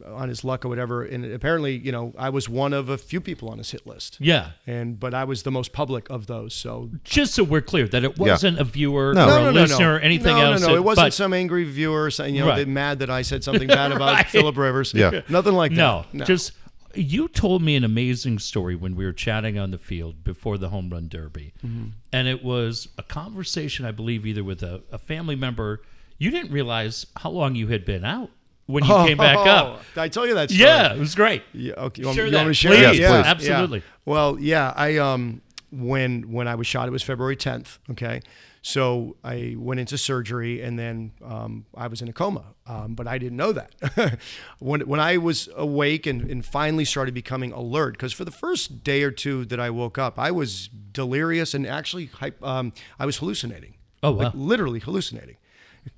on 0.07 0.28
his 0.28 0.45
luck 0.45 0.64
or 0.64 0.68
whatever. 0.68 1.03
And 1.03 1.24
apparently, 1.24 1.76
you 1.76 1.90
know, 1.93 2.14
I 2.16 2.30
was 2.30 2.49
one 2.49 2.72
of 2.72 2.88
a 2.88 2.99
few 2.99 3.20
people 3.20 3.49
on 3.49 3.59
his 3.59 3.70
hit 3.70 3.86
list. 3.86 4.16
Yeah. 4.20 4.51
And 4.66 4.99
but 5.01 5.14
I 5.14 5.24
was 5.24 5.43
the 5.43 5.51
most 5.51 5.72
public 5.72 6.09
of 6.11 6.26
those. 6.26 6.55
So 6.55 6.90
Just 7.05 7.34
so 7.34 7.43
we're 7.45 7.61
clear 7.61 7.88
that 7.88 8.05
it 8.05 8.18
wasn't 8.18 8.59
a 8.61 8.64
viewer 8.64 9.12
No. 9.14 9.24
or 9.24 9.26
No, 9.26 9.36
a 9.36 9.40
no, 9.40 9.51
no, 9.51 9.61
listener 9.62 9.86
no. 9.86 9.95
or 9.97 10.01
anything 10.01 10.36
no, 10.36 10.53
else. 10.53 10.61
No, 10.61 10.68
no, 10.68 10.74
it 10.76 10.84
wasn't 10.84 11.07
but- 11.07 11.12
some 11.14 11.32
angry 11.34 11.64
viewer 11.64 12.11
saying, 12.11 12.34
you 12.34 12.43
know, 12.43 12.49
Right. 12.49 12.57
they're 12.57 12.66
mad 12.66 13.01
that 13.01 13.11
I 13.11 13.22
said 13.22 13.43
something 13.43 13.68
bad 13.68 13.93
about 13.93 14.12
Right. 14.14 14.26
Philip 14.28 14.57
Rivers. 14.57 14.95
Yeah. 14.95 15.22
Nothing 15.28 15.55
like 15.55 15.72
that. 15.74 16.07
No, 16.12 16.24
just 16.24 16.53
you 16.95 17.26
told 17.26 17.62
me 17.62 17.74
an 17.74 17.84
amazing 17.84 18.38
story 18.38 18.76
when 18.76 18.95
we 18.95 19.05
were 19.07 19.14
chatting 19.14 19.59
on 19.59 19.70
the 19.70 19.78
field 19.78 20.22
before 20.22 20.59
the 20.59 20.68
home 20.68 20.90
run 20.90 21.09
derby, 21.09 21.53
Mm-hmm. 21.66 21.84
and 22.12 22.28
it 22.28 22.45
was 22.45 22.88
a 22.99 23.03
conversation, 23.03 23.86
I 23.86 23.93
believe, 23.93 24.26
either 24.26 24.45
with 24.45 24.62
a, 24.62 24.82
a 24.93 24.99
family 24.99 25.34
member. 25.34 25.80
You 26.18 26.30
didn't 26.30 26.53
realize 26.53 27.07
how 27.16 27.30
long 27.30 27.55
you 27.57 27.68
had 27.68 27.84
been 27.86 28.05
out 28.05 28.30
when 28.72 28.84
you 28.84 28.94
came 29.06 29.18
back 29.18 29.46
up. 29.46 29.82
Did 29.94 30.00
I 30.00 30.08
tell 30.08 30.26
you 30.26 30.34
that 30.34 30.50
story? 30.50 30.64
Yeah, 30.64 30.94
it 30.94 30.98
was 30.98 31.14
great. 31.14 31.42
Yeah, 31.52 31.74
okay. 31.76 32.02
You 32.02 32.06
want, 32.08 32.18
you 32.18 32.32
want 32.32 32.48
to 32.48 32.54
share 32.54 32.72
please. 32.72 32.98
Yes, 32.98 33.10
please. 33.10 33.26
Absolutely. 33.26 33.82
Well, 34.04 34.38
yeah, 34.38 34.72
I 34.74 34.96
um 34.98 35.42
when 35.70 36.32
when 36.32 36.48
I 36.48 36.54
was 36.54 36.66
shot, 36.66 36.88
it 36.88 36.92
was 36.92 37.02
February 37.02 37.36
10th. 37.36 37.78
Okay, 37.90 38.20
so 38.62 39.16
I 39.24 39.56
went 39.58 39.80
into 39.80 39.98
surgery 39.98 40.62
and 40.62 40.78
then 40.78 41.12
um, 41.24 41.66
I 41.74 41.88
was 41.88 42.00
in 42.00 42.08
a 42.08 42.12
coma, 42.12 42.44
um, 42.66 42.94
but 42.94 43.08
I 43.08 43.18
didn't 43.18 43.36
know 43.36 43.52
that. 43.52 44.18
when 44.60 44.82
when 44.82 45.00
I 45.00 45.16
was 45.16 45.48
awake 45.56 46.06
and, 46.06 46.30
and 46.30 46.44
finally 46.44 46.84
started 46.84 47.12
becoming 47.12 47.52
alert, 47.52 47.92
because 47.94 48.12
for 48.12 48.24
the 48.24 48.30
first 48.30 48.84
day 48.84 49.02
or 49.02 49.10
two 49.10 49.44
that 49.46 49.58
I 49.58 49.70
woke 49.70 49.98
up, 49.98 50.18
I 50.18 50.30
was 50.30 50.68
delirious 50.68 51.54
and 51.54 51.66
actually 51.66 52.10
um, 52.42 52.72
I 52.98 53.06
was 53.06 53.16
hallucinating. 53.16 53.74
Oh, 54.04 54.12
like 54.12 54.34
wow. 54.34 54.40
literally 54.40 54.80
hallucinating. 54.80 55.36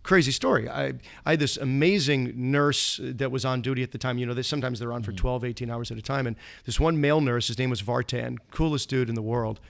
Crazy 0.02 0.32
story. 0.32 0.68
I, 0.68 0.94
I 1.26 1.30
had 1.32 1.40
this 1.40 1.56
amazing 1.56 2.32
nurse 2.36 2.98
that 3.02 3.30
was 3.30 3.44
on 3.44 3.60
duty 3.60 3.82
at 3.82 3.92
the 3.92 3.98
time. 3.98 4.16
You 4.16 4.26
know, 4.26 4.34
they, 4.34 4.42
sometimes 4.42 4.78
they're 4.78 4.92
on 4.92 5.02
for 5.02 5.12
mm-hmm. 5.12 5.18
12, 5.18 5.44
18 5.44 5.70
hours 5.70 5.90
at 5.90 5.98
a 5.98 6.02
time. 6.02 6.26
And 6.26 6.36
this 6.64 6.80
one 6.80 7.00
male 7.00 7.20
nurse, 7.20 7.48
his 7.48 7.58
name 7.58 7.70
was 7.70 7.82
Vartan, 7.82 8.38
coolest 8.50 8.88
dude 8.88 9.08
in 9.08 9.14
the 9.14 9.22
world. 9.22 9.60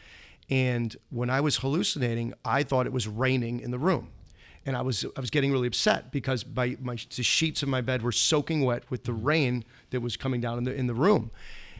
And 0.50 0.96
when 1.10 1.30
I 1.30 1.40
was 1.40 1.56
hallucinating, 1.56 2.34
I 2.44 2.62
thought 2.62 2.86
it 2.86 2.92
was 2.92 3.08
raining 3.08 3.60
in 3.60 3.70
the 3.70 3.78
room. 3.78 4.10
And 4.66 4.76
I 4.76 4.82
was, 4.82 5.04
I 5.16 5.20
was 5.20 5.30
getting 5.30 5.52
really 5.52 5.66
upset 5.66 6.10
because 6.10 6.44
my, 6.54 6.76
my, 6.80 6.96
the 7.16 7.22
sheets 7.22 7.62
of 7.62 7.68
my 7.68 7.80
bed 7.80 8.02
were 8.02 8.12
soaking 8.12 8.64
wet 8.64 8.84
with 8.90 9.04
the 9.04 9.12
rain 9.12 9.64
that 9.90 10.00
was 10.00 10.16
coming 10.16 10.40
down 10.40 10.58
in 10.58 10.64
the, 10.64 10.74
in 10.74 10.86
the 10.86 10.94
room. 10.94 11.30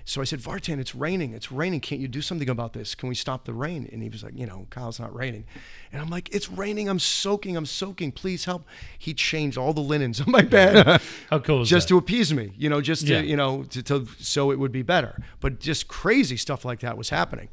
So 0.06 0.20
I 0.20 0.24
said, 0.24 0.40
Vartan, 0.40 0.78
it's 0.78 0.94
raining. 0.94 1.32
It's 1.32 1.50
raining. 1.50 1.80
Can't 1.80 1.98
you 2.00 2.08
do 2.08 2.20
something 2.20 2.50
about 2.50 2.74
this? 2.74 2.94
Can 2.94 3.08
we 3.08 3.14
stop 3.14 3.46
the 3.46 3.54
rain? 3.54 3.88
And 3.90 4.02
he 4.02 4.10
was 4.10 4.22
like, 4.22 4.38
you 4.38 4.44
know, 4.44 4.66
Kyle, 4.68 4.90
it's 4.90 5.00
not 5.00 5.14
raining. 5.14 5.44
And 5.92 6.02
I'm 6.02 6.10
like, 6.10 6.28
it's 6.34 6.50
raining. 6.50 6.88
I'm 6.90 6.98
soaking. 6.98 7.56
I'm 7.56 7.64
soaking. 7.64 8.12
Please 8.12 8.44
help. 8.44 8.66
He 8.98 9.14
changed 9.14 9.56
all 9.56 9.72
the 9.72 9.80
linens 9.80 10.20
on 10.20 10.30
my 10.30 10.42
bed 10.42 11.00
How 11.30 11.38
cool 11.38 11.62
is 11.62 11.70
just 11.70 11.88
that? 11.88 11.94
to 11.94 11.98
appease 11.98 12.34
me, 12.34 12.52
you 12.58 12.68
know, 12.68 12.82
just 12.82 13.06
to, 13.06 13.14
Yeah. 13.14 13.20
you 13.20 13.34
know, 13.36 13.62
to, 13.64 13.82
to, 13.84 14.06
so 14.18 14.50
it 14.50 14.58
would 14.58 14.72
be 14.72 14.82
better. 14.82 15.22
But 15.40 15.58
just 15.58 15.88
crazy 15.88 16.36
stuff 16.36 16.66
like 16.66 16.80
that 16.80 16.98
was 16.98 17.08
happening. 17.08 17.48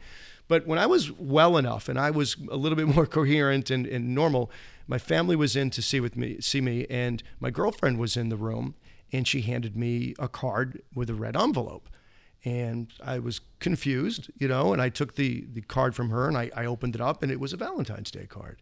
But 0.49 0.67
when 0.67 0.77
I 0.77 0.87
was 0.87 1.09
well 1.09 1.55
enough 1.55 1.87
and 1.87 1.97
I 1.97 2.11
was 2.11 2.35
a 2.51 2.57
little 2.57 2.75
bit 2.75 2.87
more 2.95 3.05
coherent 3.05 3.69
and, 3.71 3.85
and 3.87 4.13
normal, 4.13 4.51
my 4.87 4.97
family 4.97 5.37
was 5.37 5.55
in 5.55 5.69
to 5.69 5.81
see 5.81 6.01
with 6.01 6.17
me, 6.17 6.41
see 6.41 6.59
me, 6.59 6.85
and 6.89 7.23
my 7.39 7.49
girlfriend 7.49 7.97
was 7.97 8.17
in 8.17 8.27
the 8.27 8.35
room, 8.35 8.75
and 9.13 9.25
she 9.25 9.39
handed 9.41 9.77
me 9.77 10.15
a 10.19 10.27
card 10.27 10.81
with 10.93 11.09
a 11.09 11.13
red 11.13 11.37
envelope, 11.37 11.87
and 12.43 12.91
I 13.03 13.19
was 13.19 13.41
confused, 13.59 14.31
you 14.37 14.47
know, 14.47 14.73
and 14.73 14.81
I 14.81 14.89
took 14.89 15.15
the 15.15 15.45
the 15.51 15.61
card 15.61 15.95
from 15.95 16.09
her 16.09 16.27
and 16.27 16.37
I, 16.37 16.51
I 16.55 16.65
opened 16.65 16.95
it 16.95 17.01
up, 17.01 17.21
and 17.23 17.31
it 17.31 17.39
was 17.39 17.53
a 17.53 17.57
Valentine's 17.57 18.11
Day 18.11 18.25
card, 18.25 18.61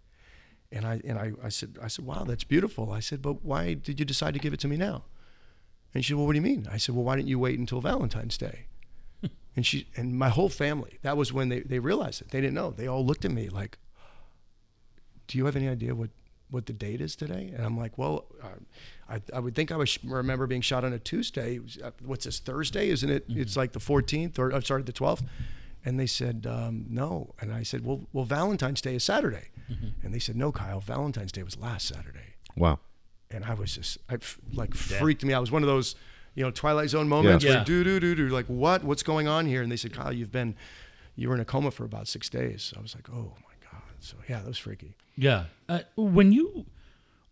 and 0.72 0.86
I 0.86 1.02
and 1.06 1.18
I, 1.18 1.32
I 1.44 1.50
said 1.50 1.78
I 1.82 1.88
said 1.88 2.06
wow 2.06 2.24
that's 2.24 2.44
beautiful. 2.44 2.92
I 2.92 3.00
said 3.00 3.22
but 3.22 3.44
why 3.44 3.74
did 3.74 4.00
you 4.00 4.06
decide 4.06 4.34
to 4.34 4.40
give 4.40 4.54
it 4.54 4.60
to 4.62 4.68
me 4.68 4.78
now? 4.78 5.04
And 5.94 6.04
she 6.04 6.10
said, 6.10 6.18
Well, 6.18 6.28
what 6.28 6.34
do 6.34 6.38
you 6.38 6.44
mean? 6.44 6.68
I 6.72 6.78
said, 6.78 6.96
Well, 6.96 7.04
why 7.04 7.16
didn't 7.16 7.30
you 7.30 7.40
wait 7.40 7.60
until 7.60 7.82
Valentine's 7.82 8.38
Day? 8.38 8.68
and 9.56 9.66
she 9.66 9.88
and 9.96 10.18
my 10.18 10.30
whole 10.30 10.50
family, 10.50 11.00
that 11.02 11.18
was 11.18 11.34
when 11.34 11.50
they, 11.50 11.62
they 11.62 11.80
realized 11.80 12.22
it. 12.22 12.30
They 12.30 12.42
didn't 12.42 12.54
know. 12.56 12.72
They 12.72 12.88
all 12.88 13.06
looked 13.06 13.26
at 13.26 13.32
me 13.32 13.50
like, 13.50 13.78
Do 15.28 15.38
you 15.38 15.46
have 15.46 15.56
any 15.56 15.68
idea 15.68 15.96
what, 15.96 16.12
what 16.50 16.66
the 16.66 16.74
date 16.74 17.02
is 17.02 17.16
today? 17.16 17.52
And 17.56 17.66
I'm 17.66 17.78
like, 17.78 17.98
Well, 17.98 18.26
uh, 18.42 18.60
I, 19.10 19.22
I 19.34 19.39
would 19.39 19.55
think 19.55 19.72
I 19.72 19.78
would 19.78 19.89
sh- 19.89 19.97
remember 20.03 20.45
being 20.47 20.62
shot 20.62 20.84
on 20.84 20.93
a 20.93 20.99
Tuesday. 20.99 21.60
Was, 21.60 21.78
uh, 21.84 21.91
What's 22.03 22.26
this, 22.26 22.39
Thursday? 22.39 22.89
Isn't 22.89 23.10
it? 23.10 23.26
It's 23.30 23.57
like 23.57 23.72
the 23.72 23.80
14th 23.80 24.38
or, 24.38 24.51
I'm 24.53 24.64
sorry, 24.64 24.84
the 24.84 24.93
12th. 24.93 25.24
And 25.86 25.99
they 25.99 26.05
said, 26.07 26.45
um, 26.49 26.86
No. 26.89 27.34
And 27.39 27.53
I 27.53 27.64
said, 27.64 27.86
Well, 27.86 28.01
well 28.14 28.26
Valentine's 28.26 28.82
Day 28.82 28.95
is 28.95 29.03
Saturday. 29.03 29.49
And 30.03 30.14
they 30.14 30.20
said, 30.20 30.36
No, 30.36 30.51
Kyle, 30.51 30.80
Valentine's 30.80 31.32
Day 31.32 31.43
was 31.43 31.57
last 31.57 31.88
Saturday 31.88 32.36
wow. 32.57 32.80
and 33.32 33.45
I 33.45 33.53
was 33.53 33.76
just, 33.76 33.97
I 34.10 34.16
f- 34.16 34.38
like 34.53 34.74
freaked 34.76 35.24
me 35.24 35.34
out. 35.34 35.38
It 35.38 35.41
was 35.41 35.51
one 35.51 35.64
of 35.64 35.68
those, 35.68 35.95
you 36.36 36.43
know, 36.43 36.51
Twilight 36.51 36.89
Zone 36.89 37.07
moments 37.07 37.43
Yeah. 37.45 37.55
where 37.57 37.64
do 37.66 37.84
do 37.84 37.99
do 37.99 38.16
do, 38.16 38.28
like 38.30 38.45
what, 38.47 38.84
what's 38.84 39.03
going 39.03 39.28
on 39.28 39.45
here? 39.45 39.62
And 39.62 39.72
they 39.72 39.76
said, 39.78 39.93
Kyle, 39.93 40.12
you've 40.14 40.32
been, 40.32 40.55
you 41.16 41.30
were 41.30 41.36
in 41.36 41.41
a 41.41 41.45
coma 41.45 41.72
for 41.72 41.84
about 41.86 42.07
six 42.07 42.30
days. 42.30 42.74
I 42.78 42.82
was 42.82 42.93
like, 42.95 43.10
oh 43.10 43.34
my 43.43 43.55
god. 43.72 43.82
So 43.99 44.18
yeah, 44.28 44.39
that 44.39 44.47
was 44.47 44.57
freaky. 44.57 44.95
Yeah. 45.16 45.45
Uh, 45.68 45.80
when 45.95 46.32
you 46.32 46.66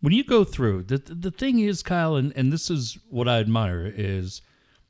when 0.00 0.12
you 0.12 0.24
go 0.24 0.44
through 0.44 0.84
the 0.84 0.98
the 0.98 1.30
thing 1.30 1.58
is, 1.60 1.82
Kyle, 1.82 2.16
and, 2.16 2.32
and 2.36 2.52
this 2.52 2.70
is 2.70 2.98
what 3.08 3.28
I 3.28 3.38
admire 3.38 3.92
is 3.94 4.42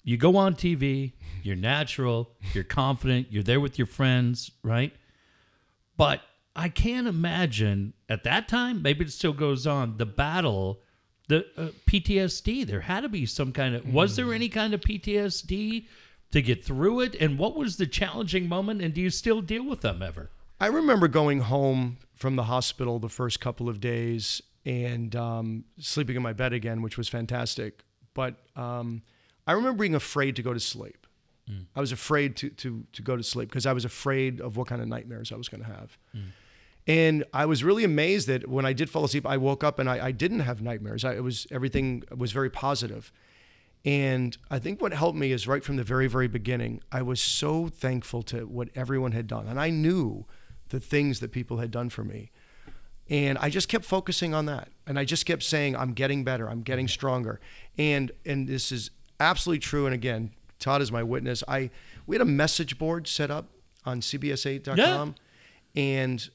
you 0.02 0.16
go 0.16 0.36
on 0.36 0.54
TV, 0.54 1.12
you're 1.42 1.56
natural, 1.56 2.30
you're 2.54 2.64
confident, 2.64 3.28
you're 3.30 3.42
there 3.42 3.60
with 3.60 3.78
your 3.78 3.86
friends, 3.86 4.50
right? 4.62 4.94
But 5.96 6.22
I 6.56 6.68
can't 6.68 7.06
imagine 7.06 7.92
at 8.08 8.24
that 8.24 8.48
time, 8.48 8.82
maybe 8.82 9.04
it 9.04 9.12
still 9.12 9.32
goes 9.32 9.66
on, 9.66 9.96
the 9.98 10.06
battle, 10.06 10.80
the 11.28 11.46
uh, 11.56 11.68
PTSD. 11.86 12.66
There 12.66 12.80
had 12.80 13.02
to 13.02 13.08
be 13.08 13.26
some 13.26 13.52
kind 13.52 13.74
of, 13.74 13.92
was 13.92 14.16
there 14.16 14.32
any 14.32 14.48
kind 14.48 14.72
of 14.72 14.80
PTSD 14.80 15.86
to 16.30 16.42
get 16.42 16.64
through 16.64 17.00
it? 17.00 17.14
And 17.20 17.38
what 17.38 17.54
was 17.54 17.76
the 17.76 17.86
challenging 17.86 18.48
moment? 18.48 18.80
And 18.80 18.94
do 18.94 19.00
you 19.00 19.10
still 19.10 19.40
deal 19.40 19.64
with 19.64 19.82
them 19.82 20.02
ever? 20.02 20.30
I 20.60 20.66
remember 20.66 21.06
going 21.06 21.40
home 21.40 21.98
from 22.14 22.36
the 22.36 22.44
hospital 22.44 22.98
the 22.98 23.08
first 23.08 23.40
couple 23.40 23.68
of 23.68 23.80
days 23.80 24.42
and 24.64 25.14
um, 25.16 25.64
sleeping 25.78 26.16
in 26.16 26.22
my 26.22 26.32
bed 26.32 26.52
again, 26.52 26.82
which 26.82 26.98
was 26.98 27.08
fantastic. 27.08 27.82
But 28.14 28.36
um, 28.56 29.02
I 29.46 29.52
remember 29.52 29.82
being 29.82 29.94
afraid 29.94 30.36
to 30.36 30.42
go 30.42 30.52
to 30.52 30.60
sleep. 30.60 31.06
Mm. 31.50 31.66
I 31.74 31.80
was 31.80 31.92
afraid 31.92 32.36
to, 32.36 32.50
to, 32.50 32.84
to 32.92 33.02
go 33.02 33.16
to 33.16 33.22
sleep 33.22 33.48
because 33.48 33.66
I 33.66 33.72
was 33.72 33.84
afraid 33.84 34.40
of 34.40 34.56
what 34.56 34.66
kind 34.66 34.82
of 34.82 34.88
nightmares 34.88 35.32
I 35.32 35.36
was 35.36 35.48
going 35.48 35.62
to 35.62 35.68
have. 35.68 35.96
Mm. 36.14 36.24
And 36.86 37.24
I 37.34 37.44
was 37.44 37.62
really 37.62 37.84
amazed 37.84 38.28
that 38.28 38.48
when 38.48 38.64
I 38.64 38.72
did 38.72 38.88
fall 38.88 39.04
asleep, 39.04 39.26
I 39.26 39.36
woke 39.36 39.62
up 39.62 39.78
and 39.78 39.90
I, 39.90 40.06
I 40.06 40.10
didn't 40.10 40.40
have 40.40 40.62
nightmares. 40.62 41.04
I, 41.04 41.16
it 41.16 41.22
was 41.22 41.46
everything 41.50 42.02
was 42.16 42.32
very 42.32 42.50
positive. 42.50 43.12
And 43.84 44.36
I 44.50 44.58
think 44.58 44.80
what 44.80 44.92
helped 44.92 45.18
me 45.18 45.30
is 45.30 45.46
right 45.46 45.62
from 45.62 45.76
the 45.76 45.84
very, 45.84 46.08
very 46.08 46.28
beginning, 46.28 46.80
I 46.90 47.02
was 47.02 47.20
so 47.20 47.68
thankful 47.68 48.22
to 48.24 48.46
what 48.46 48.70
everyone 48.74 49.12
had 49.12 49.26
done. 49.26 49.46
And 49.46 49.60
I 49.60 49.70
knew 49.70 50.26
the 50.70 50.80
things 50.80 51.20
that 51.20 51.30
people 51.30 51.58
had 51.58 51.70
done 51.70 51.88
for 51.88 52.04
me. 52.04 52.30
And 53.10 53.38
I 53.38 53.48
just 53.48 53.68
kept 53.68 53.84
focusing 53.84 54.34
on 54.34 54.46
that. 54.46 54.68
And 54.86 54.98
I 54.98 55.04
just 55.04 55.24
kept 55.24 55.42
saying, 55.42 55.76
I'm 55.76 55.92
getting 55.92 56.24
better, 56.24 56.48
I'm 56.48 56.62
getting 56.62 56.86
mm-hmm. 56.86 56.92
stronger. 56.92 57.40
And 57.76 58.12
and 58.26 58.46
this 58.46 58.70
is 58.72 58.90
absolutely 59.20 59.60
true. 59.60 59.86
And 59.86 59.94
again, 59.94 60.32
Todd 60.58 60.82
is 60.82 60.92
my 60.92 61.02
witness. 61.02 61.42
I 61.48 61.70
we 62.06 62.16
had 62.16 62.22
a 62.22 62.30
message 62.30 62.78
board 62.78 63.06
set 63.06 63.30
up 63.30 63.46
on 63.84 64.00
CBS8.com. 64.00 65.14
Yeah. 65.74 65.82
And 65.82 66.28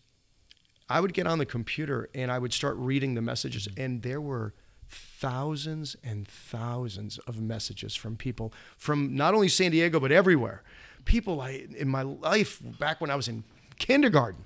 I 0.89 0.99
would 0.99 1.13
get 1.13 1.27
on 1.27 1.37
the 1.37 1.45
computer 1.45 2.09
and 2.13 2.31
I 2.31 2.39
would 2.39 2.53
start 2.53 2.75
reading 2.77 3.15
the 3.15 3.21
messages, 3.21 3.67
mm-hmm. 3.67 3.81
and 3.81 4.01
there 4.01 4.21
were 4.21 4.53
thousands 4.89 5.95
and 6.03 6.27
thousands 6.27 7.17
of 7.19 7.41
messages 7.41 7.95
from 7.95 8.15
people 8.15 8.53
from 8.77 9.15
not 9.15 9.33
only 9.33 9.47
San 9.47 9.71
Diego 9.71 9.99
but 9.99 10.11
everywhere. 10.11 10.63
People 11.05 11.41
I 11.41 11.65
in 11.75 11.89
my 11.89 12.03
life 12.03 12.59
back 12.79 13.01
when 13.01 13.09
I 13.09 13.15
was 13.15 13.27
in 13.27 13.43
kindergarten 13.77 14.43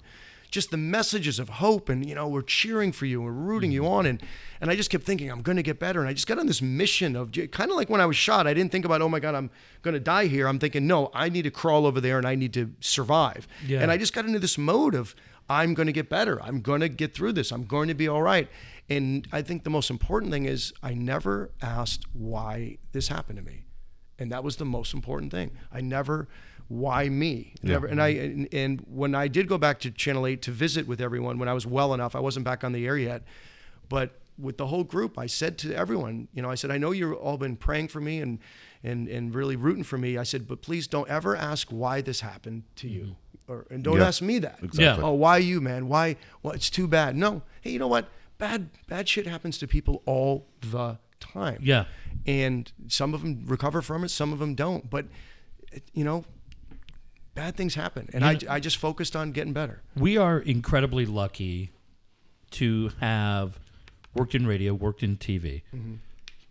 just 0.50 0.72
the 0.72 0.78
messages 0.78 1.40
of 1.40 1.50
hope 1.50 1.90
and 1.90 2.08
you 2.08 2.16
know 2.16 2.28
we're 2.28 2.42
cheering 2.42 2.92
for 2.92 3.06
you 3.06 3.22
we're 3.22 3.32
rooting 3.32 3.72
you 3.72 3.82
mm-hmm. 3.82 3.94
on. 3.94 4.06
And 4.06 4.24
and 4.60 4.72
I 4.72 4.76
just 4.76 4.90
kept 4.90 5.04
thinking 5.06 5.32
I'm 5.32 5.42
going 5.42 5.58
to 5.58 5.64
get 5.64 5.80
better. 5.80 6.00
And 6.00 6.10
I 6.10 6.14
just 6.14 6.28
got 6.28 6.40
on 6.40 6.48
this 6.48 6.62
mission 6.62 7.16
of 7.16 7.32
kind 7.52 7.70
of 7.70 7.78
like 7.78 7.90
when 7.90 8.02
I 8.02 8.06
was 8.06 8.16
shot 8.16 8.48
I 8.48 8.54
didn't 8.54 8.72
think 8.72 8.86
about 8.86 9.02
oh 9.02 9.10
my 9.10 9.20
god 9.20 9.36
I'm 9.36 9.50
going 9.82 9.94
to 9.94 10.00
die 10.00 10.28
here. 10.28 10.48
I'm 10.48 10.60
thinking 10.60 10.88
no 10.88 11.12
I 11.14 11.30
need 11.30 11.44
to 11.44 11.52
crawl 11.52 11.86
over 11.86 12.02
there 12.02 12.18
and 12.18 12.28
I 12.28 12.36
need 12.36 12.54
to 12.54 12.74
survive. 12.80 13.48
Yeah. 13.66 13.82
and 13.82 13.92
I 13.92 13.98
just 13.98 14.14
got 14.14 14.26
into 14.26 14.40
this 14.40 14.58
mode 14.58 14.96
of 14.96 15.16
I'm 15.50 15.74
going 15.74 15.88
to 15.88 15.94
get 15.94 16.10
better. 16.10 16.42
I'm 16.42 16.62
going 16.62 16.82
to 16.82 16.90
get 16.90 17.14
through 17.14 17.34
this. 17.34 17.52
I'm 17.52 17.64
going 17.64 17.88
to 17.88 17.94
be 17.94 18.08
all 18.08 18.22
right. 18.22 18.50
And 18.90 19.28
I 19.32 19.42
think 19.42 19.64
the 19.64 19.70
most 19.70 19.90
important 19.90 20.32
thing 20.32 20.46
is 20.46 20.74
I 20.84 20.94
never 20.94 21.52
asked 21.62 22.06
why 22.14 22.78
this 22.92 23.08
happened 23.08 23.38
to 23.38 23.44
me. 23.44 23.64
And 24.20 24.32
that 24.32 24.44
was 24.44 24.58
the 24.58 24.66
most 24.66 24.94
important 24.94 25.32
thing. 25.32 25.52
I 25.72 25.82
never 25.82 26.28
why 26.68 27.10
me? 27.10 27.54
Yeah. 27.62 27.74
Never, 27.74 27.88
and 27.88 28.02
I 28.02 28.10
and, 28.10 28.48
and, 28.54 28.82
when 28.90 29.16
I 29.16 29.28
did 29.28 29.48
go 29.48 29.58
back 29.58 29.80
to 29.82 29.92
Channel 29.92 30.28
Eight 30.28 30.42
to 30.44 30.52
visit 30.52 30.88
with 30.88 31.00
everyone 31.00 31.40
when 31.40 31.48
I 31.48 31.54
was 31.54 31.66
well 31.66 31.94
enough, 31.94 32.16
I 32.16 32.20
wasn't 32.20 32.46
back 32.46 32.64
on 32.64 32.74
the 32.74 32.86
air 32.86 32.98
yet, 32.98 33.24
but 33.90 34.20
with 34.38 34.58
the 34.58 34.68
whole 34.68 34.84
group, 34.84 35.18
I 35.18 35.26
said 35.26 35.58
to 35.60 35.74
everyone, 35.74 36.28
you 36.34 36.42
know, 36.42 36.50
I 36.50 36.56
said, 36.56 36.70
I 36.70 36.78
know 36.78 36.92
you've 36.92 37.18
all 37.18 37.38
been 37.38 37.56
praying 37.56 37.88
for 37.88 38.00
me 38.00 38.22
and 38.22 38.40
and 38.84 39.08
and 39.08 39.34
really 39.34 39.56
rooting 39.56 39.84
for 39.84 39.98
me. 39.98 40.18
I 40.18 40.24
said, 40.24 40.48
but 40.48 40.62
please 40.62 40.88
don't 40.88 41.10
ever 41.10 41.36
ask 41.36 41.70
why 41.70 42.02
this 42.02 42.22
happened 42.22 42.64
to 42.78 42.88
you, 42.88 43.02
mm-hmm. 43.02 43.52
or 43.52 43.66
and 43.70 43.84
don't 43.84 44.02
ask 44.02 44.22
me 44.22 44.40
that. 44.40 44.60
Exactly. 44.62 44.84
Yeah. 44.84 44.98
Oh, 45.10 45.14
why 45.14 45.38
you, 45.38 45.62
man? 45.62 45.88
Why? 45.88 46.18
Well, 46.44 46.54
it's 46.54 46.70
too 46.70 46.88
bad. 46.88 47.16
No. 47.16 47.42
Hey, 47.62 47.72
you 47.72 47.80
know 47.80 47.88
what? 47.88 48.10
Bad 48.38 48.70
bad 48.88 49.10
shit 49.10 49.26
happens 49.26 49.58
to 49.60 49.68
people 49.68 50.04
all 50.06 50.48
the 50.62 51.00
time. 51.20 51.60
Yeah. 51.62 51.86
And 52.26 52.72
some 52.88 53.14
of 53.14 53.22
them 53.22 53.44
recover 53.46 53.82
from 53.82 54.04
it, 54.04 54.10
some 54.10 54.34
of 54.34 54.40
them 54.40 54.54
don't. 54.54 54.90
But 54.90 55.06
you 55.94 56.04
know, 56.04 56.26
bad 57.38 57.56
things 57.56 57.76
happen. 57.76 58.10
And 58.14 58.26
I, 58.26 58.40
I 58.50 58.60
just 58.60 58.78
focused 58.78 59.16
on 59.16 59.32
getting 59.32 59.54
better. 59.54 59.82
We 59.96 60.18
are 60.18 60.40
incredibly 60.40 61.06
lucky 61.06 61.72
to 62.52 62.92
have 63.00 63.60
worked 64.16 64.34
in 64.34 64.48
radio, 64.48 64.74
worked 64.74 65.04
in 65.04 65.18
TV, 65.18 65.62
mm-hmm. 65.74 65.96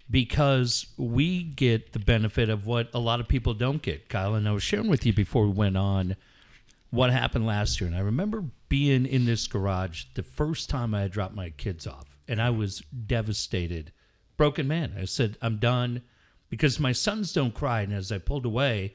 because 0.08 0.86
we 0.96 1.42
get 1.42 1.92
the 1.92 1.98
benefit 1.98 2.48
of 2.48 2.66
what 2.66 2.88
a 2.94 3.00
lot 3.00 3.18
of 3.18 3.26
people 3.26 3.52
don't 3.52 3.82
get. 3.82 4.08
Kyle 4.08 4.34
and 4.34 4.48
I 4.48 4.52
was 4.52 4.62
sharing 4.62 4.88
with 4.88 5.04
you 5.04 5.12
before 5.12 5.46
we 5.46 5.52
went 5.52 5.76
on 5.76 6.14
what 6.90 7.10
happened 7.10 7.46
last 7.46 7.80
year. 7.80 7.88
And 7.88 7.96
I 7.96 8.02
remember 8.02 8.44
being 8.68 9.04
in 9.06 9.26
this 9.26 9.46
garage 9.48 10.04
the 10.14 10.22
first 10.22 10.70
time 10.70 10.94
I 10.94 11.02
had 11.02 11.10
dropped 11.10 11.34
my 11.34 11.50
kids 11.50 11.86
off, 11.86 12.16
and 12.28 12.40
I 12.40 12.50
was 12.50 12.80
devastated, 13.06 13.92
broken 14.36 14.68
man. 14.68 14.94
I 14.96 15.04
said, 15.06 15.36
I'm 15.42 15.56
done 15.56 16.02
because 16.48 16.78
my 16.78 16.92
sons 16.92 17.32
don't 17.32 17.54
cry. 17.54 17.80
And 17.80 17.92
as 17.92 18.12
I 18.12 18.18
pulled 18.18 18.46
away, 18.46 18.94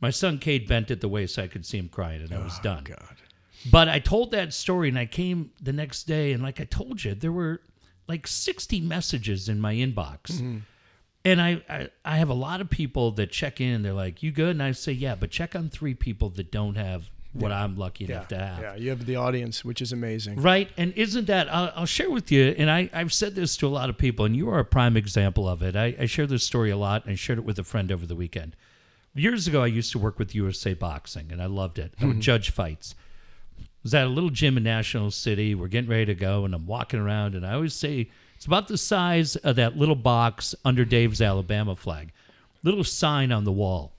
my 0.00 0.10
son 0.10 0.38
Cade 0.38 0.68
bent 0.68 0.90
at 0.90 1.00
the 1.00 1.08
waist 1.08 1.34
so 1.34 1.42
I 1.42 1.48
could 1.48 1.66
see 1.66 1.78
him 1.78 1.88
crying, 1.88 2.22
and 2.22 2.32
I 2.32 2.38
was 2.38 2.56
oh, 2.60 2.62
done. 2.62 2.84
God. 2.84 3.16
But 3.70 3.88
I 3.88 3.98
told 3.98 4.30
that 4.30 4.52
story, 4.52 4.88
and 4.88 4.98
I 4.98 5.06
came 5.06 5.50
the 5.60 5.72
next 5.72 6.04
day, 6.04 6.32
and 6.32 6.42
like 6.42 6.60
I 6.60 6.64
told 6.64 7.02
you, 7.02 7.14
there 7.14 7.32
were 7.32 7.60
like 8.06 8.26
60 8.26 8.80
messages 8.80 9.48
in 9.48 9.60
my 9.60 9.74
inbox. 9.74 10.32
Mm-hmm. 10.32 10.58
And 11.24 11.42
I, 11.42 11.62
I, 11.68 11.88
I 12.04 12.16
have 12.18 12.28
a 12.28 12.34
lot 12.34 12.60
of 12.60 12.70
people 12.70 13.10
that 13.12 13.30
check 13.30 13.60
in, 13.60 13.74
and 13.74 13.84
they're 13.84 13.92
like, 13.92 14.22
You 14.22 14.30
good? 14.30 14.50
And 14.50 14.62
I 14.62 14.72
say, 14.72 14.92
Yeah, 14.92 15.16
but 15.16 15.30
check 15.30 15.56
on 15.56 15.68
three 15.68 15.94
people 15.94 16.30
that 16.30 16.52
don't 16.52 16.76
have 16.76 17.10
what 17.32 17.50
yeah. 17.50 17.62
I'm 17.62 17.76
lucky 17.76 18.04
yeah. 18.04 18.12
enough 18.12 18.28
to 18.28 18.38
have. 18.38 18.60
Yeah, 18.60 18.74
you 18.76 18.90
have 18.90 19.04
the 19.04 19.16
audience, 19.16 19.64
which 19.64 19.82
is 19.82 19.92
amazing. 19.92 20.40
Right. 20.40 20.70
And 20.76 20.92
isn't 20.94 21.26
that, 21.26 21.52
I'll, 21.52 21.72
I'll, 21.74 21.86
share 21.86 22.10
with 22.10 22.32
you, 22.32 22.54
and 22.56 22.70
I, 22.70 22.88
I've 22.92 23.12
said 23.12 23.34
this 23.34 23.56
to 23.58 23.66
a 23.66 23.68
lot 23.68 23.90
of 23.90 23.98
people, 23.98 24.24
and 24.24 24.34
you 24.36 24.48
are 24.48 24.60
a 24.60 24.64
prime 24.64 24.96
example 24.96 25.48
of 25.48 25.62
it. 25.62 25.76
I, 25.76 25.94
I 26.00 26.06
share 26.06 26.26
this 26.26 26.44
story 26.44 26.70
a 26.70 26.76
lot, 26.76 27.04
and 27.04 27.12
I 27.12 27.16
shared 27.16 27.38
it 27.38 27.44
with 27.44 27.58
a 27.58 27.64
friend 27.64 27.92
over 27.92 28.06
the 28.06 28.16
weekend 28.16 28.54
years 29.14 29.48
ago, 29.48 29.62
I 29.62 29.66
used 29.66 29.92
to 29.92 29.98
work 29.98 30.18
with 30.18 30.34
USA 30.34 30.74
Boxing, 30.74 31.28
and 31.30 31.42
I 31.42 31.46
loved 31.46 31.78
it. 31.78 31.94
I 32.00 32.04
would 32.04 32.12
mm-hmm. 32.14 32.20
judge 32.20 32.50
fights. 32.50 32.94
I 33.58 33.64
was 33.82 33.94
at 33.94 34.06
a 34.06 34.10
little 34.10 34.30
gym 34.30 34.56
in 34.56 34.62
National 34.62 35.10
City. 35.10 35.54
We're 35.54 35.68
getting 35.68 35.90
ready 35.90 36.06
to 36.06 36.14
go, 36.14 36.44
and 36.44 36.54
I'm 36.54 36.66
walking 36.66 37.00
around, 37.00 37.34
and 37.34 37.46
I 37.46 37.54
always 37.54 37.74
say 37.74 38.10
it's 38.36 38.46
about 38.46 38.68
the 38.68 38.78
size 38.78 39.36
of 39.36 39.56
that 39.56 39.76
little 39.76 39.96
box 39.96 40.54
under 40.64 40.84
Dave's 40.84 41.20
Alabama 41.20 41.74
flag, 41.74 42.12
little 42.62 42.84
sign 42.84 43.32
on 43.32 43.44
the 43.44 43.52
wall. 43.52 43.92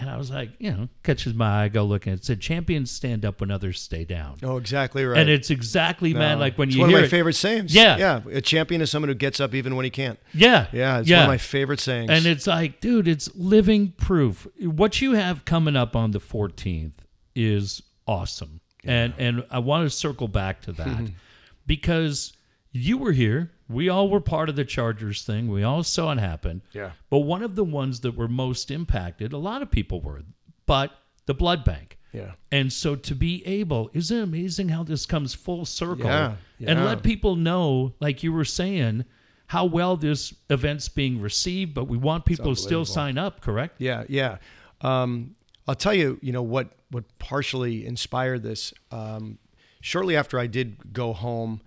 And 0.00 0.08
I 0.08 0.16
was 0.16 0.30
like, 0.30 0.50
you 0.60 0.70
know, 0.70 0.88
catches 1.02 1.34
my 1.34 1.64
eye, 1.64 1.68
go 1.68 1.82
looking. 1.82 2.12
It 2.12 2.24
said, 2.24 2.40
"Champions 2.40 2.90
stand 2.90 3.24
up 3.24 3.40
when 3.40 3.50
others 3.50 3.80
stay 3.80 4.04
down." 4.04 4.36
Oh, 4.44 4.56
exactly 4.56 5.04
right. 5.04 5.18
And 5.18 5.28
it's 5.28 5.50
exactly, 5.50 6.12
no. 6.12 6.20
man, 6.20 6.38
like 6.38 6.56
when 6.56 6.68
it's 6.68 6.76
you 6.76 6.82
one 6.82 6.90
hear 6.90 6.98
of 6.98 7.02
my 7.02 7.06
it, 7.06 7.10
favorite 7.10 7.34
sayings. 7.34 7.74
Yeah, 7.74 7.96
yeah. 7.96 8.20
A 8.30 8.40
champion 8.40 8.80
is 8.80 8.92
someone 8.92 9.08
who 9.08 9.16
gets 9.16 9.40
up 9.40 9.54
even 9.54 9.74
when 9.74 9.82
he 9.82 9.90
can't. 9.90 10.20
Yeah, 10.32 10.68
yeah. 10.72 11.00
It's 11.00 11.08
yeah. 11.08 11.16
one 11.16 11.24
of 11.24 11.28
my 11.30 11.38
favorite 11.38 11.80
sayings. 11.80 12.10
And 12.10 12.26
it's 12.26 12.46
like, 12.46 12.80
dude, 12.80 13.08
it's 13.08 13.34
living 13.34 13.92
proof. 13.96 14.46
What 14.60 15.00
you 15.00 15.12
have 15.14 15.44
coming 15.44 15.74
up 15.74 15.96
on 15.96 16.12
the 16.12 16.20
14th 16.20 16.92
is 17.34 17.82
awesome, 18.06 18.60
yeah. 18.84 18.92
and 18.92 19.14
and 19.18 19.46
I 19.50 19.58
want 19.58 19.84
to 19.84 19.90
circle 19.90 20.28
back 20.28 20.62
to 20.62 20.72
that 20.72 21.10
because 21.66 22.34
you 22.70 22.98
were 22.98 23.12
here. 23.12 23.50
We 23.68 23.88
all 23.88 24.08
were 24.08 24.20
part 24.20 24.48
of 24.48 24.56
the 24.56 24.64
Chargers 24.64 25.22
thing. 25.22 25.48
We 25.48 25.62
all 25.62 25.82
saw 25.82 26.12
it 26.12 26.18
happen. 26.18 26.62
Yeah. 26.72 26.92
But 27.10 27.20
one 27.20 27.42
of 27.42 27.54
the 27.54 27.64
ones 27.64 28.00
that 28.00 28.16
were 28.16 28.28
most 28.28 28.70
impacted, 28.70 29.32
a 29.32 29.38
lot 29.38 29.62
of 29.62 29.70
people 29.70 30.00
were 30.00 30.22
but 30.66 30.92
the 31.26 31.34
blood 31.34 31.64
bank. 31.64 31.98
Yeah. 32.12 32.32
And 32.50 32.72
so 32.72 32.96
to 32.96 33.14
be 33.14 33.46
able, 33.46 33.90
isn't 33.92 34.16
it 34.16 34.22
amazing 34.22 34.70
how 34.70 34.82
this 34.84 35.04
comes 35.04 35.34
full 35.34 35.64
circle? 35.64 36.06
Yeah, 36.06 36.36
yeah. 36.58 36.70
And 36.70 36.84
let 36.84 37.02
people 37.02 37.36
know, 37.36 37.94
like 38.00 38.22
you 38.22 38.32
were 38.32 38.44
saying, 38.44 39.04
how 39.46 39.64
well 39.64 39.96
this 39.96 40.34
event's 40.50 40.88
being 40.88 41.20
received, 41.20 41.74
but 41.74 41.84
we 41.84 41.96
want 41.96 42.24
people 42.24 42.54
to 42.54 42.60
still 42.60 42.84
sign 42.84 43.18
up, 43.18 43.40
correct? 43.40 43.76
Yeah, 43.78 44.04
yeah. 44.08 44.38
Um, 44.80 45.34
I'll 45.66 45.74
tell 45.74 45.94
you, 45.94 46.18
you 46.22 46.32
know, 46.32 46.42
what, 46.42 46.70
what 46.90 47.04
partially 47.18 47.86
inspired 47.86 48.42
this. 48.42 48.72
Um, 48.90 49.38
shortly 49.80 50.16
after 50.16 50.38
I 50.38 50.46
did 50.46 50.92
go 50.92 51.12
home, 51.12 51.60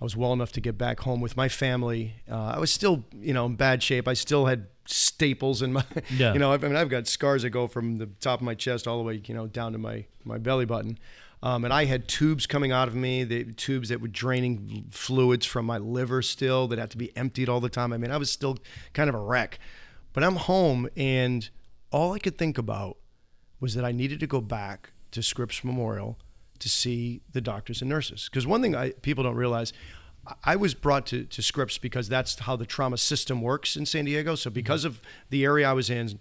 I 0.00 0.04
was 0.04 0.16
well 0.16 0.32
enough 0.32 0.52
to 0.52 0.60
get 0.60 0.76
back 0.76 1.00
home 1.00 1.20
with 1.20 1.36
my 1.36 1.48
family. 1.48 2.16
Uh, 2.30 2.52
I 2.56 2.58
was 2.58 2.70
still, 2.70 3.04
you 3.14 3.32
know, 3.32 3.46
in 3.46 3.56
bad 3.56 3.82
shape. 3.82 4.06
I 4.06 4.12
still 4.12 4.46
had 4.46 4.66
staples 4.84 5.62
in 5.62 5.72
my, 5.72 5.84
yeah. 6.10 6.34
you 6.34 6.38
know, 6.38 6.52
I 6.52 6.58
mean, 6.58 6.76
I've 6.76 6.90
got 6.90 7.06
scars 7.06 7.42
that 7.42 7.50
go 7.50 7.66
from 7.66 7.98
the 7.98 8.06
top 8.06 8.40
of 8.40 8.44
my 8.44 8.54
chest 8.54 8.86
all 8.86 8.98
the 8.98 9.04
way, 9.04 9.22
you 9.24 9.34
know, 9.34 9.46
down 9.46 9.72
to 9.72 9.78
my, 9.78 10.04
my 10.24 10.36
belly 10.36 10.66
button. 10.66 10.98
Um, 11.42 11.64
and 11.64 11.72
I 11.72 11.84
had 11.84 12.08
tubes 12.08 12.46
coming 12.46 12.72
out 12.72 12.88
of 12.88 12.94
me, 12.94 13.24
the 13.24 13.44
tubes 13.52 13.88
that 13.88 14.00
were 14.00 14.08
draining 14.08 14.86
fluids 14.90 15.46
from 15.46 15.64
my 15.66 15.78
liver 15.78 16.20
still 16.20 16.66
that 16.68 16.78
had 16.78 16.90
to 16.90 16.98
be 16.98 17.16
emptied 17.16 17.48
all 17.48 17.60
the 17.60 17.68
time. 17.68 17.92
I 17.92 17.98
mean, 17.98 18.10
I 18.10 18.16
was 18.16 18.30
still 18.30 18.58
kind 18.92 19.08
of 19.08 19.14
a 19.14 19.20
wreck. 19.20 19.58
But 20.12 20.24
I'm 20.24 20.36
home, 20.36 20.88
and 20.96 21.48
all 21.90 22.14
I 22.14 22.18
could 22.18 22.38
think 22.38 22.56
about 22.56 22.96
was 23.60 23.74
that 23.74 23.84
I 23.84 23.92
needed 23.92 24.18
to 24.20 24.26
go 24.26 24.40
back 24.40 24.92
to 25.10 25.22
Scripps 25.22 25.62
Memorial 25.62 26.18
to 26.60 26.68
see 26.68 27.22
the 27.32 27.40
doctors 27.40 27.80
and 27.80 27.88
nurses. 27.88 28.28
Because 28.30 28.46
one 28.46 28.62
thing 28.62 28.74
I, 28.74 28.90
people 28.90 29.24
don't 29.24 29.36
realize, 29.36 29.72
I- 30.44 30.56
was 30.56 30.74
brought 30.74 31.06
to, 31.06 31.24
to 31.24 31.42
Scripps 31.42 31.78
because 31.78 32.08
that's 32.08 32.38
how 32.40 32.56
the 32.56 32.66
trauma 32.66 32.98
system 32.98 33.40
works 33.42 33.76
in 33.76 33.86
San 33.86 34.04
Diego. 34.06 34.34
So 34.34 34.50
mm-hmm. 34.50 34.54
because 34.54 34.84
of 34.84 35.00
the 35.30 35.44
area 35.44 35.68
I 35.68 35.72
was 35.72 35.90
in, 35.90 36.18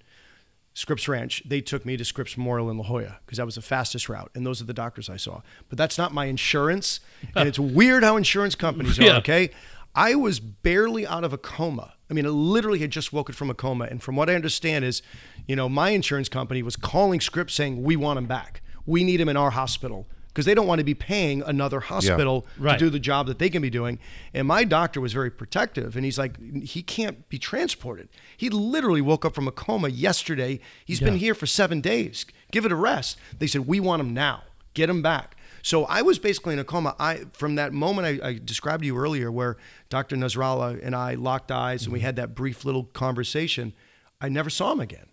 Scripps 0.75 1.07
Ranch, 1.07 1.41
they 1.45 1.61
took 1.61 1.85
me 1.85 1.95
to 1.95 2.03
Scripps 2.03 2.37
Memorial 2.37 2.69
in 2.69 2.77
La 2.77 2.83
Jolla 2.83 3.19
because 3.25 3.37
that 3.37 3.45
was 3.45 3.55
the 3.55 3.61
fastest 3.61 4.09
route, 4.09 4.29
and 4.35 4.45
those 4.45 4.61
are 4.61 4.65
the 4.65 4.73
doctors 4.73 5.09
I 5.09 5.15
saw. 5.15 5.41
But 5.69 5.77
that's 5.77 5.97
not 5.97 6.13
my 6.13 6.25
insurance, 6.25 6.99
and 7.35 7.47
it's 7.47 7.57
weird 7.57 8.03
how 8.03 8.17
insurance 8.17 8.55
companies 8.55 8.99
are. 8.99 9.03
Yeah. 9.03 9.17
Okay, 9.19 9.51
I 9.95 10.15
was 10.15 10.41
barely 10.41 11.07
out 11.07 11.23
of 11.23 11.31
a 11.31 11.37
coma. 11.37 11.93
I 12.09 12.13
mean, 12.13 12.25
I 12.25 12.29
literally 12.29 12.79
had 12.79 12.91
just 12.91 13.13
woken 13.13 13.33
from 13.33 13.49
a 13.49 13.53
coma, 13.53 13.85
and 13.85 14.03
from 14.03 14.17
what 14.17 14.29
I 14.29 14.35
understand 14.35 14.83
is, 14.83 15.01
you 15.47 15.55
know, 15.55 15.69
my 15.69 15.91
insurance 15.91 16.27
company 16.27 16.61
was 16.61 16.75
calling 16.75 17.21
Scripps 17.21 17.53
saying 17.53 17.81
we 17.81 17.95
want 17.95 18.19
him 18.19 18.25
back, 18.25 18.61
we 18.85 19.05
need 19.05 19.21
him 19.21 19.29
in 19.29 19.37
our 19.37 19.51
hospital 19.51 20.07
because 20.35 20.45
they 20.45 20.53
don't 20.53 20.67
want 20.67 20.79
to 20.79 20.83
be 20.83 20.93
paying 20.93 21.41
another 21.43 21.79
hospital 21.79 22.45
Right. 22.59 22.77
to 22.77 22.85
do 22.85 22.89
the 22.89 22.99
job 22.99 23.27
that 23.27 23.39
they 23.39 23.49
can 23.49 23.61
be 23.61 23.69
doing. 23.69 23.99
And 24.33 24.45
my 24.45 24.65
doctor 24.65 24.99
was 24.99 25.13
very 25.13 25.31
protective, 25.31 25.95
and 25.95 26.03
he's 26.03 26.17
like, 26.17 26.37
he 26.61 26.83
can't 26.83 27.29
be 27.29 27.39
transported. 27.39 28.09
He 28.35 28.49
literally 28.49 28.99
woke 28.99 29.23
up 29.23 29.33
from 29.33 29.47
a 29.47 29.51
coma 29.51 29.87
yesterday. 29.87 30.59
He's 30.83 30.99
been 30.99 31.15
here 31.15 31.33
for 31.33 31.45
seven 31.45 31.79
days. 31.79 32.25
Give 32.51 32.65
it 32.65 32.73
a 32.73 32.75
rest. 32.75 33.17
They 33.39 33.47
said, 33.47 33.65
we 33.65 33.79
want 33.79 34.01
him 34.01 34.13
now. 34.13 34.43
Get 34.73 34.89
him 34.89 35.01
back. 35.01 35.37
So 35.61 35.85
I 35.85 36.01
was 36.01 36.19
basically 36.19 36.51
in 36.53 36.59
a 36.59 36.65
coma. 36.65 36.95
I 36.99 37.23
from 37.31 37.55
that 37.55 37.71
moment 37.71 38.21
I, 38.21 38.27
I 38.27 38.33
described 38.43 38.83
to 38.83 38.87
you 38.87 38.97
earlier, 38.97 39.31
where 39.31 39.55
Dr. 39.89 40.17
Nasrallah 40.17 40.85
and 40.85 40.93
I 40.93 41.15
locked 41.15 41.49
eyes 41.49 41.85
and 41.85 41.93
we 41.93 41.99
mm-hmm. 41.99 42.05
had 42.05 42.15
that 42.17 42.35
brief 42.35 42.65
little 42.65 42.83
conversation. 42.83 43.73
I 44.19 44.29
never 44.29 44.49
saw 44.49 44.73
him 44.73 44.81
again 44.81 45.07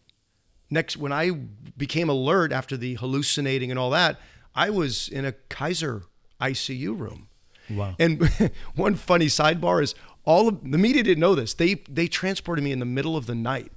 next 0.73 0.97
when 0.97 1.13
I 1.13 1.31
became 1.77 2.09
alert 2.09 2.51
after 2.51 2.77
the 2.77 2.95
hallucinating 2.95 3.71
and 3.71 3.79
all 3.79 3.91
that, 3.91 4.19
I 4.55 4.71
was 4.71 5.09
in 5.09 5.25
a 5.25 5.33
Kaiser 5.33 6.03
ICU 6.41 6.99
room. 6.99 7.29
Wow. 7.71 7.95
And 7.99 8.29
one 8.75 8.95
funny 8.95 9.27
sidebar 9.27 9.83
is 9.83 9.95
all 10.25 10.49
of 10.49 10.71
the 10.71 10.79
media 10.79 11.03
didn't 11.03 11.21
know 11.21 11.35
this. 11.35 11.55
They 11.55 11.75
they 11.89 12.07
transported 12.09 12.63
me 12.65 12.73
in 12.73 12.79
the 12.79 12.85
middle 12.85 13.17
of 13.17 13.27
the 13.27 13.35
night 13.35 13.73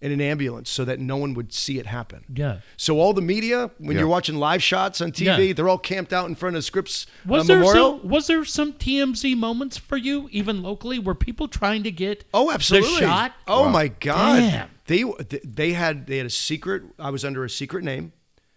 in 0.00 0.10
an 0.12 0.20
ambulance 0.22 0.70
so 0.70 0.82
that 0.86 0.98
no 0.98 1.18
one 1.18 1.34
would 1.34 1.52
see 1.52 1.78
it 1.78 1.84
happen. 1.84 2.24
Yeah. 2.34 2.60
So 2.78 2.98
all 2.98 3.12
the 3.12 3.20
media, 3.20 3.70
when 3.76 3.92
Yeah. 3.92 3.98
you're 4.00 4.08
watching 4.08 4.36
live 4.36 4.62
shots 4.62 5.02
on 5.02 5.12
TV, 5.12 5.48
Yeah. 5.48 5.52
they're 5.52 5.68
all 5.68 5.76
camped 5.76 6.14
out 6.14 6.26
in 6.26 6.34
front 6.34 6.56
of 6.56 6.64
Scripps 6.64 7.06
uh, 7.26 7.28
Was 7.32 7.46
there 7.46 7.58
Memorial. 7.58 7.98
some, 8.00 8.08
was 8.08 8.26
there 8.26 8.42
some 8.46 8.72
TMZ 8.72 9.36
moments 9.36 9.76
for 9.76 9.98
you, 9.98 10.30
even 10.32 10.62
locally? 10.62 10.98
Were 10.98 11.14
people 11.14 11.48
trying 11.48 11.82
to 11.82 11.90
get 11.90 12.24
Oh, 12.32 12.50
absolutely. 12.50 12.98
shot? 13.00 13.34
Oh 13.46 13.68
my 13.68 13.88
God. 13.88 14.38
Damn. 14.40 14.70
They 14.86 15.04
they 15.44 15.72
had 15.74 16.06
they 16.06 16.16
had 16.16 16.26
a 16.26 16.30
secret. 16.30 16.82
I 16.98 17.10
was 17.10 17.22
under 17.24 17.44
a 17.44 17.50
secret 17.50 17.84
name. 17.84 18.12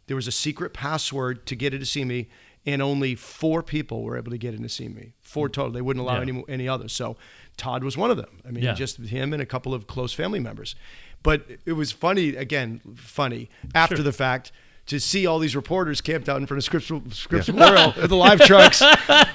There 0.07 0.15
was 0.15 0.27
a 0.27 0.31
secret 0.31 0.73
password 0.73 1.45
to 1.47 1.55
get 1.55 1.73
in 1.73 1.79
to 1.79 1.85
see 1.85 2.03
me, 2.03 2.27
and 2.65 2.81
only 2.81 3.15
four 3.15 3.63
people 3.63 4.03
were 4.03 4.17
able 4.17 4.31
to 4.31 4.37
get 4.37 4.53
in 4.53 4.61
to 4.63 4.69
see 4.69 4.87
me. 4.87 5.13
Four 5.21 5.49
mm. 5.49 5.53
total. 5.53 5.71
They 5.71 5.81
wouldn't 5.81 6.03
allow 6.03 6.15
Yeah. 6.15 6.21
any 6.21 6.43
any 6.49 6.67
others. 6.67 6.93
So 6.93 7.17
Todd 7.57 7.83
was 7.83 7.97
one 7.97 8.11
of 8.11 8.17
them. 8.17 8.41
I 8.47 8.51
mean, 8.51 8.63
Yeah. 8.63 8.73
just 8.73 8.97
him 8.97 9.33
and 9.33 9.41
a 9.41 9.45
couple 9.45 9.73
of 9.73 9.87
close 9.87 10.13
family 10.13 10.39
members. 10.39 10.75
But 11.23 11.45
it 11.65 11.73
was 11.73 11.91
funny 11.91 12.35
again, 12.35 12.81
funny 12.95 13.49
after 13.73 13.97
Sure. 13.97 14.03
the 14.03 14.11
fact. 14.13 14.51
To 14.87 14.99
see 14.99 15.25
all 15.25 15.39
these 15.39 15.55
reporters 15.55 16.01
camped 16.01 16.27
out 16.27 16.41
in 16.41 16.45
front 16.45 16.57
of 16.57 16.65
Scripps, 16.65 17.17
Scripps 17.17 17.47
Memorial 17.47 17.93
with 18.01 18.09
the 18.09 18.17
live 18.17 18.41
trucks. 18.41 18.83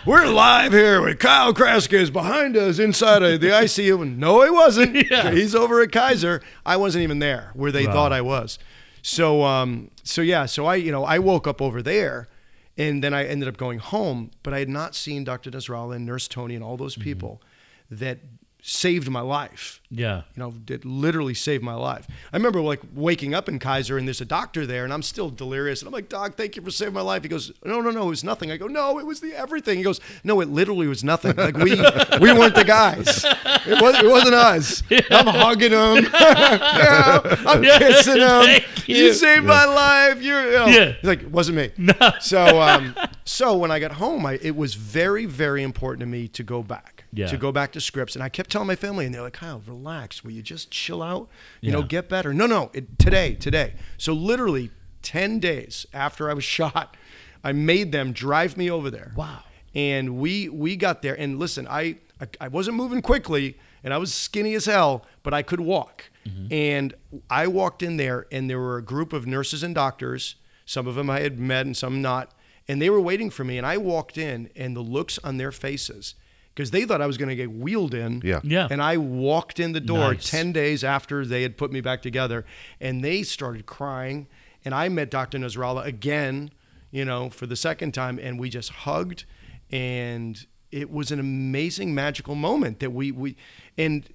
We're 0.05 0.27
live 0.27 0.73
here 0.75 1.01
with 1.01 1.21
Kyle 1.21 1.55
Kraska 1.55 1.95
is 1.95 2.11
behind 2.11 2.55
us 2.55 2.79
inside 2.79 3.23
of 3.23 3.41
the 3.41 3.47
ICU. 3.49 4.03
And 4.03 4.19
no, 4.19 4.43
he 4.45 4.51
wasn't. 4.51 4.95
Yeah. 5.11 5.31
He's 5.31 5.55
over 5.55 5.81
at 5.81 5.91
Kaiser. 5.91 6.43
I 6.67 6.77
wasn't 6.77 7.03
even 7.05 7.19
there 7.21 7.53
where 7.55 7.73
they 7.73 7.87
Wow. 7.87 7.93
thought 7.95 8.13
I 8.13 8.21
was. 8.21 8.59
So, 9.03 9.45
um, 9.45 9.91
so 10.03 10.21
yeah, 10.23 10.47
so 10.47 10.67
I, 10.67 10.77
you 10.77 10.93
know, 10.93 11.05
I 11.05 11.19
woke 11.19 11.47
up 11.47 11.61
over 11.63 11.83
there, 11.83 12.29
and 12.77 13.03
then 13.03 13.15
I 13.15 13.27
ended 13.27 13.49
up 13.49 13.57
going 13.57 13.79
home. 13.79 14.31
But 14.43 14.55
I 14.55 14.59
had 14.61 14.69
not 14.69 14.95
seen 14.95 15.25
Dr. 15.25 15.51
Nasrallah 15.51 15.97
and 15.97 16.07
Nurse 16.07 16.29
Tony 16.29 16.55
and 16.55 16.65
all 16.65 16.77
those 16.77 16.95
Mm-hmm. 16.95 17.05
people 17.05 17.43
that 17.91 18.19
saved 18.61 19.09
my 19.09 19.21
life 19.21 19.81
Yeah. 19.89 20.23
you 20.35 20.43
know, 20.43 20.53
it 20.69 20.85
literally 20.85 21.33
saved 21.33 21.63
my 21.63 21.75
life. 21.75 22.07
I 22.33 22.37
remember 22.37 22.61
like 22.61 22.81
waking 22.95 23.33
up 23.33 23.49
in 23.49 23.59
Kaiser 23.61 23.97
and 23.97 24.07
there's 24.07 24.21
a 24.21 24.25
doctor 24.27 24.67
there 24.67 24.85
and 24.85 24.93
I'm 24.93 25.03
still 25.03 25.31
delirious. 25.31 25.81
And 25.81 25.87
I'm 25.87 25.93
like, 25.93 26.09
Doc, 26.09 26.35
thank 26.35 26.57
you 26.57 26.63
for 26.63 26.71
saving 26.71 26.93
my 26.95 27.01
life. 27.01 27.23
He 27.23 27.29
goes, 27.29 27.53
No, 27.65 27.81
no, 27.81 27.91
no, 27.91 28.03
it 28.03 28.11
was 28.11 28.25
nothing. 28.25 28.51
I 28.51 28.57
go, 28.57 28.67
No, 28.67 28.99
it 28.99 29.07
was 29.07 29.21
the 29.21 29.33
everything. 29.33 29.79
He 29.79 29.85
goes, 29.85 30.01
No, 30.25 30.41
it 30.41 30.49
literally 30.49 30.87
was 30.89 31.03
nothing. 31.05 31.37
Like 31.37 31.57
we 31.57 31.71
we 32.21 32.33
weren't 32.33 32.55
the 32.57 32.65
guys. 32.67 33.25
It, 33.25 33.81
was, 33.81 33.95
it 34.03 34.07
wasn't 34.11 34.35
us. 34.35 34.83
I'm 35.11 35.27
hugging 35.27 35.73
him. 35.73 36.07
Yeah, 36.19 37.21
I'm 37.47 37.63
Yeah, 37.65 37.79
kissing 37.79 38.17
him. 38.19 38.43
thank 38.43 38.89
You. 38.89 38.97
you. 38.97 39.13
saved 39.15 39.45
my 39.45 39.65
life. 39.65 40.21
You're 40.21 40.45
you 40.47 40.53
know. 40.59 40.67
Yeah. 40.67 40.93
He's 41.01 41.05
like, 41.09 41.23
it 41.23 41.31
wasn't 41.31 41.57
me. 41.59 41.71
No. 41.79 41.95
So 42.21 42.61
um 42.61 42.95
so 43.25 43.57
when 43.57 43.71
I 43.71 43.79
got 43.79 43.93
home, 43.93 44.27
I, 44.27 44.39
it 44.43 44.57
was 44.57 44.75
very, 44.75 45.27
very 45.27 45.63
important 45.63 46.01
to 46.01 46.07
me 46.07 46.29
to 46.29 46.43
go 46.43 46.63
back. 46.63 46.98
Yeah. 47.13 47.27
To 47.29 47.39
go 47.39 47.53
back 47.53 47.73
to 47.73 47.81
Scripps. 47.81 48.15
And 48.15 48.23
I 48.23 48.29
kept 48.29 48.51
telling 48.51 48.69
my 48.69 48.77
family, 48.77 49.07
and 49.07 49.15
they're 49.15 49.23
like, 49.23 49.33
Kyle, 49.33 49.63
relax. 49.67 50.23
Will 50.23 50.33
you 50.33 50.43
just 50.43 50.71
chill 50.71 51.03
out? 51.03 51.29
You 51.63 51.73
know, 51.73 51.83
get 51.83 52.09
better. 52.09 52.35
No, 52.35 52.47
no, 52.47 52.71
it, 52.75 52.99
today, 52.99 53.35
today. 53.35 53.75
So 53.97 54.13
literally 54.13 54.71
10 55.03 55.41
days 55.41 55.87
after 55.95 56.29
I 56.29 56.35
was 56.35 56.45
shot, 56.59 56.97
I 57.43 57.53
made 57.53 57.93
them 57.93 58.13
drive 58.13 58.57
me 58.57 58.71
over 58.71 58.91
there. 58.91 59.13
Wow. 59.17 59.41
And 59.75 60.19
we 60.19 60.49
we 60.49 60.77
got 60.77 61.03
there. 61.03 61.19
And 61.19 61.39
listen, 61.39 61.67
I 61.69 61.97
I, 62.21 62.27
I 62.43 62.49
wasn't 62.49 62.77
moving 62.77 63.03
quickly 63.03 63.59
and 63.85 63.95
I 63.95 63.99
was 63.99 64.13
skinny 64.13 64.55
as 64.55 64.67
hell, 64.67 65.05
but 65.23 65.33
I 65.33 65.43
could 65.43 65.61
walk. 65.61 66.11
Mm-hmm. 66.27 66.53
And 66.53 66.95
I 67.31 67.47
walked 67.47 67.83
in 67.83 67.97
there 67.97 68.27
and 68.33 68.51
there 68.51 68.59
were 68.59 68.77
a 68.77 68.83
group 68.83 69.13
of 69.13 69.27
nurses 69.27 69.63
and 69.63 69.75
doctors. 69.75 70.37
Some 70.67 70.87
of 70.87 70.95
them 70.95 71.09
I 71.09 71.21
had 71.21 71.39
met 71.39 71.67
and 71.67 71.77
some 71.77 72.03
not. 72.03 72.33
And 72.67 72.83
they 72.83 72.91
were 72.91 73.01
waiting 73.01 73.31
for 73.31 73.45
me. 73.45 73.57
And 73.57 73.67
I 73.67 73.79
walked 73.79 74.19
in 74.19 74.51
and 74.55 74.77
the 74.77 74.81
looks 74.81 75.19
on 75.21 75.39
their 75.39 75.53
faces, 75.53 76.15
because 76.59 76.73
they 76.73 76.85
thought 76.85 77.01
I 77.01 77.07
was 77.07 77.17
going 77.17 77.29
to 77.29 77.37
get 77.37 77.53
wheeled 77.53 77.95
in. 77.95 78.21
Yeah. 78.25 78.41
Yeah. 78.43 78.67
And 78.69 78.83
I 78.83 78.97
walked 78.97 79.61
in 79.61 79.71
the 79.71 79.81
door 79.81 80.15
Nice. 80.15 80.29
10 80.29 80.51
days 80.51 80.83
after 80.83 81.25
they 81.25 81.43
had 81.43 81.57
put 81.57 81.71
me 81.71 81.81
back 81.81 82.03
together 82.03 82.45
and 82.81 83.05
they 83.05 83.23
started 83.23 83.65
crying. 83.65 84.27
And 84.65 84.75
I 84.75 84.89
met 84.89 85.09
Dr. 85.09 85.39
Nasrallah 85.39 85.87
again, 85.87 86.51
you 86.91 87.05
know, 87.05 87.31
for 87.31 87.47
the 87.47 87.55
second 87.55 87.95
time. 87.95 88.19
And 88.19 88.41
we 88.41 88.51
just 88.51 88.71
hugged. 88.71 89.25
And 89.71 90.45
it 90.73 90.91
was 90.91 91.13
an 91.13 91.21
amazing, 91.21 91.95
magical 91.95 92.35
moment 92.35 92.81
that 92.81 92.91
we, 92.91 93.13
we, 93.13 93.37
and 93.77 94.09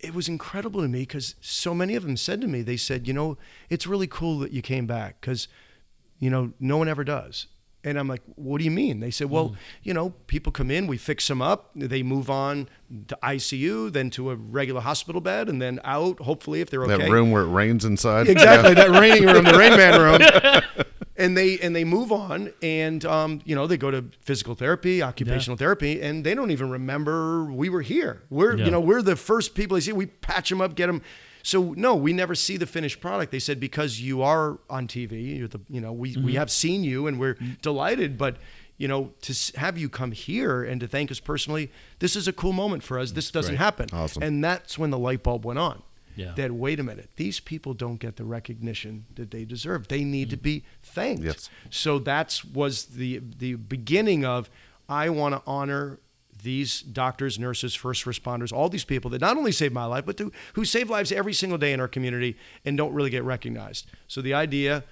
it 0.00 0.14
was 0.14 0.26
incredible 0.26 0.80
to 0.80 0.88
me 0.88 1.02
because 1.02 1.36
so 1.40 1.74
many 1.74 1.94
of 1.94 2.02
them 2.02 2.16
said 2.16 2.40
to 2.40 2.48
me, 2.48 2.62
they 2.62 2.76
said, 2.76 3.06
you 3.06 3.14
know, 3.14 3.38
it's 3.70 3.86
really 3.86 4.08
cool 4.08 4.40
that 4.40 4.50
you 4.50 4.62
came 4.62 4.88
back 4.88 5.20
because, 5.20 5.46
you 6.18 6.28
know, 6.28 6.54
no 6.58 6.76
one 6.76 6.88
ever 6.88 7.04
does. 7.04 7.46
And 7.84 7.98
I'm 7.98 8.08
like, 8.08 8.22
what 8.36 8.58
do 8.58 8.64
you 8.64 8.70
mean? 8.70 9.00
They 9.00 9.10
said, 9.10 9.28
well, 9.30 9.54
you 9.82 9.92
know, 9.92 10.10
people 10.26 10.50
come 10.50 10.70
in, 10.70 10.86
we 10.86 10.96
fix 10.96 11.28
them 11.28 11.42
up, 11.42 11.70
they 11.76 12.02
move 12.02 12.30
on 12.30 12.68
to 13.08 13.18
ICU, 13.22 13.92
then 13.92 14.08
to 14.10 14.30
a 14.30 14.36
regular 14.36 14.80
hospital 14.80 15.20
bed, 15.20 15.48
and 15.50 15.60
then 15.60 15.80
out, 15.84 16.18
hopefully, 16.20 16.60
if 16.62 16.70
they're 16.70 16.84
okay. 16.84 16.96
That 17.04 17.10
room 17.10 17.30
where 17.30 17.42
it 17.42 17.48
rains 17.48 17.84
inside. 17.84 18.28
Exactly, 18.28 18.72
that 18.74 18.90
raining 18.90 19.26
room, 19.26 19.44
the 19.44 19.58
Rain 19.58 19.76
Man 19.76 20.00
room. 20.00 20.84
And 21.16 21.36
they 21.36 21.58
and 21.60 21.76
they 21.76 21.84
move 21.84 22.10
on, 22.10 22.52
and 22.60 23.04
um, 23.04 23.40
you 23.44 23.54
know 23.54 23.68
they 23.68 23.76
go 23.76 23.88
to 23.92 24.04
physical 24.22 24.56
therapy, 24.56 25.00
occupational 25.00 25.56
therapy, 25.56 26.02
and 26.02 26.24
they 26.24 26.34
don't 26.34 26.50
even 26.50 26.70
remember 26.70 27.44
we 27.52 27.68
were 27.68 27.82
here. 27.82 28.22
We're 28.30 28.56
Yeah. 28.56 28.64
you 28.64 28.70
know 28.72 28.80
we're 28.80 29.00
the 29.00 29.14
first 29.14 29.54
people 29.54 29.76
they 29.76 29.80
see. 29.82 29.92
We 29.92 30.06
patch 30.06 30.48
them 30.48 30.60
up, 30.60 30.74
get 30.74 30.88
them. 30.88 31.02
So 31.44 31.74
no, 31.76 31.94
we 31.94 32.14
never 32.14 32.34
see 32.34 32.56
the 32.56 32.66
finished 32.66 33.00
product. 33.00 33.30
They 33.30 33.38
said 33.38 33.60
because 33.60 34.00
you 34.00 34.22
are 34.22 34.58
on 34.70 34.88
TV, 34.88 35.38
you're 35.38 35.46
the 35.46 35.60
you 35.68 35.80
know 35.80 35.92
we 35.92 36.16
we 36.16 36.16
mm-hmm. 36.16 36.36
have 36.38 36.50
seen 36.50 36.82
you 36.82 37.06
and 37.06 37.20
we're 37.20 37.34
mm-hmm. 37.34 37.52
delighted, 37.60 38.16
but 38.16 38.38
you 38.78 38.88
know 38.88 39.12
to 39.20 39.58
have 39.58 39.76
you 39.76 39.90
come 39.90 40.12
here 40.12 40.64
and 40.64 40.80
to 40.80 40.88
thank 40.88 41.10
us 41.10 41.20
personally, 41.20 41.70
this 41.98 42.16
is 42.16 42.26
a 42.26 42.32
cool 42.32 42.54
moment 42.54 42.82
for 42.82 42.98
us. 42.98 43.12
This 43.12 43.30
mm, 43.30 43.34
doesn't 43.34 43.56
great. 43.56 43.64
happen, 43.64 43.88
Awesome. 43.92 44.22
and 44.22 44.42
that's 44.42 44.78
when 44.78 44.88
the 44.88 44.98
light 44.98 45.22
bulb 45.22 45.44
went 45.44 45.58
on 45.58 45.82
Yeah. 46.16 46.32
that 46.34 46.52
wait 46.52 46.80
a 46.80 46.82
minute, 46.82 47.10
these 47.16 47.40
people 47.40 47.74
don't 47.74 47.98
get 47.98 48.16
the 48.16 48.24
recognition 48.24 49.04
that 49.14 49.30
they 49.30 49.44
deserve. 49.44 49.88
They 49.88 50.02
need 50.02 50.30
to 50.30 50.38
mm. 50.38 50.42
be 50.42 50.64
thanked. 50.82 51.24
Yes. 51.24 51.50
So 51.68 51.98
that's 51.98 52.42
was 52.42 52.86
the 52.86 53.20
the 53.38 53.56
beginning 53.56 54.24
of 54.24 54.48
I 54.88 55.10
want 55.10 55.34
to 55.34 55.42
honor 55.46 55.98
these 56.44 56.82
doctors, 56.82 57.38
nurses, 57.38 57.74
first 57.74 58.04
responders, 58.04 58.52
all 58.52 58.68
these 58.68 58.84
people 58.84 59.10
that 59.10 59.20
not 59.20 59.36
only 59.36 59.52
saved 59.52 59.74
my 59.74 59.84
life, 59.86 60.06
but 60.06 60.16
to, 60.18 60.30
who 60.52 60.64
save 60.64 60.88
lives 60.88 61.10
every 61.10 61.32
single 61.32 61.58
day 61.58 61.72
in 61.72 61.80
our 61.80 61.88
community 61.88 62.36
and 62.64 62.76
don't 62.76 62.92
really 62.92 63.10
get 63.10 63.24
recognized. 63.24 63.86
So 64.06 64.22
the 64.22 64.34
idea, 64.34 64.84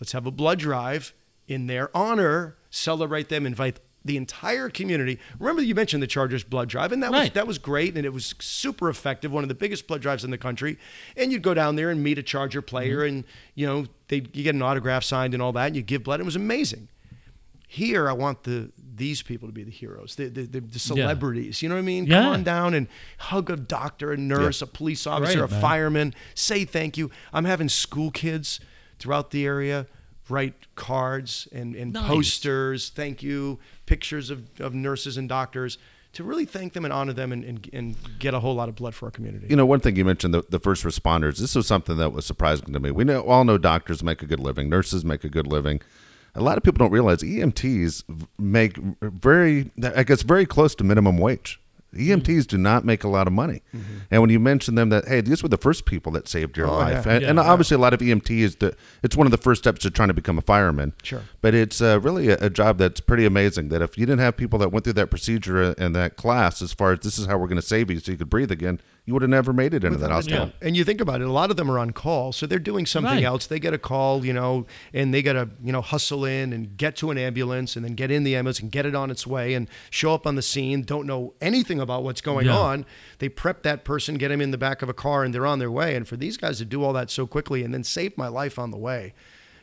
let's 0.00 0.12
have 0.12 0.26
a 0.26 0.30
blood 0.30 0.58
drive 0.60 1.12
in 1.48 1.66
their 1.66 1.94
honor, 1.96 2.56
celebrate 2.70 3.28
them, 3.28 3.46
invite 3.46 3.80
the 4.04 4.16
entire 4.16 4.68
community. 4.68 5.18
Remember 5.38 5.62
you 5.62 5.74
mentioned 5.74 6.02
the 6.02 6.06
Chargers 6.06 6.44
blood 6.44 6.68
drive, 6.68 6.92
and 6.92 7.02
that 7.02 7.10
was 7.10 7.30
that 7.30 7.46
was 7.46 7.58
great, 7.58 7.96
and 7.96 8.06
it 8.06 8.12
was 8.12 8.34
super 8.38 8.88
effective. 8.88 9.32
One 9.32 9.44
of 9.44 9.48
the 9.48 9.54
biggest 9.54 9.86
blood 9.86 10.00
drives 10.00 10.24
in 10.24 10.30
the 10.30 10.38
country. 10.38 10.78
And 11.16 11.32
you'd 11.32 11.42
go 11.42 11.54
down 11.54 11.76
there 11.76 11.90
and 11.90 12.02
meet 12.02 12.18
a 12.18 12.22
Charger 12.22 12.62
player, 12.62 12.98
mm-hmm. 12.98 13.16
and 13.16 13.24
you 13.54 13.66
know 13.66 13.86
they 14.08 14.16
you 14.16 14.44
get 14.44 14.54
an 14.54 14.62
autograph 14.62 15.04
signed 15.04 15.34
and 15.34 15.42
all 15.42 15.52
that, 15.52 15.66
and 15.66 15.76
you 15.76 15.82
give 15.82 16.04
blood. 16.04 16.20
It 16.20 16.24
was 16.24 16.36
amazing. 16.36 16.88
Here, 17.70 18.08
I 18.08 18.12
want 18.14 18.44
the 18.44 18.70
these 18.96 19.22
people 19.22 19.46
to 19.46 19.52
be 19.52 19.62
the 19.62 19.70
heroes, 19.70 20.16
the 20.16 20.28
the, 20.28 20.42
the, 20.46 20.60
the 20.60 20.78
celebrities. 20.78 21.62
You 21.62 21.68
know 21.68 21.74
what 21.74 21.80
I 21.82 21.84
mean? 21.84 22.06
Yeah. 22.06 22.22
Come 22.22 22.32
on 22.32 22.42
down 22.42 22.72
and 22.74 22.88
hug 23.18 23.50
a 23.50 23.56
doctor, 23.56 24.10
a 24.12 24.16
nurse, 24.16 24.62
a 24.62 24.66
police 24.66 25.06
officer, 25.06 25.40
Right, 25.42 25.48
a 25.50 25.52
man. 25.52 25.60
fireman. 25.60 26.14
Say 26.34 26.64
thank 26.64 26.96
you. 26.96 27.10
I'm 27.32 27.44
having 27.44 27.68
school 27.68 28.10
kids 28.10 28.58
throughout 28.98 29.30
the 29.30 29.44
area 29.46 29.86
write 30.30 30.54
cards 30.74 31.48
and, 31.52 31.74
and 31.74 31.92
Nice. 31.94 32.06
posters, 32.06 32.90
thank 32.90 33.22
you, 33.22 33.58
pictures 33.86 34.28
of, 34.30 34.42
of 34.60 34.74
nurses 34.74 35.16
and 35.16 35.26
doctors 35.28 35.78
to 36.12 36.24
really 36.24 36.44
thank 36.44 36.72
them 36.72 36.84
and 36.84 36.92
honor 36.92 37.12
them 37.12 37.32
and, 37.32 37.44
and, 37.44 37.70
and 37.72 37.96
get 38.18 38.34
a 38.34 38.40
whole 38.40 38.54
lot 38.54 38.68
of 38.68 38.74
blood 38.74 38.94
for 38.94 39.06
our 39.06 39.10
community. 39.10 39.46
You 39.48 39.56
know, 39.56 39.64
one 39.66 39.80
thing 39.80 39.96
you 39.96 40.04
mentioned 40.04 40.34
the, 40.34 40.42
the 40.48 40.58
first 40.58 40.84
responders. 40.84 41.38
This 41.38 41.54
was 41.54 41.66
something 41.66 41.96
that 41.98 42.12
was 42.12 42.26
surprising 42.26 42.72
to 42.72 42.80
me. 42.80 42.90
We 42.90 43.04
know 43.04 43.22
all 43.22 43.44
know 43.44 43.56
doctors 43.58 44.02
make 44.02 44.22
a 44.22 44.26
good 44.26 44.40
living, 44.40 44.68
nurses 44.68 45.04
make 45.04 45.24
a 45.24 45.28
good 45.28 45.46
living. 45.46 45.80
A 46.38 46.42
lot 46.42 46.56
of 46.56 46.62
people 46.64 46.78
don't 46.78 46.92
realize 46.92 47.18
EMTs 47.18 48.04
make 48.38 48.76
very, 49.02 49.70
I 49.94 50.02
guess, 50.04 50.22
very 50.22 50.46
close 50.46 50.74
to 50.76 50.84
minimum 50.84 51.18
wage. 51.18 51.60
EMTs 51.94 52.46
do 52.46 52.58
not 52.58 52.84
make 52.84 53.02
a 53.02 53.08
lot 53.08 53.26
of 53.26 53.32
money. 53.32 53.62
And 54.10 54.20
when 54.20 54.28
you 54.28 54.38
mention 54.38 54.74
them 54.74 54.90
that, 54.90 55.08
hey, 55.08 55.22
these 55.22 55.42
were 55.42 55.48
the 55.48 55.56
first 55.56 55.86
people 55.86 56.12
that 56.12 56.28
saved 56.28 56.56
your 56.58 56.66
Mm-hmm. 56.66 56.74
Oh, 56.76 56.78
life. 56.80 57.06
yeah. 57.06 57.12
And, 57.14 57.24
and 57.24 57.36
Yeah. 57.38 57.50
obviously, 57.50 57.76
a 57.76 57.78
lot 57.78 57.94
of 57.94 58.00
EMT 58.00 58.30
is 58.30 58.56
the, 58.56 58.76
it's 59.02 59.16
one 59.16 59.26
of 59.26 59.30
the 59.30 59.38
first 59.38 59.62
steps 59.62 59.80
to 59.80 59.90
trying 59.90 60.08
to 60.08 60.14
become 60.14 60.36
a 60.36 60.42
fireman. 60.42 60.92
Sure. 61.02 61.22
But 61.40 61.54
it's 61.54 61.80
uh, 61.80 61.98
really 62.00 62.28
a, 62.28 62.36
a 62.42 62.50
job 62.50 62.76
that's 62.76 63.00
pretty 63.00 63.24
amazing. 63.24 63.70
That 63.70 63.80
if 63.80 63.96
you 63.96 64.04
didn't 64.04 64.20
have 64.20 64.36
people 64.36 64.58
that 64.58 64.70
went 64.70 64.84
through 64.84 64.92
that 64.94 65.08
procedure 65.08 65.72
and 65.78 65.96
that 65.96 66.16
class, 66.16 66.60
as 66.60 66.74
far 66.74 66.92
as 66.92 67.00
this 67.00 67.18
is 67.18 67.24
how 67.24 67.38
we're 67.38 67.48
going 67.48 67.60
to 67.60 67.66
save 67.66 67.90
you 67.90 67.98
so 68.00 68.12
you 68.12 68.18
could 68.18 68.28
breathe 68.30 68.52
again, 68.52 68.80
you 69.08 69.14
would 69.14 69.22
have 69.22 69.30
never 69.30 69.54
made 69.54 69.72
it 69.72 69.84
into 69.84 69.96
that 69.96 70.02
Without 70.02 70.10
a 70.10 70.14
hospital. 70.16 70.44
doubt. 70.48 70.54
And 70.60 70.76
you 70.76 70.84
think 70.84 71.00
about 71.00 71.22
it, 71.22 71.26
a 71.26 71.32
lot 71.32 71.50
of 71.50 71.56
them 71.56 71.70
are 71.70 71.78
on 71.78 71.92
call, 71.92 72.30
so 72.30 72.44
they're 72.46 72.58
doing 72.58 72.84
something 72.84 73.14
Right. 73.14 73.24
else. 73.24 73.46
They 73.46 73.58
get 73.58 73.72
a 73.72 73.78
call, 73.78 74.22
you 74.22 74.34
know, 74.34 74.66
and 74.92 75.14
they 75.14 75.22
got 75.22 75.32
to, 75.32 75.48
you 75.64 75.72
know, 75.72 75.80
hustle 75.80 76.26
in 76.26 76.52
and 76.52 76.76
get 76.76 76.94
to 76.96 77.10
an 77.10 77.16
ambulance 77.16 77.74
and 77.74 77.86
then 77.86 77.94
get 77.94 78.10
in 78.10 78.22
the 78.22 78.36
ambulance 78.36 78.60
and 78.60 78.70
get 78.70 78.84
it 78.84 78.94
on 78.94 79.10
its 79.10 79.26
way 79.26 79.54
and 79.54 79.66
show 79.88 80.12
up 80.12 80.26
on 80.26 80.34
the 80.34 80.42
scene. 80.42 80.82
Don't 80.82 81.06
know 81.06 81.32
anything 81.40 81.80
about 81.80 82.04
what's 82.04 82.20
going 82.20 82.44
Yeah. 82.48 82.58
on. 82.58 82.84
They 83.18 83.30
prep 83.30 83.62
that 83.62 83.82
person, 83.82 84.16
get 84.16 84.30
him 84.30 84.42
in 84.42 84.50
the 84.50 84.58
back 84.58 84.82
of 84.82 84.90
a 84.90 84.94
car, 84.94 85.24
and 85.24 85.32
they're 85.32 85.46
on 85.46 85.58
their 85.58 85.70
way. 85.70 85.96
And 85.96 86.06
for 86.06 86.18
these 86.18 86.36
guys 86.36 86.58
to 86.58 86.66
do 86.66 86.84
all 86.84 86.92
that 86.92 87.10
so 87.10 87.26
quickly 87.26 87.64
and 87.64 87.72
then 87.72 87.84
save 87.84 88.18
my 88.18 88.28
life 88.28 88.58
on 88.58 88.70
the 88.70 88.76
way, 88.76 89.14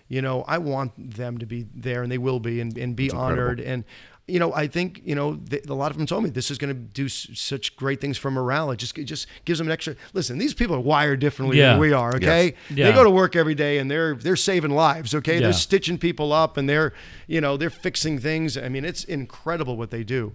you 0.07 0.23
know, 0.23 0.43
I 0.47 0.57
want 0.57 0.91
them 1.15 1.37
to 1.37 1.45
be 1.45 1.67
there, 1.75 2.01
and 2.01 2.11
they 2.11 2.17
will 2.17 2.39
be, 2.39 2.59
and, 2.61 2.75
and 2.79 2.95
be 2.95 3.05
incredible. 3.05 3.25
honored. 3.43 3.59
And 3.59 3.83
you 4.27 4.39
know, 4.39 4.51
I 4.53 4.65
think 4.67 5.01
you 5.05 5.13
know 5.13 5.35
th- 5.35 5.65
a 5.67 5.73
lot 5.73 5.91
of 5.91 5.97
them 5.97 6.07
told 6.07 6.23
me 6.23 6.31
this 6.31 6.49
is 6.49 6.57
going 6.57 6.73
to 6.73 6.79
do 6.79 7.05
s- 7.05 7.27
such 7.35 7.75
great 7.75 8.01
things 8.01 8.17
for 8.17 8.31
morale. 8.31 8.71
It 8.71 8.77
just 8.77 8.97
it 8.97 9.03
just 9.03 9.27
gives 9.45 9.59
them 9.59 9.67
an 9.67 9.71
extra. 9.71 9.95
Listen, 10.13 10.37
these 10.39 10.53
people 10.55 10.75
are 10.75 10.79
wired 10.79 11.19
differently 11.19 11.59
Yeah. 11.59 11.71
than 11.73 11.79
we 11.79 11.93
are. 11.93 12.15
Okay, 12.15 12.55
Yeah. 12.73 12.89
they 12.89 12.93
go 12.93 13.03
to 13.03 13.09
work 13.11 13.35
every 13.35 13.53
day 13.53 13.77
and 13.77 13.89
they're 13.91 14.15
they're 14.15 14.35
saving 14.35 14.71
lives. 14.71 15.13
Okay, 15.13 15.35
Yeah. 15.35 15.41
they're 15.41 15.53
stitching 15.53 15.97
people 15.99 16.33
up 16.33 16.57
and 16.57 16.67
they're 16.67 16.91
you 17.27 17.39
know 17.39 17.55
they're 17.55 17.69
fixing 17.69 18.17
things. 18.17 18.57
I 18.57 18.67
mean, 18.67 18.83
it's 18.83 19.03
incredible 19.03 19.77
what 19.77 19.91
they 19.91 20.03
do. 20.03 20.33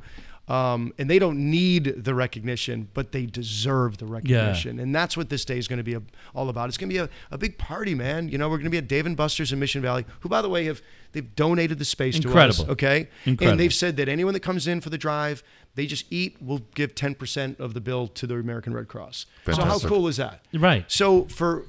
Um, 0.51 0.93
and 0.99 1.09
they 1.09 1.21
don't 1.21 1.39
need 1.51 1.85
the 2.05 2.13
recognition, 2.13 2.89
but 2.93 3.13
they 3.13 3.25
deserve 3.27 3.99
the 3.99 4.07
recognition. 4.07 4.81
And 4.81 4.93
that's 4.93 5.17
what 5.17 5.29
this 5.29 5.45
day 5.45 5.59
is 5.59 5.69
going 5.69 5.77
to 5.77 5.85
be 5.85 5.95
a, 5.95 6.03
all 6.35 6.49
about. 6.49 6.69
It's 6.69 6.77
going 6.77 6.91
to 6.91 6.95
be 6.95 6.99
a, 6.99 7.09
a 7.31 7.39
big 7.39 7.57
party, 7.57 7.95
man. 7.95 8.29
You 8.29 8.37
know, 8.37 8.49
we're 8.49 8.57
going 8.57 8.65
to 8.65 8.71
be 8.71 8.79
at 8.79 8.89
Dave 8.89 9.07
and 9.07 9.17
Buster's 9.17 9.53
in 9.53 9.61
Mission 9.61 9.81
Valley, 9.81 10.05
who, 10.21 10.29
by 10.29 10.43
the 10.43 10.49
way, 10.49 10.65
have 10.65 10.83
they've 11.13 11.35
donated 11.37 11.79
the 11.79 11.85
space 11.85 12.15
to 12.19 12.29
us. 12.29 12.59
Incredible. 12.59 12.73
Okay, 12.73 13.09
Incredible. 13.27 13.51
and 13.53 13.61
they've 13.61 13.73
said 13.75 13.97
that 13.99 14.09
anyone 14.09 14.35
that 14.35 14.41
comes 14.41 14.67
in 14.67 14.81
for 14.81 14.91
the 14.91 14.99
drive, 14.99 15.45
they 15.77 15.87
just 15.87 16.05
eat, 16.11 16.37
we'll 16.41 16.63
give 16.75 16.97
10% 16.97 17.61
of 17.61 17.75
the 17.75 17.81
bill 17.81 18.09
to 18.09 18.27
the 18.27 18.35
American 18.35 18.75
Red 18.75 18.89
Cross. 18.89 19.27
Fantastic. 19.45 19.65
So 19.81 19.87
how 19.87 19.89
cool 19.89 20.09
is 20.09 20.17
that? 20.17 20.41
Right. 20.53 20.85
So 20.91 21.27
for 21.27 21.65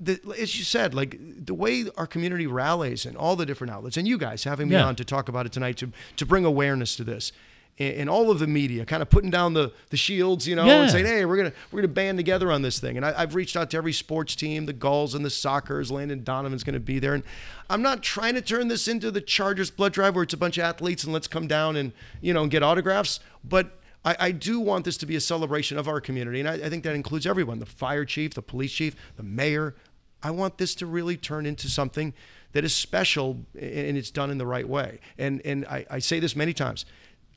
the, 0.00 0.18
as 0.40 0.58
you 0.58 0.64
said, 0.64 0.94
like 0.94 1.16
the 1.20 1.54
way 1.54 1.84
our 1.96 2.08
community 2.08 2.48
rallies 2.48 3.06
and 3.06 3.16
all 3.16 3.36
the 3.36 3.46
different 3.46 3.72
outlets, 3.72 3.96
and 3.96 4.08
you 4.08 4.18
guys 4.18 4.42
having 4.42 4.68
me 4.68 4.74
Yeah. 4.74 4.86
on 4.86 4.96
to 4.96 5.04
talk 5.04 5.28
about 5.28 5.46
it 5.46 5.52
tonight 5.52 5.76
to 5.78 5.90
to 6.16 6.26
bring 6.26 6.44
awareness 6.44 6.96
to 6.96 7.04
this. 7.04 7.30
And 7.78 8.08
all 8.08 8.30
of 8.30 8.38
the 8.38 8.46
media 8.46 8.86
kind 8.86 9.02
of 9.02 9.10
putting 9.10 9.28
down 9.28 9.52
the, 9.52 9.70
the 9.90 9.98
shields, 9.98 10.48
you 10.48 10.56
know, 10.56 10.64
Yeah. 10.64 10.80
and 10.84 10.90
saying, 10.90 11.04
"Hey, 11.04 11.26
we're 11.26 11.36
gonna 11.36 11.52
we're 11.70 11.82
gonna 11.82 11.92
band 11.92 12.16
together 12.16 12.50
on 12.50 12.62
this 12.62 12.78
thing." 12.80 12.96
And 12.96 13.04
I, 13.04 13.12
I've 13.14 13.34
reached 13.34 13.54
out 13.54 13.68
to 13.72 13.76
every 13.76 13.92
sports 13.92 14.34
team, 14.34 14.64
the 14.64 14.72
Gulls 14.72 15.14
and 15.14 15.22
the 15.22 15.28
Sockers. 15.28 15.90
Landon 15.90 16.24
Donovan's 16.24 16.64
gonna 16.64 16.80
be 16.80 16.98
there, 16.98 17.12
and 17.12 17.22
I'm 17.68 17.82
not 17.82 18.02
trying 18.02 18.32
to 18.32 18.40
turn 18.40 18.68
this 18.68 18.88
into 18.88 19.10
the 19.10 19.20
Chargers 19.20 19.70
blood 19.70 19.92
drive 19.92 20.14
where 20.14 20.24
it's 20.24 20.32
a 20.32 20.38
bunch 20.38 20.56
of 20.56 20.64
athletes 20.64 21.04
and 21.04 21.12
let's 21.12 21.26
come 21.28 21.46
down 21.46 21.76
and 21.76 21.92
you 22.22 22.32
know 22.32 22.42
and 22.42 22.50
get 22.50 22.62
autographs, 22.62 23.20
but 23.44 23.78
I, 24.06 24.16
I 24.20 24.30
do 24.30 24.58
want 24.58 24.86
this 24.86 24.96
to 24.96 25.04
be 25.06 25.16
a 25.16 25.20
celebration 25.20 25.76
of 25.76 25.86
our 25.86 26.00
community, 26.00 26.40
and 26.40 26.48
I, 26.48 26.54
I 26.54 26.70
think 26.70 26.82
that 26.84 26.94
includes 26.94 27.26
everyone: 27.26 27.58
the 27.58 27.66
fire 27.66 28.06
chief, 28.06 28.32
the 28.32 28.40
police 28.40 28.72
chief, 28.72 28.96
the 29.16 29.22
mayor. 29.22 29.74
I 30.22 30.30
want 30.30 30.56
this 30.56 30.74
to 30.76 30.86
really 30.86 31.18
turn 31.18 31.44
into 31.44 31.68
something 31.68 32.14
that 32.52 32.64
is 32.64 32.74
special, 32.74 33.44
and 33.54 33.98
it's 33.98 34.10
done 34.10 34.30
in 34.30 34.38
the 34.38 34.46
right 34.46 34.66
way. 34.66 34.98
And 35.18 35.42
and 35.44 35.66
I, 35.66 35.84
I 35.90 35.98
say 35.98 36.20
this 36.20 36.34
many 36.34 36.54
times. 36.54 36.86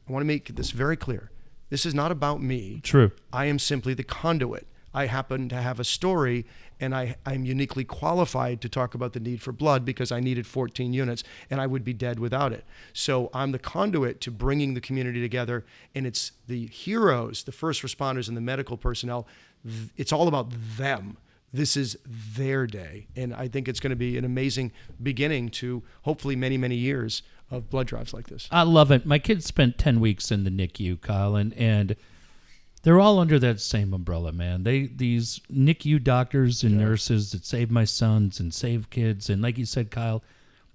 I 0.10 0.12
want 0.12 0.22
to 0.24 0.28
make 0.28 0.55
this 0.55 0.72
very 0.72 0.97
clear. 0.97 1.30
This 1.70 1.86
is 1.86 1.93
not 1.93 2.12
about 2.12 2.41
me. 2.41 2.82
True. 2.84 3.12
I 3.32 3.45
am 3.45 3.60
simply 3.60 3.93
the 3.93 4.03
conduit. 4.03 4.66
I 4.91 5.05
happen 5.05 5.49
to 5.49 5.55
have 5.55 5.80
a 5.80 5.84
story, 5.84 6.47
and 6.80 6.95
I, 6.95 7.16
I'm 7.28 7.45
uniquely 7.45 7.84
qualified 7.84 8.60
to 8.62 8.70
talk 8.70 8.95
about 8.95 9.14
the 9.14 9.20
need 9.20 9.39
for 9.39 9.51
blood 9.51 9.86
because 9.86 10.12
I 10.12 10.20
needed 10.20 10.47
14 10.47 10.93
units, 10.93 11.24
and 11.51 11.62
I 11.62 11.68
would 11.68 11.84
be 11.84 11.93
dead 11.93 12.18
without 12.18 12.51
it. 12.53 12.66
So 12.91 13.30
I'm 13.36 13.51
the 13.51 13.60
conduit 13.60 14.20
to 14.22 14.32
bringing 14.32 14.74
the 14.74 14.82
community 14.82 15.22
together, 15.22 15.64
and 15.93 16.07
it's 16.07 16.32
the 16.47 16.66
heroes, 16.66 17.43
the 17.43 17.51
first 17.51 17.84
responders, 17.84 18.28
and 18.28 18.36
the 18.36 18.41
medical 18.41 18.78
personnel. 18.78 19.28
It's 19.95 20.12
all 20.12 20.28
about 20.28 20.51
them. 20.78 21.18
This 21.53 21.78
is 21.78 21.97
their 22.05 22.66
day, 22.66 23.07
and 23.16 23.34
I 23.34 23.47
think 23.47 23.68
it's 23.68 23.80
going 23.80 23.91
to 23.91 23.95
be 23.95 24.18
an 24.18 24.26
amazing 24.26 24.72
beginning 25.01 25.49
to 25.49 25.84
hopefully 26.01 26.36
many, 26.36 26.57
many 26.57 26.76
years 26.76 27.22
of 27.52 27.70
blood 27.70 27.88
drives 27.88 28.14
like 28.14 28.28
this. 28.28 28.47
I 28.52 28.64
love 28.64 28.91
it. 28.91 29.06
My 29.06 29.20
kids 29.20 29.45
spent 29.45 29.78
10 29.78 30.00
weeks 30.00 30.32
in 30.32 30.43
the 30.43 30.50
NICU, 30.52 31.02
Kyle, 31.02 31.36
and, 31.36 31.54
and 31.54 31.95
they're 32.84 33.00
all 33.00 33.20
under 33.20 33.39
that 33.39 33.60
same 33.60 33.93
umbrella, 33.93 34.32
man. 34.32 34.64
They 34.64 34.88
These 34.88 35.41
NICU 35.52 36.04
doctors 36.04 36.64
and 36.64 36.78
nurses 36.78 37.32
that 37.32 37.45
save 37.45 37.70
my 37.72 37.86
sons 37.86 38.39
and 38.39 38.54
save 38.54 38.89
kids. 38.89 39.30
And 39.30 39.41
like 39.41 39.58
you 39.58 39.66
said, 39.66 39.91
Kyle, 39.91 40.24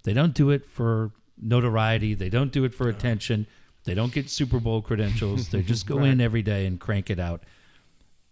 they 0.03 0.13
don't 0.13 0.35
do 0.35 0.51
it 0.51 0.67
for 0.67 1.13
notoriety. 1.41 2.15
They 2.15 2.29
don't 2.29 2.53
do 2.53 2.65
it 2.65 2.75
for 2.75 2.89
attention. 2.89 3.47
They 3.85 3.95
don't 3.95 4.13
get 4.13 4.29
Super 4.31 4.61
Bowl 4.61 4.83
credentials. 4.83 5.49
they 5.49 5.63
just 5.63 5.87
go 5.89 5.99
in 6.05 6.21
every 6.21 6.43
day 6.43 6.67
and 6.67 6.81
crank 6.81 7.09
it 7.11 7.19
out. 7.21 7.43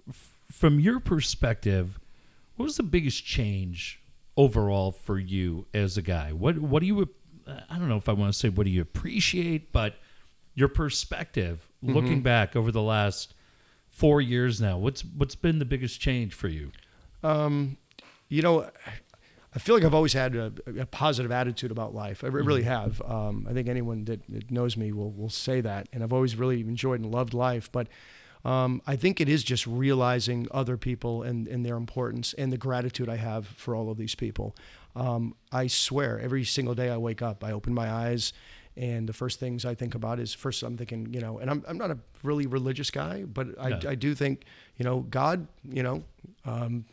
F- 0.09 0.33
From 0.51 0.81
your 0.81 1.01
perspective, 1.01 1.99
what 2.57 2.65
was 2.65 2.77
the 2.77 2.83
biggest 2.83 3.25
change 3.25 4.01
overall 4.37 4.93
for 4.93 5.19
you 5.19 5.67
as 5.75 5.97
a 5.97 6.03
guy? 6.03 6.33
What 6.33 6.59
what 6.59 6.81
do 6.81 6.87
you 6.87 7.09
I 7.47 7.79
don't 7.79 7.89
know 7.89 7.97
if 7.97 8.09
I 8.09 8.13
want 8.13 8.33
to 8.33 8.39
say 8.39 8.49
what 8.49 8.65
do 8.65 8.71
you 8.71 8.83
appreciate, 8.83 9.73
but 9.73 9.97
your 10.55 10.69
perspective 10.69 11.69
looking 11.83 12.23
back 12.23 12.55
over 12.55 12.71
the 12.71 12.83
last 12.83 13.35
4 13.91 14.21
years 14.21 14.61
now, 14.61 14.79
what's 14.79 15.03
what's 15.05 15.35
been 15.35 15.59
the 15.59 15.65
biggest 15.65 16.01
change 16.01 16.35
for 16.35 16.49
you? 16.49 16.71
Um, 17.23 17.77
you 18.29 18.43
know, 18.43 18.71
I 19.55 19.59
feel 19.59 19.75
like 19.75 19.85
I've 19.85 19.95
always 19.95 20.15
had 20.15 20.35
a, 20.35 20.53
a 20.79 20.87
positive 20.87 21.31
attitude 21.31 21.71
about 21.71 21.95
life. 21.95 22.25
I 22.25 22.29
re- 22.29 22.43
really 22.43 22.63
have. 22.63 23.03
Um, 23.03 23.47
I 23.49 23.53
think 23.53 23.69
anyone 23.69 24.07
that, 24.07 24.21
that 24.31 24.51
knows 24.51 24.77
me 24.77 24.93
will 24.93 25.13
will 25.13 25.29
say 25.29 25.61
that, 25.61 25.89
and 25.93 26.03
I've 26.03 26.13
always 26.13 26.37
really 26.37 26.61
enjoyed 26.61 27.01
and 27.01 27.13
loved 27.13 27.35
life. 27.35 27.71
But 27.71 27.89
um, 28.45 28.83
I 28.87 28.97
think 28.97 29.21
it 29.21 29.29
is 29.29 29.45
just 29.45 29.67
realizing 29.67 30.49
other 30.51 30.77
people 30.77 31.23
and, 31.23 31.47
and 31.47 31.65
their 31.65 31.77
importance 31.77 32.35
and 32.35 32.53
the 32.53 32.59
gratitude 32.59 33.09
I 33.09 33.17
have 33.17 33.47
for 33.47 33.75
all 33.75 33.91
of 33.91 33.99
these 33.99 34.15
people. 34.15 34.57
Um, 34.97 35.35
I 35.53 35.69
swear, 35.69 36.19
every 36.21 36.45
single 36.45 36.75
day 36.75 36.91
I 36.91 36.97
wake 36.97 37.23
up, 37.23 37.45
I 37.45 37.53
open 37.53 37.73
my 37.73 37.91
eyes, 37.91 38.33
and 38.77 39.09
the 39.09 39.13
first 39.13 39.39
things 39.39 39.65
I 39.65 39.75
think 39.75 39.95
about 39.95 40.19
is 40.19 40.35
first 40.35 40.63
I'm 40.63 40.77
thinking, 40.77 41.13
you 41.13 41.21
know, 41.21 41.39
and 41.39 41.51
I'm, 41.51 41.65
I'm 41.69 41.79
not 41.79 41.91
a 41.91 41.99
really 42.23 42.47
religious 42.47 42.91
guy, 42.91 43.25
but 43.25 43.49
I, 43.61 43.69
No. 43.71 43.81
I 43.89 43.95
do 43.95 44.15
think, 44.15 44.45
you 44.77 44.85
know, 44.85 45.01
God, 45.01 45.47
you 45.63 45.83
know, 45.83 46.03
um, 46.45 46.85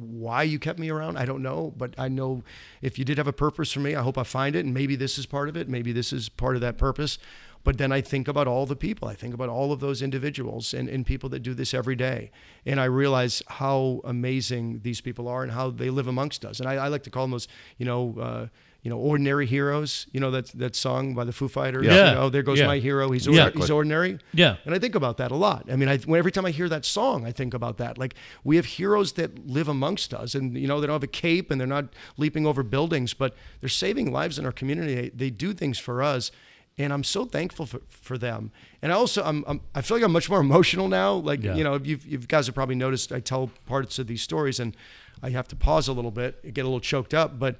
why 0.00 0.42
you 0.42 0.58
kept 0.58 0.78
me 0.78 0.90
around, 0.90 1.16
I 1.18 1.24
don't 1.24 1.42
know, 1.42 1.72
but 1.76 1.94
I 1.98 2.08
know 2.08 2.42
if 2.82 2.98
you 2.98 3.04
did 3.04 3.18
have 3.18 3.28
a 3.28 3.32
purpose 3.32 3.70
for 3.70 3.80
me, 3.80 3.94
I 3.94 4.02
hope 4.02 4.18
I 4.18 4.24
find 4.24 4.56
it. 4.56 4.64
And 4.64 4.74
maybe 4.74 4.96
this 4.96 5.18
is 5.18 5.26
part 5.26 5.48
of 5.48 5.56
it. 5.56 5.68
Maybe 5.68 5.92
this 5.92 6.12
is 6.12 6.28
part 6.28 6.56
of 6.56 6.62
that 6.62 6.78
purpose. 6.78 7.18
But 7.64 7.78
then 7.78 7.90
I 7.92 8.02
think 8.02 8.28
about 8.28 8.46
all 8.46 8.66
the 8.66 8.76
people. 8.76 9.08
I 9.08 9.14
think 9.14 9.34
about 9.34 9.48
all 9.48 9.72
of 9.72 9.80
those 9.80 10.02
individuals 10.02 10.74
and, 10.74 10.88
and 10.88 11.04
people 11.06 11.28
that 11.30 11.40
do 11.40 11.54
this 11.54 11.72
every 11.74 11.96
day. 11.96 12.30
And 12.66 12.78
I 12.78 12.84
realize 12.84 13.42
how 13.48 14.02
amazing 14.04 14.80
these 14.82 15.00
people 15.00 15.26
are 15.28 15.42
and 15.42 15.50
how 15.52 15.70
they 15.70 15.90
live 15.90 16.06
amongst 16.06 16.44
us. 16.44 16.60
And 16.60 16.68
I, 16.68 16.74
I 16.74 16.88
like 16.88 17.02
to 17.04 17.10
call 17.10 17.24
them 17.24 17.30
those, 17.32 17.48
you 17.78 17.86
know, 17.86 18.14
uh, 18.20 18.46
you 18.82 18.90
know, 18.90 18.98
ordinary 18.98 19.46
heroes. 19.46 20.06
You 20.12 20.20
know 20.20 20.30
that 20.32 20.48
that 20.58 20.76
song 20.76 21.14
by 21.14 21.24
the 21.24 21.32
Foo 21.32 21.48
Fighters. 21.48 21.86
Yeah. 21.86 22.10
You 22.10 22.14
know, 22.16 22.28
there 22.28 22.42
goes 22.42 22.58
Yeah. 22.58 22.66
my 22.66 22.78
hero. 22.80 23.10
He's 23.12 23.26
Yeah. 23.26 23.48
he's 23.48 23.70
ordinary. 23.70 24.18
Yeah. 24.34 24.56
And 24.66 24.74
I 24.74 24.78
think 24.78 24.94
about 24.94 25.16
that 25.16 25.32
a 25.32 25.36
lot. 25.36 25.64
I 25.72 25.76
mean, 25.76 25.88
I, 25.88 25.96
when, 25.98 26.18
every 26.18 26.30
time 26.32 26.44
I 26.44 26.50
hear 26.50 26.68
that 26.68 26.84
song, 26.84 27.24
I 27.26 27.32
think 27.32 27.54
about 27.54 27.78
that. 27.78 27.96
Like 27.96 28.14
we 28.44 28.56
have 28.56 28.66
heroes 28.66 29.12
that 29.12 29.46
live 29.48 29.68
amongst 29.68 30.12
us, 30.12 30.34
and 30.34 30.54
you 30.58 30.68
know 30.68 30.82
they 30.82 30.86
don't 30.86 30.96
have 30.96 31.02
a 31.02 31.06
cape 31.06 31.50
and 31.50 31.58
they're 31.58 31.66
not 31.66 31.86
leaping 32.18 32.46
over 32.46 32.62
buildings, 32.62 33.14
but 33.14 33.34
they're 33.60 33.70
saving 33.70 34.12
lives 34.12 34.38
in 34.38 34.44
our 34.44 34.52
community. 34.52 34.94
They, 34.94 35.08
they 35.08 35.30
do 35.30 35.54
things 35.54 35.78
for 35.78 36.02
us, 36.02 36.30
and 36.76 36.92
I'm 36.92 37.04
so 37.04 37.24
thankful 37.24 37.66
for, 37.66 37.80
for 37.88 38.18
them. 38.18 38.50
And 38.82 38.90
I 38.92 38.94
also 38.96 39.22
I'm, 39.22 39.44
I'm 39.46 39.60
I 39.74 39.80
feel 39.82 39.96
like 39.96 40.04
I'm 40.04 40.12
much 40.12 40.28
more 40.28 40.40
emotional 40.40 40.88
now. 40.88 41.14
Like 41.14 41.42
Yeah. 41.42 41.54
you 41.54 41.64
know, 41.64 41.78
you've, 41.82 42.04
you 42.06 42.18
guys 42.18 42.46
have 42.46 42.54
probably 42.54 42.74
noticed 42.74 43.12
I 43.12 43.20
tell 43.20 43.50
parts 43.66 43.98
of 43.98 44.06
these 44.06 44.22
stories, 44.22 44.58
and 44.60 44.76
I 45.22 45.30
have 45.30 45.48
to 45.48 45.56
pause 45.56 45.88
a 45.88 45.92
little 45.92 46.10
bit, 46.10 46.38
and 46.42 46.52
get 46.54 46.62
a 46.62 46.68
little 46.68 46.80
choked 46.80 47.14
up, 47.14 47.38
but. 47.38 47.56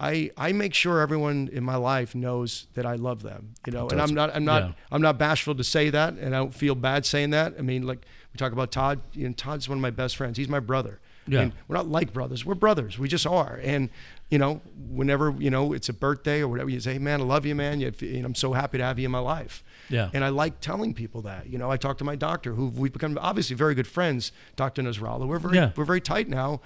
I, 0.00 0.30
I 0.36 0.52
make 0.52 0.74
sure 0.74 1.00
everyone 1.00 1.50
in 1.52 1.64
my 1.64 1.74
life 1.74 2.14
knows 2.14 2.68
that 2.74 2.86
I 2.86 2.94
love 2.94 3.24
them, 3.24 3.54
you 3.66 3.72
know, 3.72 3.88
and 3.88 4.00
I'm 4.00 4.14
not 4.14 4.32
I'm 4.32 4.44
not 4.44 4.62
Yeah. 4.62 4.72
I'm 4.92 5.02
not 5.02 5.18
bashful 5.18 5.56
to 5.56 5.64
say 5.64 5.90
that, 5.90 6.14
and 6.14 6.36
I 6.36 6.38
don't 6.38 6.54
feel 6.54 6.76
bad 6.76 7.04
saying 7.04 7.30
that. 7.30 7.54
I 7.58 7.62
mean, 7.62 7.84
like 7.84 8.06
we 8.32 8.38
talk 8.38 8.52
about 8.52 8.70
Todd. 8.70 9.00
You 9.12 9.26
know, 9.26 9.34
Todd's 9.34 9.68
one 9.68 9.76
of 9.78 9.82
my 9.82 9.90
best 9.90 10.16
friends. 10.16 10.38
He's 10.38 10.48
my 10.48 10.60
brother. 10.60 11.00
Yeah. 11.28 11.40
And 11.42 11.52
we're 11.66 11.76
not 11.76 11.88
like 11.88 12.12
brothers. 12.12 12.44
We're 12.44 12.54
brothers. 12.54 12.98
We 12.98 13.08
just 13.08 13.26
are. 13.26 13.60
And 13.62 13.90
you 14.30 14.38
know, 14.38 14.60
whenever 14.90 15.34
you 15.38 15.50
know 15.50 15.72
it's 15.72 15.88
a 15.88 15.92
birthday 15.92 16.40
or 16.40 16.48
whatever, 16.48 16.68
you 16.70 16.80
say, 16.80 16.94
hey, 16.94 16.98
"Man, 16.98 17.20
I 17.20 17.24
love 17.24 17.46
you, 17.46 17.54
man. 17.54 17.80
You, 17.80 17.92
you 18.00 18.20
know, 18.20 18.26
I'm 18.26 18.34
so 18.34 18.52
happy 18.52 18.78
to 18.78 18.84
have 18.84 18.98
you 18.98 19.06
in 19.06 19.10
my 19.10 19.18
life." 19.18 19.62
Yeah. 19.88 20.10
And 20.12 20.22
I 20.24 20.28
like 20.28 20.60
telling 20.60 20.92
people 20.94 21.22
that. 21.22 21.48
You 21.48 21.56
know, 21.58 21.70
I 21.70 21.76
talk 21.78 21.98
to 21.98 22.04
my 22.04 22.14
doctor, 22.16 22.52
who 22.54 22.66
we've 22.68 22.92
become 22.92 23.16
obviously 23.20 23.56
very 23.56 23.74
good 23.74 23.86
friends, 23.86 24.32
Dr. 24.56 24.82
Nasrallah. 24.82 25.26
We're 25.26 25.38
very 25.38 25.56
Yeah. 25.56 25.70
we're 25.76 25.84
very 25.84 26.00
tight 26.00 26.28
now. 26.28 26.60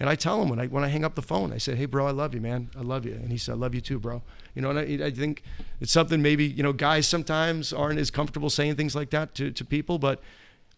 And 0.00 0.10
I 0.10 0.16
tell 0.16 0.42
him 0.42 0.48
when 0.48 0.58
I 0.58 0.66
when 0.66 0.82
I 0.82 0.88
hang 0.88 1.04
up 1.04 1.14
the 1.14 1.22
phone, 1.22 1.52
I 1.52 1.58
say, 1.58 1.76
"Hey, 1.76 1.86
bro, 1.86 2.04
I 2.04 2.10
love 2.10 2.34
you, 2.34 2.40
man. 2.40 2.68
I 2.76 2.80
love 2.80 3.06
you." 3.06 3.12
And 3.12 3.30
he 3.30 3.38
said, 3.38 3.52
"I 3.52 3.56
love 3.56 3.76
you 3.76 3.80
too, 3.80 4.00
bro." 4.00 4.22
You 4.56 4.62
know, 4.62 4.70
and 4.70 4.78
I, 4.80 5.06
I 5.06 5.10
think 5.12 5.44
it's 5.80 5.92
something 5.92 6.20
maybe 6.20 6.44
you 6.46 6.64
know 6.64 6.72
guys 6.72 7.06
sometimes 7.06 7.72
aren't 7.72 8.00
as 8.00 8.10
comfortable 8.10 8.50
saying 8.50 8.74
things 8.74 8.96
like 8.96 9.10
that 9.10 9.36
to, 9.36 9.52
to 9.52 9.64
people, 9.64 10.00
but 10.00 10.20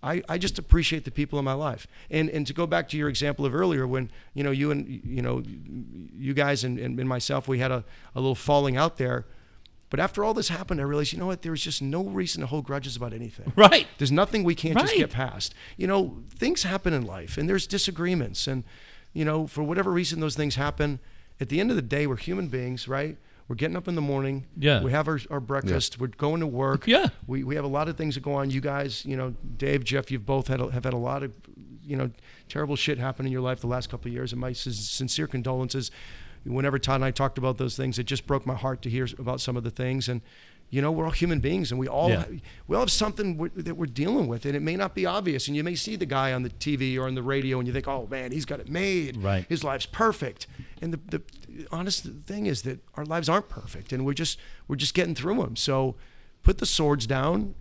I, 0.03 0.23
I 0.29 0.39
just 0.39 0.59
appreciate 0.59 1.05
the 1.05 1.11
people 1.11 1.39
in 1.39 1.45
my 1.45 1.53
life. 1.55 1.87
And 2.11 2.29
and 2.31 2.47
to 2.47 2.53
go 2.53 2.67
back 2.67 2.89
to 2.91 2.97
your 2.97 3.09
example 3.09 3.45
of 3.45 3.55
earlier, 3.55 3.87
when 3.87 4.11
you 4.35 4.45
know 4.45 4.51
you 4.51 4.71
and 4.71 4.89
you 4.89 5.23
know 5.23 5.43
you 5.45 6.35
guys 6.35 6.65
and, 6.65 6.79
and, 6.79 6.99
and 6.99 7.09
myself, 7.09 7.49
we 7.49 7.59
had 7.59 7.71
a, 7.71 7.85
a 8.15 8.21
little 8.21 8.35
falling 8.35 8.77
out 8.77 8.97
there. 8.99 9.27
But 9.89 10.01
after 10.01 10.25
all 10.25 10.35
this 10.35 10.49
happened, 10.49 10.81
I 10.81 10.85
realized, 10.85 11.13
you 11.13 11.19
know 11.19 11.27
what? 11.27 11.43
There 11.43 11.53
was 11.53 11.63
just 11.63 11.81
no 11.81 12.03
reason 12.05 12.41
to 12.41 12.47
hold 12.47 12.65
grudges 12.65 12.97
about 12.97 13.13
anything. 13.13 13.53
Right. 13.57 13.87
There's 13.99 14.13
nothing 14.13 14.43
we 14.43 14.55
can't 14.55 14.77
just 14.79 14.97
get 14.97 15.11
past. 15.11 15.55
You 15.77 15.87
know, 15.87 16.25
things 16.29 16.65
happen 16.65 16.93
in 16.93 17.07
life 17.07 17.39
and 17.39 17.49
there's 17.49 17.67
disagreements. 17.67 18.47
And, 18.47 18.65
you 19.13 19.25
know, 19.25 19.47
for 19.47 19.63
whatever 19.63 19.91
reason 19.91 20.21
those 20.21 20.35
things 20.35 20.57
happen, 20.57 20.99
at 21.41 21.49
the 21.49 21.61
end 21.61 21.71
of 21.71 21.77
the 21.77 21.83
day, 21.83 22.07
we're 22.07 22.17
human 22.17 22.49
beings, 22.49 22.89
right? 22.89 23.17
We're 23.49 23.57
getting 23.57 23.77
up 23.77 23.87
in 23.87 23.95
the 23.95 24.01
morning. 24.01 24.47
Yeah. 24.57 24.83
We 24.83 24.91
have 24.91 25.07
our, 25.07 25.21
our 25.31 25.41
breakfast. 25.41 26.01
We're 26.01 26.09
going 26.09 26.41
to 26.41 26.47
work. 26.47 26.87
Yeah. 26.87 27.09
We, 27.27 27.45
we 27.45 27.55
have 27.55 27.65
a 27.65 27.69
lot 27.69 27.89
of 27.89 27.97
things 27.97 28.15
that 28.15 28.23
go 28.23 28.35
on. 28.35 28.51
You 28.51 28.61
guys, 28.61 29.05
you 29.05 29.17
know, 29.17 29.35
Dave, 29.57 29.85
Jeff, 29.85 30.11
you've 30.11 30.27
both 30.27 30.49
had 30.49 30.61
a, 30.61 30.71
have 30.71 30.85
had 30.85 30.95
a 30.95 30.99
lot 30.99 31.23
of, 31.23 31.33
you 31.85 31.97
know, 31.97 32.11
terrible 32.49 32.75
shit 32.75 32.99
happen 32.99 33.25
in 33.25 33.33
your 33.33 33.43
life 33.43 33.61
the 33.61 33.69
last 33.69 33.89
couple 33.89 34.09
of 34.09 34.15
years. 34.15 34.33
And 34.33 34.41
my 34.41 34.53
sincere 34.53 35.27
condolences. 35.27 35.91
Whenever 36.45 36.79
Todd 36.79 36.97
and 36.97 37.05
I 37.05 37.11
talked 37.11 37.39
about 37.39 37.59
those 37.59 37.77
things, 37.77 37.99
it 37.99 38.05
just 38.05 38.27
broke 38.27 38.47
my 38.47 38.55
heart 38.55 38.81
to 38.83 38.91
hear 38.91 39.09
about 39.19 39.41
some 39.41 39.57
of 39.57 39.65
the 39.65 39.71
things. 39.71 40.09
And, 40.09 40.21
you 40.69 40.83
know, 40.83 40.91
we're 40.91 41.05
all 41.05 41.11
human 41.13 41.39
beings, 41.41 41.71
and 41.71 41.79
we 41.79 41.87
all 41.87 42.11
Yeah. 42.11 42.25
we 42.67 42.75
all 42.77 42.81
have 42.83 42.91
something 42.91 43.37
we 43.39 43.49
that 43.51 43.77
we're 43.77 43.87
dealing 43.87 44.27
with, 44.27 44.45
and 44.45 44.57
it 44.57 44.61
may 44.63 44.75
not 44.77 44.95
be 44.95 45.07
obvious. 45.07 45.47
And 45.47 45.57
you 45.57 45.63
may 45.65 45.75
see 45.77 45.97
the 45.97 46.07
guy 46.07 46.33
on 46.33 46.43
the 46.43 46.51
TV 46.51 46.97
or 46.99 47.07
on 47.07 47.15
the 47.15 47.23
radio, 47.23 47.59
and 47.59 47.67
you 47.67 47.73
think, 47.73 47.87
"Oh 47.87 48.07
man, 48.11 48.33
he's 48.33 48.45
got 48.45 48.59
it 48.61 48.69
made. 48.69 49.17
Right. 49.19 49.47
His 49.49 49.63
life's 49.63 49.87
perfect." 49.87 50.47
And 50.83 50.93
the, 50.93 51.01
the 51.09 51.67
honest 51.71 52.05
thing 52.05 52.47
is 52.47 52.63
that 52.63 52.81
our 52.95 53.05
lives 53.05 53.29
aren't 53.29 53.49
perfect, 53.49 53.93
and 53.93 54.05
we're 54.05 54.13
just 54.15 54.39
we're 54.69 54.77
just 54.77 54.95
getting 54.95 55.15
through 55.15 55.37
them. 55.37 55.55
So, 55.57 55.95
put 56.43 56.59
the 56.59 56.67
swords 56.67 57.07
down, 57.07 57.55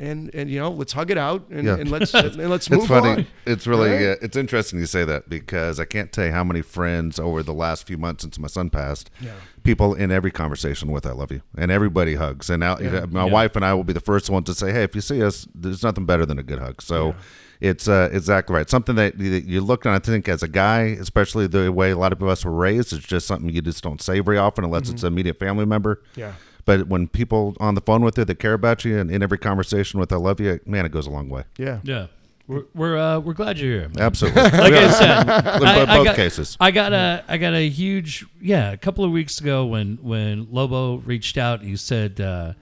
and 0.00 0.34
and 0.34 0.50
you 0.50 0.58
know, 0.58 0.70
let's 0.70 0.92
hug 0.92 1.10
it 1.12 1.18
out, 1.18 1.46
and, 1.50 1.66
Yeah. 1.66 1.76
and 1.76 1.88
let's 1.94 2.12
and 2.14 2.34
let's 2.48 2.66
It's 2.66 2.70
move 2.70 2.88
funny. 2.88 3.08
on. 3.10 3.26
It's 3.46 3.66
really 3.66 3.90
Right? 3.90 4.06
uh, 4.06 4.16
it's 4.22 4.36
interesting 4.36 4.80
you 4.80 4.86
say 4.86 5.04
that 5.04 5.28
because 5.28 5.78
I 5.78 5.84
can't 5.84 6.10
tell 6.10 6.26
you 6.26 6.32
how 6.32 6.42
many 6.42 6.62
friends 6.62 7.18
over 7.20 7.42
the 7.44 7.54
last 7.54 7.86
few 7.86 7.98
months 7.98 8.22
since 8.24 8.38
my 8.38 8.48
son 8.48 8.70
passed, 8.70 9.10
Yeah. 9.20 9.32
people 9.62 9.94
in 9.94 10.10
every 10.10 10.30
conversation 10.32 10.90
with 10.90 11.06
"I 11.06 11.12
love 11.12 11.30
you" 11.30 11.42
and 11.56 11.70
everybody 11.70 12.14
hugs. 12.16 12.50
And 12.50 12.60
now 12.60 12.78
Yeah. 12.80 13.04
my 13.10 13.24
wife 13.24 13.54
and 13.54 13.64
I 13.64 13.74
will 13.74 13.84
be 13.84 13.92
the 13.92 14.00
first 14.00 14.30
ones 14.30 14.46
to 14.46 14.54
say, 14.54 14.72
"Hey, 14.72 14.82
if 14.82 14.94
you 14.96 15.00
see 15.02 15.22
us, 15.22 15.46
there's 15.54 15.82
nothing 15.84 16.06
better 16.06 16.26
than 16.26 16.38
a 16.38 16.42
good 16.42 16.58
hug." 16.58 16.82
So. 16.82 17.14
It's 17.62 17.88
uh, 17.88 18.08
exactly 18.10 18.54
right. 18.56 18.70
Something 18.70 18.94
that 18.96 19.18
you 19.20 19.60
look 19.60 19.84
at, 19.84 19.92
I 19.92 19.98
think, 19.98 20.30
as 20.30 20.42
a 20.42 20.48
guy, 20.48 20.96
especially 20.98 21.46
the 21.46 21.70
way 21.70 21.90
a 21.90 21.98
lot 21.98 22.10
of 22.10 22.22
us 22.22 22.42
were 22.42 22.52
raised, 22.52 22.94
it's 22.94 23.04
just 23.06 23.26
something 23.26 23.50
you 23.50 23.60
just 23.60 23.84
don't 23.84 24.00
say 24.00 24.20
very 24.20 24.38
often 24.38 24.64
unless 24.64 24.88
it's 24.88 25.02
an 25.02 25.08
immediate 25.12 25.38
family 25.38 25.66
member. 25.66 25.96
Mm-hmm. 25.96 26.20
Yeah. 26.20 26.32
But 26.64 26.86
when 26.88 27.08
people 27.08 27.56
on 27.60 27.74
the 27.74 27.80
phone 27.80 28.02
with 28.02 28.16
you 28.18 28.24
that 28.24 28.36
care 28.38 28.54
about 28.54 28.84
you 28.84 28.98
and 28.98 29.10
in 29.10 29.22
every 29.22 29.38
conversation 29.38 30.00
with 30.00 30.12
"I 30.12 30.16
love 30.16 30.40
you," 30.40 30.60
man, 30.66 30.84
it 30.86 30.92
goes 30.92 31.06
a 31.06 31.10
long 31.10 31.28
way. 31.28 31.44
Yeah. 31.58 31.80
Yeah. 31.82 32.06
We're 32.46 32.64
we're, 32.74 32.98
uh, 32.98 33.20
we're 33.20 33.34
glad 33.34 33.58
you're 33.58 33.78
here. 33.80 33.88
man. 33.90 34.00
Absolutely. 34.00 34.42
Like 34.58 34.72
I 34.72 34.90
said, 34.90 35.22
In 35.22 35.68
I- 35.68 35.82
I 35.82 35.96
both 35.98 36.04
got- 36.06 36.16
cases. 36.16 36.56
I 36.58 36.70
got 36.72 36.92
a 36.92 37.22
I 37.28 37.38
got 37.38 37.54
a 37.54 37.68
huge 37.68 38.26
yeah. 38.40 38.72
A 38.72 38.76
couple 38.76 39.04
of 39.04 39.12
weeks 39.12 39.40
ago, 39.40 39.66
when 39.66 39.98
when 40.02 40.48
Lobo 40.50 40.96
reached 40.96 41.38
out, 41.38 41.62
he 41.62 41.76
said, 41.76 42.20
uh, 42.20 42.54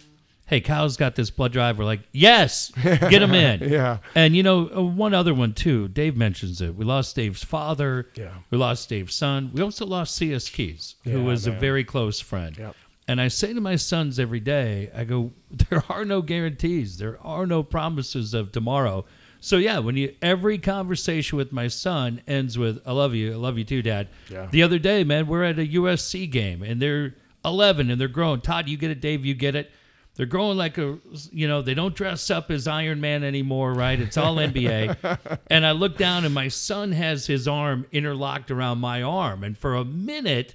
"Hey, 0.44 0.60
Kyle's 0.60 0.98
got 0.98 1.14
this 1.14 1.30
blood 1.30 1.52
drive." 1.52 1.78
We're 1.78 1.86
like, 1.86 2.00
"Yes, 2.12 2.70
get 2.82 3.22
him 3.22 3.32
in." 3.32 3.60
Yeah. 3.70 3.98
And 4.14 4.36
you 4.36 4.42
know, 4.42 4.68
uh, 4.76 4.82
one 4.82 5.14
other 5.14 5.32
one 5.32 5.54
too. 5.54 5.88
Dave 5.88 6.18
mentions 6.18 6.60
it. 6.60 6.74
We 6.74 6.84
lost 6.84 7.16
Dave's 7.16 7.42
father. 7.42 8.08
Yeah. 8.14 8.34
We 8.50 8.58
lost 8.58 8.90
Dave's 8.90 9.14
son. 9.14 9.50
We 9.54 9.62
also 9.62 9.86
lost 9.86 10.14
C.S. 10.16 10.50
Keys, 10.50 10.96
who 11.04 11.10
Yeah, 11.20 11.24
was 11.24 11.46
a 11.46 11.50
very 11.50 11.82
close 11.84 12.20
friend. 12.20 12.54
Yep. 12.58 12.76
And 13.08 13.20
I 13.22 13.28
say 13.28 13.54
to 13.54 13.60
my 13.60 13.76
sons 13.76 14.20
every 14.20 14.38
day, 14.38 14.90
I 14.94 15.04
go, 15.04 15.32
there 15.70 15.82
are 15.88 16.04
no 16.04 16.22
guarantees. 16.22 16.98
There 16.98 17.18
are 17.24 17.46
no 17.46 17.62
promises 17.62 18.34
of 18.34 18.52
tomorrow. 18.52 19.06
So 19.40 19.56
yeah, 19.56 19.78
when 19.78 19.96
you 19.96 20.14
every 20.20 20.58
conversation 20.58 21.38
with 21.38 21.52
my 21.52 21.68
son 21.68 22.20
ends 22.26 22.58
with 22.58 22.82
"I 22.84 22.90
love 22.90 23.14
you, 23.14 23.32
I 23.32 23.36
love 23.36 23.56
you 23.56 23.62
too, 23.64 23.82
Dad." 23.82 24.08
Yeah. 24.28 24.48
The 24.50 24.64
other 24.64 24.80
day, 24.80 25.04
man, 25.04 25.28
we're 25.28 25.44
at 25.44 25.60
a 25.60 25.66
USC 25.66 26.28
game 26.28 26.62
and 26.62 26.82
they're 26.82 27.14
11 27.44 27.88
and 27.88 28.00
they're 28.00 28.08
growing. 28.08 28.40
Todd, 28.40 28.68
you 28.68 28.76
get 28.76 28.90
it. 28.90 29.00
Dave, 29.00 29.24
you 29.24 29.34
get 29.34 29.54
it. 29.54 29.70
They're 30.16 30.26
growing 30.26 30.58
like 30.58 30.76
a, 30.78 30.98
you 31.30 31.46
know, 31.46 31.62
they 31.62 31.74
don't 31.74 31.94
dress 31.94 32.28
up 32.28 32.50
as 32.50 32.66
Iron 32.66 33.00
Man 33.00 33.22
anymore, 33.22 33.72
right? 33.72 34.00
It's 34.00 34.16
all 34.16 34.34
NBA. 34.34 35.38
and 35.50 35.64
I 35.64 35.70
look 35.70 35.96
down 35.96 36.24
and 36.24 36.34
my 36.34 36.48
son 36.48 36.90
has 36.90 37.28
his 37.28 37.46
arm 37.46 37.86
interlocked 37.92 38.50
around 38.50 38.78
my 38.78 39.02
arm, 39.02 39.44
and 39.44 39.56
for 39.56 39.76
a 39.76 39.84
minute 39.84 40.54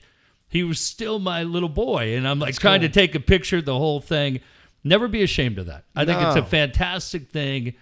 he 0.54 0.64
was 0.64 0.80
still 0.80 1.18
my 1.18 1.42
little 1.44 1.68
boy. 1.68 2.16
And 2.16 2.28
i'm 2.28 2.40
like 2.40 2.56
trying 2.60 2.82
to 2.82 2.90
take 2.90 3.16
a 3.16 3.20
picture 3.20 3.58
of 3.58 3.66
the 3.66 3.78
whole 3.78 4.00
thing. 4.00 4.40
Never 4.84 5.08
be 5.08 5.24
ashamed 5.24 5.58
of 5.58 5.66
that. 5.66 5.86
I 5.96 6.06
think 6.06 6.22
it's 6.22 6.36
a 6.36 6.44
fantastic 6.46 7.30
thing. 7.30 7.74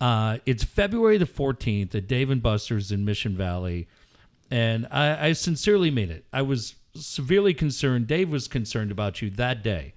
Uh, 0.00 0.38
it's 0.44 0.62
february 0.62 1.16
the 1.18 1.24
14th 1.24 1.94
at 1.94 2.06
dave 2.06 2.30
and 2.30 2.42
buster's 2.42 2.92
in 2.92 3.04
mission 3.04 3.36
valley. 3.36 3.88
And 4.50 4.86
I, 4.90 5.28
I 5.28 5.32
sincerely 5.32 5.90
mean 5.90 6.10
it. 6.10 6.26
I 6.32 6.42
was 6.42 6.74
severely 6.94 7.54
concerned. 7.54 8.06
Dave 8.06 8.30
was 8.30 8.46
concerned 8.46 8.90
about 8.90 9.22
you 9.22 9.30
that 9.30 9.62
day 9.62 9.94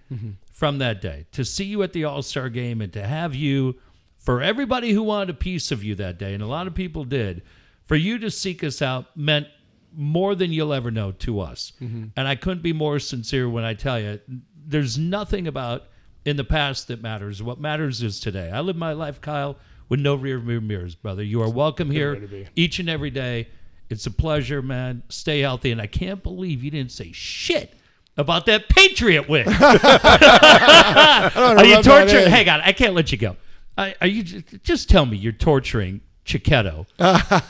from 0.51 0.77
that 0.79 1.01
day. 1.01 1.25
To 1.33 1.43
see 1.43 1.65
you 1.65 1.83
at 1.83 1.93
the 1.93 2.05
all-star 2.05 2.49
game 2.49 2.81
and 2.81 2.93
to 2.93 3.05
have 3.05 3.35
you 3.35 3.75
for 4.19 4.41
everybody 4.41 4.91
who 4.91 5.03
wanted 5.03 5.29
a 5.31 5.33
piece 5.33 5.71
of 5.71 5.83
you 5.83 5.95
that 5.95 6.17
day 6.17 6.33
and 6.33 6.41
a 6.41 6.47
lot 6.47 6.67
of 6.67 6.73
people 6.75 7.03
did 7.03 7.41
for 7.85 7.95
you 7.95 8.17
to 8.19 8.31
seek 8.31 8.63
us 8.63 8.81
out 8.81 9.17
meant 9.17 9.47
more 9.95 10.35
than 10.35 10.51
you'll 10.51 10.73
ever 10.73 10.91
know 10.91 11.11
to 11.11 11.39
us. 11.39 11.73
Mm-hmm. 11.81 12.05
And 12.15 12.27
I 12.27 12.35
couldn't 12.35 12.63
be 12.63 12.73
more 12.73 12.99
sincere 12.99 13.49
when 13.49 13.63
I 13.63 13.73
tell 13.73 13.99
you 13.99 14.19
there's 14.65 14.97
nothing 14.97 15.47
about 15.47 15.87
in 16.25 16.37
the 16.37 16.43
past 16.43 16.87
that 16.87 17.01
matters. 17.01 17.41
What 17.41 17.59
matters 17.59 18.03
is 18.03 18.19
today. 18.19 18.51
I 18.51 18.61
live 18.61 18.75
my 18.75 18.93
life, 18.93 19.21
Kyle, 19.21 19.57
with 19.89 19.99
no 19.99 20.15
rear 20.15 20.39
view 20.39 20.61
mirrors, 20.61 20.95
brother. 20.95 21.23
You 21.23 21.41
are 21.41 21.49
welcome 21.49 21.91
here 21.91 22.13
way 22.13 22.19
to 22.19 22.27
be. 22.27 22.47
each 22.55 22.79
and 22.79 22.89
every 22.89 23.09
day. 23.09 23.49
It's 23.89 24.05
a 24.05 24.11
pleasure, 24.11 24.61
man. 24.61 25.03
Stay 25.09 25.41
healthy. 25.41 25.71
And 25.71 25.81
I 25.81 25.87
can't 25.87 26.23
believe 26.23 26.63
you 26.63 26.71
didn't 26.71 26.93
say 26.93 27.11
shit 27.11 27.73
about 28.17 28.45
that 28.45 28.69
Patriot 28.69 29.27
win. 29.27 29.45
are 29.61 31.65
you 31.65 31.83
torturing? 31.83 32.27
Hang 32.27 32.47
on, 32.49 32.61
I 32.61 32.71
can't 32.71 32.93
let 32.93 33.11
you 33.11 33.17
go. 33.17 33.35
I, 33.77 33.95
are 33.99 34.07
you 34.07 34.23
just, 34.23 34.63
just 34.63 34.89
tell 34.89 35.05
me 35.05 35.17
you're 35.17 35.33
torturing 35.33 35.99
Cecchetto, 36.23 36.85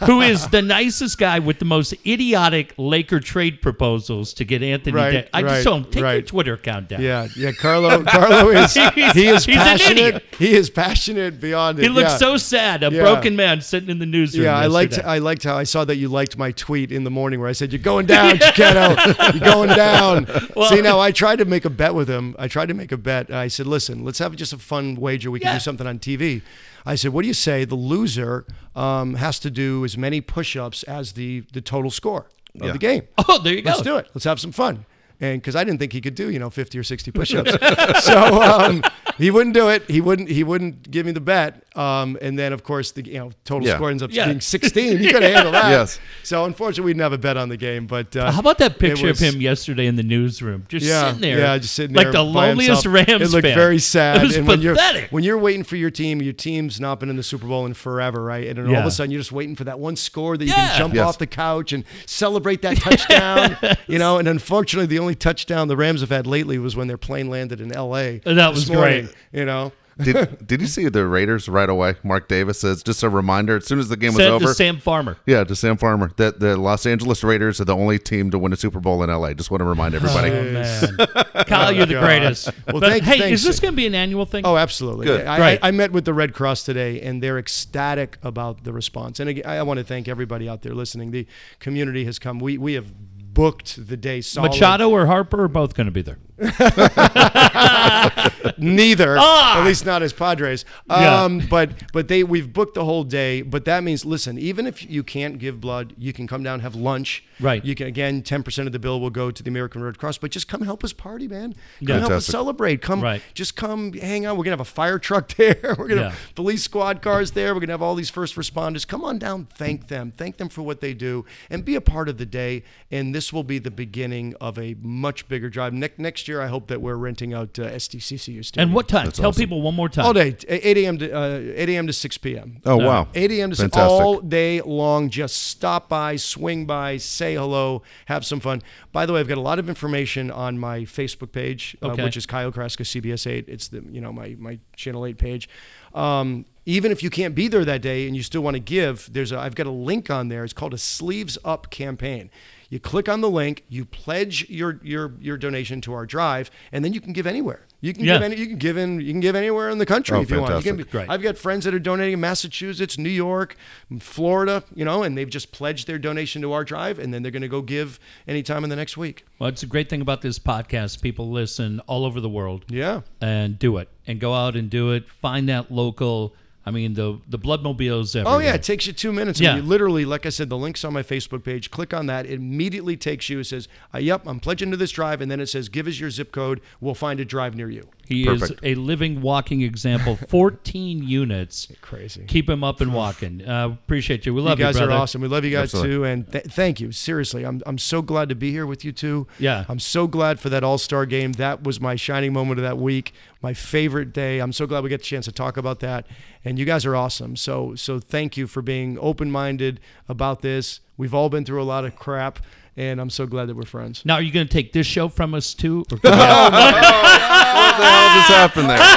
who 0.07 0.21
is 0.21 0.47
the 0.47 0.61
nicest 0.61 1.17
guy 1.17 1.39
with 1.39 1.59
the 1.59 1.65
most 1.65 1.93
idiotic 2.07 2.73
Laker 2.77 3.19
trade 3.19 3.61
proposals 3.61 4.33
to 4.35 4.45
get 4.45 4.63
Anthony. 4.63 4.95
Right, 4.95 5.11
Da- 5.11 5.29
I 5.33 5.41
right, 5.43 5.49
just 5.51 5.63
told 5.65 5.85
him 5.85 5.91
take 5.91 6.01
your. 6.01 6.21
Twitter 6.21 6.53
account 6.53 6.87
down. 6.87 7.01
Yeah, 7.01 7.27
yeah. 7.35 7.51
Carlo, 7.51 8.03
Carlo 8.05 8.49
is 8.51 8.73
he 8.73 9.27
is 9.27 9.45
passionate. 9.45 9.97
idiot. 10.15 10.23
He 10.39 10.53
is 10.53 10.69
passionate 10.69 11.41
beyond 11.41 11.79
it. 11.79 11.83
He 11.83 11.89
looks 11.89 12.11
yeah. 12.11 12.17
so 12.17 12.37
sad, 12.37 12.81
a 12.83 12.91
Yeah. 12.91 13.01
broken 13.01 13.35
man 13.35 13.59
sitting 13.61 13.89
in 13.89 13.99
the 13.99 14.05
newsroom. 14.05 14.45
Yeah, 14.45 14.55
I 14.57 14.67
liked 14.67 14.97
I 14.97 15.17
liked 15.17 15.43
how 15.43 15.57
I 15.57 15.63
saw 15.65 15.83
that 15.85 15.97
you 15.97 16.07
liked 16.07 16.37
my 16.37 16.51
tweet 16.51 16.91
in 16.93 17.03
the 17.03 17.11
morning 17.11 17.41
where 17.41 17.49
I 17.49 17.53
said 17.53 17.73
you're 17.73 17.81
going 17.81 18.05
down, 18.05 18.37
Cecchetto. 18.37 19.33
You're 19.33 19.53
going 19.53 19.69
down. 19.69 20.27
See 20.69 20.81
now 20.81 20.97
I 20.99 21.11
tried 21.11 21.39
to 21.39 21.45
make 21.45 21.65
a 21.65 21.69
bet 21.69 21.93
with 21.93 22.09
him. 22.09 22.35
I 22.39 22.47
tried 22.47 22.69
to 22.69 22.73
make 22.73 22.91
a 22.93 22.97
bet. 22.97 23.31
I 23.31 23.49
said, 23.49 23.67
listen, 23.67 24.05
let's 24.05 24.19
have 24.19 24.35
just 24.37 24.53
a 24.53 24.57
fun 24.57 24.95
wager. 24.95 25.29
We 25.29 25.39
can 25.41 25.47
Yeah. 25.49 25.53
do 25.55 25.59
something 25.59 25.85
on 25.85 25.99
TV. 25.99 26.41
I 26.85 26.95
said, 26.95 27.13
what 27.13 27.21
do 27.23 27.27
you 27.27 27.33
say? 27.33 27.65
The 27.65 27.75
loser 27.75 28.45
um, 28.75 29.15
has 29.15 29.39
to 29.39 29.49
do 29.51 29.83
as 29.85 29.97
many 29.97 30.21
push-ups 30.21 30.83
as 30.83 31.13
the 31.13 31.41
the 31.53 31.61
total 31.61 31.91
score 31.91 32.27
of 32.59 32.65
Yeah. 32.67 32.71
the 32.73 32.77
game. 32.79 33.03
Oh, 33.27 33.39
there 33.39 33.53
you 33.53 33.61
go. 33.61 33.69
Let's 33.69 33.81
do 33.81 33.97
it. 33.97 34.07
Let's 34.13 34.25
have 34.25 34.39
some 34.39 34.51
fun. 34.51 34.85
And 35.21 35.39
because 35.39 35.55
I 35.55 35.63
didn't 35.63 35.79
think 35.79 35.93
he 35.93 36.01
could 36.01 36.15
do, 36.15 36.29
you 36.31 36.39
know, 36.39 36.49
50 36.49 36.79
or 36.79 36.83
60 36.83 37.11
push-ups, 37.11 37.51
so 38.03 38.41
um, 38.41 38.83
he 39.19 39.29
wouldn't 39.29 39.53
do 39.53 39.69
it. 39.69 39.83
He 39.89 40.01
wouldn't. 40.01 40.29
He 40.29 40.43
wouldn't 40.43 40.89
give 40.89 41.05
me 41.05 41.11
the 41.11 41.21
bet. 41.21 41.63
Um, 41.75 42.17
and 42.21 42.37
then, 42.37 42.51
of 42.51 42.63
course, 42.63 42.91
the 42.91 43.05
you 43.05 43.19
know 43.19 43.31
total 43.45 43.67
Yeah. 43.67 43.75
score 43.75 43.91
ends 43.91 44.01
up 44.03 44.11
Yeah. 44.11 44.25
being 44.25 44.41
16. 44.41 44.99
You 45.01 45.13
could 45.13 45.21
handle 45.23 45.51
that. 45.53 45.69
Yes. 45.69 45.99
So 46.23 46.43
unfortunately, 46.45 46.85
we 46.85 46.93
didn't 46.93 47.03
have 47.03 47.13
a 47.13 47.17
bet 47.19 47.37
on 47.37 47.49
the 47.49 47.55
game. 47.55 47.85
But 47.87 48.15
uh, 48.15 48.31
How 48.31 48.39
about 48.39 48.57
that 48.57 48.79
picture 48.79 49.07
was- 49.07 49.21
of 49.21 49.33
him 49.35 49.39
yesterday 49.41 49.85
in 49.85 49.95
the 49.95 50.03
newsroom, 50.03 50.65
just 50.67 50.85
yeah, 50.85 51.05
sitting 51.07 51.21
there, 51.21 51.37
yeah, 51.37 51.57
just 51.59 51.75
sitting 51.75 51.93
there. 51.95 52.05
like 52.05 52.13
there 52.13 52.23
the 52.23 52.29
loneliest 52.29 52.83
himself. 52.83 53.07
Rams 53.07 53.21
It 53.21 53.29
looked 53.35 53.45
fan. 53.47 53.55
very 53.55 53.79
sad. 53.79 54.17
It 54.23 54.25
was 54.25 54.35
and 54.37 54.47
when 54.47 54.59
pathetic. 54.59 55.01
you're 55.03 55.07
when 55.11 55.23
you're 55.23 55.37
waiting 55.37 55.63
for 55.63 55.75
your 55.77 55.91
team, 55.91 56.21
your 56.21 56.33
team's 56.33 56.79
not 56.81 56.99
been 56.99 57.09
in 57.11 57.15
the 57.15 57.23
Super 57.23 57.45
Bowl 57.47 57.65
in 57.67 57.73
forever, 57.75 58.23
right? 58.23 58.47
And 58.47 58.57
then 58.57 58.67
all 58.75 58.81
of 58.81 58.85
a 58.87 58.91
sudden, 58.91 59.11
you're 59.11 59.19
just 59.21 59.31
waiting 59.31 59.55
for 59.55 59.65
that 59.65 59.79
one 59.79 59.95
score 59.95 60.35
that 60.35 60.45
you 60.45 60.51
can 60.51 60.77
jump 60.79 60.93
Yes. 60.95 61.05
off 61.07 61.17
the 61.19 61.27
couch 61.27 61.71
and 61.73 61.83
celebrate 62.07 62.63
that 62.63 62.77
touchdown. 62.77 63.55
You 63.87 63.99
know, 63.99 64.17
and 64.19 64.27
unfortunately, 64.27 64.85
the 64.87 64.99
only 64.99 65.10
touchdown 65.15 65.67
the 65.67 65.77
Rams 65.77 66.01
have 66.01 66.09
had 66.09 66.27
lately 66.27 66.57
was 66.57 66.75
when 66.75 66.87
their 66.87 66.97
plane 66.97 67.29
landed 67.29 67.61
in 67.61 67.71
L.A. 67.71 68.21
And 68.25 68.37
that 68.37 68.51
was 68.51 68.69
morning, 68.69 69.05
great. 69.05 69.15
You 69.31 69.45
know. 69.45 69.71
did, 70.01 70.47
did 70.47 70.61
you 70.61 70.67
see 70.67 70.87
the 70.89 71.05
Raiders 71.05 71.47
right 71.49 71.69
away? 71.69 71.95
Mark 72.01 72.27
Davis 72.27 72.59
says 72.61 72.81
just 72.81 73.03
a 73.03 73.09
reminder. 73.09 73.57
As 73.57 73.67
soon 73.67 73.77
as 73.77 73.89
the 73.89 73.97
game 73.97 74.13
was 74.13 74.23
Said 74.23 74.31
over, 74.31 74.45
to 74.45 74.53
Sam 74.53 74.79
Farmer. 74.79 75.17
yeah, 75.27 75.43
to 75.43 75.55
Sam 75.55 75.77
Farmer 75.77 76.11
that 76.17 76.39
the 76.39 76.57
Los 76.57 76.85
Angeles 76.85 77.23
Raiders 77.23 77.59
are 77.61 77.65
the 77.65 77.75
only 77.75 77.99
team 77.99 78.31
to 78.31 78.39
win 78.39 78.53
a 78.53 78.55
Super 78.55 78.79
Bowl 78.79 79.03
in 79.03 79.09
LA. 79.09 79.33
Just 79.33 79.51
want 79.51 79.59
to 79.61 79.65
remind 79.65 79.93
everybody. 79.93 80.31
Oh 80.31 80.51
man, 80.51 81.45
Kyle, 81.45 81.71
you're 81.71 81.85
the 81.85 81.97
oh, 81.97 82.01
God. 82.01 82.05
greatest. 82.07 82.47
Well, 82.67 82.79
But, 82.79 82.89
thank- 82.89 83.03
hey, 83.03 83.19
thanks. 83.19 83.41
is 83.41 83.43
this 83.45 83.59
going 83.59 83.73
to 83.73 83.75
be 83.75 83.85
an 83.85 83.93
annual 83.93 84.25
thing? 84.25 84.45
Oh, 84.45 84.55
absolutely. 84.57 85.05
Good. 85.07 85.27
I, 85.27 85.37
Great. 85.37 85.59
I, 85.61 85.67
I 85.67 85.71
met 85.71 85.91
with 85.91 86.05
the 86.05 86.13
Red 86.13 86.33
Cross 86.33 86.63
today, 86.63 87.01
and 87.01 87.21
they're 87.21 87.37
ecstatic 87.37 88.17
about 88.23 88.63
the 88.63 88.71
response. 88.73 89.19
And 89.19 89.29
again, 89.29 89.45
I 89.45 89.61
want 89.63 89.77
to 89.79 89.83
thank 89.83 90.07
everybody 90.07 90.47
out 90.49 90.61
there 90.61 90.73
listening. 90.73 91.11
The 91.11 91.27
community 91.59 92.05
has 92.05 92.17
come. 92.17 92.39
We 92.39 92.57
we 92.57 92.73
have 92.73 92.91
booked 93.33 93.87
the 93.87 93.97
day 93.97 94.21
solid. 94.21 94.49
Machado 94.49 94.89
or 94.89 95.05
Harper 95.05 95.43
are 95.43 95.47
both 95.47 95.73
going 95.73 95.85
to 95.85 95.91
be 95.91 96.01
there. 96.01 96.19
Neither, 98.57 99.15
Ah! 99.19 99.59
at 99.61 99.65
least 99.65 99.85
not 99.85 100.01
as 100.03 100.13
Padres. 100.13 100.65
Yeah. 100.89 101.23
Um, 101.23 101.41
but 101.49 101.71
but 101.93 102.07
they 102.07 102.23
we've 102.23 102.51
booked 102.51 102.75
the 102.75 102.85
whole 102.85 103.03
day. 103.03 103.41
But 103.41 103.65
that 103.65 103.83
means 103.83 104.05
listen, 104.05 104.37
even 104.37 104.67
if 104.67 104.87
you 104.89 105.03
can't 105.03 105.39
give 105.39 105.61
blood, 105.61 105.93
you 105.97 106.13
can 106.13 106.27
come 106.27 106.43
down 106.43 106.59
have 106.61 106.75
lunch. 106.75 107.23
Right. 107.39 107.63
You 107.63 107.75
can 107.75 107.87
again, 107.87 108.21
ten 108.21 108.43
percent 108.43 108.67
of 108.67 108.73
the 108.73 108.79
bill 108.79 108.99
will 108.99 109.09
go 109.09 109.31
to 109.31 109.43
the 109.43 109.49
American 109.49 109.83
Red 109.83 109.97
Cross. 109.97 110.19
But 110.19 110.31
just 110.31 110.47
come 110.47 110.61
help 110.61 110.83
us 110.83 110.93
party, 110.93 111.27
man. 111.27 111.53
Come 111.79 111.87
Yeah. 111.87 111.99
help 111.99 112.11
us 112.11 112.25
celebrate. 112.25 112.81
Come, 112.81 113.01
Right. 113.01 113.21
just 113.33 113.55
come 113.55 113.93
hang 113.93 114.25
out. 114.25 114.37
We're 114.37 114.43
gonna 114.43 114.53
have 114.53 114.59
a 114.61 114.65
fire 114.65 114.99
truck 114.99 115.27
there. 115.35 115.75
We're 115.77 115.87
gonna 115.87 116.01
Yeah. 116.01 116.09
have 116.09 116.35
police 116.35 116.63
squad 116.63 117.01
cars 117.01 117.31
there. 117.31 117.53
We're 117.53 117.61
gonna 117.61 117.73
have 117.73 117.81
all 117.81 117.95
these 117.95 118.09
first 118.09 118.35
responders. 118.35 118.87
Come 118.87 119.03
on 119.03 119.17
down, 119.17 119.47
thank 119.53 119.87
them, 119.87 120.11
thank 120.15 120.37
them 120.37 120.49
for 120.49 120.61
what 120.61 120.81
they 120.81 120.93
do, 120.93 121.25
and 121.49 121.63
be 121.65 121.75
a 121.75 121.81
part 121.81 122.09
of 122.09 122.17
the 122.17 122.25
day. 122.25 122.63
And 122.91 123.15
this 123.15 123.31
will 123.33 123.43
be 123.43 123.59
the 123.59 123.71
beginning 123.71 124.35
of 124.41 124.57
a 124.59 124.75
much 124.81 125.27
bigger 125.27 125.49
drive. 125.49 125.73
Ne- 125.73 125.89
next 125.97 126.27
year, 126.27 126.30
I 126.39 126.45
hope 126.47 126.67
that 126.67 126.79
we're 126.83 126.95
renting 126.95 127.33
out 127.33 127.57
uh, 127.57 127.63
SDCCU 127.71 128.45
Stadium. 128.45 128.67
And 128.69 128.75
what 128.75 128.87
time? 128.87 129.05
That's 129.05 129.17
Tell 129.17 129.29
awesome. 129.29 129.41
people 129.41 129.63
one 129.63 129.73
more 129.75 129.89
time. 129.89 130.05
All 130.05 130.13
day, 130.13 130.35
8 130.47 130.77
a.m. 130.77 130.99
to 130.99 131.11
uh, 131.11 131.39
8 131.55 131.69
a.m. 131.69 131.87
to 131.87 131.93
6 131.93 132.17
p.m. 132.19 132.61
Oh 132.65 132.77
wow, 132.77 133.07
8 133.15 133.31
a.m. 133.31 133.49
to 133.49 133.55
6 133.55 133.63
Fantastic. 133.73 133.91
all 134.05 134.19
day 134.21 134.61
long. 134.61 135.09
Just 135.09 135.35
stop 135.47 135.89
by, 135.89 136.15
swing 136.15 136.67
by, 136.67 136.97
say 136.97 137.33
hello, 137.33 137.81
have 138.05 138.23
some 138.23 138.39
fun. 138.39 138.61
By 138.91 139.07
the 139.07 139.13
way, 139.13 139.19
I've 139.19 139.27
got 139.27 139.39
a 139.39 139.41
lot 139.41 139.57
of 139.57 139.67
information 139.67 140.29
on 140.29 140.59
my 140.59 140.81
Facebook 140.81 141.31
page, 141.31 141.75
Okay. 141.81 141.99
uh, 142.01 142.05
which 142.05 142.15
is 142.15 142.27
Kyle 142.27 142.51
Kraska 142.51 142.83
CBS 142.85 143.25
8. 143.25 143.49
It's 143.49 143.67
the 143.69 143.83
you 143.89 143.99
know 143.99 144.13
my 144.13 144.35
my 144.37 144.59
Channel 144.75 145.07
8 145.07 145.17
page. 145.17 145.49
Um, 145.95 146.45
even 146.65 146.91
if 146.91 147.01
you 147.01 147.09
can't 147.09 147.33
be 147.33 147.47
there 147.47 147.65
that 147.65 147.81
day 147.81 148.05
and 148.05 148.15
you 148.15 148.21
still 148.21 148.41
want 148.41 148.53
to 148.53 148.59
give, 148.59 149.09
there's 149.11 149.31
a 149.31 149.39
I've 149.39 149.55
got 149.55 149.65
a 149.65 149.71
link 149.71 150.09
on 150.11 150.27
there. 150.27 150.43
It's 150.43 150.53
called 150.53 150.73
a 150.73 150.77
Sleeves 150.77 151.37
Up 151.43 151.71
campaign. 151.71 152.29
You 152.71 152.79
click 152.79 153.07
on 153.07 153.21
the 153.21 153.29
link, 153.29 153.63
you 153.69 153.85
pledge 153.85 154.49
your 154.49 154.79
your 154.81 155.13
your 155.19 155.37
donation 155.37 155.81
to 155.81 155.93
our 155.93 156.05
drive, 156.07 156.49
and 156.71 156.83
then 156.83 156.93
you 156.93 157.01
can 157.01 157.13
give 157.13 157.27
anywhere. 157.27 157.67
You 157.81 157.93
can 157.93 158.05
Yeah. 158.05 158.13
give 158.13 158.21
any, 158.23 158.35
you 158.37 158.45
can 158.47 158.57
give 158.57 158.77
in 158.77 159.01
you 159.01 159.11
can 159.11 159.19
give 159.19 159.35
anywhere 159.35 159.69
in 159.69 159.77
the 159.77 159.85
country 159.85 160.15
Oh, 160.17 160.21
if 160.21 160.31
you 160.31 160.39
want. 160.39 160.55
You 160.65 160.73
can 160.75 160.77
be- 160.83 160.99
I've 161.09 161.21
got 161.21 161.37
friends 161.37 161.65
that 161.65 161.73
are 161.73 161.79
donating 161.79 162.13
in 162.13 162.19
Massachusetts, 162.21 162.97
New 162.97 163.09
York, 163.09 163.57
Florida, 163.99 164.63
you 164.73 164.85
know, 164.85 165.03
and 165.03 165.17
they've 165.17 165.29
just 165.29 165.51
pledged 165.51 165.87
their 165.87 165.97
donation 165.99 166.41
to 166.43 166.53
our 166.53 166.63
drive, 166.63 166.97
and 166.99 167.13
then 167.13 167.23
they're 167.23 167.31
going 167.31 167.41
to 167.41 167.47
go 167.47 167.61
give 167.61 167.99
anytime 168.27 168.63
in 168.63 168.69
the 168.69 168.75
next 168.75 168.97
week. 168.97 169.25
Well, 169.39 169.49
it's 169.49 169.63
a 169.63 169.67
great 169.67 169.89
thing 169.89 170.01
about 170.01 170.21
this 170.21 170.39
podcast. 170.39 171.01
People 171.01 171.29
listen 171.29 171.79
all 171.87 172.05
over 172.05 172.21
the 172.21 172.29
world 172.29 172.65
Yeah. 172.69 173.01
and 173.19 173.57
do 173.59 173.77
it 173.77 173.89
and 174.07 174.19
go 174.19 174.33
out 174.33 174.55
and 174.55 174.69
do 174.69 174.91
it. 174.91 175.09
Find 175.09 175.49
that 175.49 175.71
local. 175.71 176.35
I 176.65 176.69
mean, 176.71 176.93
the 176.93 177.19
the 177.27 177.39
bloodmobiles 177.39 178.15
Oh 178.15 178.19
everywhere. 178.19 178.43
yeah, 178.43 178.53
it 178.53 178.63
takes 178.63 178.85
you 178.85 178.93
two 178.93 179.11
minutes. 179.11 179.39
Yeah. 179.39 179.55
And 179.55 179.63
you 179.63 179.67
literally, 179.69 180.05
like 180.05 180.25
I 180.25 180.29
said, 180.29 180.49
the 180.49 180.57
link's 180.57 180.83
on 180.85 180.93
my 180.93 181.01
Facebook 181.03 181.43
page. 181.43 181.71
Click 181.71 181.91
on 181.93 182.05
that. 182.05 182.25
It 182.27 182.33
immediately 182.33 182.95
takes 182.95 183.29
you. 183.29 183.39
It 183.39 183.45
says, 183.45 183.67
uh, 183.93 183.97
"Yep, 183.97 184.27
I'm 184.27 184.39
pledging 184.39 184.69
to 184.71 184.77
this 184.77 184.91
drive," 184.91 185.21
and 185.21 185.31
then 185.31 185.39
it 185.39 185.47
says, 185.47 185.69
"Give 185.69 185.87
us 185.87 185.99
your 185.99 186.11
zip 186.11 186.31
code. 186.31 186.61
We'll 186.79 186.93
find 186.93 187.19
a 187.19 187.25
drive 187.25 187.55
near 187.55 187.69
you." 187.69 187.87
He 188.11 188.27
is 188.27 188.53
a 188.63 188.75
living, 188.75 189.21
walking 189.21 189.61
example. 189.61 190.15
14 190.29 191.03
units. 191.03 191.67
Crazy. 191.81 192.25
Keep 192.25 192.49
him 192.49 192.63
up 192.63 192.81
and 192.81 192.93
walking. 192.93 193.47
Uh, 193.47 193.69
appreciate 193.69 194.25
you. 194.25 194.33
We 194.33 194.41
love 194.41 194.59
you 194.59 194.65
guys 194.65 194.77
brother. 194.77 194.91
are 194.91 194.95
awesome. 194.95 195.21
We 195.21 195.27
love 195.27 195.45
you 195.45 195.51
guys 195.51 195.73
Absolutely. 195.73 195.91
too, 195.91 196.03
and 196.05 196.31
th- 196.31 196.45
thank 196.45 196.79
you. 196.79 196.91
Seriously, 196.91 197.45
I'm 197.45 197.61
I'm 197.65 197.77
so 197.77 198.01
glad 198.01 198.29
to 198.29 198.35
be 198.35 198.51
here 198.51 198.65
with 198.65 198.83
you 198.83 198.91
two. 198.91 199.27
Yeah. 199.39 199.65
I'm 199.69 199.79
so 199.79 200.07
glad 200.07 200.39
for 200.39 200.49
that 200.49 200.63
All 200.63 200.77
Star 200.77 201.05
game. 201.05 201.33
That 201.33 201.63
was 201.63 201.79
my 201.79 201.95
shining 201.95 202.33
moment 202.33 202.59
of 202.59 202.63
that 202.63 202.77
week. 202.77 203.13
My 203.41 203.53
favorite 203.53 204.13
day. 204.13 204.39
I'm 204.39 204.53
so 204.53 204.67
glad 204.67 204.83
we 204.83 204.89
get 204.89 204.99
the 204.99 205.05
chance 205.05 205.25
to 205.25 205.31
talk 205.31 205.57
about 205.57 205.79
that. 205.79 206.05
And 206.45 206.59
you 206.59 206.65
guys 206.65 206.85
are 206.85 206.95
awesome. 206.95 207.35
So 207.35 207.75
so 207.75 207.99
thank 207.99 208.37
you 208.37 208.47
for 208.47 208.61
being 208.61 208.97
open 208.99 209.31
minded 209.31 209.79
about 210.09 210.41
this. 210.41 210.79
We've 210.97 211.13
all 211.13 211.29
been 211.29 211.45
through 211.45 211.61
a 211.61 211.65
lot 211.65 211.85
of 211.85 211.95
crap, 211.95 212.39
and 212.77 212.99
I'm 213.01 213.09
so 213.09 213.25
glad 213.27 213.47
that 213.49 213.55
we're 213.55 213.63
friends. 213.63 214.03
Now, 214.05 214.15
are 214.15 214.21
you 214.21 214.31
going 214.31 214.47
to 214.47 214.51
take 214.53 214.71
this 214.73 214.87
show 214.87 215.07
from 215.09 215.33
us 215.33 215.53
too? 215.53 215.85
Or- 215.91 215.99
oh, 216.03 216.09
what 216.09 217.77
the 217.77 217.85
hell 217.85 218.17
just 218.17 218.29
happened 218.29 218.69
there? 218.69 218.77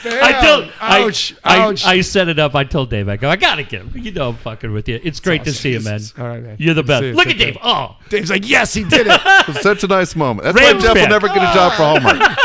I 0.00 0.40
told, 0.44 0.72
Ouch, 0.80 1.34
I, 1.42 1.58
ouch. 1.58 1.84
I, 1.84 1.92
I 1.94 2.00
set 2.02 2.28
it 2.28 2.38
up. 2.38 2.54
I 2.54 2.64
told 2.64 2.90
Dave, 2.90 3.08
I 3.08 3.16
go, 3.16 3.28
I 3.28 3.36
got 3.36 3.56
to 3.56 3.64
get 3.64 3.82
him. 3.82 3.92
You 3.96 4.12
know 4.12 4.28
I'm 4.30 4.36
fucking 4.36 4.72
with 4.72 4.88
you. 4.88 5.00
It's 5.02 5.20
great 5.20 5.44
to 5.44 5.52
see 5.52 5.72
you, 5.72 5.80
man. 5.80 6.00
All 6.18 6.26
right, 6.28 6.42
man. 6.42 6.56
You're 6.58 6.74
the 6.74 6.82
best. 6.84 7.04
You. 7.04 7.12
Look 7.14 7.24
Take 7.26 7.34
at 7.36 7.38
Dave. 7.40 7.54
care. 7.54 7.62
Oh, 7.64 7.96
Dave's 8.08 8.30
like, 8.30 8.48
yes, 8.48 8.74
he 8.74 8.84
did 8.84 9.06
it. 9.08 9.20
It 9.48 9.48
was 9.54 9.60
such 9.62 9.82
a 9.82 9.86
nice 9.88 10.14
moment. 10.14 10.44
That's 10.44 10.56
Rams 10.58 10.82
why 10.84 10.94
Jeff 10.94 10.96
will 11.02 11.08
never 11.08 11.28
get 11.28 11.38
a 11.38 11.54
job 11.54 11.72
for 11.72 11.84
Homer. 11.84 12.36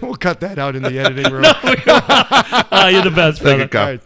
we'll 0.00 0.16
cut 0.16 0.40
that 0.40 0.58
out 0.58 0.74
in 0.76 0.82
the 0.82 0.98
editing 0.98 1.32
room. 1.32 1.44
oh, 1.46 2.88
you're 2.88 3.02
the 3.02 3.10
best, 3.14 3.40
Thank 3.40 3.42
brother. 3.42 3.62
you, 3.62 3.68
Kyle. 3.68 3.82
All 3.82 3.90
right. 3.92 4.00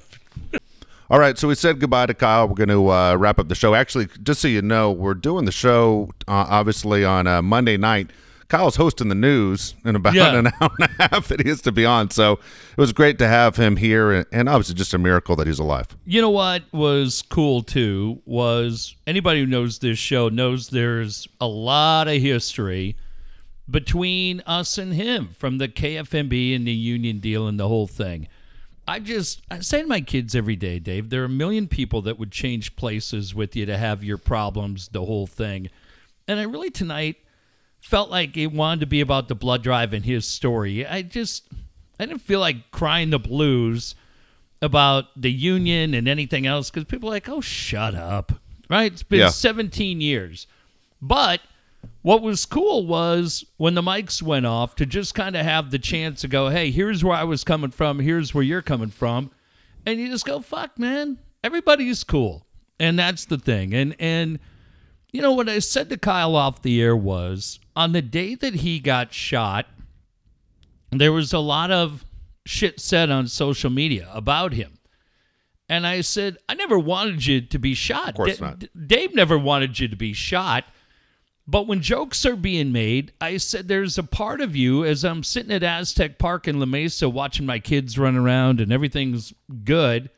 All 1.10 1.18
right, 1.18 1.38
so 1.38 1.48
we 1.48 1.54
said 1.54 1.80
goodbye 1.80 2.04
to 2.06 2.12
Kyle. 2.14 2.46
We're 2.46 2.54
going 2.54 2.68
to 2.68 2.90
uh, 2.90 3.16
wrap 3.16 3.38
up 3.38 3.48
the 3.48 3.54
show. 3.54 3.74
Actually, 3.74 4.08
just 4.22 4.42
so 4.42 4.48
you 4.48 4.60
know, 4.60 4.92
we're 4.92 5.14
doing 5.14 5.46
the 5.46 5.52
show 5.52 6.10
uh, 6.28 6.44
obviously 6.50 7.02
on 7.04 7.26
uh, 7.26 7.40
Monday 7.40 7.78
night. 7.78 8.10
Kyle's 8.48 8.76
hosting 8.76 9.08
the 9.08 9.14
news 9.14 9.74
in 9.86 9.96
about 9.96 10.12
Yeah. 10.14 10.34
an 10.38 10.46
hour 10.60 10.70
and 10.78 10.88
a 10.98 11.08
half 11.08 11.28
that 11.28 11.40
he 11.42 11.48
has 11.48 11.62
to 11.62 11.72
be 11.72 11.86
on. 11.86 12.10
So 12.10 12.32
it 12.32 12.40
was 12.78 12.92
great 12.92 13.18
to 13.20 13.28
have 13.28 13.56
him 13.56 13.76
here, 13.76 14.10
and, 14.12 14.26
and 14.32 14.48
obviously 14.50 14.74
just 14.74 14.92
a 14.92 14.98
miracle 14.98 15.34
that 15.36 15.46
he's 15.46 15.58
alive. 15.58 15.86
You 16.04 16.20
know 16.20 16.30
what 16.30 16.62
was 16.72 17.22
cool 17.22 17.62
too 17.62 18.20
was 18.26 18.94
anybody 19.06 19.40
who 19.40 19.46
knows 19.46 19.78
this 19.78 19.98
show 19.98 20.28
knows 20.28 20.68
there's 20.68 21.26
a 21.40 21.46
lot 21.46 22.06
of 22.08 22.20
history 22.20 22.96
between 23.70 24.42
us 24.46 24.76
and 24.78 24.92
him 24.94 25.28
from 25.38 25.58
the 25.58 25.68
KFMB 25.68 26.54
and 26.56 26.66
the 26.66 26.72
union 26.72 27.18
deal 27.20 27.46
and 27.48 27.58
the 27.60 27.68
whole 27.68 27.86
thing. 27.86 28.28
I 28.88 28.98
just 29.00 29.42
I 29.50 29.60
say 29.60 29.82
to 29.82 29.86
my 29.86 30.00
kids 30.00 30.34
every 30.34 30.56
day, 30.56 30.78
Dave, 30.78 31.10
there 31.10 31.20
are 31.22 31.26
a 31.26 31.28
million 31.28 31.68
people 31.68 32.00
that 32.02 32.18
would 32.18 32.32
change 32.32 32.74
places 32.74 33.34
with 33.34 33.54
you 33.54 33.66
to 33.66 33.76
have 33.76 34.02
your 34.02 34.16
problems, 34.18 34.88
the 34.88 35.04
whole 35.04 35.26
thing. 35.26 35.68
And 36.26 36.40
I 36.40 36.44
really 36.44 36.70
tonight 36.70 37.16
felt 37.80 38.10
like 38.10 38.36
it 38.36 38.48
wanted 38.48 38.80
to 38.80 38.86
be 38.86 39.00
about 39.00 39.28
the 39.28 39.34
blood 39.34 39.62
drive 39.62 39.92
and 39.92 40.04
his 40.04 40.26
story. 40.26 40.86
I 40.86 41.02
just 41.02 41.46
I 42.00 42.06
didn't 42.06 42.22
feel 42.22 42.40
like 42.40 42.70
crying 42.70 43.10
the 43.10 43.18
blues 43.18 43.94
about 44.62 45.04
the 45.20 45.30
union 45.30 45.92
and 45.94 46.08
anything 46.08 46.46
else 46.46 46.70
because 46.70 46.84
people 46.84 47.10
are 47.10 47.12
like, 47.12 47.28
oh, 47.28 47.40
shut 47.40 47.94
up. 47.94 48.32
Right? 48.70 48.92
It's 48.92 49.02
been 49.02 49.20
Yeah. 49.20 49.28
17 49.28 50.00
years. 50.00 50.46
But 51.00 51.40
what 52.08 52.22
was 52.22 52.46
cool 52.46 52.86
was 52.86 53.44
when 53.58 53.74
the 53.74 53.82
mics 53.82 54.22
went 54.22 54.46
off 54.46 54.74
to 54.74 54.86
just 54.86 55.14
kind 55.14 55.36
of 55.36 55.44
have 55.44 55.70
the 55.70 55.78
chance 55.78 56.22
to 56.22 56.26
go, 56.26 56.48
hey, 56.48 56.70
here's 56.70 57.04
where 57.04 57.14
I 57.14 57.24
was 57.24 57.44
coming 57.44 57.70
from, 57.70 57.98
here's 57.98 58.32
where 58.32 58.42
you're 58.42 58.62
coming 58.62 58.88
from. 58.88 59.30
And 59.84 60.00
you 60.00 60.08
just 60.08 60.24
go, 60.24 60.40
fuck, 60.40 60.78
man, 60.78 61.18
everybody's 61.44 62.04
cool. 62.04 62.46
And 62.80 62.98
that's 62.98 63.26
the 63.26 63.36
thing. 63.36 63.74
And, 63.74 63.94
and, 63.98 64.38
you 65.12 65.20
know, 65.20 65.34
what 65.34 65.50
I 65.50 65.58
said 65.58 65.90
to 65.90 65.98
Kyle 65.98 66.34
off 66.34 66.62
the 66.62 66.80
air 66.80 66.96
was 66.96 67.60
on 67.76 67.92
the 67.92 68.00
day 68.00 68.34
that 68.36 68.54
he 68.54 68.80
got 68.80 69.12
shot, 69.12 69.66
there 70.90 71.12
was 71.12 71.34
a 71.34 71.40
lot 71.40 71.70
of 71.70 72.06
shit 72.46 72.80
said 72.80 73.10
on 73.10 73.26
social 73.26 73.68
media 73.68 74.08
about 74.14 74.54
him. 74.54 74.78
And 75.68 75.86
I 75.86 76.00
said, 76.00 76.38
I 76.48 76.54
never 76.54 76.78
wanted 76.78 77.26
you 77.26 77.42
to 77.42 77.58
be 77.58 77.74
shot. 77.74 78.08
Of 78.08 78.14
course 78.14 78.40
not. 78.40 78.64
Dave 78.86 79.14
never 79.14 79.36
wanted 79.36 79.78
you 79.78 79.88
to 79.88 79.96
be 79.96 80.14
shot. 80.14 80.64
But 81.50 81.66
when 81.66 81.80
jokes 81.80 82.26
are 82.26 82.36
being 82.36 82.72
made, 82.72 83.12
I 83.22 83.38
said 83.38 83.68
there's 83.68 83.96
a 83.96 84.02
part 84.02 84.42
of 84.42 84.54
you 84.54 84.84
as 84.84 85.02
I'm 85.02 85.22
sitting 85.22 85.50
at 85.50 85.62
Aztec 85.62 86.18
Park 86.18 86.46
in 86.46 86.60
La 86.60 86.66
Mesa 86.66 87.08
watching 87.08 87.46
my 87.46 87.58
kids 87.58 87.98
run 87.98 88.16
around 88.16 88.60
and 88.60 88.70
everything's 88.70 89.32
good. 89.64 90.10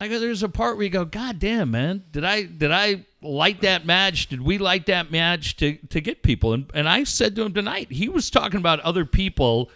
I 0.00 0.06
go, 0.06 0.20
there's 0.20 0.44
a 0.44 0.48
part 0.48 0.76
where 0.76 0.84
you 0.84 0.90
go, 0.90 1.04
God 1.04 1.40
damn, 1.40 1.72
man, 1.72 2.04
did 2.12 2.24
I 2.24 2.44
did 2.44 2.70
I 2.70 3.04
light 3.20 3.62
that 3.62 3.84
match? 3.84 4.28
Did 4.28 4.42
we 4.42 4.58
light 4.58 4.86
that 4.86 5.10
match 5.10 5.56
to 5.56 5.76
to 5.88 6.00
get 6.00 6.22
people? 6.22 6.52
And 6.52 6.70
and 6.72 6.88
I 6.88 7.02
said 7.02 7.34
to 7.34 7.42
him 7.42 7.52
tonight, 7.52 7.90
he 7.90 8.08
was 8.08 8.30
talking 8.30 8.60
about 8.60 8.78
other 8.80 9.04
people 9.04 9.72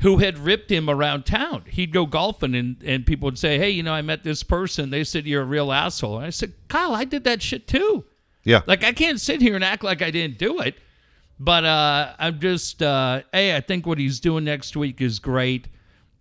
who 0.00 0.18
had 0.18 0.38
ripped 0.38 0.70
him 0.70 0.88
around 0.88 1.26
town. 1.26 1.64
He'd 1.66 1.92
go 1.92 2.06
golfing 2.06 2.54
and, 2.54 2.76
and 2.84 3.06
people 3.06 3.26
would 3.26 3.38
say, 3.38 3.58
Hey, 3.58 3.70
you 3.70 3.82
know, 3.82 3.94
I 3.94 4.02
met 4.02 4.22
this 4.22 4.44
person. 4.44 4.90
They 4.90 5.02
said 5.02 5.26
you're 5.26 5.42
a 5.42 5.46
real 5.46 5.72
asshole. 5.72 6.18
And 6.18 6.26
I 6.26 6.30
said, 6.30 6.52
Kyle, 6.68 6.94
I 6.94 7.04
did 7.04 7.24
that 7.24 7.42
shit 7.42 7.66
too. 7.66 8.04
Yeah. 8.44 8.60
Like 8.66 8.84
I 8.84 8.92
can't 8.92 9.20
sit 9.20 9.40
here 9.40 9.54
and 9.54 9.64
act 9.64 9.82
like 9.82 10.02
I 10.02 10.10
didn't 10.10 10.38
do 10.38 10.60
it. 10.60 10.76
But 11.40 11.64
uh, 11.64 12.14
I'm 12.18 12.38
just 12.38 12.82
uh, 12.82 13.22
hey, 13.32 13.56
I 13.56 13.60
think 13.60 13.86
what 13.86 13.98
he's 13.98 14.20
doing 14.20 14.44
next 14.44 14.76
week 14.76 15.00
is 15.00 15.18
great. 15.18 15.68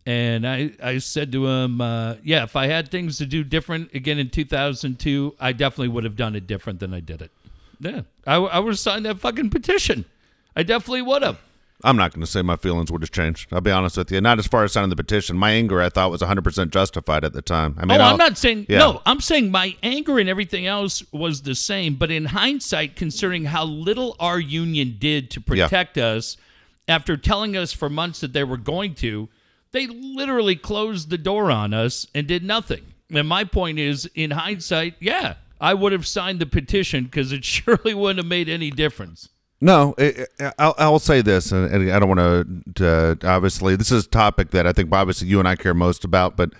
And 0.05 0.45
I, 0.45 0.71
I 0.83 0.97
said 0.97 1.31
to 1.31 1.47
him, 1.47 1.79
uh, 1.79 2.15
yeah, 2.23 2.43
if 2.43 2.57
I 2.57 2.67
had 2.67 2.91
things 2.91 3.17
to 3.19 3.25
do 3.25 3.43
different 3.43 3.93
again 3.93 4.19
in 4.19 4.29
2002, 4.29 5.35
I 5.39 5.53
definitely 5.53 5.87
would 5.89 6.03
have 6.03 6.17
done 6.17 6.35
it 6.35 6.45
different 6.45 6.81
than 6.81 6.93
I 6.93 6.99
did 6.99 7.21
it. 7.21 7.31
Yeah, 7.79 8.01
I, 8.27 8.35
I 8.35 8.59
would 8.59 8.71
have 8.71 8.79
signed 8.79 9.05
that 9.05 9.19
fucking 9.19 9.49
petition. 9.49 10.05
I 10.55 10.63
definitely 10.63 11.03
would 11.03 11.21
have. 11.21 11.39
I'm 11.83 11.97
not 11.97 12.13
going 12.13 12.21
to 12.21 12.27
say 12.31 12.41
my 12.41 12.55
feelings 12.55 12.91
would 12.91 13.01
have 13.01 13.11
changed. 13.11 13.51
I'll 13.51 13.59
be 13.61 13.71
honest 13.71 13.97
with 13.97 14.11
you. 14.11 14.21
Not 14.21 14.39
as 14.39 14.47
far 14.47 14.63
as 14.63 14.71
signing 14.73 14.89
the 14.89 14.95
petition. 14.95 15.35
My 15.37 15.51
anger, 15.51 15.81
I 15.81 15.89
thought, 15.89 16.11
was 16.11 16.21
100% 16.21 16.69
justified 16.69 17.23
at 17.25 17.33
the 17.33 17.41
time. 17.41 17.75
I 17.77 17.85
mean, 17.85 17.99
oh, 17.99 18.03
I'll- 18.03 18.11
I'm 18.13 18.17
not 18.17 18.37
saying 18.37 18.67
yeah. 18.69 18.79
no. 18.79 19.01
I'm 19.05 19.19
saying 19.19 19.51
my 19.51 19.75
anger 19.83 20.17
and 20.19 20.29
everything 20.29 20.65
else 20.65 21.03
was 21.11 21.41
the 21.41 21.55
same. 21.55 21.95
But 21.95 22.09
in 22.11 22.25
hindsight, 22.25 22.95
considering 22.95 23.45
how 23.45 23.65
little 23.65 24.15
our 24.19 24.39
union 24.39 24.95
did 24.99 25.29
to 25.31 25.43
Yeah. 25.53 25.65
protect 25.67 25.97
us, 25.97 26.37
after 26.87 27.17
telling 27.17 27.55
us 27.57 27.73
for 27.73 27.89
months 27.89 28.19
that 28.21 28.33
they 28.33 28.43
were 28.43 28.57
going 28.57 28.95
to, 28.95 29.29
they 29.71 29.87
literally 29.87 30.55
closed 30.55 31.09
the 31.09 31.17
door 31.17 31.49
on 31.51 31.73
us 31.73 32.05
and 32.13 32.27
did 32.27 32.43
nothing. 32.43 32.81
And 33.11 33.27
my 33.27 33.43
point 33.43 33.79
is, 33.79 34.09
in 34.15 34.31
hindsight, 34.31 34.95
yeah, 34.99 35.35
I 35.59 35.73
would 35.73 35.91
have 35.91 36.05
signed 36.07 36.39
the 36.39 36.45
petition 36.45 37.05
because 37.05 37.31
it 37.31 37.43
surely 37.45 37.93
wouldn't 37.93 38.19
have 38.19 38.27
made 38.29 38.47
any 38.49 38.69
difference. 38.71 39.29
No, 39.63 39.95
it, 39.97 40.29
I'll, 40.59 40.75
I'll 40.77 40.99
say 40.99 41.21
this, 41.21 41.53
and 41.53 41.89
I 41.89 41.97
don't 41.97 42.09
want 42.09 42.75
to. 42.75 43.17
Obviously, 43.23 43.77
this 43.77 43.93
is 43.93 44.05
a 44.05 44.09
topic 44.09 44.51
that 44.51 44.67
I 44.67 44.73
think 44.73 44.91
obviously 44.91 45.29
you 45.29 45.39
and 45.39 45.47
I 45.47 45.55
care 45.55 45.73
most 45.73 46.03
about. 46.03 46.35
But 46.35 46.51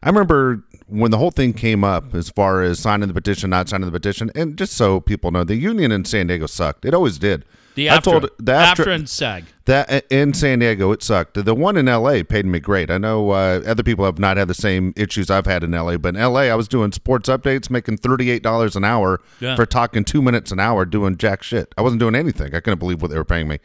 I 0.00 0.08
remember 0.08 0.62
when 0.86 1.10
the 1.10 1.18
whole 1.18 1.32
thing 1.32 1.54
came 1.54 1.82
up, 1.82 2.14
as 2.14 2.30
far 2.30 2.62
as 2.62 2.78
signing 2.78 3.08
the 3.08 3.14
petition, 3.14 3.50
not 3.50 3.68
signing 3.68 3.86
the 3.86 3.92
petition, 3.92 4.30
and 4.36 4.56
just 4.56 4.74
so 4.74 5.00
people 5.00 5.32
know, 5.32 5.42
the 5.42 5.56
union 5.56 5.90
in 5.90 6.04
San 6.04 6.28
Diego 6.28 6.46
sucked. 6.46 6.84
It 6.84 6.94
always 6.94 7.18
did. 7.18 7.44
The 7.74 7.88
I 7.88 7.96
after, 7.96 8.10
told 8.10 8.30
the 8.38 8.52
after, 8.52 8.90
and 8.90 9.08
SAG. 9.08 9.44
that 9.64 10.04
in 10.10 10.34
San 10.34 10.58
Diego, 10.58 10.92
it 10.92 11.02
sucked. 11.02 11.42
The 11.42 11.54
one 11.54 11.76
in 11.76 11.86
LA 11.86 12.22
paid 12.22 12.44
me 12.44 12.60
great. 12.60 12.90
I 12.90 12.98
know 12.98 13.30
uh, 13.30 13.62
other 13.66 13.82
people 13.82 14.04
have 14.04 14.18
not 14.18 14.36
had 14.36 14.48
the 14.48 14.54
same 14.54 14.92
issues 14.96 15.30
I've 15.30 15.46
had 15.46 15.64
in 15.64 15.70
LA, 15.72 15.96
but 15.96 16.14
in 16.14 16.20
LA, 16.22 16.40
I 16.42 16.54
was 16.54 16.68
doing 16.68 16.92
sports 16.92 17.28
updates, 17.28 17.70
making 17.70 17.96
thirty 17.98 18.30
eight 18.30 18.42
dollars 18.42 18.76
an 18.76 18.84
hour 18.84 19.20
Yeah. 19.40 19.56
for 19.56 19.64
talking 19.66 20.04
two 20.04 20.20
minutes 20.20 20.52
an 20.52 20.60
hour, 20.60 20.84
doing 20.84 21.16
jack 21.16 21.42
shit. 21.42 21.72
I 21.78 21.82
wasn't 21.82 22.00
doing 22.00 22.14
anything. 22.14 22.54
I 22.54 22.60
couldn't 22.60 22.78
believe 22.78 23.00
what 23.00 23.10
they 23.10 23.16
were 23.16 23.24
paying 23.24 23.48
me. 23.48 23.58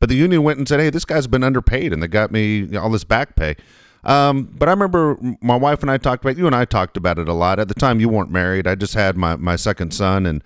But 0.00 0.08
the 0.08 0.16
union 0.16 0.42
went 0.42 0.58
and 0.58 0.66
said, 0.66 0.80
"Hey, 0.80 0.90
this 0.90 1.04
guy's 1.04 1.28
been 1.28 1.44
underpaid," 1.44 1.92
and 1.92 2.02
they 2.02 2.08
got 2.08 2.32
me 2.32 2.76
all 2.76 2.90
this 2.90 3.04
back 3.04 3.36
pay. 3.36 3.54
Um, 4.04 4.48
but 4.58 4.68
I 4.68 4.72
remember 4.72 5.16
my 5.40 5.54
wife 5.54 5.80
and 5.82 5.90
I 5.90 5.96
talked 5.96 6.24
about 6.24 6.36
you 6.36 6.46
and 6.48 6.56
I 6.56 6.64
talked 6.64 6.96
about 6.96 7.20
it 7.20 7.28
a 7.28 7.32
lot. 7.32 7.60
At 7.60 7.68
the 7.68 7.74
time, 7.74 8.00
you 8.00 8.08
weren't 8.08 8.32
married. 8.32 8.66
I 8.66 8.74
just 8.74 8.94
had 8.94 9.16
my 9.16 9.36
my 9.36 9.54
second 9.54 9.94
son, 9.94 10.26
and 10.26 10.42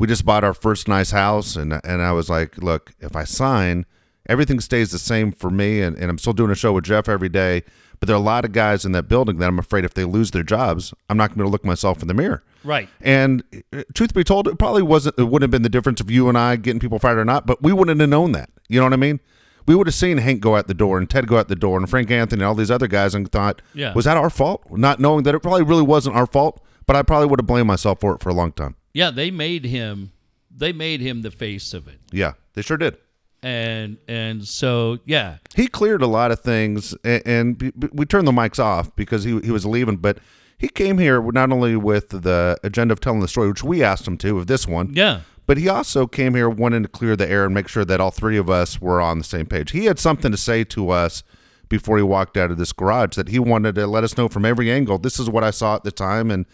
we 0.00 0.06
just 0.08 0.24
bought 0.24 0.42
our 0.42 0.54
first 0.54 0.88
nice 0.88 1.12
house. 1.12 1.54
And 1.54 1.72
and 1.84 2.02
I 2.02 2.10
was 2.12 2.28
like, 2.28 2.58
look, 2.58 2.92
if 3.00 3.14
I 3.14 3.22
sign, 3.24 3.86
everything 4.28 4.58
stays 4.60 4.90
the 4.90 4.98
same 4.98 5.30
for 5.30 5.50
me, 5.50 5.80
and, 5.82 5.96
and 5.96 6.10
I'm 6.10 6.18
still 6.18 6.32
doing 6.32 6.50
a 6.50 6.54
show 6.56 6.72
with 6.72 6.84
Jeff 6.84 7.08
every 7.08 7.28
day. 7.28 7.62
But 8.00 8.06
there 8.06 8.16
are 8.16 8.18
a 8.18 8.22
lot 8.22 8.46
of 8.46 8.52
guys 8.52 8.86
in 8.86 8.92
that 8.92 9.04
building 9.08 9.36
that 9.38 9.46
I'm 9.48 9.58
afraid 9.58 9.84
if 9.84 9.92
they 9.92 10.04
lose 10.04 10.30
their 10.30 10.42
jobs, 10.42 10.94
I'm 11.10 11.18
not 11.18 11.34
going 11.34 11.44
to 11.44 11.50
look 11.50 11.66
myself 11.66 12.00
in 12.00 12.08
the 12.08 12.14
mirror. 12.14 12.42
Right. 12.64 12.88
And 13.02 13.42
uh, 13.74 13.82
truth 13.92 14.14
be 14.14 14.24
told, 14.24 14.48
it 14.48 14.58
probably 14.58 14.80
wasn't. 14.82 15.18
It 15.18 15.24
wouldn't 15.24 15.42
have 15.42 15.50
been 15.50 15.62
the 15.62 15.68
difference 15.68 16.00
of 16.00 16.10
you 16.10 16.28
and 16.30 16.36
I 16.38 16.56
getting 16.56 16.80
people 16.80 16.98
fired 16.98 17.18
or 17.18 17.24
not. 17.26 17.46
But 17.46 17.62
we 17.62 17.72
wouldn't 17.74 18.00
have 18.00 18.08
known 18.08 18.32
that. 18.32 18.48
You 18.68 18.80
know 18.80 18.86
what 18.86 18.94
I 18.94 18.96
mean? 18.96 19.20
We 19.66 19.74
would 19.76 19.86
have 19.86 19.94
seen 19.94 20.16
Hank 20.16 20.40
go 20.40 20.56
out 20.56 20.66
the 20.66 20.74
door 20.74 20.96
and 20.96 21.08
Ted 21.10 21.26
go 21.28 21.36
out 21.38 21.48
the 21.48 21.54
door 21.54 21.76
and 21.78 21.88
Frank 21.88 22.10
Anthony 22.10 22.40
and 22.40 22.48
all 22.48 22.54
these 22.54 22.70
other 22.70 22.88
guys 22.88 23.14
and 23.14 23.30
thought, 23.30 23.60
Yeah. 23.74 23.92
was 23.92 24.06
that 24.06 24.16
our 24.16 24.30
fault? 24.30 24.64
Not 24.70 24.98
knowing 24.98 25.22
that 25.24 25.34
it 25.34 25.40
probably 25.40 25.62
really 25.62 25.82
wasn't 25.82 26.16
our 26.16 26.26
fault. 26.26 26.64
But 26.86 26.96
I 26.96 27.02
probably 27.02 27.28
would 27.28 27.38
have 27.38 27.46
blamed 27.46 27.68
myself 27.68 28.00
for 28.00 28.14
it 28.14 28.22
for 28.22 28.30
a 28.30 28.34
long 28.34 28.52
time. 28.52 28.74
Yeah, 28.92 29.10
they 29.10 29.30
made 29.30 29.64
him. 29.64 30.12
They 30.54 30.72
made 30.72 31.00
him 31.00 31.22
the 31.22 31.30
face 31.30 31.72
of 31.74 31.86
it. 31.88 32.00
Yeah, 32.12 32.32
they 32.54 32.62
sure 32.62 32.76
did. 32.76 32.96
and 33.42 33.96
and 34.06 34.46
so 34.46 34.98
yeah 35.06 35.36
he 35.54 35.66
cleared 35.66 36.02
a 36.02 36.06
lot 36.06 36.30
of 36.30 36.40
things 36.40 36.94
and, 37.04 37.22
and 37.24 37.72
we 37.92 38.04
turned 38.04 38.26
the 38.28 38.32
mics 38.32 38.58
off 38.58 38.94
because 38.96 39.24
he, 39.24 39.40
he 39.40 39.50
was 39.50 39.64
leaving 39.64 39.96
but 39.96 40.18
he 40.58 40.68
came 40.68 40.98
here 40.98 41.22
not 41.32 41.50
only 41.50 41.74
with 41.74 42.10
the 42.10 42.58
agenda 42.62 42.92
of 42.92 43.00
telling 43.00 43.20
the 43.20 43.28
story 43.28 43.48
which 43.48 43.64
we 43.64 43.82
asked 43.82 44.06
him 44.06 44.18
to 44.18 44.36
of 44.36 44.46
this 44.46 44.66
one 44.68 44.92
yeah 44.92 45.20
but 45.46 45.56
he 45.56 45.70
also 45.70 46.06
came 46.06 46.34
here 46.34 46.50
wanting 46.50 46.82
to 46.82 46.88
clear 46.88 47.16
the 47.16 47.26
air 47.30 47.46
and 47.46 47.54
make 47.54 47.66
sure 47.66 47.84
that 47.84 47.98
all 47.98 48.10
three 48.10 48.36
of 48.36 48.50
us 48.50 48.78
were 48.78 49.00
on 49.00 49.16
the 49.16 49.24
same 49.24 49.46
page 49.46 49.70
he 49.70 49.86
had 49.86 49.98
something 49.98 50.30
to 50.30 50.36
say 50.36 50.62
to 50.62 50.90
us 50.90 51.22
before 51.70 51.96
he 51.96 52.02
walked 52.02 52.36
out 52.36 52.50
of 52.50 52.58
this 52.58 52.74
garage 52.74 53.16
that 53.16 53.28
he 53.28 53.38
wanted 53.38 53.74
to 53.74 53.86
let 53.86 54.04
us 54.04 54.18
know 54.18 54.28
from 54.28 54.44
every 54.44 54.70
angle 54.70 54.98
this 54.98 55.18
is 55.18 55.30
what 55.30 55.42
i 55.42 55.50
saw 55.50 55.76
at 55.76 55.82
the 55.84 55.90
time 55.92 56.30
and 56.30 56.44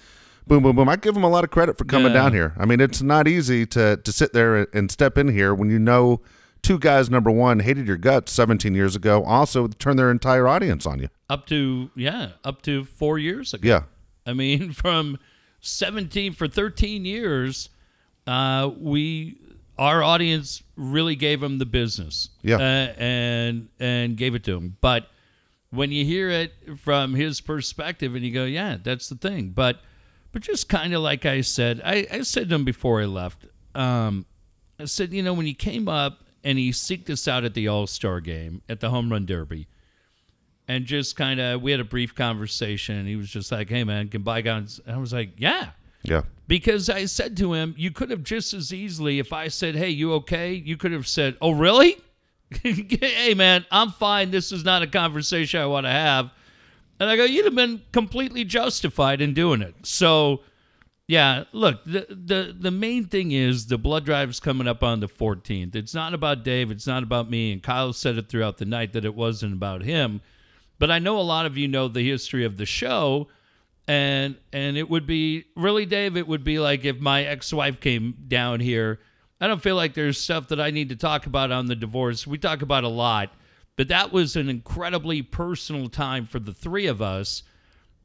boom 0.47 0.63
boom 0.63 0.77
boom. 0.77 0.89
I 0.89 0.97
give 0.97 1.17
him 1.17 1.25
a 1.25 1.29
lot 1.29 1.45
of 1.45 1.51
credit 1.51 1.77
for 1.79 1.85
coming 1.85 2.09
Yeah. 2.13 2.23
down 2.23 2.33
here. 2.33 2.55
I 2.59 2.65
mean 2.67 2.81
it's 2.81 3.03
not 3.03 3.27
easy 3.29 3.67
to 3.67 3.97
to 3.97 4.13
sit 4.13 4.33
there 4.33 4.67
and 4.73 4.91
step 4.91 5.19
in 5.19 5.29
here 5.29 5.55
when 5.55 5.71
you 5.71 5.79
know 5.79 6.21
two 6.63 6.79
guys 6.79 7.09
number 7.11 7.31
one 7.31 7.61
hated 7.61 7.87
your 7.87 7.97
guts 7.97 8.33
17 8.33 8.75
years 8.75 8.97
ago 8.97 9.23
also 9.25 9.69
turn 9.69 9.97
their 9.97 10.11
entire 10.11 10.49
audience 10.49 10.87
on 10.87 10.99
you. 11.01 11.09
Up 11.31 11.47
to 11.47 11.91
yeah 11.95 12.31
up 12.45 12.63
to 12.63 12.85
four 12.85 13.19
years 13.19 13.55
ago. 13.55 13.69
Yeah. 13.69 13.83
I 14.27 14.33
mean 14.33 14.73
from 14.83 15.19
17 15.61 16.33
for 16.33 16.47
13 16.49 17.05
years 17.05 17.69
uh 18.27 18.71
we 18.79 19.39
our 19.79 20.03
audience 20.03 20.63
really 20.77 21.17
gave 21.17 21.43
him 21.43 21.59
the 21.59 21.67
business. 21.67 22.31
Yeah. 22.43 22.57
uh, 22.57 22.95
and 22.99 23.69
and 23.79 24.17
gave 24.17 24.35
it 24.35 24.45
to 24.45 24.57
him 24.57 24.77
but 24.81 25.09
when 25.71 25.91
you 25.93 26.05
hear 26.05 26.31
it 26.31 26.53
from 26.79 27.15
his 27.15 27.41
perspective 27.41 28.15
and 28.15 28.25
you 28.25 28.33
go 28.33 28.45
yeah 28.45 28.77
that's 28.83 29.09
the 29.09 29.17
thing. 29.17 29.51
But 29.51 29.81
but 30.37 30.43
just 30.43 30.69
kind 30.69 30.93
of 30.93 31.01
like 31.01 31.25
i 31.25 31.41
said 31.41 31.81
i 31.83 32.07
i 32.11 32.21
said 32.21 32.51
to 32.51 32.55
him 32.55 32.65
before 32.65 33.01
i 33.01 33.07
left 33.07 33.47
um 33.75 34.27
I 34.79 34.85
said, 34.85 35.13
you 35.13 35.23
know, 35.23 35.33
when 35.33 35.47
he 35.47 35.55
came 35.55 35.89
up 35.89 36.25
and 36.45 36.59
he 36.59 36.71
seeked 36.71 37.09
us 37.11 37.27
out 37.27 37.45
at 37.45 37.55
the 37.55 37.69
All 37.69 37.87
Star 37.87 38.21
game 38.21 38.63
at 38.69 38.81
the 38.81 38.91
Home 38.91 39.11
Run 39.11 39.27
Derby, 39.27 39.69
and 40.69 40.85
just 40.85 41.17
kind 41.17 41.41
of, 41.41 41.63
we 41.63 41.71
had 41.71 41.81
a 41.81 41.85
brief 41.85 42.15
conversation. 42.15 42.97
And 42.97 43.09
he 43.09 43.17
was 43.17 43.31
just 43.31 43.53
like, 43.53 43.69
hey, 43.69 43.85
man, 43.85 44.09
can 44.09 44.23
bygones? 44.23 44.81
And 44.85 44.97
I 44.97 44.99
was 44.99 45.13
like, 45.13 45.31
yeah. 45.39 45.71
yeah 46.03 46.23
Because 46.49 46.91
I 46.91 47.05
said 47.05 47.37
to 47.39 47.55
him, 47.55 47.75
you 47.79 47.91
could 47.91 48.11
have 48.11 48.25
just 48.25 48.53
as 48.53 48.73
easily, 48.73 49.19
if 49.19 49.33
I 49.33 49.49
said, 49.49 49.77
hey, 49.77 49.91
you 49.91 50.13
okay? 50.15 50.53
You 50.53 50.77
could 50.77 50.93
have 50.93 51.07
said, 51.07 51.37
oh, 51.41 51.53
really? 51.53 51.99
hey, 52.63 53.35
man, 53.35 53.65
I'm 53.71 53.91
fine. 53.91 54.31
This 54.31 54.51
is 54.51 54.65
not 54.65 54.83
a 54.83 54.87
conversation 54.89 55.61
I 55.61 55.67
want 55.67 55.87
to 55.87 55.91
have. 55.91 56.31
And 56.99 57.11
I 57.11 57.17
go, 57.17 57.25
you'd 57.25 57.45
have 57.45 57.55
been 57.55 57.83
completely 57.93 58.45
justified 58.45 59.21
in 59.21 59.35
doing 59.35 59.61
it. 59.61 59.75
So, 59.85 60.41
yeah, 61.07 61.45
look, 61.53 61.85
the, 61.85 62.07
the 62.09 62.57
the 62.59 62.71
main 62.71 63.05
thing 63.05 63.33
is 63.33 63.67
the 63.67 63.79
blood 63.79 64.05
drive's 64.05 64.41
coming 64.41 64.67
up 64.67 64.83
on 64.83 65.01
the 65.01 65.09
14th. 65.09 65.75
It's 65.77 65.95
not 65.95 66.15
about 66.15 66.43
Dave, 66.43 66.71
it's 66.71 66.87
not 66.87 67.03
about 67.03 67.31
me. 67.31 67.53
And 67.53 67.63
Kyle 67.63 67.93
said 67.93 68.17
it 68.17 68.29
throughout 68.29 68.59
the 68.59 68.65
night 68.65 68.93
that 68.95 69.05
it 69.05 69.15
wasn't 69.15 69.53
about 69.53 69.83
him. 69.83 70.21
But 70.79 70.91
I 70.91 70.99
know 70.99 71.19
a 71.19 71.23
lot 71.23 71.47
of 71.47 71.57
you 71.57 71.69
know 71.69 71.89
the 71.89 72.07
history 72.07 72.45
of 72.45 72.57
the 72.57 72.67
show 72.67 73.29
and 73.89 74.37
and 74.53 74.77
it 74.77 74.91
would 74.91 75.07
be 75.07 75.45
really 75.55 75.87
Dave, 75.87 76.17
it 76.17 76.27
would 76.27 76.45
be 76.45 76.59
like 76.59 76.85
if 76.85 76.99
my 76.99 77.25
ex-wife 77.25 77.81
came 77.81 78.17
down 78.27 78.61
here. 78.61 79.01
I 79.41 79.47
don't 79.47 79.63
feel 79.63 79.77
like 79.77 79.95
there's 79.95 80.19
stuff 80.19 80.49
that 80.49 80.61
I 80.61 80.71
need 80.71 80.89
to 80.89 80.97
talk 80.97 81.27
about 81.27 81.53
on 81.53 81.67
the 81.67 81.77
divorce. 81.77 82.27
We 82.27 82.39
talk 82.39 82.63
about 82.63 82.85
a 82.85 82.89
lot, 82.89 83.33
but 83.77 83.89
that 83.89 84.13
was 84.13 84.37
an 84.37 84.49
incredibly 84.49 85.23
personal 85.23 85.89
time 85.89 86.27
for 86.27 86.39
the 86.39 86.53
three 86.53 86.87
of 86.87 87.01
us 87.01 87.43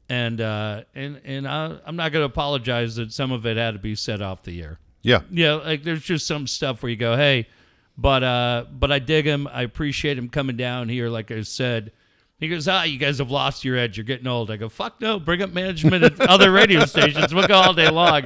and 0.08 0.40
uh, 0.40 0.82
and 0.94 1.20
and 1.24 1.48
I, 1.48 1.78
I'm 1.86 1.96
not 1.96 2.12
going 2.12 2.20
to 2.22 2.26
apologize 2.26 2.96
that 2.96 3.12
some 3.12 3.32
of 3.32 3.46
it 3.46 3.56
had 3.56 3.72
to 3.72 3.78
be 3.80 3.94
set 3.94 4.20
off 4.20 4.42
the 4.42 4.60
air. 4.62 4.78
yeah 5.02 5.20
Yeah, 5.30 5.54
like 5.54 5.84
there's 5.84 6.02
just 6.02 6.26
some 6.26 6.46
stuff 6.46 6.82
where 6.82 6.90
you 6.90 6.96
go, 6.96 7.16
hey, 7.16 7.48
but 7.96 8.22
uh, 8.22 8.64
but 8.70 8.92
I 8.92 8.98
dig 8.98 9.24
him. 9.24 9.48
I 9.50 9.62
appreciate 9.62 10.18
him 10.18 10.28
coming 10.28 10.56
down 10.56 10.88
here. 10.88 11.08
Like 11.08 11.30
I 11.30 11.42
said, 11.42 11.92
he 12.38 12.48
goes, 12.48 12.68
ah, 12.68 12.82
you 12.82 12.98
guys 12.98 13.18
have 13.18 13.30
lost 13.30 13.64
your 13.64 13.76
edge. 13.76 13.96
You're 13.96 14.04
getting 14.04 14.26
old. 14.26 14.50
I 14.50 14.56
go, 14.56 14.68
fuck 14.68 15.00
no. 15.00 15.18
Bring 15.18 15.40
up 15.42 15.52
management 15.52 16.04
at 16.04 16.20
other 16.20 16.50
radio 16.50 16.84
stations. 16.84 17.32
We'll 17.32 17.48
go 17.48 17.54
all 17.54 17.74
day 17.74 17.88
long. 17.90 18.24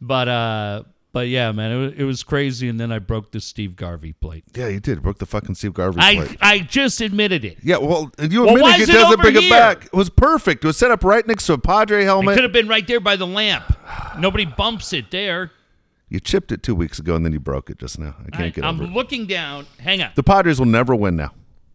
But 0.00 0.26
uh, 0.28 0.82
but 1.12 1.28
yeah, 1.28 1.52
man, 1.52 1.70
it 1.72 1.76
was, 1.76 1.92
it 1.98 2.04
was 2.04 2.22
crazy. 2.22 2.68
And 2.68 2.80
then 2.80 2.90
I 2.90 2.98
broke 2.98 3.32
the 3.32 3.40
Steve 3.40 3.76
Garvey 3.76 4.12
plate. 4.14 4.44
yeah 4.54 4.68
you 4.68 4.80
did 4.80 5.02
broke 5.02 5.18
the 5.18 5.26
fucking 5.26 5.54
steve 5.54 5.74
garvey 5.74 6.00
I 6.00 6.14
plate 6.14 6.36
I 6.40 6.58
just 6.60 7.00
admitted 7.00 7.44
it. 7.44 7.58
yeah 7.62 7.76
well 7.78 8.10
you 8.18 8.44
Well, 8.44 8.54
why 8.60 8.74
admitting 8.74 8.82
is 8.82 8.88
it 8.88 8.92
it 8.92 8.94
doesn't 8.94 9.12
over 9.12 9.22
bring 9.22 9.36
it 9.36 9.42
here? 9.42 9.50
back 9.50 9.84
it 9.86 9.92
was 9.94 10.08
perfect 10.10 10.64
it 10.64 10.66
was 10.66 10.76
set 10.76 10.90
up 10.90 11.04
right 11.04 11.26
next 11.26 11.46
to 11.46 11.52
a 11.52 11.58
padre 11.58 12.04
helmet. 12.04 12.04
It 12.04 12.06
helmet 12.06 12.34
could 12.36 12.44
have 12.44 12.52
been 12.52 12.68
right 12.68 12.86
there 12.86 13.00
by 13.00 13.16
the 13.16 13.26
lamp. 13.26 13.64
Nobody 14.18 14.44
bumps 14.46 14.92
it 14.92 15.10
there. 15.10 15.50
you 16.08 16.18
chipped 16.20 16.50
it 16.52 16.62
two 16.62 16.74
weeks 16.74 16.98
ago 16.98 17.14
and 17.16 17.24
then 17.24 17.32
you 17.32 17.40
broke 17.40 17.68
it 17.70 17.78
just 17.78 17.98
now 17.98 18.14
i 18.26 18.30
can't 18.30 18.44
I, 18.44 18.48
get 18.50 18.64
I'm 18.64 18.74
over 18.76 18.84
it 18.84 18.90
looking 18.94 19.26
down. 19.26 19.66
Hang 19.78 20.02
on. 20.02 20.10
the 20.14 20.22
padres 20.22 20.58
will 20.58 20.66
never 20.66 20.94
win 20.94 21.16
now 21.16 21.32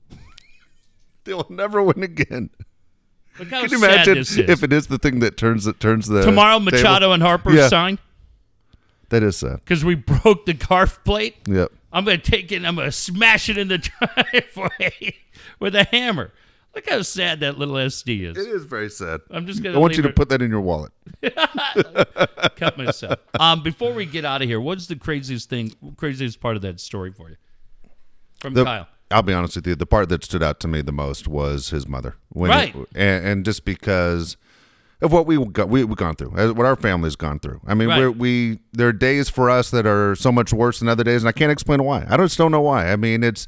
they'll 1.23 1.45
never 1.49 1.81
win 1.81 2.03
again 2.03 2.49
Look 3.39 3.49
how 3.49 3.61
Can 3.61 3.69
you 3.71 3.77
sad 3.77 3.93
imagine 3.93 4.13
this 4.15 4.31
is. 4.31 4.49
if 4.49 4.63
it 4.63 4.73
is 4.73 4.87
the 4.87 4.97
thing 4.97 5.19
that 5.19 5.37
turns 5.37 5.65
that 5.65 5.79
turns 5.79 6.07
the 6.07 6.23
Tomorrow, 6.23 6.57
table? 6.57 6.71
Machado 6.71 7.11
and 7.11 7.21
Harper 7.21 7.51
Yeah. 7.53 7.67
sign 7.67 7.99
That 9.09 9.23
is 9.23 9.37
sad. 9.37 9.61
because 9.63 9.85
we 9.85 9.95
broke 9.95 10.45
the 10.45 10.53
carf 10.53 11.03
plate. 11.03 11.35
Yep. 11.47 11.71
I'm 11.93 12.03
gonna 12.05 12.17
take 12.17 12.51
it. 12.51 12.57
and 12.57 12.67
I'm 12.67 12.75
gonna 12.75 12.91
smash 12.91 13.49
it 13.49 13.57
in 13.57 13.67
the 13.69 13.77
driveway 14.57 15.15
with 15.59 15.75
a 15.75 15.83
hammer. 15.85 16.31
Look 16.75 16.89
how 16.89 17.01
sad 17.01 17.39
that 17.39 17.57
little 17.57 17.75
SD 17.75 18.21
is. 18.29 18.37
It 18.37 18.47
is 18.49 18.65
very 18.65 18.89
sad. 18.89 19.21
I'm 19.31 19.47
just 19.47 19.63
gonna. 19.63 19.75
I 19.77 19.79
want 19.79 19.95
you 19.97 20.03
to 20.03 20.09
it- 20.09 20.15
put 20.15 20.29
that 20.29 20.41
in 20.41 20.51
your 20.51 20.61
wallet. 20.61 20.91
cut 22.55 22.77
myself. 22.77 23.19
Um, 23.39 23.63
before 23.63 23.93
we 23.93 24.05
get 24.05 24.25
out 24.25 24.41
of 24.41 24.47
here, 24.47 24.59
what's 24.59 24.87
the 24.87 24.95
craziest 24.95 25.49
thing, 25.49 25.73
craziest 25.95 26.39
part 26.39 26.55
of 26.55 26.61
that 26.63 26.79
story 26.79 27.11
for 27.11 27.29
you? 27.29 27.35
From 28.39 28.53
The- 28.53 28.63
Kyle. 28.65 28.87
I'll 29.09 29.21
be 29.23 29.31
honest 29.31 29.55
with 29.55 29.65
you. 29.65 29.73
The 29.75 29.85
part 29.85 30.09
that 30.09 30.25
stood 30.25 30.43
out 30.43 30.59
to 30.59 30.67
me 30.67 30.81
the 30.81 30.91
most 30.91 31.29
was 31.29 31.69
his 31.69 31.87
mother. 31.87 32.17
When 32.29 32.51
Right. 32.51 32.75
and, 32.93 33.25
and 33.25 33.45
just 33.45 33.63
because 33.63 34.35
of 35.01 35.11
what 35.11 35.25
we 35.27 35.43
got, 35.45 35.69
we, 35.69 35.83
we've 35.83 35.95
gone 35.97 36.15
through, 36.15 36.29
what 36.53 36.65
our 36.65 36.75
family's 36.75 37.15
gone 37.15 37.39
through. 37.39 37.61
I 37.67 37.73
mean, 37.75 37.87
Right. 37.89 37.99
we're, 37.99 38.11
we 38.11 38.59
there 38.73 38.87
are 38.87 38.93
days 38.93 39.29
for 39.29 39.49
us 39.49 39.69
that 39.71 39.85
are 39.85 40.15
so 40.15 40.31
much 40.31 40.51
worse 40.53 40.79
than 40.79 40.89
other 40.89 41.03
days, 41.03 41.21
and 41.21 41.29
I 41.29 41.31
can't 41.31 41.51
explain 41.51 41.83
why. 41.83 42.05
I 42.09 42.17
just 42.17 42.37
don't 42.37 42.51
know 42.51 42.61
why. 42.61 42.91
I 42.91 42.95
mean, 42.95 43.23
it's 43.23 43.47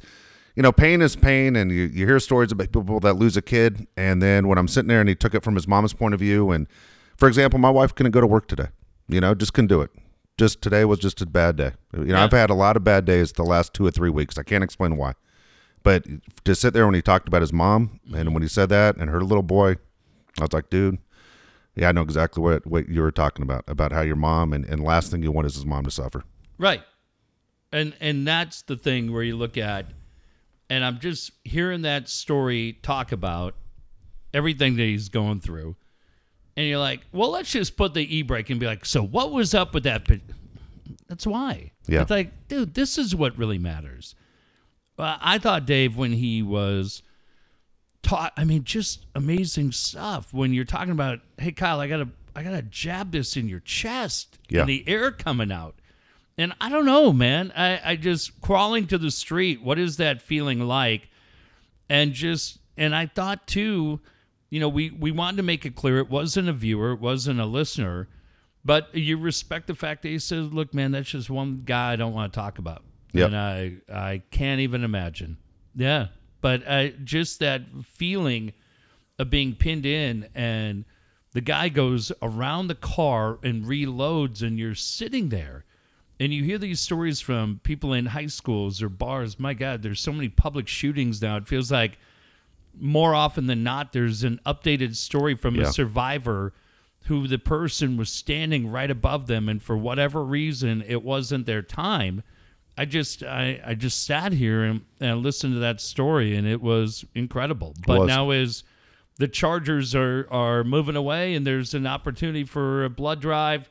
you 0.56 0.62
know, 0.62 0.72
pain 0.72 1.00
is 1.00 1.14
pain, 1.16 1.56
and 1.56 1.70
you, 1.70 1.82
you 1.84 2.06
hear 2.06 2.18
stories 2.20 2.52
about 2.52 2.72
people 2.72 3.00
that 3.00 3.14
lose 3.14 3.36
a 3.36 3.42
kid, 3.42 3.86
and 3.96 4.20
then 4.22 4.48
when 4.48 4.58
I'm 4.58 4.68
sitting 4.68 4.88
there 4.88 5.00
and 5.00 5.08
he 5.08 5.14
took 5.14 5.34
it 5.34 5.42
from 5.44 5.54
his 5.54 5.66
mom's 5.68 5.92
point 5.92 6.12
of 6.12 6.20
view, 6.20 6.50
and 6.50 6.66
for 7.16 7.28
example, 7.28 7.58
my 7.58 7.70
wife 7.70 7.94
couldn't 7.94 8.12
go 8.12 8.20
to 8.20 8.26
work 8.26 8.46
today, 8.48 8.68
you 9.08 9.20
know, 9.20 9.34
just 9.34 9.52
couldn't 9.54 9.68
do 9.68 9.80
it. 9.80 9.90
Just 10.38 10.60
today 10.62 10.84
was 10.84 10.98
just 10.98 11.20
a 11.22 11.26
bad 11.26 11.56
day. 11.56 11.72
You 11.94 12.04
know, 12.06 12.16
Yeah. 12.16 12.24
I've 12.24 12.32
had 12.32 12.50
a 12.50 12.54
lot 12.54 12.76
of 12.76 12.82
bad 12.84 13.04
days 13.04 13.32
the 13.32 13.42
last 13.44 13.74
two 13.74 13.86
or 13.86 13.90
three 13.90 14.10
weeks. 14.10 14.38
I 14.38 14.42
can't 14.42 14.64
explain 14.64 14.96
why, 14.96 15.14
but 15.82 16.04
to 16.44 16.54
sit 16.54 16.74
there 16.74 16.84
when 16.86 16.94
he 16.94 17.02
talked 17.02 17.28
about 17.28 17.42
his 17.42 17.52
mom, 17.52 18.00
and 18.14 18.34
when 18.34 18.42
he 18.42 18.48
said 18.48 18.68
that, 18.70 18.96
and 18.96 19.08
her 19.10 19.22
little 19.22 19.42
boy, 19.42 19.76
I 20.38 20.42
was 20.42 20.52
like, 20.52 20.68
dude. 20.70 20.98
Yeah, 21.74 21.88
I 21.88 21.92
know 21.92 22.02
exactly 22.02 22.42
what, 22.42 22.66
what 22.66 22.88
you 22.88 23.00
were 23.00 23.12
talking 23.12 23.42
about 23.42 23.64
about 23.66 23.92
how 23.92 24.02
your 24.02 24.16
mom 24.16 24.52
and, 24.52 24.64
and 24.64 24.82
last 24.82 25.10
thing 25.10 25.22
you 25.22 25.32
want 25.32 25.46
is 25.46 25.54
his 25.54 25.66
mom 25.66 25.84
to 25.84 25.90
suffer. 25.90 26.24
Right. 26.58 26.82
And 27.72 27.94
and 28.00 28.26
that's 28.26 28.62
the 28.62 28.76
thing 28.76 29.12
where 29.12 29.22
you 29.22 29.36
look 29.36 29.56
at 29.56 29.86
and 30.70 30.84
I'm 30.84 31.00
just 31.00 31.32
hearing 31.44 31.82
that 31.82 32.08
story 32.08 32.78
talk 32.82 33.12
about 33.12 33.56
everything 34.32 34.76
that 34.76 34.84
he's 34.84 35.08
going 35.08 35.40
through. 35.40 35.76
And 36.56 36.66
you're 36.66 36.78
like, 36.78 37.00
well, 37.12 37.30
let's 37.30 37.50
just 37.50 37.76
put 37.76 37.92
the 37.94 38.16
e 38.16 38.22
brake 38.22 38.50
and 38.50 38.60
be 38.60 38.66
like, 38.66 38.84
so 38.84 39.02
what 39.02 39.32
was 39.32 39.52
up 39.52 39.74
with 39.74 39.82
that? 39.84 40.08
That's 41.08 41.26
why. 41.26 41.72
Yeah. 41.86 42.02
It's 42.02 42.10
like, 42.10 42.48
dude, 42.48 42.74
this 42.74 42.98
is 42.98 43.14
what 43.14 43.36
really 43.36 43.58
matters. 43.58 44.14
Uh, 44.96 45.16
I 45.20 45.38
thought 45.38 45.66
Dave 45.66 45.96
when 45.96 46.12
he 46.12 46.42
was 46.42 47.02
taught. 48.02 48.32
I 48.36 48.44
mean, 48.44 48.64
just 48.64 49.06
amazing 49.14 49.72
stuff. 49.72 50.32
When 50.32 50.52
you're 50.52 50.64
talking 50.64 50.92
about, 50.92 51.20
hey, 51.38 51.52
Kyle, 51.52 51.80
I 51.80 51.88
gotta, 51.88 52.08
I 52.34 52.42
gotta 52.42 52.62
jab 52.62 53.12
this 53.12 53.36
in 53.36 53.48
your 53.48 53.60
chest, 53.60 54.38
Yeah. 54.48 54.60
and 54.60 54.68
the 54.68 54.84
air 54.88 55.10
coming 55.10 55.50
out. 55.52 55.74
And 56.38 56.54
I 56.60 56.70
don't 56.70 56.86
know, 56.86 57.12
man. 57.12 57.52
I, 57.54 57.80
I 57.84 57.96
just 57.96 58.40
crawling 58.40 58.86
to 58.88 58.98
the 58.98 59.10
street. 59.10 59.62
What 59.62 59.78
is 59.78 59.98
that 59.98 60.22
feeling 60.22 60.60
like? 60.60 61.08
And 61.88 62.12
just, 62.12 62.58
and 62.76 62.94
I 62.94 63.06
thought 63.06 63.46
too, 63.46 64.00
you 64.48 64.58
know, 64.60 64.68
we 64.68 64.90
we 64.90 65.10
wanted 65.10 65.36
to 65.38 65.42
make 65.42 65.66
it 65.66 65.74
clear 65.76 65.98
it 65.98 66.08
wasn't 66.08 66.48
a 66.48 66.52
viewer, 66.52 66.92
it 66.92 67.00
wasn't 67.00 67.40
a 67.40 67.46
listener, 67.46 68.08
but 68.64 68.94
you 68.94 69.16
respect 69.18 69.66
the 69.66 69.74
fact 69.74 70.02
that 70.02 70.08
he 70.08 70.18
says, 70.18 70.52
"Look, 70.52 70.72
man, 70.74 70.90
that's 70.92 71.10
just 71.10 71.30
one 71.30 71.62
guy 71.64 71.92
I 71.92 71.96
don't 71.96 72.14
want 72.14 72.32
to 72.32 72.38
talk 72.40 72.58
about." 72.58 72.82
Yep. 73.12 73.26
And 73.26 73.36
I 73.36 73.72
I 73.92 74.22
can't 74.30 74.60
even 74.60 74.82
imagine. 74.82 75.36
Yeah, 75.74 76.08
but 76.40 76.66
I, 76.68 76.90
just 77.04 77.38
that 77.40 77.62
feeling 77.84 78.52
of 79.18 79.30
being 79.30 79.54
pinned 79.54 79.84
in 79.86 80.28
and 80.34 80.84
the 81.32 81.40
guy 81.40 81.68
goes 81.68 82.10
around 82.22 82.66
the 82.68 82.74
car 82.74 83.38
and 83.42 83.64
reloads 83.64 84.42
and 84.42 84.58
you're 84.58 84.74
sitting 84.74 85.28
there 85.28 85.64
and 86.18 86.32
you 86.34 86.42
hear 86.44 86.58
these 86.58 86.80
stories 86.80 87.20
from 87.20 87.60
people 87.62 87.92
in 87.92 88.06
high 88.06 88.26
schools 88.26 88.82
or 88.82 88.88
bars. 88.88 89.38
My 89.38 89.54
god 89.54 89.82
there's 89.82 90.00
so 90.00 90.12
many 90.12 90.28
public 90.28 90.66
shootings 90.68 91.20
now. 91.22 91.36
It 91.36 91.46
feels 91.48 91.70
like 91.70 91.98
more 92.78 93.14
often 93.14 93.46
than 93.46 93.62
not 93.62 93.92
there's 93.92 94.22
an 94.24 94.40
updated 94.46 94.96
story 94.96 95.34
from 95.34 95.54
Yeah. 95.56 95.64
a 95.68 95.72
survivor 95.72 96.52
who 97.04 97.26
the 97.26 97.38
person 97.38 97.96
was 97.96 98.08
standing 98.10 98.70
right 98.70 98.90
above 98.90 99.26
them 99.26 99.48
and 99.48 99.62
for 99.62 99.76
whatever 99.76 100.22
reason 100.24 100.82
it 100.86 101.02
wasn't 101.02 101.46
their 101.46 101.62
time 101.62 102.22
i 102.80 102.84
just 102.84 103.22
i, 103.22 103.60
I 103.64 103.74
just 103.74 104.04
sat 104.04 104.32
here 104.32 104.64
and, 104.64 104.80
and 105.00 105.22
listened 105.22 105.54
to 105.54 105.60
that 105.60 105.80
story 105.80 106.36
and 106.36 106.46
it 106.46 106.60
was 106.60 107.04
incredible 107.14 107.74
but 107.86 108.00
was. 108.00 108.08
now 108.08 108.30
is 108.30 108.64
the 109.18 109.28
chargers 109.28 109.94
are 109.94 110.26
are 110.30 110.64
moving 110.64 110.96
away 110.96 111.34
and 111.34 111.46
there's 111.46 111.74
an 111.74 111.86
opportunity 111.86 112.44
for 112.44 112.84
a 112.84 112.90
blood 112.90 113.20
drive 113.20 113.68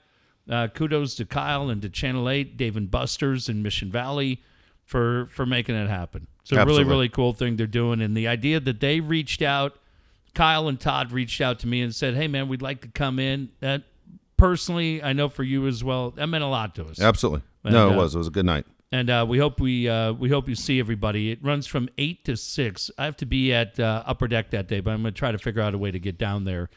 uh, 0.49 0.67
kudos 0.67 1.15
to 1.15 1.25
Kyle 1.25 1.69
and 1.69 1.81
to 1.83 1.89
Channel 1.89 2.27
8, 2.27 2.57
Dave 2.57 2.75
and 2.75 2.89
Buster's 2.89 3.49
in 3.49 3.61
Mission 3.61 3.91
Valley 3.91 4.41
for 4.83 5.27
for 5.27 5.45
making 5.45 5.75
it 5.75 5.87
happen. 5.87 6.27
It's 6.41 6.51
a 6.51 6.55
Absolutely. 6.55 6.83
really, 6.83 6.89
really 6.91 7.09
cool 7.09 7.33
thing 7.33 7.55
they're 7.55 7.67
doing. 7.67 8.01
And 8.01 8.17
the 8.17 8.27
idea 8.27 8.59
that 8.59 8.79
they 8.79 8.99
reached 8.99 9.41
out, 9.41 9.77
Kyle 10.33 10.67
and 10.67 10.79
Todd 10.79 11.11
reached 11.11 11.41
out 11.41 11.59
to 11.59 11.67
me 11.67 11.81
and 11.81 11.93
said, 11.93 12.15
hey, 12.15 12.27
man, 12.27 12.47
we'd 12.47 12.63
like 12.63 12.81
to 12.81 12.87
come 12.87 13.19
in. 13.19 13.49
That 13.59 13.83
personally, 14.37 15.03
I 15.03 15.13
know 15.13 15.29
for 15.29 15.43
you 15.43 15.67
as 15.67 15.83
well, 15.83 16.11
that 16.11 16.25
meant 16.27 16.43
a 16.43 16.47
lot 16.47 16.73
to 16.75 16.85
us. 16.85 16.99
Absolutely. 16.99 17.43
And, 17.63 17.73
no, 17.73 17.89
it 17.89 17.93
uh, 17.93 17.97
was. 17.97 18.15
It 18.15 18.17
was 18.17 18.27
a 18.27 18.31
good 18.31 18.45
night. 18.45 18.65
And 18.91 19.09
uh, 19.09 19.25
we 19.27 19.37
hope 19.37 19.59
we 19.59 19.87
uh, 19.87 20.13
we 20.13 20.29
hope 20.29 20.49
you 20.49 20.55
see 20.55 20.79
everybody. 20.79 21.31
It 21.31 21.43
runs 21.43 21.67
from 21.67 21.89
eight 21.99 22.25
to 22.25 22.35
six. 22.35 22.89
I 22.97 23.05
have 23.05 23.17
to 23.17 23.25
be 23.25 23.53
at 23.53 23.79
uh, 23.79 24.03
Upper 24.05 24.27
Deck 24.27 24.49
that 24.49 24.67
day, 24.67 24.79
but 24.79 24.91
I'm 24.91 25.01
going 25.03 25.13
to 25.13 25.17
try 25.17 25.31
to 25.31 25.37
figure 25.37 25.61
out 25.61 25.75
a 25.75 25.77
way 25.77 25.91
to 25.91 25.99
get 25.99 26.17
down 26.17 26.43
there. 26.45 26.69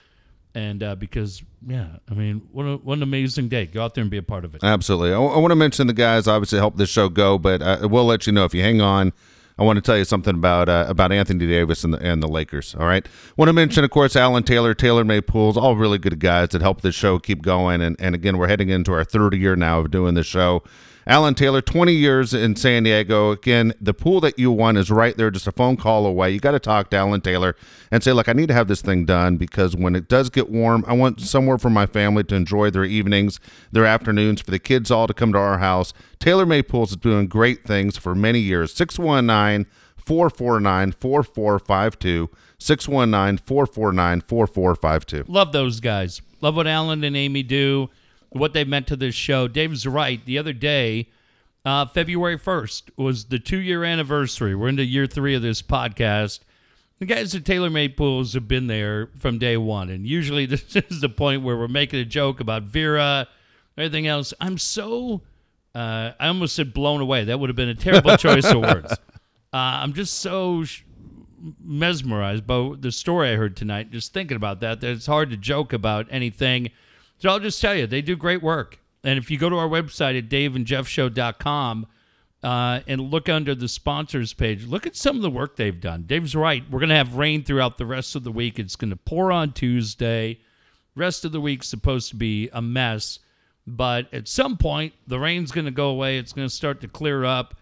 And 0.54 0.82
uh, 0.82 0.94
because 0.96 1.42
yeah, 1.66 1.86
I 2.10 2.14
mean, 2.14 2.46
what 2.52 2.64
a, 2.64 2.76
what 2.76 2.98
an 2.98 3.02
amazing 3.02 3.48
day! 3.48 3.64
Go 3.64 3.82
out 3.82 3.94
there 3.94 4.02
and 4.02 4.10
be 4.10 4.18
a 4.18 4.22
part 4.22 4.44
of 4.44 4.54
it. 4.54 4.62
Absolutely. 4.62 5.14
I, 5.14 5.18
want 5.18 5.52
to 5.52 5.56
mention 5.56 5.86
the 5.86 5.94
guys 5.94 6.28
obviously 6.28 6.58
help 6.58 6.76
this 6.76 6.90
show 6.90 7.08
go, 7.08 7.38
but 7.38 7.62
we'll 7.88 8.04
let 8.04 8.26
you 8.26 8.32
know 8.34 8.44
if 8.44 8.52
you 8.52 8.60
hang 8.60 8.82
on. 8.82 9.14
I 9.58 9.64
want 9.64 9.76
to 9.76 9.80
tell 9.80 9.96
you 9.96 10.04
something 10.04 10.34
about 10.34 10.68
uh, 10.68 10.86
about 10.88 11.12
Anthony 11.12 11.46
Davis 11.46 11.84
and 11.84 11.94
the, 11.94 11.98
and 11.98 12.22
the 12.22 12.28
Lakers. 12.28 12.74
All 12.74 12.86
right. 12.86 13.06
Want 13.36 13.48
to 13.48 13.52
mention, 13.52 13.84
of 13.84 13.90
course, 13.90 14.16
Alan 14.16 14.42
Taylor, 14.42 14.74
Taylor 14.74 15.04
Made 15.04 15.26
Pools, 15.26 15.56
all 15.56 15.76
really 15.76 15.98
good 15.98 16.18
guys 16.18 16.50
that 16.50 16.62
help 16.62 16.82
this 16.82 16.94
show 16.94 17.18
keep 17.18 17.42
going. 17.42 17.80
And 17.80 17.96
and 17.98 18.14
again, 18.14 18.38
we're 18.38 18.48
heading 18.48 18.70
into 18.70 18.92
our 18.92 19.04
third 19.04 19.34
year 19.34 19.56
now 19.56 19.80
of 19.80 19.90
doing 19.90 20.14
the 20.14 20.22
show. 20.22 20.62
Alan 21.06 21.34
Taylor, 21.34 21.60
20 21.60 21.92
years 21.92 22.32
in 22.32 22.54
San 22.54 22.84
Diego. 22.84 23.32
Again, 23.32 23.72
the 23.80 23.94
pool 23.94 24.20
that 24.20 24.38
you 24.38 24.52
want 24.52 24.78
is 24.78 24.90
right 24.90 25.16
there, 25.16 25.30
just 25.30 25.46
a 25.46 25.52
phone 25.52 25.76
call 25.76 26.06
away. 26.06 26.30
You 26.30 26.38
got 26.38 26.52
to 26.52 26.60
talk 26.60 26.90
to 26.90 26.96
Alan 26.96 27.20
Taylor 27.20 27.56
and 27.90 28.02
say, 28.02 28.12
look, 28.12 28.28
I 28.28 28.32
need 28.32 28.48
to 28.48 28.54
have 28.54 28.68
this 28.68 28.82
thing 28.82 29.04
done 29.04 29.36
because 29.36 29.74
when 29.74 29.96
it 29.96 30.08
does 30.08 30.30
get 30.30 30.48
warm, 30.48 30.84
I 30.86 30.92
want 30.92 31.20
somewhere 31.20 31.58
for 31.58 31.70
my 31.70 31.86
family 31.86 32.22
to 32.24 32.34
enjoy 32.34 32.70
their 32.70 32.84
evenings, 32.84 33.40
their 33.72 33.86
afternoons, 33.86 34.40
for 34.40 34.50
the 34.52 34.58
kids 34.58 34.90
all 34.90 35.06
to 35.06 35.14
come 35.14 35.32
to 35.32 35.38
our 35.38 35.58
house. 35.58 35.92
Taylor 36.20 36.46
Made 36.46 36.68
Pools 36.68 36.90
is 36.92 36.96
doing 36.96 37.26
great 37.26 37.64
things 37.64 37.96
for 37.96 38.14
many 38.14 38.38
years. 38.38 38.72
619 38.72 39.66
449 39.96 40.92
4452. 40.92 42.30
619 42.58 43.38
449 43.44 44.20
4452. 44.20 45.24
Love 45.26 45.52
those 45.52 45.80
guys. 45.80 46.22
Love 46.40 46.56
what 46.56 46.66
Alan 46.66 47.04
and 47.04 47.16
Amy 47.16 47.42
do, 47.42 47.88
what 48.32 48.52
they've 48.52 48.68
meant 48.68 48.86
to 48.88 48.96
this 48.96 49.14
show. 49.14 49.48
Dave's 49.48 49.86
right. 49.86 50.24
The 50.24 50.38
other 50.38 50.52
day, 50.52 51.08
uh, 51.64 51.86
February 51.86 52.38
1st 52.38 52.90
was 52.96 53.26
the 53.26 53.38
two 53.38 53.58
year 53.58 53.84
anniversary. 53.84 54.54
We're 54.54 54.68
into 54.68 54.84
year 54.84 55.06
three 55.06 55.34
of 55.34 55.42
this 55.42 55.62
podcast. 55.62 56.40
The 56.98 57.06
guys 57.06 57.34
at 57.34 57.44
Taylor 57.44 57.70
Made 57.70 57.96
Pools 57.96 58.34
have 58.34 58.46
been 58.46 58.68
there 58.68 59.08
from 59.18 59.38
day 59.38 59.56
one. 59.56 59.90
And 59.90 60.06
usually, 60.06 60.46
this 60.46 60.76
is 60.76 61.00
the 61.00 61.08
point 61.08 61.42
where 61.42 61.56
we're 61.56 61.68
making 61.68 62.00
a 62.00 62.04
joke 62.04 62.40
about 62.40 62.64
Vera, 62.64 63.28
everything 63.76 64.06
else. 64.06 64.32
I'm 64.40 64.58
so, 64.58 65.22
uh, 65.74 66.12
I 66.18 66.28
almost 66.28 66.56
said 66.56 66.72
blown 66.72 67.00
away. 67.00 67.24
That 67.24 67.40
would 67.40 67.48
have 67.48 67.56
been 67.56 67.68
a 67.68 67.74
terrible 67.74 68.16
choice 68.16 68.44
of 68.50 68.60
words. 68.60 68.94
Uh, 69.54 69.84
I'm 69.84 69.92
just 69.92 70.14
so 70.14 70.64
sh- 70.64 70.82
mesmerized 71.62 72.46
by 72.46 72.72
the 72.80 72.90
story 72.90 73.28
I 73.28 73.36
heard 73.36 73.54
tonight. 73.54 73.90
Just 73.90 74.14
thinking 74.14 74.34
about 74.34 74.60
that, 74.60 74.80
that 74.80 74.90
it's 74.90 75.04
hard 75.04 75.28
to 75.28 75.36
joke 75.36 75.74
about 75.74 76.06
anything. 76.10 76.70
So 77.22 77.28
I'll 77.28 77.38
just 77.38 77.60
tell 77.60 77.76
you, 77.76 77.86
they 77.86 78.02
do 78.02 78.16
great 78.16 78.42
work. 78.42 78.80
And 79.04 79.16
if 79.16 79.30
you 79.30 79.38
go 79.38 79.48
to 79.48 79.56
our 79.56 79.68
website 79.68 80.18
at 80.18 80.28
daveandjeffshow.com 80.28 81.86
uh, 82.42 82.80
and 82.88 83.00
look 83.00 83.28
under 83.28 83.54
the 83.54 83.68
sponsors 83.68 84.34
page, 84.34 84.66
look 84.66 84.88
at 84.88 84.96
some 84.96 85.14
of 85.14 85.22
the 85.22 85.30
work 85.30 85.54
they've 85.54 85.80
done. 85.80 86.02
Dave's 86.02 86.34
right. 86.34 86.64
We're 86.68 86.80
going 86.80 86.88
to 86.88 86.96
have 86.96 87.14
rain 87.14 87.44
throughout 87.44 87.78
the 87.78 87.86
rest 87.86 88.16
of 88.16 88.24
the 88.24 88.32
week. 88.32 88.58
It's 88.58 88.74
going 88.74 88.90
to 88.90 88.96
pour 88.96 89.30
on 89.30 89.52
Tuesday. 89.52 90.40
Rest 90.96 91.24
of 91.24 91.30
the 91.30 91.40
week's 91.40 91.68
supposed 91.68 92.08
to 92.08 92.16
be 92.16 92.50
a 92.52 92.60
mess. 92.60 93.20
But 93.68 94.12
at 94.12 94.26
some 94.26 94.56
point, 94.56 94.92
the 95.06 95.20
rain's 95.20 95.52
going 95.52 95.66
to 95.66 95.70
go 95.70 95.90
away. 95.90 96.18
It's 96.18 96.32
going 96.32 96.48
to 96.48 96.52
start 96.52 96.80
to 96.80 96.88
clear 96.88 97.24
up. 97.24 97.54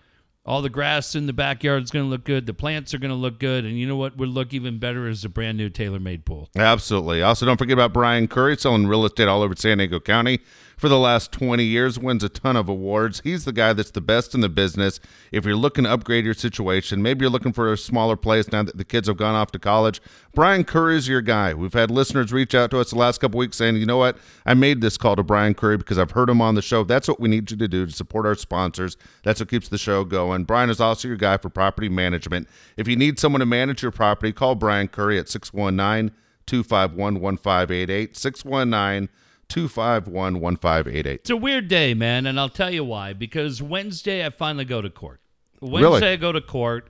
All 0.47 0.63
the 0.63 0.71
grass 0.71 1.15
in 1.15 1.27
the 1.27 1.35
backyard 1.35 1.83
is 1.83 1.91
going 1.91 2.07
to 2.07 2.09
look 2.09 2.25
good. 2.25 2.47
The 2.47 2.55
plants 2.55 2.95
are 2.95 2.99
going 2.99 3.11
to 3.11 3.17
look 3.17 3.39
good. 3.39 3.65
And 3.67 3.79
you 3.79 3.87
know 3.87 3.97
what 3.97 4.17
would 4.17 4.31
look 4.31 4.55
even 4.55 4.79
better 4.79 5.07
is 5.07 5.25
a 5.25 5.29
brand 5.29 5.59
new 5.59 5.69
tailor 5.69 6.01
made 6.01 6.25
pool. 6.25 6.49
Absolutely. 6.57 7.23
Also, 7.23 7.45
don't 7.45 7.59
forget 7.59 7.75
about 7.75 7.93
Brian 7.93 8.27
Curry 8.27 8.57
selling 8.57 8.87
real 8.87 9.05
estate 9.05 9.29
all 9.29 9.43
over 9.43 9.55
San 9.55 9.79
Diego 9.79 10.01
County 10.01 10.41
for 10.81 10.89
the 10.89 10.99
last 10.99 11.31
20 11.33 11.63
years, 11.63 11.99
wins 11.99 12.25
a 12.25 12.31
ton 12.31 12.57
of 12.57 12.67
awards. 12.67 13.21
He's 13.23 13.45
the 13.45 13.53
guy 13.53 13.75
that's 13.75 13.91
the 13.91 14.01
best 14.01 14.35
in 14.35 14.41
the 14.41 14.49
business. 14.49 14.99
If 15.31 15.45
you're 15.45 15.55
looking 15.55 15.85
to 15.85 15.91
upgrade 15.91 16.25
your 16.25 16.33
situation, 16.33 17.03
maybe 17.03 17.23
you're 17.23 17.31
looking 17.31 17.53
for 17.53 17.71
a 17.71 17.77
smaller 17.77 18.17
place 18.17 18.51
now 18.51 18.63
that 18.63 18.79
the 18.79 18.85
kids 18.85 19.07
have 19.07 19.19
gone 19.19 19.35
off 19.35 19.53
to 19.53 19.59
college, 19.59 20.01
Brian 20.35 20.65
Curry 20.65 20.97
is 20.97 21.07
your 21.07 21.21
guy. 21.21 21.53
We've 21.53 21.75
had 21.75 21.91
listeners 21.91 22.33
reach 22.33 22.55
out 22.55 22.71
to 22.71 22.79
us 22.79 22.93
the 22.93 22.97
last 22.97 23.21
couple 23.21 23.37
weeks 23.37 23.59
saying, 23.59 23.77
you 23.77 23.85
know 23.85 23.99
what? 23.99 24.17
I 24.47 24.55
made 24.55 24.81
this 24.81 24.97
call 24.97 25.17
to 25.17 25.23
Brian 25.23 25.53
Curry 25.53 25.77
because 25.77 25.99
I've 25.99 26.13
heard 26.13 26.31
him 26.31 26.41
on 26.41 26.55
the 26.55 26.63
show. 26.63 26.83
That's 26.83 27.09
what 27.09 27.21
we 27.21 27.29
need 27.29 27.51
you 27.51 27.59
to 27.59 27.69
do 27.69 27.85
to 27.85 27.93
support 27.93 28.25
our 28.25 28.35
sponsors. 28.35 28.97
That's 29.23 29.39
what 29.39 29.51
keeps 29.51 29.69
the 29.69 29.77
show 29.77 30.05
going. 30.05 30.45
Brian 30.45 30.71
is 30.71 30.81
also 30.81 31.09
your 31.09 31.19
guy 31.19 31.37
for 31.37 31.51
property 31.51 31.91
management. 31.91 32.49
If 32.79 32.89
you 32.89 32.97
need 32.97 33.19
someone 33.19 33.41
to 33.41 33.47
manage 33.47 33.83
your 33.83 33.93
property, 33.93 34.33
call 34.33 34.55
Brian 34.55 34.89
Curry 34.89 35.19
at 35.19 35.29
619 35.29 36.17
251 36.47 37.21
1588. 37.21 38.17
619 38.17 39.11
251 39.51 40.41
1588. 40.41 41.21
It's 41.21 41.31
a 41.31 41.37
weird 41.37 41.69
day, 41.69 41.95
man, 41.95 42.27
and 42.27 42.41
I'll 42.41 42.49
tell 42.49 42.71
you 42.71 42.85
why. 42.85 43.13
Because 43.13 43.61
Wednesday 43.63 44.25
I 44.25 44.31
finally 44.31 44.65
go 44.65 44.81
to 44.81 44.91
court. 44.91 45.21
Wednesday 45.61 45.83
Really? 45.83 46.07
I 46.13 46.17
go 46.17 46.33
to 46.33 46.41
court 46.41 46.89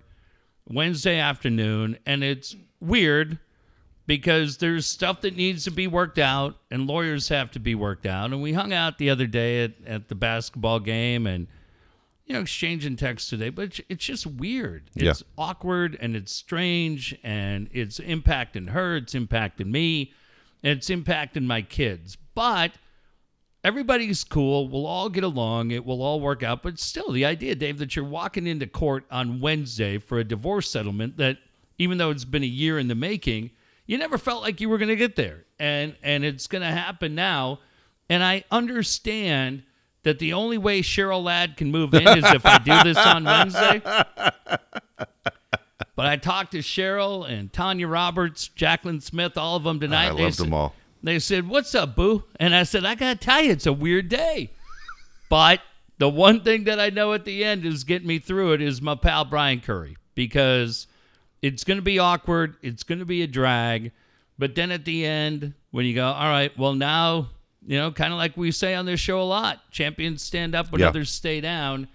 Wednesday 0.68 1.18
afternoon, 1.18 1.98
and 2.06 2.22
it's 2.22 2.54
weird 2.80 3.38
because 4.06 4.58
there's 4.58 4.86
stuff 4.86 5.20
that 5.22 5.36
needs 5.36 5.64
to 5.64 5.70
be 5.70 5.86
worked 5.86 6.18
out, 6.18 6.56
and 6.70 6.86
lawyers 6.86 7.28
have 7.28 7.50
to 7.52 7.58
be 7.58 7.74
worked 7.74 8.06
out. 8.06 8.32
And 8.32 8.42
we 8.42 8.52
hung 8.52 8.72
out 8.72 8.98
the 8.98 9.10
other 9.10 9.26
day 9.26 9.64
at, 9.64 9.72
at 9.86 10.08
the 10.08 10.14
basketball 10.14 10.80
game, 10.80 11.26
and 11.26 11.48
you 12.30 12.34
know, 12.34 12.42
exchanging 12.42 12.94
texts 12.94 13.28
today, 13.28 13.48
but 13.48 13.62
it's, 13.62 13.80
it's 13.88 14.04
just 14.04 14.24
weird. 14.24 14.88
Yeah. 14.94 15.10
It's 15.10 15.24
awkward 15.36 15.98
and 16.00 16.14
it's 16.14 16.32
strange 16.32 17.12
and 17.24 17.68
it's 17.72 17.98
impacting 17.98 18.70
her, 18.70 18.98
it's 18.98 19.14
impacting 19.14 19.66
me, 19.66 20.12
and 20.62 20.78
it's 20.78 20.90
impacting 20.90 21.42
my 21.42 21.62
kids. 21.62 22.16
But 22.34 22.72
everybody's 23.64 24.24
cool. 24.24 24.68
We'll 24.68 24.86
all 24.86 25.08
get 25.08 25.24
along. 25.24 25.70
It 25.70 25.84
will 25.84 26.02
all 26.02 26.20
work 26.20 26.42
out. 26.42 26.62
But 26.62 26.78
still, 26.78 27.10
the 27.12 27.24
idea, 27.24 27.54
Dave, 27.54 27.78
that 27.78 27.96
you're 27.96 28.04
walking 28.04 28.46
into 28.46 28.66
court 28.66 29.04
on 29.10 29.40
Wednesday 29.40 29.98
for 29.98 30.18
a 30.18 30.24
divorce 30.24 30.70
settlement 30.70 31.16
that, 31.18 31.38
even 31.78 31.98
though 31.98 32.10
it's 32.10 32.24
been 32.24 32.42
a 32.42 32.46
year 32.46 32.78
in 32.78 32.88
the 32.88 32.94
making, 32.94 33.50
you 33.86 33.98
never 33.98 34.18
felt 34.18 34.42
like 34.42 34.60
you 34.60 34.68
were 34.68 34.78
going 34.78 34.88
to 34.88 34.96
get 34.96 35.16
there, 35.16 35.44
and 35.58 35.96
and 36.02 36.24
it's 36.24 36.46
going 36.46 36.62
to 36.62 36.68
happen 36.68 37.14
now. 37.14 37.58
And 38.08 38.22
I 38.22 38.44
understand 38.50 39.64
that 40.04 40.18
the 40.18 40.32
only 40.32 40.58
way 40.58 40.80
Cheryl 40.82 41.22
Ladd 41.24 41.56
can 41.56 41.70
move 41.70 41.92
in 41.94 42.06
is 42.06 42.24
if 42.32 42.46
I 42.46 42.58
do 42.58 42.82
this 42.84 42.96
on 42.96 43.24
Wednesday. 43.24 43.80
But 45.96 46.06
I 46.06 46.16
talked 46.16 46.52
to 46.52 46.58
Cheryl 46.58 47.28
and 47.28 47.52
Tanya 47.52 47.86
Roberts, 47.86 48.48
Jacqueline 48.48 49.00
Smith, 49.00 49.36
all 49.36 49.56
of 49.56 49.64
them 49.64 49.80
tonight. 49.80 50.10
I 50.10 50.14
They 50.14 50.22
loved 50.22 50.36
said- 50.36 50.46
them 50.46 50.54
all. 50.54 50.74
They 51.02 51.18
said, 51.18 51.48
What's 51.48 51.74
up, 51.74 51.96
boo? 51.96 52.24
And 52.38 52.54
I 52.54 52.62
said, 52.64 52.84
I 52.84 52.94
got 52.94 53.20
to 53.20 53.24
tell 53.26 53.42
you, 53.42 53.52
it's 53.52 53.66
a 53.66 53.72
weird 53.72 54.08
day. 54.08 54.50
But 55.28 55.60
the 55.98 56.08
one 56.08 56.42
thing 56.42 56.64
that 56.64 56.80
I 56.80 56.90
know 56.90 57.12
at 57.12 57.24
the 57.24 57.44
end 57.44 57.64
is 57.64 57.84
getting 57.84 58.08
me 58.08 58.18
through 58.18 58.52
it 58.54 58.62
is 58.62 58.82
my 58.82 58.94
pal 58.94 59.24
Brian 59.24 59.60
Curry 59.60 59.96
because 60.14 60.86
it's 61.42 61.64
going 61.64 61.78
to 61.78 61.82
be 61.82 61.98
awkward. 61.98 62.56
It's 62.62 62.82
going 62.82 62.98
to 62.98 63.04
be 63.04 63.22
a 63.22 63.26
drag. 63.26 63.92
But 64.38 64.54
then 64.54 64.70
at 64.70 64.84
the 64.84 65.04
end, 65.06 65.54
when 65.70 65.86
you 65.86 65.94
go, 65.94 66.06
All 66.06 66.28
right, 66.28 66.56
well, 66.58 66.74
now, 66.74 67.28
you 67.66 67.76
know, 67.78 67.92
kind 67.92 68.12
of 68.12 68.18
like 68.18 68.36
we 68.36 68.50
say 68.52 68.74
on 68.74 68.86
this 68.86 69.00
show 69.00 69.20
a 69.20 69.24
lot 69.24 69.60
champions 69.70 70.22
stand 70.22 70.54
up 70.54 70.72
when 70.72 70.80
Yeah. 70.80 70.88
others 70.88 71.10
stay 71.10 71.40
down. 71.40 71.88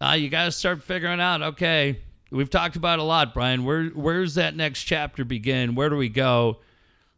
Uh, 0.00 0.14
you 0.14 0.28
got 0.28 0.46
to 0.46 0.52
start 0.52 0.82
figuring 0.82 1.20
out, 1.20 1.42
okay, 1.42 2.00
we've 2.32 2.50
talked 2.50 2.74
about 2.74 2.98
a 2.98 3.04
lot, 3.04 3.32
Brian. 3.32 3.64
Where, 3.64 3.84
where's 3.90 4.34
that 4.34 4.56
next 4.56 4.82
chapter 4.82 5.24
begin? 5.24 5.76
Where 5.76 5.88
do 5.90 5.96
we 5.96 6.08
go? 6.08 6.58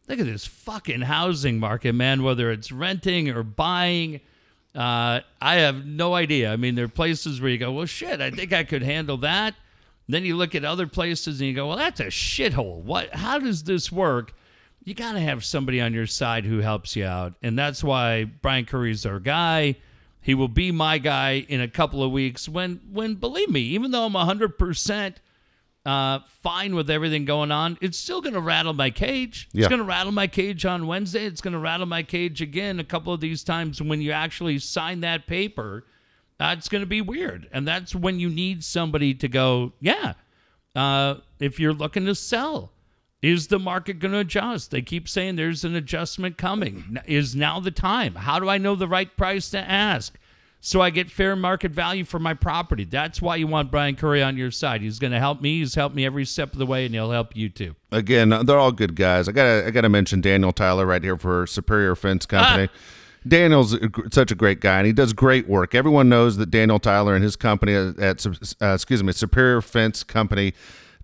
Look 0.09 0.21
at 0.21 0.27
this 0.27 0.47
fucking 0.47 1.01
housing 1.01 1.59
market, 1.59 1.95
man. 1.95 2.23
Whether 2.23 2.51
it's 2.51 2.71
renting 2.71 3.31
or 3.31 3.43
buying, 3.43 4.21
uh, 4.75 5.21
I 5.41 5.55
have 5.57 5.87
no 5.87 6.15
idea. 6.15 6.53
I 6.53 6.57
mean, 6.57 6.75
there 6.75 6.85
are 6.85 6.89
places 6.89 7.41
where 7.41 7.51
you 7.51 7.59
go, 7.59 7.73
well, 7.73 7.87
shit, 7.87 8.21
I 8.21 8.31
think 8.31 8.53
I 8.53 8.65
could 8.65 8.83
handle 8.83 9.17
that. 9.19 9.55
Then 10.07 10.25
you 10.25 10.37
look 10.37 10.55
at 10.55 10.65
other 10.65 10.87
places 10.87 11.41
and 11.41 11.49
you 11.49 11.55
go, 11.55 11.69
well, 11.69 11.79
that's 11.79 12.01
a 12.01 12.07
shithole. 12.07 12.83
What? 12.83 13.15
How 13.15 13.39
does 13.39 13.63
this 13.63 13.91
work? 13.91 14.35
You 14.83 14.93
got 14.93 15.13
to 15.13 15.21
have 15.21 15.43
somebody 15.43 15.81
on 15.81 15.95
your 15.95 16.07
side 16.07 16.45
who 16.45 16.59
helps 16.59 16.95
you 16.95 17.07
out, 17.07 17.33
and 17.43 17.59
that's 17.59 17.83
why 17.83 18.25
Brian 18.25 18.67
Curry's 18.67 19.07
our 19.07 19.19
guy. 19.19 19.77
He 20.21 20.35
will 20.35 20.49
be 20.49 20.73
my 20.73 20.99
guy 20.99 21.47
in 21.49 21.63
a 21.63 21.69
couple 21.69 22.03
of 22.03 22.13
weeks. 22.13 22.47
When, 22.51 22.83
when 22.93 23.15
believe 23.15 23.49
me, 23.49 23.61
even 23.61 23.93
though 23.93 24.05
I'm 24.05 24.13
hundred 24.13 24.59
percent 24.59 25.21
uh, 25.87 26.21
fine 26.43 26.75
with 26.75 26.89
everything 26.91 27.25
going 27.25 27.53
on. 27.53 27.77
It's 27.81 27.99
still 27.99 28.21
going 28.21 28.35
to 28.35 28.41
rattle 28.41 28.73
my 28.73 28.91
cage. 28.91 29.49
Yeah. 29.53 29.61
It's 29.61 29.69
going 29.69 29.81
to 29.81 29.87
rattle 29.87 30.13
my 30.13 30.27
cage 30.27 30.65
on 30.65 30.87
Wednesday. 30.87 31.27
It's 31.27 31.41
going 31.41 31.53
to 31.53 31.59
rattle 31.59 31.87
my 31.87 32.03
cage 32.03 32.41
again 32.41 32.81
a 32.81 32.85
couple 32.85 33.13
of 33.13 33.21
these 33.21 33.45
times 33.45 33.83
when 33.83 34.01
you 34.01 34.13
actually 34.13 34.59
sign 34.59 35.01
that 35.01 35.27
paper. 35.27 35.85
Uh, 36.41 36.55
it's 36.57 36.69
going 36.69 36.83
to 36.83 36.87
be 36.87 37.01
weird. 37.01 37.49
And 37.53 37.69
that's 37.69 37.95
when 37.95 38.19
you 38.19 38.31
need 38.31 38.65
somebody 38.65 39.15
to 39.15 39.29
go, 39.29 39.73
yeah, 39.81 40.15
uh, 40.75 41.17
if 41.39 41.61
you're 41.61 41.75
looking 41.75 42.07
to 42.07 42.15
sell, 42.15 42.73
is 43.23 43.47
the 43.47 43.59
market 43.59 44.01
going 44.01 44.13
to 44.13 44.19
adjust? 44.19 44.71
They 44.71 44.83
keep 44.83 45.09
saying 45.09 45.37
there's 45.37 45.65
an 45.65 45.75
adjustment 45.75 46.37
coming. 46.37 46.99
Is 47.07 47.37
now 47.37 47.61
the 47.61 47.71
time? 47.71 48.15
How 48.15 48.39
do 48.39 48.49
I 48.49 48.59
know 48.59 48.75
the 48.75 48.89
right 48.89 49.15
price 49.17 49.51
to 49.51 49.59
ask? 49.59 50.19
So 50.67 50.81
I 50.81 50.89
get 50.89 51.11
fair 51.11 51.37
market 51.37 51.73
value 51.73 52.05
for 52.05 52.19
my 52.19 52.33
property. 52.33 52.85
That's 52.85 53.21
why 53.21 53.37
you 53.37 53.47
want 53.47 53.71
Brian 53.71 53.97
Curry 53.97 54.23
on 54.23 54.39
your 54.39 54.51
side. 54.51 54.81
He's 54.81 54.99
going 54.99 55.13
to 55.13 55.19
help 55.19 55.43
me. 55.43 55.59
He's 55.59 55.75
helped 55.75 55.95
me 55.95 56.07
every 56.07 56.25
step 56.25 56.55
of 56.55 56.59
the 56.59 56.65
way, 56.65 56.87
and 56.87 56.95
he'll 56.95 57.11
help 57.11 57.37
you 57.37 57.51
too. 57.51 57.77
Again, 57.93 58.31
they're 58.47 58.59
all 58.59 58.73
good 58.73 58.97
guys. 58.97 59.29
I 59.29 59.33
gotta 59.33 59.67
I 59.67 59.71
gotta 59.71 59.91
mention 59.91 60.23
Daniel 60.23 60.53
Tyler 60.53 60.87
right 60.87 61.03
here 61.03 61.19
for 61.19 61.47
Superior 61.47 61.95
Fence 61.95 62.25
Company. 62.25 62.71
Daniel's 63.29 63.77
such 64.11 64.31
a 64.31 64.35
great 64.35 64.61
guy, 64.61 64.79
and 64.79 64.87
he 64.87 64.95
does 64.95 65.13
great 65.13 65.47
work. 65.47 65.75
Everyone 65.75 66.09
knows 66.09 66.39
that 66.39 66.51
Daniel 66.51 66.79
Tyler 66.79 67.15
and 67.15 67.23
his 67.23 67.37
company 67.37 67.75
at, 67.75 67.99
at 67.99 68.27
uh, 68.27 68.73
excuse 68.73 69.03
me 69.03 69.13
Superior 69.13 69.61
Fence 69.61 70.03
Company 70.03 70.55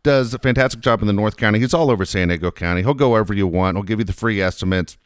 does 0.03 0.33
a 0.33 0.39
fantastic 0.39 0.81
job 0.81 1.03
in 1.03 1.07
the 1.07 1.13
North 1.13 1.37
County. 1.37 1.59
He's 1.59 1.75
all 1.75 1.91
over 1.91 2.07
San 2.07 2.29
Diego 2.29 2.51
County. 2.51 2.81
He'll 2.81 2.95
go 2.95 3.11
wherever 3.11 3.35
you 3.35 3.47
want. 3.47 3.77
He'll 3.77 3.85
give 3.85 3.99
you 3.99 4.07
the 4.07 4.15
free 4.15 4.41
estimates. 4.41 4.97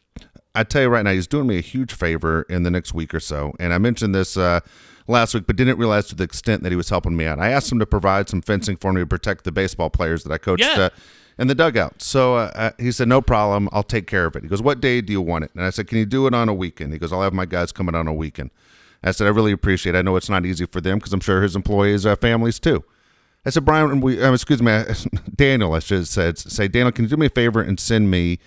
I 0.55 0.63
tell 0.63 0.81
you 0.83 0.89
right 0.89 1.03
now, 1.03 1.11
he's 1.11 1.27
doing 1.27 1.47
me 1.47 1.57
a 1.57 1.61
huge 1.61 1.93
favor 1.93 2.43
in 2.49 2.63
the 2.63 2.71
next 2.71 2.93
week 2.93 3.13
or 3.13 3.19
so. 3.19 3.53
And 3.59 3.73
I 3.73 3.77
mentioned 3.77 4.15
this 4.15 4.37
uh, 4.37 4.61
last 5.07 5.33
week, 5.33 5.45
but 5.47 5.55
didn't 5.55 5.77
realize 5.77 6.07
to 6.07 6.15
the 6.15 6.23
extent 6.23 6.63
that 6.63 6.71
he 6.71 6.75
was 6.75 6.89
helping 6.89 7.15
me 7.15 7.25
out. 7.25 7.39
I 7.39 7.49
asked 7.49 7.71
him 7.71 7.79
to 7.79 7.85
provide 7.85 8.29
some 8.29 8.41
fencing 8.41 8.77
for 8.77 8.91
me 8.93 9.01
to 9.01 9.05
protect 9.07 9.43
the 9.43 9.51
baseball 9.51 9.89
players 9.89 10.23
that 10.23 10.31
I 10.33 10.37
coached 10.37 10.63
Yeah. 10.63 10.83
uh, 10.85 10.89
in 11.37 11.47
the 11.47 11.55
dugout. 11.55 12.01
So 12.01 12.35
uh, 12.35 12.51
uh, 12.55 12.71
he 12.79 12.91
said, 12.93 13.07
"No 13.09 13.21
problem, 13.21 13.67
I'll 13.73 13.83
take 13.83 14.07
care 14.07 14.25
of 14.25 14.35
it." 14.37 14.43
He 14.43 14.49
goes, 14.49 14.61
"What 14.61 14.79
day 14.79 15.01
do 15.01 15.11
you 15.11 15.21
want 15.21 15.43
it?" 15.43 15.51
And 15.53 15.63
I 15.65 15.69
said, 15.69 15.87
"Can 15.87 15.97
you 15.97 16.05
do 16.05 16.27
it 16.27 16.33
on 16.33 16.47
a 16.47 16.53
weekend?" 16.53 16.93
He 16.93 16.97
goes, 16.99 17.11
"I'll 17.11 17.21
have 17.21 17.33
my 17.33 17.45
guys 17.45 17.71
coming 17.73 17.93
on 17.93 18.07
a 18.07 18.13
weekend." 18.13 18.51
I 19.03 19.11
said, 19.11 19.27
"I 19.27 19.31
really 19.31 19.51
appreciate. 19.51 19.95
it. 19.95 19.99
I 19.99 20.01
know 20.01 20.15
it's 20.15 20.29
not 20.29 20.45
easy 20.45 20.65
for 20.65 20.79
them 20.79 20.97
because 20.97 21.11
I'm 21.11 21.19
sure 21.19 21.41
his 21.41 21.55
employees 21.55 22.05
have 22.05 22.21
families 22.21 22.57
too." 22.59 22.83
I 23.47 23.51
said, 23.51 23.63
Brian, 23.63 24.01
we, 24.01 24.19
um, 24.23 24.33
excuse 24.33 24.59
me, 24.59 24.83
Daniel, 25.35 25.73
I 25.73 25.79
should 25.79 25.99
have 25.99 26.07
said, 26.07 26.37
say, 26.39 26.67
Daniel, 26.67 26.91
can 26.91 27.03
you 27.05 27.09
do 27.09 27.17
me 27.17 27.27
a 27.27 27.29
favor 27.29 27.61
and 27.61 27.79
send 27.79 28.09
me 28.09 28.39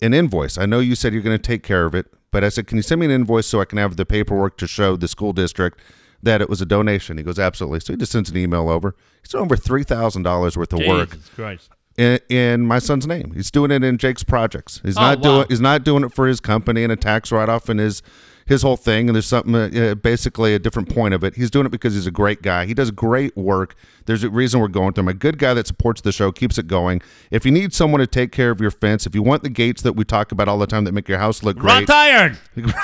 an 0.00 0.14
invoice? 0.14 0.58
I 0.58 0.66
know 0.66 0.78
you 0.80 0.94
said 0.94 1.12
you're 1.12 1.22
going 1.22 1.36
to 1.38 1.42
take 1.42 1.62
care 1.62 1.84
of 1.84 1.94
it, 1.94 2.06
but 2.30 2.44
I 2.44 2.48
said, 2.48 2.66
can 2.66 2.76
you 2.76 2.82
send 2.82 3.00
me 3.00 3.06
an 3.06 3.12
invoice 3.12 3.46
so 3.46 3.60
I 3.60 3.64
can 3.64 3.78
have 3.78 3.96
the 3.96 4.04
paperwork 4.06 4.56
to 4.58 4.66
show 4.66 4.96
the 4.96 5.08
school 5.08 5.32
district 5.32 5.80
that 6.22 6.40
it 6.40 6.48
was 6.50 6.60
a 6.60 6.66
donation? 6.66 7.16
He 7.18 7.24
goes, 7.24 7.38
absolutely. 7.38 7.80
So 7.80 7.92
he 7.92 7.96
just 7.96 8.12
sends 8.12 8.30
an 8.30 8.36
email 8.36 8.68
over. 8.68 8.94
He's 9.22 9.30
doing 9.30 9.44
over 9.44 9.56
$3,000 9.56 10.56
worth 10.56 10.72
of 10.72 10.80
work 10.86 11.16
Christ. 11.34 11.70
in, 11.96 12.18
in 12.28 12.66
my 12.66 12.78
son's 12.78 13.06
name. 13.06 13.32
He's 13.34 13.50
doing 13.50 13.70
it 13.70 13.82
in 13.84 13.96
Jake's 13.98 14.24
projects. 14.24 14.80
He's 14.84 14.96
Oh, 14.98 15.00
not 15.02 15.18
wow. 15.20 15.22
doing. 15.36 15.46
He's 15.48 15.60
not 15.60 15.84
doing 15.84 16.04
it 16.04 16.12
for 16.12 16.26
his 16.26 16.40
company 16.40 16.82
and 16.82 16.92
a 16.92 16.96
tax 16.96 17.32
write 17.32 17.48
off 17.48 17.68
and 17.68 17.80
his 17.80 18.02
his 18.46 18.62
whole 18.62 18.76
thing. 18.76 19.08
And 19.08 19.14
there's 19.14 19.26
something 19.26 19.54
uh, 19.54 19.94
basically 19.96 20.54
a 20.54 20.58
different 20.58 20.88
point 20.88 21.12
of 21.14 21.22
it. 21.22 21.34
He's 21.34 21.50
doing 21.50 21.66
it 21.66 21.70
because 21.70 21.94
he's 21.94 22.06
a 22.06 22.12
great 22.12 22.42
guy. 22.42 22.64
He 22.64 22.74
does 22.74 22.90
great 22.90 23.36
work. 23.36 23.74
There's 24.06 24.24
a 24.24 24.30
reason 24.30 24.60
we're 24.60 24.68
going 24.68 24.94
to 24.94 25.00
him. 25.00 25.08
A 25.08 25.14
good 25.14 25.38
guy 25.38 25.52
that 25.54 25.66
supports 25.66 26.00
the 26.00 26.12
show, 26.12 26.32
keeps 26.32 26.56
it 26.56 26.66
going. 26.68 27.02
If 27.30 27.44
you 27.44 27.50
need 27.50 27.74
someone 27.74 28.00
to 28.00 28.06
take 28.06 28.32
care 28.32 28.50
of 28.50 28.60
your 28.60 28.70
fence, 28.70 29.06
if 29.06 29.14
you 29.14 29.22
want 29.22 29.42
the 29.42 29.50
gates 29.50 29.82
that 29.82 29.94
we 29.94 30.04
talk 30.04 30.32
about 30.32 30.48
all 30.48 30.58
the 30.58 30.66
time 30.66 30.84
that 30.84 30.92
make 30.92 31.08
your 31.08 31.18
house 31.18 31.42
look 31.42 31.58
great, 31.58 31.88
Wrought 31.88 31.90
iron. 31.90 32.38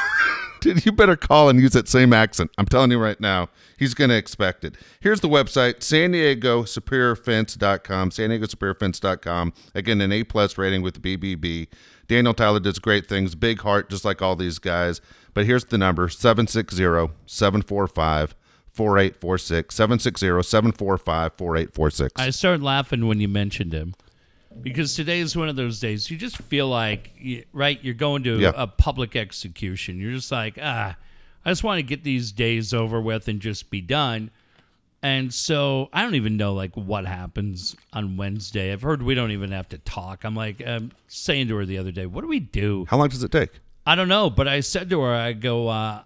Dude, 0.60 0.86
you 0.86 0.92
better 0.92 1.16
call 1.16 1.48
and 1.48 1.60
use 1.60 1.72
that 1.72 1.88
same 1.88 2.12
accent. 2.12 2.52
I'm 2.56 2.66
telling 2.66 2.92
you 2.92 2.98
right 2.98 3.20
now, 3.20 3.48
he's 3.76 3.94
going 3.94 4.10
to 4.10 4.16
expect 4.16 4.64
it. 4.64 4.76
Here's 5.00 5.20
the 5.20 5.28
website, 5.28 5.82
San 5.82 6.12
Diego 6.12 6.62
SuperiorFence.com, 6.62 8.12
San 8.12 8.30
Diego 8.30 8.46
SuperiorFence.com. 8.46 9.52
Again, 9.74 10.00
an 10.00 10.12
A 10.12 10.22
plus 10.22 10.56
rating 10.56 10.82
with 10.82 11.02
the 11.02 11.16
BBB. 11.16 11.66
Daniel 12.12 12.34
Tyler 12.34 12.60
does 12.60 12.78
great 12.78 13.06
things, 13.08 13.34
big 13.34 13.60
heart, 13.62 13.88
just 13.88 14.04
like 14.04 14.20
all 14.20 14.36
these 14.36 14.58
guys. 14.58 15.00
But 15.32 15.46
here's 15.46 15.64
the 15.64 15.78
number 15.78 16.10
760 16.10 16.76
745 17.24 18.34
4846. 18.70 19.74
760 19.74 20.42
745 20.42 21.32
4846. 21.38 22.20
I 22.20 22.28
started 22.30 22.62
laughing 22.62 23.06
when 23.08 23.18
you 23.20 23.28
mentioned 23.28 23.72
him 23.72 23.94
because 24.60 24.94
today 24.94 25.20
is 25.20 25.34
one 25.34 25.48
of 25.48 25.56
those 25.56 25.80
days 25.80 26.10
you 26.10 26.18
just 26.18 26.36
feel 26.36 26.68
like, 26.68 27.10
right? 27.54 27.82
You're 27.82 27.94
going 27.94 28.22
to 28.24 28.38
Yeah. 28.38 28.52
a 28.54 28.66
public 28.66 29.16
execution. 29.16 29.98
You're 29.98 30.12
just 30.12 30.30
like, 30.30 30.58
ah, 30.60 30.96
I 31.46 31.50
just 31.50 31.64
want 31.64 31.78
to 31.78 31.82
get 31.82 32.04
these 32.04 32.30
days 32.30 32.74
over 32.74 33.00
with 33.00 33.26
and 33.28 33.40
just 33.40 33.70
be 33.70 33.80
done. 33.80 34.30
And 35.02 35.34
so 35.34 35.88
I 35.92 36.02
don't 36.02 36.14
even 36.14 36.36
know 36.36 36.54
like 36.54 36.74
what 36.76 37.06
happens 37.06 37.74
on 37.92 38.16
Wednesday. 38.16 38.72
I've 38.72 38.82
heard 38.82 39.02
we 39.02 39.14
don't 39.14 39.32
even 39.32 39.50
have 39.50 39.68
to 39.70 39.78
talk. 39.78 40.24
I'm 40.24 40.36
like 40.36 40.64
um, 40.66 40.92
saying 41.08 41.48
to 41.48 41.56
her 41.56 41.66
the 41.66 41.78
other 41.78 41.90
day, 41.90 42.06
what 42.06 42.20
do 42.20 42.28
we 42.28 42.38
do? 42.38 42.86
How 42.88 42.98
long 42.98 43.08
does 43.08 43.22
it 43.22 43.32
take? 43.32 43.50
I 43.84 43.96
don't 43.96 44.08
know, 44.08 44.30
but 44.30 44.46
I 44.46 44.60
said 44.60 44.88
to 44.90 45.00
her, 45.00 45.12
I 45.12 45.32
go, 45.32 45.66
uh, 45.66 46.02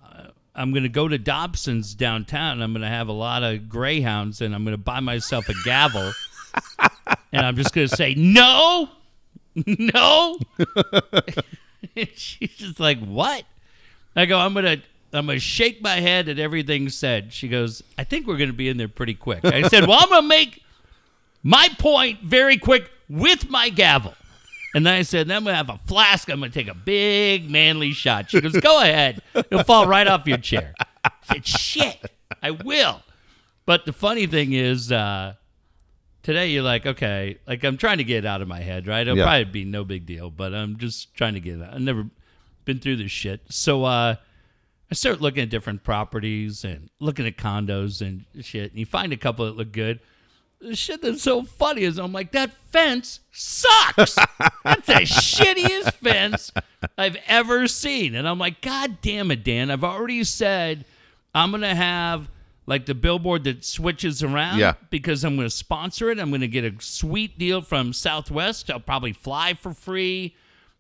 I'm 0.55 0.71
going 0.71 0.85
to 0.85 0.89
go 0.89 1.07
to 1.09 1.19
Dobson's 1.19 1.95
downtown. 1.95 2.63
I'm 2.63 2.73
going 2.73 2.81
to 2.81 2.89
have 2.89 3.09
a 3.09 3.13
lot 3.13 3.43
of 3.43 3.69
greyhounds, 3.69 4.41
and 4.41 4.55
I'm 4.55 4.65
going 4.65 4.73
to 4.73 4.83
buy 4.83 5.01
myself 5.01 5.51
a 5.51 5.55
gavel, 5.63 6.13
and 7.33 7.45
I'm 7.45 7.55
just 7.57 7.75
going 7.75 7.87
to 7.89 7.95
say 7.95 8.15
no, 8.15 8.89
no. 9.55 10.39
and 11.97 12.09
she's 12.15 12.57
just 12.57 12.81
like, 12.81 12.99
what? 13.01 13.45
I 14.15 14.25
go, 14.25 14.39
I'm 14.39 14.55
going 14.55 14.65
to. 14.65 14.83
I'm 15.17 15.27
gonna 15.27 15.39
shake 15.39 15.83
my 15.83 15.97
head 16.01 16.29
at 16.29 16.39
everything 16.39 16.89
said. 16.89 17.33
She 17.33 17.49
goes, 17.49 17.83
I 17.99 18.05
think 18.05 18.27
we're 18.27 18.37
gonna 18.37 18.53
be 18.53 18.69
in 18.69 18.77
there 18.77 18.89
pretty 18.89 19.15
quick. 19.15 19.45
I 19.45 19.69
said, 19.69 19.87
Well, 19.87 19.99
I'm 20.01 20.09
gonna 20.09 20.27
make 20.27 20.63
my 21.43 21.69
point 21.79 22.21
very 22.23 22.57
quick 22.59 22.91
with 23.09 23.49
my 23.51 23.69
gavel. 23.69 24.15
And 24.75 24.85
then 24.85 24.95
I 24.95 25.03
said, 25.03 25.29
then 25.29 25.39
I'm 25.39 25.45
gonna 25.45 25.57
have 25.57 25.71
a 25.71 25.79
flask. 25.87 26.29
I'm 26.29 26.41
gonna 26.41 26.51
take 26.53 26.69
a 26.69 26.75
big 26.75 27.51
manly 27.51 27.93
shot. 27.93 28.31
She 28.31 28.41
goes, 28.41 28.53
Go 28.61 28.81
ahead. 28.83 29.23
It'll 29.35 29.65
fall 29.65 29.87
right 29.87 30.07
off 30.07 30.27
your 30.27 30.39
chair. 30.39 30.75
I 31.05 31.11
said, 31.23 31.47
Shit, 31.47 31.99
I 32.43 32.51
will. 32.51 33.03
But 33.65 33.85
the 33.87 33.93
funny 33.93 34.27
thing 34.27 34.53
is, 34.53 34.93
uh, 34.93 35.35
today 36.23 36.51
you're 36.51 36.63
like, 36.63 36.87
okay, 36.87 37.39
like 37.47 37.65
I'm 37.65 37.77
trying 37.77 37.99
to 37.99 38.05
get 38.05 38.19
it 38.19 38.27
out 38.27 38.43
of 38.43 38.49
my 38.49 38.61
head, 38.61 38.87
right? 38.87 39.01
It'll 39.01 39.17
Yeah. 39.17 39.25
probably 39.25 39.45
be 39.45 39.65
no 39.65 39.85
big 39.85 40.07
deal, 40.07 40.31
but 40.31 40.53
I'm 40.55 40.77
just 40.79 41.15
trying 41.15 41.35
to 41.35 41.41
get 41.41 41.59
it 41.59 41.63
out. 41.63 41.75
I've 41.75 41.81
never 41.81 42.07
been 42.65 42.79
through 42.81 42.97
this 42.97 43.11
shit. 43.13 43.41
So 43.49 43.85
uh 43.85 44.17
I 44.91 44.95
start 44.95 45.21
looking 45.21 45.43
at 45.43 45.51
different 45.51 45.83
properties 45.83 46.65
and 46.65 46.91
looking 47.01 47.27
at 47.27 47.37
condos 47.37 48.01
and 48.07 48.25
shit, 48.45 48.71
and 48.71 48.79
you 48.79 48.87
find 48.87 49.13
a 49.13 49.17
couple 49.17 49.45
that 49.47 49.57
look 49.57 49.73
good. 49.73 50.01
The 50.61 50.75
shit 50.77 51.03
that's 51.03 51.23
so 51.23 51.43
funny 51.43 51.83
is 51.83 51.99
I'm 51.99 52.13
like, 52.13 52.33
that 52.33 52.53
fence 52.71 53.21
sucks. 53.33 54.15
that's 54.65 54.87
the 54.87 54.95
shittiest 55.05 55.93
fence 55.95 56.51
I've 56.97 57.17
ever 57.27 57.67
seen. 57.67 58.15
And 58.15 58.27
I'm 58.29 58.39
like, 58.39 58.63
God 58.63 58.99
damn 59.03 59.31
it, 59.31 59.45
Dan. 59.45 59.71
I've 59.71 59.85
already 59.85 60.25
said 60.25 60.85
I'm 61.35 61.51
gonna 61.51 61.75
have 61.75 62.31
like 62.67 62.87
the 62.87 62.95
billboard 62.95 63.45
that 63.45 63.65
switches 63.65 64.23
around 64.23 64.59
Yeah. 64.59 64.75
because 64.89 65.25
I'm 65.25 65.37
gonna 65.37 65.51
sponsor 65.51 66.11
it. 66.11 66.19
I'm 66.19 66.31
gonna 66.31 66.47
get 66.47 66.65
a 66.65 66.73
sweet 66.81 67.39
deal 67.39 67.61
from 67.61 67.93
Southwest. 67.93 68.71
I'll 68.71 68.81
probably 68.81 69.13
fly 69.13 69.55
for 69.55 69.75
free. 69.75 70.35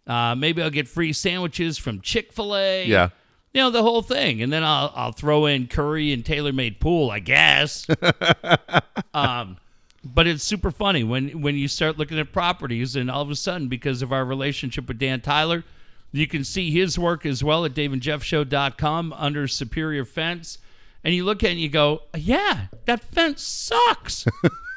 Uh, 0.07 0.35
maybe 0.37 0.62
I'll 0.62 0.70
get 0.70 0.89
free 0.89 1.12
sandwiches 1.12 1.77
from 1.77 2.01
Chick 2.01 2.33
fil 2.33 2.57
A 2.57 2.87
Yeah. 2.87 3.11
You 3.57 3.62
know 3.62 3.70
the 3.70 3.83
whole 3.83 4.03
thing. 4.03 4.43
And 4.43 4.53
then 4.53 4.62
i'll 4.62 4.93
i'll 4.95 5.12
throw 5.12 5.47
in 5.47 5.66
curry 5.66 6.12
and 6.12 6.24
tailor-made 6.24 6.78
pool 6.78 7.11
i 7.11 7.19
guess. 7.19 7.87
Um 9.15 9.57
but 10.05 10.27
it's 10.27 10.45
super 10.45 10.70
funny 10.70 11.03
when 11.03 11.41
when 11.41 11.57
you 11.57 11.69
start 11.69 11.97
looking 11.97 12.19
at 12.19 12.33
properties 12.33 12.97
and 12.97 13.11
all 13.11 13.23
of 13.23 13.31
a 13.31 13.35
sudden 13.35 13.66
because 13.69 14.03
of 14.03 14.12
our 14.12 14.27
relationship 14.27 14.87
with 14.87 14.99
dan 14.99 15.23
tyler 15.23 15.65
you 16.12 16.27
can 16.27 16.45
see 16.45 16.70
his 16.70 16.99
work 16.99 17.24
as 17.24 17.43
well 17.43 17.65
at 17.65 17.73
daveandjeffshow.com 17.73 19.12
under 19.15 19.49
superior 19.49 20.05
fence. 20.05 20.59
And 21.03 21.15
you 21.15 21.24
look 21.24 21.43
at 21.43 21.49
it 21.49 21.53
and 21.53 21.61
you 21.61 21.70
go 21.70 22.03
yeah 22.15 22.66
that 22.85 23.03
fence 23.03 23.43
sucks. 23.43 24.27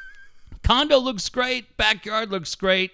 Condo 0.62 0.98
looks 0.98 1.28
great. 1.28 1.76
Backyard 1.76 2.30
looks 2.30 2.54
great. 2.54 2.92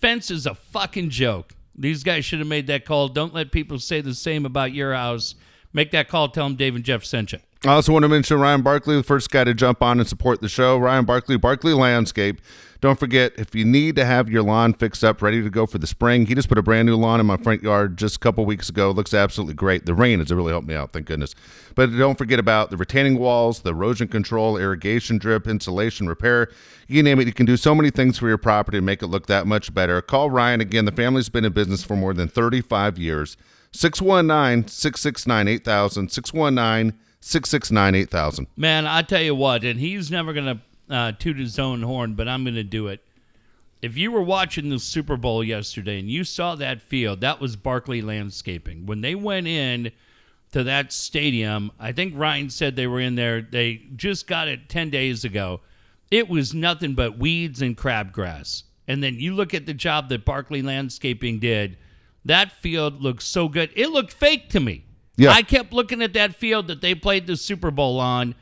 Fence 0.00 0.30
is 0.30 0.46
a 0.46 0.54
fucking 0.54 1.10
joke 1.10 1.55
these 1.78 2.02
guys 2.02 2.24
should 2.24 2.38
have 2.38 2.48
made 2.48 2.66
that 2.68 2.84
call. 2.84 3.08
Don't 3.08 3.34
let 3.34 3.52
people 3.52 3.78
say 3.78 4.00
the 4.00 4.14
same 4.14 4.46
about 4.46 4.72
your 4.72 4.94
house. 4.94 5.34
Make 5.72 5.90
that 5.90 6.08
call. 6.08 6.28
Tell 6.28 6.46
them 6.46 6.56
dave 6.56 6.74
and 6.74 6.84
jeff 6.84 7.04
sent 7.04 7.32
you 7.32 7.38
I 7.64 7.70
also 7.70 7.92
want 7.92 8.02
to 8.02 8.08
mention 8.08 8.38
Ryan 8.38 8.62
Barkley, 8.62 8.96
the 8.96 9.02
first 9.02 9.30
guy 9.30 9.44
to 9.44 9.54
jump 9.54 9.82
on 9.82 9.98
and 9.98 10.08
support 10.08 10.40
the 10.40 10.48
show. 10.48 10.76
Ryan 10.76 11.04
Barkley, 11.04 11.36
Barkley 11.38 11.72
Landscape. 11.72 12.40
Don't 12.82 13.00
forget, 13.00 13.32
if 13.36 13.54
you 13.54 13.64
need 13.64 13.96
to 13.96 14.04
have 14.04 14.28
your 14.28 14.42
lawn 14.42 14.74
fixed 14.74 15.02
up, 15.02 15.22
ready 15.22 15.42
to 15.42 15.48
go 15.48 15.64
for 15.64 15.78
the 15.78 15.86
spring, 15.86 16.26
he 16.26 16.34
just 16.34 16.48
put 16.48 16.58
a 16.58 16.62
brand 16.62 16.86
new 16.86 16.94
lawn 16.94 17.18
in 17.18 17.26
my 17.26 17.38
front 17.38 17.62
yard 17.62 17.96
just 17.96 18.16
a 18.16 18.18
couple 18.18 18.44
weeks 18.44 18.68
ago. 18.68 18.90
Looks 18.90 19.14
absolutely 19.14 19.54
great. 19.54 19.86
The 19.86 19.94
rain 19.94 20.18
has 20.18 20.30
really 20.30 20.52
helped 20.52 20.68
me 20.68 20.74
out, 20.74 20.92
thank 20.92 21.06
goodness. 21.06 21.34
But 21.74 21.96
don't 21.96 22.18
forget 22.18 22.38
about 22.38 22.70
the 22.70 22.76
retaining 22.76 23.18
walls, 23.18 23.60
the 23.60 23.70
erosion 23.70 24.08
control, 24.08 24.58
irrigation 24.58 25.16
drip, 25.16 25.48
insulation 25.48 26.06
repair. 26.06 26.50
You 26.86 27.02
name 27.02 27.18
it, 27.18 27.26
you 27.26 27.32
can 27.32 27.46
do 27.46 27.56
so 27.56 27.74
many 27.74 27.90
things 27.90 28.18
for 28.18 28.28
your 28.28 28.38
property 28.38 28.76
and 28.76 28.86
make 28.86 29.02
it 29.02 29.06
look 29.06 29.26
that 29.26 29.46
much 29.46 29.72
better. 29.72 30.02
Call 30.02 30.30
Ryan 30.30 30.60
again. 30.60 30.84
The 30.84 30.92
family's 30.92 31.30
been 31.30 31.46
in 31.46 31.52
business 31.52 31.82
for 31.82 31.96
more 31.96 32.12
than 32.12 32.28
35 32.28 32.98
years. 32.98 33.38
619 33.72 34.68
669 34.68 35.48
8000. 35.48 36.12
619 36.12 36.98
669 37.20 37.94
8000. 37.94 38.46
Man, 38.56 38.86
I 38.86 39.02
tell 39.02 39.22
you 39.22 39.34
what, 39.34 39.64
and 39.64 39.80
he's 39.80 40.10
never 40.10 40.32
going 40.32 40.46
to 40.46 40.94
uh, 40.94 41.12
toot 41.12 41.38
his 41.38 41.58
own 41.58 41.82
horn, 41.82 42.14
but 42.14 42.28
I'm 42.28 42.44
going 42.44 42.54
to 42.54 42.64
do 42.64 42.88
it. 42.88 43.02
If 43.82 43.96
you 43.96 44.10
were 44.10 44.22
watching 44.22 44.68
the 44.68 44.78
Super 44.78 45.16
Bowl 45.16 45.44
yesterday 45.44 45.98
and 45.98 46.10
you 46.10 46.24
saw 46.24 46.54
that 46.56 46.80
field, 46.80 47.20
that 47.20 47.40
was 47.40 47.56
Barkley 47.56 48.00
Landscaping. 48.02 48.86
When 48.86 49.00
they 49.00 49.14
went 49.14 49.46
in 49.46 49.92
to 50.52 50.64
that 50.64 50.92
stadium, 50.92 51.70
I 51.78 51.92
think 51.92 52.14
Ryan 52.16 52.48
said 52.48 52.74
they 52.74 52.86
were 52.86 53.00
in 53.00 53.16
there. 53.16 53.42
They 53.42 53.82
just 53.94 54.26
got 54.26 54.48
it 54.48 54.68
10 54.68 54.90
days 54.90 55.24
ago. 55.24 55.60
It 56.10 56.28
was 56.28 56.54
nothing 56.54 56.94
but 56.94 57.18
weeds 57.18 57.60
and 57.60 57.76
crabgrass. 57.76 58.62
And 58.88 59.02
then 59.02 59.20
you 59.20 59.34
look 59.34 59.52
at 59.52 59.66
the 59.66 59.74
job 59.74 60.08
that 60.08 60.24
Barkley 60.24 60.62
Landscaping 60.62 61.40
did. 61.40 61.76
That 62.24 62.52
field 62.52 63.02
looked 63.02 63.22
so 63.22 63.48
good. 63.48 63.70
It 63.74 63.90
looked 63.90 64.12
fake 64.12 64.48
to 64.50 64.60
me. 64.60 64.85
Yeah. 65.16 65.30
I 65.30 65.42
kept 65.42 65.72
looking 65.72 66.02
at 66.02 66.12
that 66.12 66.34
field 66.34 66.68
that 66.68 66.80
they 66.80 66.94
played 66.94 67.26
the 67.26 67.36
Super 67.36 67.70
Bowl 67.70 67.98
on, 67.98 68.34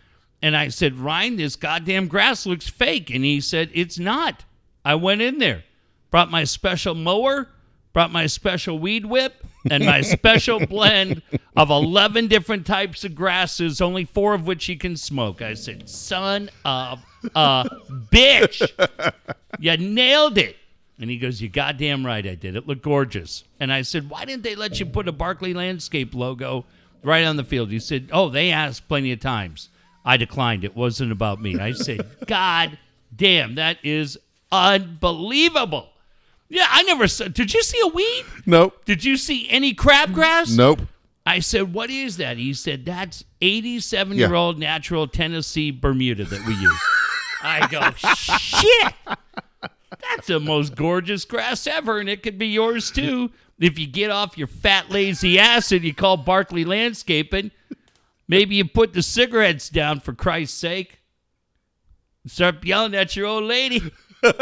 and 0.43 0.57
I 0.57 0.69
said, 0.69 0.99
Ryan, 0.99 1.37
this 1.37 1.57
goddamn 1.57 2.09
grass 2.09 2.47
looks 2.47 2.69
fake. 2.69 3.11
And 3.11 3.25
he 3.25 3.41
said, 3.41 3.71
It's 3.73 3.99
not. 3.99 4.45
I 4.85 4.97
went 4.97 5.23
in 5.23 5.39
there, 5.39 5.65
brought 6.11 6.31
my 6.31 6.45
special 6.45 6.95
mower, 6.95 7.49
brought 7.93 8.13
my 8.13 8.27
special 8.27 8.79
weed 8.79 9.07
whip, 9.07 9.47
and 9.71 9.85
my 9.87 10.01
special 10.03 10.67
blend 10.67 11.23
of 11.57 11.71
11 11.71 12.27
different 12.27 12.67
types 12.67 13.05
of 13.05 13.15
grasses, 13.15 13.81
only 13.81 14.05
four 14.05 14.35
of 14.35 14.47
which 14.47 14.69
you 14.69 14.77
can 14.77 14.97
smoke. 14.97 15.41
I 15.41 15.55
said, 15.55 15.89
Son 15.89 16.51
of 16.65 17.03
a 17.35 17.67
bitch. 18.11 18.69
You 19.61 19.77
nailed 19.77 20.37
it. 20.37 20.57
And 20.99 21.11
he 21.11 21.19
goes, 21.19 21.41
You 21.41 21.49
goddamn 21.49 22.07
right 22.07 22.27
I 22.27 22.35
did. 22.35 22.57
It 22.57 22.67
looked 22.67 22.83
gorgeous. 22.83 23.45
And 23.61 23.73
I 23.73 23.83
said, 23.83 24.09
Why 24.09 24.25
didn't 24.25 24.43
they 24.43 24.55
let 24.55 24.79
you 24.79 24.87
put 24.87 25.09
a 25.09 25.13
Barkley 25.13 25.55
Landscape 25.55 26.15
logo 26.15 26.65
right 27.03 27.25
on 27.25 27.37
the 27.37 27.45
field? 27.45 27.71
He 27.71 27.81
said, 27.81 28.11
Oh, 28.13 28.29
they 28.29 28.51
asked 28.51 28.89
plenty 28.89 29.13
of 29.13 29.21
times. 29.21 29.71
I 30.05 30.17
declined. 30.17 30.65
It 30.65 30.77
wasn't 30.77 31.13
about 31.13 31.41
me. 31.41 31.59
I 31.59 31.73
said, 31.73 32.07
God 32.27 32.79
damn, 33.15 33.57
that 33.57 33.79
is 33.83 34.19
unbelievable. 34.53 35.89
Yeah, 36.49 36.67
I 36.71 36.83
never 36.85 37.09
saw. 37.09 37.27
Did 37.27 37.53
you 37.53 37.63
see 37.63 37.81
a 37.83 37.89
weed? 37.89 38.25
Nope. 38.47 38.85
Did 38.85 39.05
you 39.05 39.17
see 39.17 39.49
any 39.51 39.75
crabgrass? 39.75 40.57
Nope. 40.57 40.81
I 41.27 41.41
said, 41.41 41.73
What 41.73 41.91
is 41.91 42.19
that? 42.19 42.37
He 42.37 42.53
said, 42.55 42.85
That's 42.85 43.25
87 43.41 44.17
year 44.17 44.35
old 44.35 44.59
natural 44.59 45.09
Tennessee 45.09 45.71
Bermuda 45.71 46.25
that 46.25 46.47
we 46.47 46.55
use. 46.55 46.81
I 47.43 47.67
go, 47.67 47.91
Shit. 47.97 49.19
That's 50.01 50.27
the 50.27 50.41
most 50.41 50.75
gorgeous 50.75 51.25
grass 51.25 51.67
ever, 51.67 51.99
and 51.99 52.09
it 52.09 52.23
could 52.23 52.39
be 52.39 52.47
yours 52.47 52.91
too. 52.91 53.31
If 53.59 53.79
you 53.79 53.87
get 53.87 54.11
off 54.11 54.37
your 54.37 54.47
fat, 54.47 54.91
lazy 54.91 55.39
ass 55.39 55.73
and 55.73 55.85
you 55.85 55.95
call 55.95 56.17
Barkley 56.17 56.65
Landscaping, 56.65 57.51
maybe 58.27 58.57
you 58.57 58.65
put 58.65 58.93
the 58.93 59.03
cigarettes 59.03 59.69
down 59.69 60.01
for 60.01 60.13
Christ's 60.13 60.59
sake. 60.59 61.01
Start 62.27 62.65
yelling 62.65 62.95
at 62.95 63.15
your 63.17 63.27
old 63.27 63.45
lady. 63.45 63.81
What's 64.21 64.39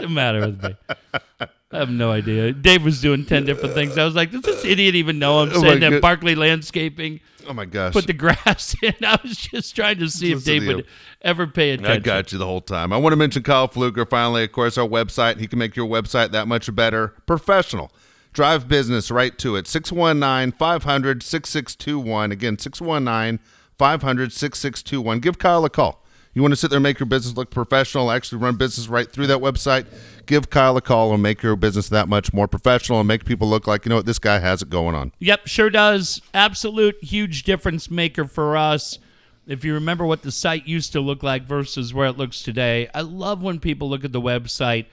the 0.00 0.08
matter 0.08 0.40
with 0.40 0.62
me? 0.62 1.46
I 1.70 1.78
have 1.78 1.90
no 1.90 2.10
idea. 2.10 2.52
Dave 2.52 2.82
was 2.82 3.00
doing 3.02 3.26
10 3.26 3.44
different 3.44 3.74
things. 3.74 3.98
I 3.98 4.04
was 4.04 4.14
like, 4.14 4.30
does 4.30 4.40
this 4.40 4.64
idiot 4.64 4.94
even 4.94 5.18
know 5.18 5.40
I'm 5.40 5.50
Oh 5.52 5.60
saying 5.60 5.80
that 5.80 5.90
God. 5.90 6.00
Barkley 6.00 6.34
Landscaping 6.34 7.20
Oh 7.46 7.52
my 7.52 7.66
gosh. 7.66 7.92
put 7.92 8.06
the 8.06 8.14
grass 8.14 8.74
in? 8.82 8.94
I 9.04 9.18
was 9.22 9.36
just 9.36 9.76
trying 9.76 9.98
to 9.98 10.08
see 10.08 10.32
if 10.32 10.36
Listen 10.46 10.60
Dave 10.60 10.76
would 10.76 10.86
ever 11.20 11.46
pay 11.46 11.70
attention. 11.72 11.92
I 11.92 11.98
got 11.98 12.32
you 12.32 12.38
the 12.38 12.46
whole 12.46 12.62
time. 12.62 12.90
I 12.92 12.96
want 12.96 13.12
to 13.12 13.16
mention 13.16 13.42
Kyle 13.42 13.68
Fluker. 13.68 14.06
Finally, 14.06 14.44
of 14.44 14.52
course, 14.52 14.78
our 14.78 14.88
website. 14.88 15.40
He 15.40 15.46
can 15.46 15.58
make 15.58 15.76
your 15.76 15.86
website 15.86 16.30
that 16.30 16.48
much 16.48 16.74
better. 16.74 17.08
Professional. 17.26 17.92
Drive 18.32 18.66
business 18.68 19.10
right 19.10 19.36
to 19.38 19.56
it. 19.56 19.66
619 19.66 20.52
500 20.58 21.22
6621. 21.22 22.32
Again, 22.32 22.58
619 22.58 23.40
500 23.78 24.32
6621. 24.32 25.20
Give 25.20 25.38
Kyle 25.38 25.64
a 25.66 25.70
call. 25.70 26.02
You 26.38 26.42
want 26.42 26.52
to 26.52 26.56
sit 26.56 26.70
there 26.70 26.76
and 26.76 26.84
make 26.84 27.00
your 27.00 27.08
business 27.08 27.36
look 27.36 27.50
professional, 27.50 28.12
actually 28.12 28.38
run 28.38 28.54
business 28.54 28.86
right 28.86 29.10
through 29.10 29.26
that 29.26 29.38
website? 29.38 29.86
Give 30.26 30.48
Kyle 30.48 30.76
a 30.76 30.80
call 30.80 31.12
and 31.12 31.20
make 31.20 31.42
your 31.42 31.56
business 31.56 31.88
that 31.88 32.08
much 32.08 32.32
more 32.32 32.46
professional 32.46 33.00
and 33.00 33.08
make 33.08 33.24
people 33.24 33.48
look 33.48 33.66
like, 33.66 33.84
you 33.84 33.88
know 33.88 33.96
what, 33.96 34.06
this 34.06 34.20
guy 34.20 34.38
has 34.38 34.62
it 34.62 34.70
going 34.70 34.94
on. 34.94 35.10
Yep, 35.18 35.48
sure 35.48 35.68
does. 35.68 36.22
Absolute 36.32 36.94
huge 37.02 37.42
difference 37.42 37.90
maker 37.90 38.24
for 38.24 38.56
us. 38.56 39.00
If 39.48 39.64
you 39.64 39.74
remember 39.74 40.06
what 40.06 40.22
the 40.22 40.30
site 40.30 40.64
used 40.64 40.92
to 40.92 41.00
look 41.00 41.24
like 41.24 41.42
versus 41.42 41.92
where 41.92 42.06
it 42.06 42.16
looks 42.16 42.40
today, 42.40 42.88
I 42.94 43.00
love 43.00 43.42
when 43.42 43.58
people 43.58 43.90
look 43.90 44.04
at 44.04 44.12
the 44.12 44.20
website 44.20 44.86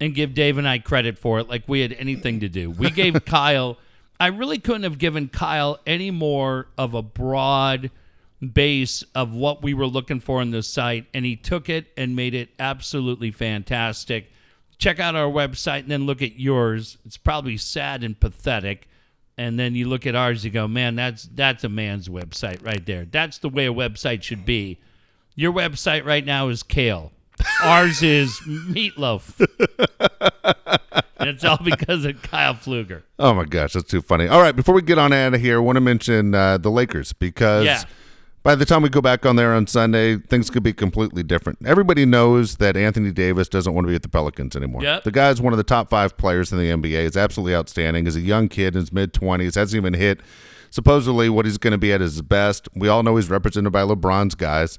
and 0.00 0.14
give 0.14 0.34
Dave 0.34 0.58
and 0.58 0.68
I 0.68 0.80
credit 0.80 1.16
for 1.16 1.38
it 1.38 1.48
like 1.48 1.62
we 1.66 1.80
had 1.80 1.94
anything 1.94 2.40
to 2.40 2.48
do. 2.50 2.70
We 2.70 2.90
gave 2.90 3.24
Kyle, 3.24 3.78
I 4.20 4.26
really 4.26 4.58
couldn't 4.58 4.82
have 4.82 4.98
given 4.98 5.30
Kyle 5.30 5.80
any 5.86 6.10
more 6.10 6.66
of 6.76 6.92
a 6.92 7.00
broad 7.00 7.90
base 8.40 9.02
of 9.14 9.32
what 9.32 9.62
we 9.62 9.74
were 9.74 9.86
looking 9.86 10.20
for 10.20 10.40
in 10.40 10.50
the 10.50 10.62
site, 10.62 11.06
and 11.12 11.24
he 11.24 11.36
took 11.36 11.68
it 11.68 11.86
and 11.96 12.16
made 12.16 12.34
it 12.34 12.50
absolutely 12.58 13.30
fantastic. 13.30 14.30
Check 14.78 14.98
out 14.98 15.14
our 15.14 15.30
website 15.30 15.80
and 15.80 15.90
then 15.90 16.06
look 16.06 16.22
at 16.22 16.38
yours. 16.40 16.96
It's 17.04 17.18
probably 17.18 17.58
sad 17.58 18.02
and 18.02 18.18
pathetic. 18.18 18.88
And 19.36 19.58
then 19.58 19.74
you 19.74 19.88
look 19.88 20.06
at 20.06 20.14
ours, 20.14 20.44
you 20.44 20.50
go, 20.50 20.66
man, 20.68 20.96
that's 20.96 21.28
that's 21.34 21.64
a 21.64 21.68
man's 21.68 22.08
website 22.08 22.64
right 22.64 22.84
there. 22.84 23.04
That's 23.04 23.38
the 23.38 23.48
way 23.48 23.66
a 23.66 23.72
website 23.72 24.22
should 24.22 24.44
be. 24.44 24.78
Your 25.34 25.52
website 25.52 26.04
right 26.04 26.24
now 26.24 26.48
is 26.48 26.62
kale. 26.62 27.12
Ours 27.62 28.02
is 28.02 28.38
meatloaf. 28.46 29.38
and 31.18 31.28
it's 31.30 31.44
all 31.44 31.58
because 31.62 32.04
of 32.04 32.20
Kyle 32.22 32.54
Fluker. 32.54 33.02
Oh 33.18 33.32
my 33.34 33.44
gosh, 33.44 33.72
that's 33.74 33.90
too 33.90 34.02
funny. 34.02 34.26
All 34.28 34.40
right, 34.40 34.54
before 34.54 34.74
we 34.74 34.82
get 34.82 34.98
on 34.98 35.12
out 35.12 35.34
of 35.34 35.40
here, 35.40 35.56
I 35.56 35.60
want 35.60 35.76
to 35.76 35.80
mention 35.80 36.34
uh, 36.34 36.58
the 36.58 36.70
Lakers 36.70 37.12
because 37.12 37.64
Yeah. 37.64 37.82
By 38.42 38.54
the 38.54 38.64
time 38.64 38.82
we 38.82 38.88
go 38.88 39.00
back 39.00 39.26
on 39.26 39.36
there 39.36 39.54
on 39.54 39.66
Sunday, 39.66 40.16
things 40.16 40.50
could 40.50 40.62
be 40.62 40.72
completely 40.72 41.22
different. 41.22 41.58
Everybody 41.64 42.06
knows 42.06 42.56
that 42.56 42.76
Anthony 42.76 43.10
Davis 43.12 43.48
doesn't 43.48 43.74
want 43.74 43.86
to 43.86 43.88
be 43.88 43.94
at 43.94 44.02
the 44.02 44.08
Pelicans 44.08 44.56
anymore. 44.56 44.82
Yep. 44.82 45.04
The 45.04 45.10
guy's 45.10 45.40
one 45.40 45.52
of 45.52 45.58
the 45.58 45.64
top 45.64 45.90
five 45.90 46.16
players 46.16 46.52
in 46.52 46.58
the 46.58 46.70
NBA. 46.70 47.04
He's 47.04 47.16
absolutely 47.16 47.54
outstanding. 47.54 48.06
He's 48.06 48.16
a 48.16 48.20
young 48.20 48.48
kid 48.48 48.74
in 48.74 48.80
his 48.80 48.92
mid 48.92 49.12
20s, 49.12 49.54
hasn't 49.56 49.76
even 49.76 49.94
hit 49.94 50.20
supposedly 50.70 51.28
what 51.28 51.44
he's 51.44 51.58
going 51.58 51.72
to 51.72 51.78
be 51.78 51.92
at 51.92 52.00
his 52.00 52.22
best. 52.22 52.68
We 52.74 52.88
all 52.88 53.02
know 53.02 53.16
he's 53.16 53.28
represented 53.28 53.72
by 53.72 53.82
LeBron's 53.82 54.34
guys. 54.34 54.78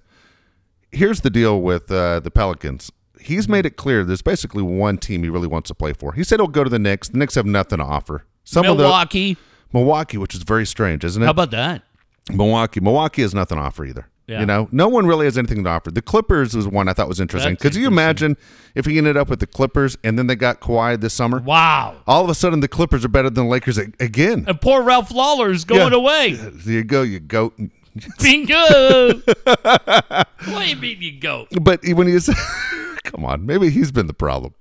Here's 0.91 1.21
the 1.21 1.29
deal 1.29 1.61
with 1.61 1.91
uh, 1.91 2.19
the 2.21 2.31
Pelicans. 2.31 2.91
He's 3.19 3.47
made 3.47 3.65
it 3.65 3.77
clear 3.77 4.03
there's 4.03 4.21
basically 4.21 4.63
one 4.63 4.97
team 4.97 5.23
he 5.23 5.29
really 5.29 5.47
wants 5.47 5.67
to 5.67 5.75
play 5.75 5.93
for. 5.93 6.13
He 6.13 6.23
said 6.23 6.39
he'll 6.39 6.47
go 6.47 6.63
to 6.63 6.69
the 6.69 6.79
Knicks. 6.79 7.09
The 7.09 7.17
Knicks 7.17 7.35
have 7.35 7.45
nothing 7.45 7.77
to 7.77 7.83
offer. 7.83 8.25
Some 8.43 8.65
of 8.65 8.77
the 8.77 8.83
Milwaukee. 8.83 9.37
Milwaukee, 9.73 10.17
which 10.17 10.33
is 10.33 10.43
very 10.43 10.65
strange, 10.65 11.05
isn't 11.05 11.21
it? 11.21 11.25
How 11.25 11.31
about 11.31 11.51
that? 11.51 11.83
Milwaukee. 12.29 12.79
Milwaukee 12.79 13.21
has 13.21 13.33
nothing 13.33 13.57
to 13.57 13.63
offer 13.63 13.85
either. 13.85 14.07
Yeah. 14.27 14.39
You 14.41 14.45
know, 14.45 14.69
no 14.71 14.87
one 14.87 15.07
really 15.07 15.25
has 15.25 15.37
anything 15.37 15.63
to 15.65 15.69
offer. 15.69 15.91
The 15.91 16.01
Clippers 16.01 16.55
was 16.55 16.65
one 16.67 16.87
I 16.87 16.93
thought 16.93 17.09
was 17.09 17.19
interesting. 17.19 17.53
That's 17.53 17.61
Could 17.63 17.75
you 17.75 17.87
imagine 17.87 18.37
if 18.75 18.85
he 18.85 18.97
ended 18.97 19.17
up 19.17 19.27
with 19.29 19.39
the 19.41 19.47
Clippers 19.47 19.97
and 20.05 20.17
then 20.17 20.27
they 20.27 20.35
got 20.35 20.61
Kawhi 20.61 21.01
this 21.01 21.13
summer? 21.13 21.39
Wow. 21.39 21.97
All 22.07 22.23
of 22.23 22.29
a 22.29 22.35
sudden, 22.35 22.61
the 22.61 22.69
Clippers 22.69 23.03
are 23.03 23.09
better 23.09 23.29
than 23.29 23.45
the 23.45 23.49
Lakers 23.51 23.77
again. 23.77 24.45
And 24.47 24.61
poor 24.61 24.83
Ralph 24.83 25.11
Lawler's 25.11 25.65
going 25.65 25.91
Yeah. 25.91 25.97
away. 25.97 26.33
There 26.35 26.73
you 26.75 26.83
go, 26.85 27.01
you 27.01 27.19
goat. 27.19 27.59
Bingo. 28.21 28.55
what 29.43 30.27
do 30.45 30.65
you 30.69 30.75
mean 30.77 31.01
you 31.01 31.19
go? 31.19 31.47
But 31.61 31.81
when 31.85 32.07
he's, 32.07 32.27
come 33.03 33.25
on, 33.25 33.45
maybe 33.45 33.69
he's 33.69 33.91
been 33.91 34.07
the 34.07 34.13
problem. 34.13 34.53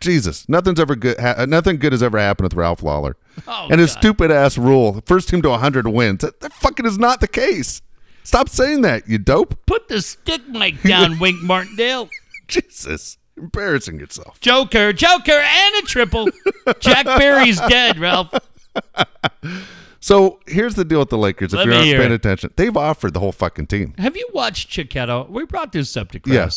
Jesus, 0.00 0.46
nothing's 0.50 0.78
ever 0.80 0.94
good. 0.96 1.18
Ha- 1.18 1.46
nothing 1.48 1.78
good 1.78 1.92
has 1.92 2.02
ever 2.02 2.18
happened 2.18 2.44
with 2.44 2.54
Ralph 2.54 2.82
Lawler, 2.82 3.16
Oh, 3.46 3.68
and 3.70 3.80
his 3.80 3.92
God. 3.94 4.00
stupid 4.00 4.30
ass 4.30 4.56
rule: 4.58 5.02
first 5.06 5.28
team 5.28 5.42
to 5.42 5.50
100 5.50 5.86
wins. 5.88 6.20
That, 6.22 6.40
that 6.40 6.52
fucking 6.52 6.86
is 6.86 6.98
not 6.98 7.20
the 7.20 7.28
case. 7.28 7.82
Stop 8.22 8.48
saying 8.48 8.80
that, 8.82 9.06
you 9.08 9.18
dope. 9.18 9.66
Put 9.66 9.88
the 9.88 10.00
stick 10.00 10.48
mic 10.48 10.80
down, 10.82 11.18
Wink 11.20 11.42
Martindale. 11.42 12.08
Jesus, 12.48 13.18
embarrassing 13.36 13.98
yourself. 13.98 14.40
Joker, 14.40 14.92
Joker, 14.94 15.32
and 15.32 15.74
a 15.76 15.82
triple. 15.82 16.28
Jack 16.80 17.04
Barry's 17.04 17.60
dead, 17.60 17.98
Ralph. 17.98 18.32
So 20.00 20.40
here's 20.46 20.74
the 20.74 20.84
deal 20.84 20.98
with 20.98 21.08
the 21.08 21.16
Lakers. 21.16 21.54
If 21.54 21.60
Let 21.60 21.64
you're 21.66 21.74
not 21.76 21.84
paying 21.84 22.12
it. 22.12 22.12
attention, 22.12 22.50
they've 22.56 22.76
offered 22.76 23.14
the 23.14 23.20
whole 23.20 23.32
fucking 23.32 23.68
team. 23.68 23.94
Have 23.96 24.18
you 24.18 24.28
watched 24.34 24.68
Cecchetto? 24.68 25.30
We 25.30 25.46
brought 25.46 25.72
this 25.72 25.96
up 25.96 26.12
to 26.12 26.20
Yeah. 26.26 26.50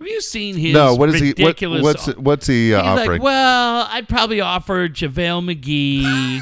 Have 0.00 0.08
you 0.08 0.22
seen 0.22 0.56
his 0.56 0.72
no, 0.72 0.94
what 0.94 1.10
is 1.10 1.20
he? 1.20 1.28
What, 1.28 1.38
ridiculous? 1.38 1.82
what's 1.82 2.06
what's 2.16 2.46
he 2.46 2.72
uh, 2.72 2.82
offering? 2.82 3.10
like, 3.10 3.22
well, 3.22 3.86
I'd 3.90 4.08
probably 4.08 4.40
offer 4.40 4.88
JaVale 4.88 5.54
McGee 5.54 6.40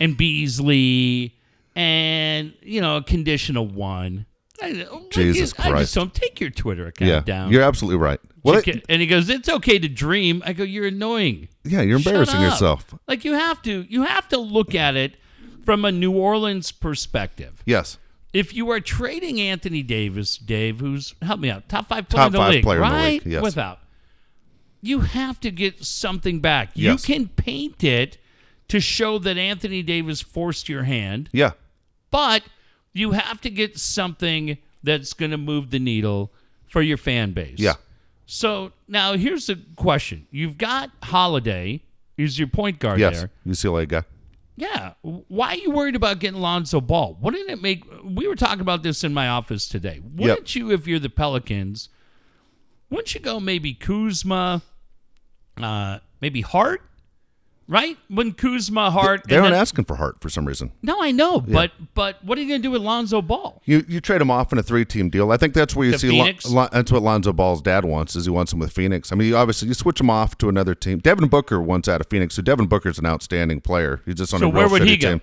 and 0.00 0.16
Beasley 0.16 1.36
and, 1.74 2.54
you 2.62 2.80
know, 2.80 2.98
a 2.98 3.02
conditional 3.02 3.66
one. 3.66 4.26
I, 4.62 4.86
Jesus 5.10 5.54
I 5.58 5.70
Christ. 5.70 5.82
just 5.82 5.94
don't 5.96 6.14
take 6.14 6.40
your 6.40 6.50
Twitter 6.50 6.86
account 6.86 7.08
yeah, 7.08 7.20
down. 7.20 7.50
you're 7.50 7.62
absolutely 7.62 7.98
right. 7.98 8.20
Chique- 8.62 8.84
and 8.88 9.00
he 9.00 9.06
goes, 9.06 9.28
"It's 9.28 9.48
okay 9.48 9.78
to 9.78 9.88
dream." 9.88 10.42
I 10.46 10.52
go, 10.52 10.62
"You're 10.62 10.86
annoying." 10.86 11.48
yeah, 11.64 11.80
you're 11.80 11.96
embarrassing 11.96 12.40
yourself. 12.40 12.94
Like 13.08 13.24
you 13.24 13.32
have 13.32 13.60
to, 13.62 13.86
you 13.88 14.02
have 14.02 14.28
to 14.28 14.38
look 14.38 14.74
at 14.74 14.96
it 14.96 15.16
from 15.64 15.84
a 15.84 15.90
New 15.92 16.12
Orleans 16.12 16.72
perspective. 16.72 17.62
Yes, 17.66 17.98
If 18.32 18.54
you 18.54 18.70
are 18.70 18.80
trading 18.80 19.40
Anthony 19.40 19.82
Davis, 19.82 20.36
Dave, 20.38 20.78
who's 20.80 21.14
help 21.22 21.40
me 21.40 21.50
out, 21.50 21.68
top 21.68 21.88
five 21.88 22.08
player 22.08 22.20
Top 22.22 22.26
in 22.28 22.32
the 22.32 22.38
five 22.38 22.52
league, 22.54 22.62
player 22.62 22.76
in 22.78 22.88
the 22.88 22.94
right? 22.94 23.12
league, 23.12 23.26
yes. 23.26 23.42
Without, 23.42 23.80
you 24.82 25.00
have 25.00 25.40
to 25.40 25.50
get 25.50 25.84
something 25.84 26.40
back. 26.40 26.70
Yes. 26.74 27.08
You 27.08 27.14
can 27.14 27.28
paint 27.28 27.82
it 27.82 28.18
to 28.68 28.78
show 28.80 29.18
that 29.18 29.36
Anthony 29.36 29.82
Davis 29.82 30.20
forced 30.20 30.68
your 30.68 30.84
hand, 30.84 31.28
yeah, 31.32 31.52
but 32.10 32.42
you 32.92 33.10
have 33.12 33.40
to 33.42 33.50
get 33.50 33.78
something 33.78 34.58
that's 34.82 35.12
going 35.12 35.32
to 35.32 35.36
move 35.38 35.70
the 35.70 35.78
needle 35.80 36.32
for 36.68 36.82
your 36.82 36.96
fan 36.96 37.32
base. 37.32 37.58
yeah. 37.58 37.74
So 38.26 38.70
now 38.86 39.14
here's 39.16 39.46
the 39.48 39.58
question: 39.74 40.28
You've 40.30 40.56
got 40.56 40.90
Holiday, 41.02 41.82
who's 42.16 42.38
your 42.38 42.46
point 42.46 42.78
guard 42.78 43.00
Yes, 43.00 43.18
there. 43.18 43.30
UCLA 43.44 43.88
guy. 43.88 44.04
Yeah. 44.60 44.92
Why 45.00 45.48
are 45.48 45.56
you 45.56 45.70
worried 45.70 45.96
about 45.96 46.18
getting 46.18 46.38
Lonzo 46.38 46.82
Ball? 46.82 47.16
Wouldn't 47.18 47.48
it 47.48 47.62
make? 47.62 47.82
We 48.04 48.28
were 48.28 48.36
talking 48.36 48.60
about 48.60 48.82
this 48.82 49.02
in 49.02 49.14
my 49.14 49.28
office 49.28 49.66
today. 49.66 50.02
Wouldn't 50.04 50.54
you, 50.54 50.70
if 50.70 50.86
you're 50.86 50.98
the 50.98 51.08
Pelicans, 51.08 51.88
wouldn't 52.90 53.14
you 53.14 53.20
go 53.20 53.40
maybe 53.40 53.72
Kuzma, 53.72 54.60
uh, 55.56 55.98
maybe 56.20 56.42
Hart, 56.42 56.82
right? 57.70 57.96
When 58.08 58.32
Kuzma, 58.32 58.90
Hart, 58.90 59.22
They 59.26 59.36
aren't 59.38 59.52
then- 59.52 59.60
asking 59.60 59.84
for 59.86 59.94
Hart 59.96 60.16
for 60.20 60.28
some 60.28 60.44
reason. 60.44 60.72
No, 60.82 61.00
I 61.02 61.12
know, 61.12 61.40
but 61.40 61.70
but 61.94 62.22
what 62.22 62.36
are 62.36 62.42
you 62.42 62.48
going 62.48 62.60
to 62.60 62.62
do 62.68 62.70
with 62.72 62.82
Lonzo 62.82 63.22
Ball? 63.22 63.62
You 63.64 63.84
you 63.88 64.00
trade 64.00 64.20
him 64.20 64.30
off 64.30 64.52
in 64.52 64.58
a 64.58 64.62
three 64.62 64.84
team 64.84 65.08
deal. 65.08 65.30
I 65.32 65.36
think 65.38 65.54
that's 65.54 65.74
where 65.74 65.86
you 65.86 65.92
To 65.92 65.98
see 65.98 66.10
Lon- 66.18 66.34
Lon- 66.50 66.68
that's 66.72 66.92
what 66.92 67.00
Lonzo 67.02 67.32
Ball's 67.32 67.62
dad 67.62 67.84
wants 67.86 68.16
is 68.16 68.24
he 68.26 68.30
wants 68.30 68.52
him 68.52 68.58
with 68.58 68.72
Phoenix. 68.72 69.12
I 69.12 69.14
mean, 69.14 69.28
you 69.28 69.36
obviously 69.36 69.68
you 69.68 69.74
switch 69.74 70.00
him 70.00 70.10
off 70.10 70.36
to 70.38 70.48
another 70.48 70.74
team. 70.74 70.98
Devin 70.98 71.28
Booker 71.28 71.62
wants 71.62 71.88
out 71.88 72.00
of 72.00 72.08
Phoenix, 72.10 72.34
so 72.34 72.42
Devin 72.42 72.66
Booker's 72.66 72.98
an 72.98 73.06
outstanding 73.06 73.60
player. 73.62 74.02
He's 74.04 74.16
just 74.16 74.34
on 74.34 74.40
So 74.40 74.46
a 74.46 74.48
real 74.50 74.56
where 74.62 74.68
would 74.68 74.82
he 74.82 74.96
go? 74.96 75.12
team. 75.12 75.20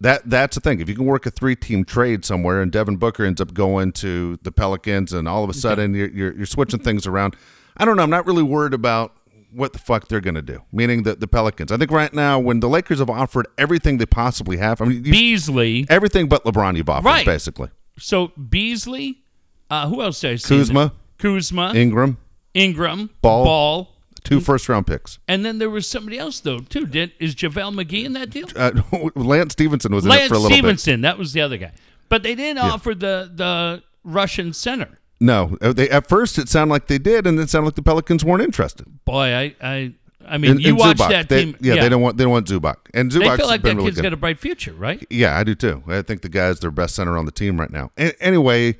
That 0.00 0.30
that's 0.30 0.54
the 0.54 0.60
thing. 0.60 0.80
If 0.80 0.88
you 0.88 0.94
can 0.94 1.06
work 1.06 1.26
a 1.26 1.30
three 1.30 1.56
team 1.56 1.84
trade 1.84 2.24
somewhere, 2.24 2.62
and 2.62 2.70
Devin 2.70 2.96
Booker 2.96 3.24
ends 3.24 3.40
up 3.40 3.52
going 3.52 3.90
to 3.92 4.38
the 4.44 4.52
Pelicans, 4.52 5.12
and 5.12 5.26
all 5.28 5.42
of 5.42 5.50
a 5.50 5.54
sudden 5.54 5.92
you're, 5.94 6.08
you're 6.10 6.36
you're 6.36 6.46
switching 6.46 6.78
things 6.78 7.04
around. 7.06 7.34
I 7.76 7.84
don't 7.84 7.96
know. 7.96 8.04
I'm 8.04 8.10
not 8.10 8.24
really 8.26 8.42
worried 8.44 8.74
about 8.74 9.12
what 9.52 9.72
the 9.72 9.78
fuck 9.78 10.08
they're 10.08 10.20
going 10.20 10.34
to 10.34 10.42
do. 10.42 10.62
Meaning 10.72 11.02
the 11.04 11.14
the 11.14 11.26
Pelicans. 11.28 11.72
I 11.72 11.76
think 11.76 11.90
right 11.90 12.12
now 12.12 12.38
when 12.38 12.60
the 12.60 12.68
Lakers 12.68 12.98
have 12.98 13.10
offered 13.10 13.46
everything 13.56 13.98
they 13.98 14.06
possibly 14.06 14.56
have, 14.58 14.80
I 14.80 14.84
mean 14.86 15.04
you, 15.04 15.12
Beasley. 15.12 15.86
everything 15.88 16.28
but 16.28 16.44
LeBron 16.44 16.76
you've 16.76 16.88
offered 16.88 17.06
Right. 17.06 17.26
basically. 17.26 17.70
So 17.98 18.28
Beasley. 18.28 19.22
Uh, 19.70 19.88
who 19.88 20.00
else 20.02 20.20
did 20.20 20.32
I 20.32 20.36
see? 20.36 20.56
Kuzma, 20.56 20.92
Kuzma. 21.18 21.74
Ingram, 21.74 22.16
Ingram. 22.54 23.10
Ball. 23.20 23.44
Ball. 23.44 23.94
two 24.24 24.40
first 24.40 24.68
round 24.68 24.86
picks. 24.86 25.18
And 25.28 25.44
then 25.44 25.58
there 25.58 25.68
was 25.70 25.86
somebody 25.88 26.18
else 26.18 26.40
though 26.40 26.58
too. 26.60 26.86
Did 26.86 27.12
is 27.18 27.34
JaVale 27.34 27.74
McGee 27.84 28.04
in 28.04 28.12
that 28.14 28.30
deal? 28.30 28.46
Uh, 28.56 28.72
Lance 29.14 29.52
Stephenson 29.52 29.94
was 29.94 30.04
in 30.06 30.12
it 30.12 30.28
for 30.28 30.34
a 30.34 30.38
little 30.38 30.48
bit. 30.48 30.64
Lance 30.64 30.82
Stephenson, 30.82 31.00
that 31.02 31.18
was 31.18 31.32
the 31.32 31.40
other 31.42 31.56
guy. 31.58 31.72
But 32.08 32.22
they 32.22 32.34
didn't 32.34 32.58
offer 32.58 32.94
the 32.94 33.30
the 33.34 33.82
Russian 34.04 34.52
center. 34.54 34.98
No, 35.20 35.56
uh, 35.60 35.72
they 35.72 35.88
at 35.90 36.08
first 36.08 36.38
it 36.38 36.48
sounded 36.48 36.72
like 36.72 36.86
they 36.86 36.98
did, 36.98 37.26
and 37.26 37.38
then 37.38 37.44
it 37.44 37.50
sounded 37.50 37.66
like 37.68 37.74
the 37.74 37.82
Pelicans 37.82 38.24
weren't 38.24 38.42
interested. 38.42 38.86
Boy, 39.04 39.34
I 39.34 39.54
I 39.60 39.92
I 40.30 40.36
mean, 40.38 40.52
And- 40.52 40.60
you 40.60 40.70
and 40.70 40.78
watched 40.78 41.00
Zubac, 41.00 41.08
that 41.10 41.28
they- 41.28 41.44
team. 41.46 41.56
Yeah, 41.60 41.76
they 41.80 41.88
don't 41.88 42.02
want 42.02 42.16
they 42.18 42.24
don't 42.24 42.32
want 42.32 42.46
Zubac, 42.46 42.76
and 42.94 43.10
They 43.10 43.18
Zubac's 43.20 43.36
feel 43.38 43.46
like 43.48 43.62
that 43.62 43.74
really 43.76 43.86
kid's 43.86 43.96
good. 43.96 44.02
got 44.04 44.12
a 44.12 44.16
bright 44.16 44.38
future, 44.38 44.72
right? 44.74 45.04
Yeah, 45.10 45.36
I 45.36 45.42
do 45.44 45.54
too. 45.54 45.82
I 45.88 46.02
think 46.02 46.22
the 46.22 46.28
guy's 46.28 46.60
their 46.60 46.70
best 46.70 46.94
center 46.94 47.16
on 47.18 47.24
the 47.24 47.32
team 47.32 47.58
right 47.58 47.70
now. 47.70 47.90
A- 47.98 48.20
anyway, 48.22 48.76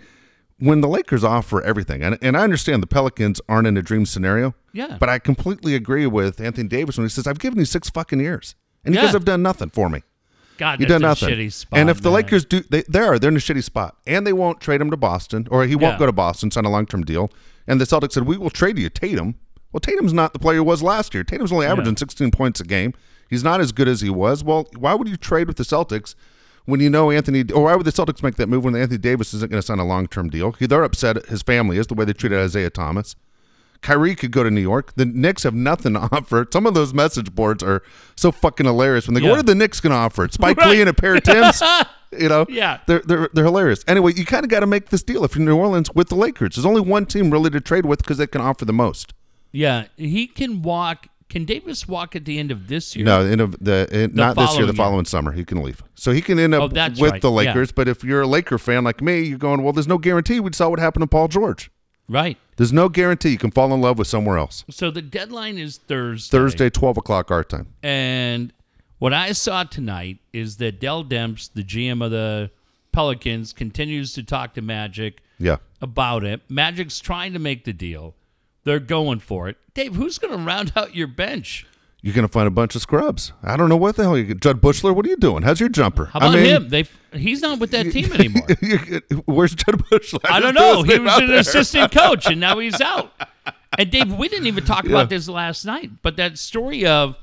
when 0.61 0.81
the 0.81 0.89
Lakers 0.89 1.25
offer 1.25 1.63
everything, 1.63 2.03
and, 2.03 2.19
and 2.21 2.37
I 2.37 2.43
understand 2.43 2.83
the 2.83 2.87
Pelicans 2.89 3.41
aren't 3.49 3.67
in 3.67 3.77
a 3.77 3.83
dream 3.83 4.07
scenario, 4.07 4.55
Yeah. 4.73 4.97
but 5.01 5.09
I 5.09 5.19
completely 5.19 5.75
agree 5.75 6.07
with 6.07 6.41
Anthony 6.41 6.69
Davis 6.69 6.99
when 6.99 7.05
he 7.07 7.09
says, 7.11 7.27
"I've 7.27 7.39
given 7.39 7.59
you 7.59 7.65
six 7.65 7.89
fucking 7.91 8.21
years, 8.21 8.55
and 8.85 8.95
you 8.95 9.01
Yeah. 9.01 9.07
guys 9.07 9.15
have 9.15 9.25
done 9.25 9.43
nothing 9.43 9.71
for 9.71 9.89
me. 9.89 10.03
God, 10.59 10.81
You 10.81 10.87
done 10.87 11.03
a 11.03 11.09
nothing." 11.09 11.29
shitty 11.31 11.53
spot. 11.53 11.79
and 11.79 11.89
if 11.89 12.03
the. 12.03 12.11
Lakers 12.11 12.45
do, 12.45 12.61
they, 12.69 12.83
they 12.83 13.01
are 13.01 13.19
they're 13.19 13.31
in 13.31 13.37
a 13.37 13.41
shitty 13.41 13.63
spot, 13.65 13.97
and 14.07 14.27
they 14.27 14.33
won't 14.33 14.61
trade 14.61 14.81
him 14.81 14.91
to 14.91 14.97
Boston, 14.97 15.47
or 15.51 15.65
he 15.65 15.75
won't 15.77 15.95
Yeah. 15.95 15.99
go 16.01 16.07
to 16.07 16.13
Boston, 16.13 16.51
sign 16.51 16.65
a 16.65 16.71
long 16.71 16.85
term 16.87 17.03
deal. 17.05 17.31
And 17.67 17.81
the 17.81 17.85
Celtics 17.87 18.13
said, 18.13 18.25
"We 18.27 18.37
will 18.37 18.51
trade 18.51 18.79
you, 18.79 18.89
Tatum." 18.91 19.37
Well, 19.73 19.81
Tatum's 19.81 20.13
not 20.13 20.33
the 20.33 20.39
player 20.39 20.57
he 20.57 20.61
was 20.61 20.83
last 20.83 21.15
year. 21.15 21.23
Tatum's 21.25 21.53
only 21.53 21.67
averaging 21.67 21.97
16 21.97 22.31
points 22.31 22.59
a 22.61 22.65
game. 22.65 22.95
He's 23.29 23.45
not 23.45 23.61
as 23.61 23.71
good 23.73 23.87
as 23.89 24.01
he 24.01 24.09
was. 24.11 24.43
Well, 24.43 24.67
why 24.77 24.95
would 24.95 25.07
you 25.09 25.17
trade 25.19 25.47
with 25.47 25.59
the 25.59 25.63
Celtics 25.63 26.15
when 26.65 26.81
you 26.81 26.89
know 26.89 27.11
Anthony, 27.11 27.45
or 27.53 27.65
why 27.65 27.77
would 27.77 27.85
the 27.85 27.93
Celtics 27.93 28.23
make 28.23 28.37
that 28.37 28.49
move 28.49 28.65
when 28.65 28.75
Anthony 28.75 28.97
Davis 28.99 29.35
isn't 29.35 29.51
going 29.51 29.61
to 29.61 29.67
sign 29.67 29.79
a 29.79 29.85
long 29.87 30.07
term 30.07 30.31
deal? 30.31 30.55
They're 30.59 30.83
upset. 30.85 31.27
His 31.27 31.43
family 31.43 31.77
is 31.77 31.87
the 31.87 31.95
way 31.95 32.07
they 32.07 32.15
treated 32.15 32.39
Isaiah 32.39 32.71
Thomas. 32.71 33.15
Kyrie 33.81 34.15
could 34.15 34.31
go 34.33 34.43
to 34.43 34.51
New 34.51 34.61
York. 34.61 34.93
The 34.97 35.05
Knicks 35.07 35.45
have 35.45 35.55
nothing 35.55 35.95
to 35.95 36.01
offer. 36.13 36.47
Some 36.53 36.67
of 36.67 36.75
those 36.75 36.93
message 36.93 37.35
boards 37.35 37.63
are 37.63 37.83
so 38.17 38.33
fucking 38.33 38.67
hilarious 38.67 39.07
when 39.07 39.15
they 39.15 39.21
go, 39.21 39.27
Yeah. 39.27 39.33
"What 39.33 39.41
are 39.41 39.45
the 39.45 39.55
Knicks 39.55 39.81
going 39.81 39.93
to 39.93 39.97
offer?" 39.97 40.29
Spike 40.31 40.57
Right. 40.57 40.71
Lee 40.71 40.81
and 40.81 40.91
a 40.91 40.95
pair 40.95 41.15
of 41.15 41.23
Tims. 41.23 41.63
you 42.19 42.29
know, 42.29 42.45
Yeah. 42.49 42.81
they're 42.87 43.03
they're, 43.05 43.29
they're 43.33 43.45
hilarious. 43.45 43.85
Anyway, 43.87 44.13
you 44.15 44.25
kind 44.25 44.45
of 44.45 44.51
got 44.51 44.61
to 44.61 44.67
make 44.67 44.89
this 44.91 45.03
deal 45.03 45.25
if 45.25 45.37
you're 45.37 45.45
New 45.45 45.57
Orleans 45.57 45.91
with 45.95 46.09
the 46.09 46.17
Lakers. 46.17 46.57
There's 46.57 46.67
only 46.67 46.81
one 46.81 47.07
team 47.07 47.31
really 47.31 47.51
to 47.51 47.61
trade 47.61 47.87
with 47.87 47.99
because 48.01 48.19
they 48.19 48.27
can 48.27 48.41
offer 48.41 48.65
the 48.65 48.73
most. 48.73 49.15
yeah, 49.53 49.87
he 49.97 50.27
can 50.27 50.63
walk. 50.63 51.07
Can 51.31 51.45
Davis 51.45 51.87
walk 51.87 52.17
at 52.17 52.25
the 52.25 52.39
end 52.39 52.51
of 52.51 52.69
this 52.69 52.97
year? 52.97 53.05
No, 53.05 53.21
in 53.21 53.39
a, 53.39 53.47
the 53.49 53.87
eh, 53.93 54.05
in, 54.05 54.15
not 54.15 54.35
this 54.35 54.45
year, 54.45 54.47
following 54.47 54.61
the 54.61 54.73
year. 54.73 54.73
following 54.75 55.05
summer, 55.05 55.33
he 55.33 55.45
can 55.45 55.63
leave. 55.63 55.83
So 55.95 56.11
he 56.11 56.23
can 56.23 56.39
end 56.39 56.55
up 56.55 56.63
Oh, 56.63 56.67
with 56.69 57.01
right. 57.13 57.21
the 57.21 57.29
Yeah. 57.31 57.37
Lakers. 57.37 57.71
But 57.71 57.87
if 57.87 58.03
you're 58.03 58.23
a 58.23 58.27
Laker 58.27 58.57
fan 58.57 58.83
like 58.83 59.03
me, 59.03 59.21
you're 59.21 59.37
going, 59.37 59.63
well, 59.63 59.75
there's 59.75 59.87
no 59.87 59.99
guarantee. 59.99 60.41
We 60.41 60.51
saw 60.55 60.71
what 60.71 60.79
happened 60.79 61.03
to 61.03 61.07
Paul 61.07 61.29
George. 61.29 61.71
Right. 62.09 62.39
There's 62.59 62.73
no 62.73 62.89
guarantee 62.89 63.31
you 63.31 63.39
can 63.39 63.51
fall 63.53 63.73
in 63.73 63.81
love 63.81 63.99
with 63.99 64.09
somewhere 64.09 64.37
else. 64.37 64.65
So 64.69 64.91
the 64.91 65.01
deadline 65.01 65.57
is 65.59 65.79
Thursday. 65.79 66.37
Thursday, 66.37 66.71
12 66.71 66.99
o'clock 66.99 67.31
our 67.31 67.45
time. 67.45 67.69
And 67.83 68.53
what 68.99 69.13
I 69.15 69.31
saw 69.33 69.63
tonight 69.65 70.19
is 70.33 70.57
that 70.59 70.81
Dell 70.81 71.05
Demps, 71.05 71.51
the 71.55 71.63
GM 71.63 72.05
of 72.05 72.11
the 72.11 72.51
Pelicans, 72.93 73.53
continues 73.53 74.13
to 74.15 74.23
talk 74.25 74.55
to 74.55 74.61
Magic 74.63 75.21
Yeah. 75.39 75.59
about 75.81 76.25
it. 76.25 76.43
Magic's 76.51 76.99
trying 76.99 77.33
to 77.33 77.39
make 77.39 77.65
the 77.65 77.73
deal. 77.73 78.15
They're 78.65 78.81
going 78.81 79.21
for 79.21 79.49
it. 79.49 79.57
Dave, 79.73 79.95
who's 79.95 80.19
going 80.19 80.37
to 80.37 80.45
round 80.45 80.73
out 80.75 80.97
your 80.97 81.07
bench? 81.07 81.65
You're 82.01 82.15
going 82.15 82.27
to 82.27 82.33
find 82.33 82.47
a 82.47 82.51
bunch 82.53 82.77
of 82.77 82.83
scrubs. 82.83 83.33
I 83.43 83.57
don't 83.57 83.69
know 83.69 83.77
what 83.77 83.97
the 83.97 84.05
hell 84.05 84.17
you 84.17 84.33
Jud 84.35 84.61
Buechler, 84.61 84.95
what 84.95 85.05
are 85.05 85.09
you 85.09 85.17
doing? 85.17 85.43
How's 85.43 85.59
your 85.59 85.69
jumper? 85.69 86.07
How 86.07 86.19
about 86.21 86.31
I 86.31 86.37
mean, 86.37 86.45
him? 86.47 86.69
They 86.69 86.85
he's 87.13 87.43
not 87.43 87.59
with 87.59 87.73
that 87.73 87.85
team 87.93 88.13
anymore. 88.13 88.47
where's 89.25 89.55
Jud 89.55 89.79
Buechler? 89.91 90.21
I 90.31 90.39
don't 90.41 90.55
know. 90.55 90.83
He 90.85 90.99
was 90.99 91.19
an 91.19 91.27
there. 91.27 91.39
assistant 91.39 91.91
coach, 91.93 92.27
and 92.27 92.39
now 92.41 92.59
he's 92.61 92.81
out. 92.81 93.13
And 93.77 93.91
Dave, 93.91 94.13
we 94.13 94.29
didn't 94.29 94.47
even 94.47 94.65
talk 94.65 94.85
Yeah. 94.85 94.91
about 94.93 95.09
this 95.11 95.29
last 95.29 95.65
night, 95.65 95.91
but 96.03 96.17
that 96.17 96.39
story 96.39 96.87
of 96.87 97.17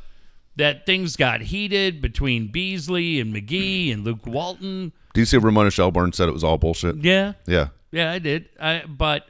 that 0.58 0.86
things 0.86 1.16
got 1.16 1.42
heated 1.42 2.02
between 2.02 2.48
Beasley 2.48 3.20
and 3.20 3.34
McGee 3.34 3.92
and 3.94 4.04
Luke 4.04 4.26
Walton. 4.26 4.92
Do 5.14 5.22
you 5.22 5.26
see 5.26 5.38
Ramona 5.38 5.72
Shelburne 5.72 6.12
said 6.14 6.28
it 6.30 6.34
was 6.34 6.44
all 6.44 6.58
bullshit? 6.58 6.98
Yeah, 6.98 7.34
Yeah. 7.48 7.70
yeah, 7.92 8.12
I 8.12 8.20
did. 8.20 8.50
I, 8.60 8.84
but 8.88 9.26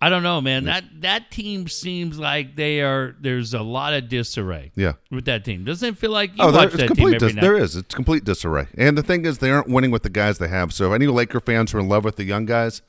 I 0.00 0.08
don't 0.10 0.22
know, 0.22 0.40
man. 0.40 0.64
That 0.64 0.84
that 1.00 1.30
team 1.32 1.66
seems 1.66 2.18
like 2.20 2.54
they 2.54 2.80
are. 2.82 3.16
There's 3.20 3.52
a 3.52 3.62
lot 3.62 3.94
of 3.94 4.08
disarray. 4.08 4.70
Yeah. 4.76 4.92
with 5.10 5.24
that 5.24 5.44
team. 5.44 5.64
Doesn't 5.64 5.88
it 5.88 5.98
feel 5.98 6.12
like 6.12 6.30
you 6.30 6.44
Oh, 6.44 6.52
watch 6.52 6.72
that 6.74 6.94
team 6.94 7.06
every 7.06 7.18
Dis- 7.18 7.34
night? 7.34 7.40
there 7.42 7.56
is. 7.56 7.74
It's 7.74 7.94
complete 7.94 8.22
disarray. 8.24 8.68
And 8.76 8.96
the 8.96 9.02
thing 9.02 9.24
is, 9.26 9.38
they 9.38 9.50
aren't 9.50 9.68
winning 9.68 9.90
with 9.90 10.04
the 10.04 10.10
guys 10.10 10.38
they 10.38 10.46
have. 10.48 10.72
So, 10.72 10.92
if 10.92 10.94
any 10.94 11.08
Laker 11.08 11.40
fans 11.40 11.72
who 11.72 11.78
are 11.78 11.80
in 11.80 11.88
love 11.88 12.04
with 12.04 12.14
the 12.14 12.22
young 12.24 12.46
guys, 12.46 12.80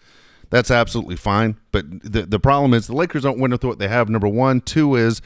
that's 0.51 0.69
absolutely 0.69 1.15
fine. 1.15 1.57
But 1.71 1.85
the 2.03 2.27
the 2.27 2.39
problem 2.39 2.75
is 2.75 2.85
the 2.85 2.95
Lakers 2.95 3.23
don't 3.23 3.39
win 3.39 3.49
with 3.51 3.63
what 3.63 3.79
they 3.79 3.87
have. 3.87 4.07
Number 4.07 4.27
one, 4.27 4.61
two 4.61 4.95
is 4.95 5.19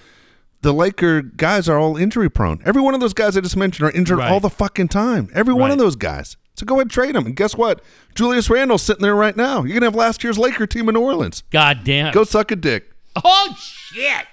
the 0.62 0.72
Laker 0.74 1.22
guys 1.22 1.68
are 1.68 1.78
all 1.78 1.98
injury 1.98 2.30
prone. 2.30 2.62
Every 2.64 2.82
one 2.82 2.94
of 2.94 3.02
those 3.02 3.14
guys 3.14 3.36
I 3.36 3.42
just 3.42 3.58
mentioned 3.58 3.90
are 3.90 3.92
injured 3.92 4.20
Right. 4.20 4.32
all 4.32 4.40
the 4.40 4.50
fucking 4.50 4.88
time. 4.88 5.28
Every 5.34 5.54
one 5.54 5.70
of 5.72 5.78
those 5.80 5.98
guys. 5.98 6.38
So 6.56 6.66
go 6.66 6.76
ahead 6.76 6.84
and 6.84 6.92
trade 6.92 7.16
him. 7.16 7.26
And 7.26 7.36
guess 7.36 7.56
what? 7.56 7.82
Julius 8.16 8.50
Randle's 8.50 8.84
sitting 8.84 9.02
there 9.02 9.16
right 9.16 9.36
now. 9.36 9.64
You're 9.64 9.74
gonna 9.74 9.88
have 9.88 9.96
last 9.96 10.24
year's 10.24 10.38
Laker 10.38 10.68
team 10.68 10.88
in 10.88 10.94
New 10.96 11.02
Orleans. 11.02 11.44
God 11.50 11.80
damn. 11.84 12.14
Go 12.14 12.24
suck 12.24 12.52
a 12.52 12.56
dick. 12.56 12.92
Oh 13.24 13.56
shit! 13.60 14.26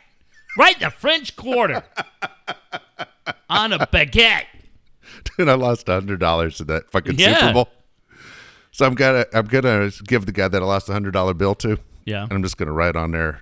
Right 0.58 0.74
in 0.76 0.82
the 0.82 0.90
French 0.90 1.36
Quarter 1.36 1.82
on 3.50 3.72
a 3.72 3.78
baguette. 3.86 4.44
Dude, 5.36 5.48
I 5.48 5.54
lost 5.54 5.86
hundred 5.86 6.20
dollars 6.20 6.60
in 6.60 6.66
that 6.68 6.90
fucking 6.90 7.18
Yeah. 7.18 7.38
Super 7.40 7.52
Bowl. 7.52 7.68
So 8.72 8.86
I'm 8.86 8.94
gonna 8.94 9.24
I'm 9.34 9.46
gonna 9.46 9.90
give 10.06 10.26
the 10.26 10.32
guy 10.32 10.48
that 10.48 10.62
I 10.62 10.64
lost 10.64 10.88
a 10.88 10.92
hundred 10.92 11.12
dollar 11.12 11.34
bill 11.34 11.54
to. 11.56 11.78
Yeah. 12.04 12.22
And 12.24 12.32
I'm 12.32 12.42
just 12.42 12.56
gonna 12.56 12.72
write 12.72 12.96
on 12.96 13.10
there. 13.12 13.40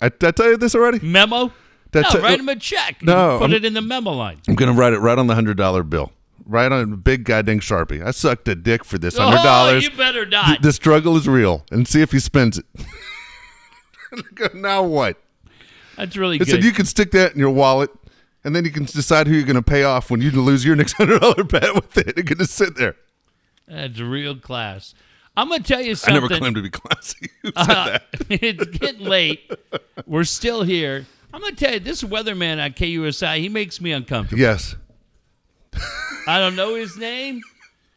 I, 0.00 0.08
did 0.08 0.24
I 0.24 0.30
tell 0.30 0.46
you 0.50 0.56
this 0.56 0.74
already? 0.74 1.00
Memo. 1.00 1.52
Did 1.92 2.02
No, 2.04 2.10
tell- 2.10 2.22
write 2.22 2.40
him 2.40 2.48
a 2.48 2.56
check. 2.56 3.02
No, 3.02 3.38
put 3.38 3.50
I'm- 3.50 3.52
it 3.54 3.64
in 3.64 3.74
the 3.74 3.82
memo 3.82 4.12
line. 4.12 4.40
I'm 4.48 4.54
gonna 4.54 4.72
write 4.72 4.92
it 4.92 4.98
right 4.98 5.18
on 5.18 5.26
the 5.26 5.34
hundred 5.34 5.56
dollar 5.56 5.82
bill. 5.82 6.12
Right 6.44 6.70
on 6.70 6.92
a 6.92 6.96
big 6.96 7.24
goddamn 7.24 7.60
sharpie. 7.60 8.04
I 8.04 8.10
sucked 8.10 8.48
a 8.48 8.54
dick 8.54 8.84
for 8.84 8.98
this 8.98 9.16
hundred 9.16 9.42
dollars. 9.42 9.86
Oh, 9.86 9.90
you 9.90 9.96
better 9.96 10.26
not. 10.26 10.62
the 10.62 10.72
struggle 10.72 11.16
is 11.16 11.28
real, 11.28 11.64
and 11.70 11.86
see 11.86 12.00
if 12.02 12.12
he 12.12 12.18
spends 12.18 12.58
it. 12.58 14.54
now 14.54 14.82
what? 14.82 15.20
That's 15.96 16.16
really 16.16 16.36
I 16.36 16.38
good. 16.38 16.48
said 16.48 16.64
you 16.64 16.72
can 16.72 16.86
stick 16.86 17.10
that 17.12 17.32
in 17.32 17.38
your 17.38 17.50
wallet, 17.50 17.90
and 18.42 18.56
then 18.56 18.64
you 18.64 18.70
can 18.70 18.84
decide 18.84 19.26
who 19.26 19.34
you're 19.34 19.46
gonna 19.46 19.62
pay 19.62 19.84
off 19.84 20.10
when 20.10 20.20
you 20.20 20.30
lose 20.30 20.64
your 20.64 20.76
next 20.76 20.92
hundred 20.96 21.20
dollar 21.20 21.44
bet 21.44 21.74
with 21.74 21.96
it. 21.98 22.18
It 22.18 22.26
can 22.26 22.38
just 22.38 22.54
sit 22.54 22.76
there. 22.76 22.96
That's 23.68 24.00
real 24.00 24.36
class. 24.36 24.94
I'm 25.36 25.48
gonna 25.48 25.62
tell 25.62 25.80
you 25.80 25.94
something. 25.94 26.16
I 26.16 26.26
never 26.26 26.38
claimed 26.40 26.56
to 26.56 26.62
be 26.62 26.70
classy. 26.70 27.30
Uh, 27.56 27.84
that? 27.84 28.02
it's 28.28 28.66
getting 28.78 29.06
late. 29.06 29.50
We're 30.06 30.24
still 30.24 30.62
here. 30.62 31.06
I'm 31.32 31.40
gonna 31.40 31.54
tell 31.54 31.72
you, 31.72 31.80
this 31.80 32.02
weatherman 32.02 32.62
on 32.62 32.72
KUSI, 32.72 33.38
he 33.38 33.48
makes 33.48 33.80
me 33.80 33.92
uncomfortable. 33.92 34.40
Yes. 34.40 34.76
I 36.26 36.38
don't 36.38 36.56
know 36.56 36.74
his 36.74 36.96
name, 36.96 37.40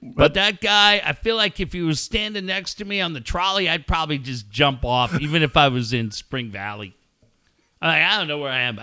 but 0.02 0.34
that 0.36 0.62
guy, 0.62 1.02
I 1.04 1.14
feel 1.14 1.36
like 1.36 1.60
if 1.60 1.74
he 1.74 1.82
was 1.82 2.00
standing 2.00 2.46
next 2.46 2.76
to 2.76 2.86
me 2.86 3.02
on 3.02 3.14
the 3.14 3.22
trolley, 3.22 3.70
I'd 3.70 3.86
probably 3.88 4.18
just 4.18 4.50
jump 4.50 4.84
off, 4.86 5.20
even 5.22 5.44
if 5.44 5.56
I 5.58 5.68
was 5.68 5.94
in 5.94 6.12
Spring 6.12 6.50
Valley. 6.52 6.96
I'm 7.82 7.90
like, 7.90 8.02
I 8.02 8.18
don't 8.18 8.28
know 8.28 8.40
where 8.40 8.52
I 8.52 8.62
am. 8.62 8.80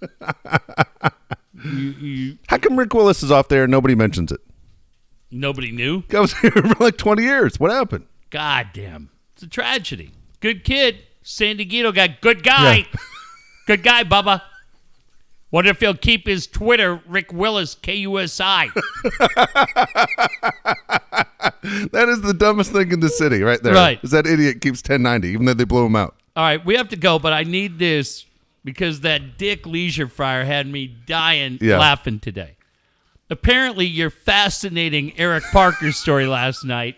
You, 1.64 1.70
you, 1.72 2.38
How 2.48 2.58
come 2.58 2.78
Rick 2.78 2.92
Willis 2.92 3.22
is 3.22 3.30
off 3.30 3.48
there 3.48 3.64
and 3.64 3.70
nobody 3.70 3.94
mentions 3.94 4.30
it? 4.30 4.40
nobody 5.30 5.72
knew. 5.72 6.02
I 6.14 6.20
was 6.20 6.34
here 6.38 6.50
for 6.50 6.84
like 6.84 6.98
20 6.98 7.22
years. 7.22 7.58
What 7.58 7.70
happened? 7.70 8.04
God 8.30 8.68
damn. 8.74 9.08
It's 9.34 9.42
a 9.42 9.46
tragedy. 9.48 10.12
Good 10.40 10.64
kid. 10.64 10.98
Sandy 11.22 11.64
Guido 11.64 11.92
got 11.92 12.20
good 12.20 12.44
guy. 12.44 12.76
Yeah. 12.76 12.84
good 13.66 13.82
guy, 13.82 14.04
Bubba. 14.04 14.42
Wonder 15.52 15.70
if 15.70 15.80
he'll 15.80 15.94
keep 15.94 16.26
his 16.26 16.46
Twitter, 16.46 17.00
Rick 17.06 17.32
Willis, 17.32 17.74
KUSI. 17.76 18.68
That 21.92 22.08
is 22.08 22.20
the 22.20 22.34
dumbest 22.34 22.72
thing 22.72 22.92
in 22.92 23.00
the 23.00 23.08
city 23.08 23.42
right 23.42 23.60
there. 23.62 23.74
Right. 23.74 23.98
Is 24.04 24.10
that 24.12 24.26
idiot 24.26 24.60
keeps 24.60 24.78
1090 24.80 25.28
even 25.28 25.46
though 25.46 25.54
they 25.54 25.64
blew 25.64 25.86
him 25.86 25.96
out. 25.96 26.14
All 26.36 26.44
right, 26.44 26.64
we 26.64 26.76
have 26.76 26.88
to 26.90 26.96
go, 26.96 27.18
but 27.18 27.32
I 27.32 27.42
need 27.42 27.78
this 27.78 28.24
because 28.64 29.00
that 29.00 29.38
Dick 29.38 29.66
Leisure 29.66 30.06
Fryer 30.06 30.44
had 30.44 30.66
me 30.66 30.86
dying 31.06 31.58
Yeah. 31.60 31.78
laughing 31.78 32.20
today. 32.20 32.56
Apparently, 33.30 33.86
your 33.86 34.10
fascinating 34.10 35.18
Eric 35.18 35.44
Parker 35.50 35.90
story 35.92 36.26
last 36.40 36.64
night 36.64 36.96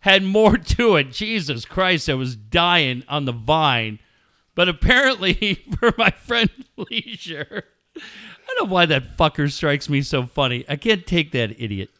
had 0.00 0.22
more 0.22 0.56
to 0.56 0.96
it. 0.96 1.10
Jesus 1.12 1.64
Christ, 1.66 2.08
I 2.08 2.14
was 2.14 2.36
dying 2.36 3.02
on 3.08 3.24
the 3.26 3.32
vine. 3.32 3.98
But 4.54 4.68
apparently, 4.70 5.62
for 5.78 5.92
my 5.98 6.10
friend 6.10 6.48
Leisure, 6.76 7.64
I 7.96 8.54
don't 8.54 8.68
know 8.68 8.72
why 8.72 8.86
that 8.86 9.16
fucker 9.16 9.50
strikes 9.50 9.88
me 9.88 10.02
so 10.02 10.26
funny. 10.26 10.64
I 10.68 10.76
can't 10.76 11.06
take 11.06 11.32
that 11.32 11.60
idiot. 11.60 11.90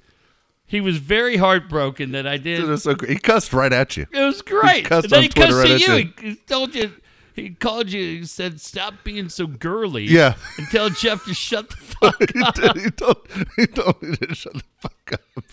He 0.66 0.80
was 0.80 0.98
very 0.98 1.36
heartbroken 1.36 2.12
that 2.12 2.26
I 2.26 2.38
did. 2.38 2.78
So. 2.80 2.96
He 3.06 3.16
cussed 3.16 3.52
right 3.52 3.72
at 3.72 3.96
you. 3.96 4.06
It 4.12 4.20
was 4.20 4.42
great. 4.42 4.84
cussed 4.84 5.04
and 5.04 5.12
then 5.12 5.18
on 5.18 5.22
he 5.22 5.28
Twitter 5.28 5.52
cussed 5.52 5.58
right 5.58 5.68
to 5.68 5.74
at 5.74 5.80
you. 5.80 5.94
you. 5.94 6.12
He, 6.20 6.28
he 6.30 6.36
told 6.36 6.74
you. 6.74 6.92
He 7.34 7.50
called 7.50 7.92
you. 7.92 8.20
He 8.20 8.24
said, 8.24 8.60
"Stop 8.60 8.94
being 9.04 9.28
so 9.28 9.46
girly." 9.46 10.04
Yeah. 10.04 10.34
And 10.56 10.66
tell 10.68 10.88
Jeff 10.88 11.24
to 11.26 11.34
shut 11.34 11.68
the 11.68 11.76
fuck 11.76 12.32
he, 12.32 12.42
up. 12.42 12.54
did, 12.54 12.76
he, 12.76 12.90
told, 12.90 13.28
he 13.56 13.66
told 13.66 14.02
me 14.02 14.16
to 14.16 14.34
shut 14.34 14.54
the 14.54 14.62
fuck 14.80 15.12
up. 15.12 15.44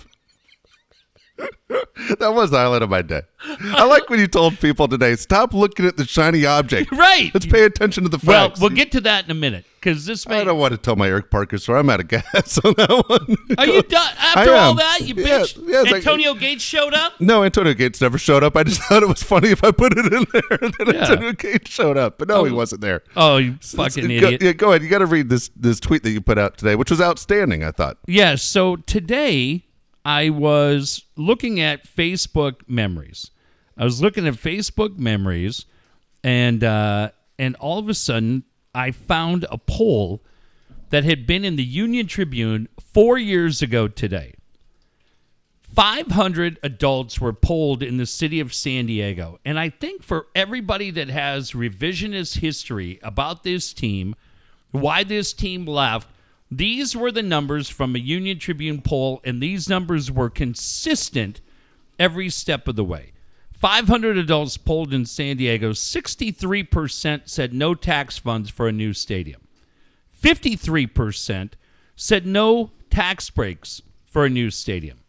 that 2.20 2.34
was 2.34 2.52
the 2.52 2.58
highlight 2.58 2.84
of 2.84 2.90
my 2.90 3.02
day. 3.02 3.22
I 3.44 3.86
like 3.86 4.10
when 4.10 4.20
you 4.20 4.28
told 4.28 4.60
people 4.60 4.88
today, 4.88 5.16
stop 5.16 5.54
looking 5.54 5.86
at 5.86 5.98
the 5.98 6.06
shiny 6.06 6.46
object. 6.46 6.92
Right. 7.04 7.32
Let's 7.34 7.46
pay 7.46 7.64
attention 7.64 8.04
to 8.04 8.10
the 8.10 8.20
facts. 8.20 8.60
Well, 8.60 8.70
we'll 8.70 8.78
get 8.78 8.92
to 8.94 9.02
that 9.02 9.26
in 9.26 9.32
a 9.32 9.36
minute 9.36 9.66
because 9.84 10.06
this 10.06 10.26
I 10.28 10.44
don't 10.46 10.58
want 10.58 10.72
to 10.72 10.78
tell 10.78 10.96
my 10.96 11.08
Eric 11.08 11.30
Parker 11.30 11.58
story. 11.58 11.80
I'm 11.80 11.90
out 11.90 12.00
of 12.00 12.08
gas 12.10 12.58
on 12.64 12.74
that 12.78 12.90
one. 13.08 13.36
Are 13.58 13.66
you 13.68 13.82
done 13.98 14.14
after 14.18 14.54
all 14.54 14.76
that? 14.76 15.00
You 15.02 15.14
bitch. 15.16 15.58
yeah, 15.68 15.82
like- 15.82 15.96
Antonio 15.96 16.34
Gates 16.36 16.64
showed 16.64 16.94
up. 16.94 17.20
No, 17.20 17.44
Antonio 17.44 17.74
Gates 17.74 18.00
never 18.00 18.18
showed 18.18 18.44
up. 18.44 18.56
I 18.56 18.64
just 18.64 18.82
thought 18.84 19.04
it 19.04 19.10
was 19.10 19.22
funny 19.22 19.50
if 19.50 19.64
I 19.64 19.72
put 19.72 19.92
it 19.98 20.06
in 20.14 20.26
there 20.32 20.58
that 20.58 20.92
Yeah. 20.94 21.02
Antonio 21.02 21.34
Gates 21.34 21.70
showed 21.70 21.98
up. 21.98 22.18
But 22.18 22.30
no, 22.30 22.46
he 22.46 22.52
wasn't 22.54 22.82
there. 22.82 23.04
Oh, 23.18 23.38
you 23.38 23.58
fucking 23.62 24.08
Go- 24.08 24.14
idiot. 24.28 24.42
yeah, 24.42 24.54
go 24.54 24.70
ahead. 24.70 24.84
You 24.84 24.90
got 24.90 25.00
to 25.00 25.06
read 25.06 25.30
this 25.30 25.50
this 25.56 25.80
tweet 25.80 26.04
that 26.04 26.12
you 26.12 26.22
put 26.22 26.38
out 26.38 26.58
today, 26.58 26.76
which 26.76 26.90
was 26.92 27.02
outstanding. 27.02 27.64
I 27.64 27.72
thought. 27.72 27.98
Yes. 28.08 28.42
so 28.42 28.78
today 28.78 29.66
I 30.06 30.30
was 30.30 31.04
looking 31.18 31.60
at 31.60 31.86
Facebook 31.88 32.62
memories. 32.68 33.32
I 33.78 33.84
was 33.84 34.02
looking 34.02 34.28
at 34.28 34.36
Facebook 34.36 34.98
memories, 34.98 35.66
and 36.24 36.64
uh, 36.64 37.10
and 37.38 37.56
all 37.58 37.80
of 37.80 37.90
a 37.90 37.94
sudden 37.94 38.44
I 38.74 38.92
found 38.92 39.46
a 39.50 39.58
poll 39.58 40.22
that 40.90 41.04
had 41.04 41.26
been 41.26 41.46
in 41.46 41.56
the 41.56 41.64
Union 41.64 42.08
Tribune 42.08 42.68
four 42.80 43.18
years 43.18 43.62
ago 43.62 43.88
today. 43.88 44.36
500 45.74 46.60
adults 46.62 47.20
were 47.20 47.34
polled 47.34 47.82
in 47.82 47.98
the 47.98 48.06
city 48.06 48.40
of 48.40 48.54
San 48.54 48.86
Diego. 48.86 49.40
And 49.44 49.58
I 49.58 49.70
think 49.70 50.04
for 50.04 50.28
everybody 50.36 50.92
that 50.92 51.10
has 51.10 51.54
revisionist 51.54 52.38
history 52.38 53.00
about 53.02 53.44
this 53.44 53.74
team, 53.74 54.16
why 54.70 55.04
this 55.04 55.34
team 55.34 55.66
left, 55.66 56.10
these 56.52 56.96
were 56.96 57.12
the 57.12 57.24
numbers 57.24 57.70
from 57.70 57.96
a 57.96 58.00
Union 58.00 58.38
Tribune 58.38 58.82
poll, 58.82 59.20
and 59.24 59.42
these 59.42 59.68
numbers 59.68 60.12
were 60.12 60.30
consistent 60.30 61.42
every 61.98 62.30
step 62.30 62.68
of 62.68 62.76
the 62.76 62.84
way. 62.84 63.13
500 63.64 64.18
adults 64.18 64.58
polled 64.58 64.94
in 64.94 65.06
San 65.06 65.38
Diego, 65.38 65.72
63% 65.72 67.22
said 67.30 67.54
no 67.54 67.74
tax 67.74 68.18
funds 68.18 68.50
for 68.50 68.68
a 68.68 68.74
new 68.74 68.92
stadium. 68.92 69.40
53% 70.22 71.52
said 71.96 72.26
no 72.26 72.72
tax 72.90 73.30
breaks 73.30 73.82
for 74.06 74.26
a 74.26 74.30
new 74.30 74.50
stadium. 74.52 75.00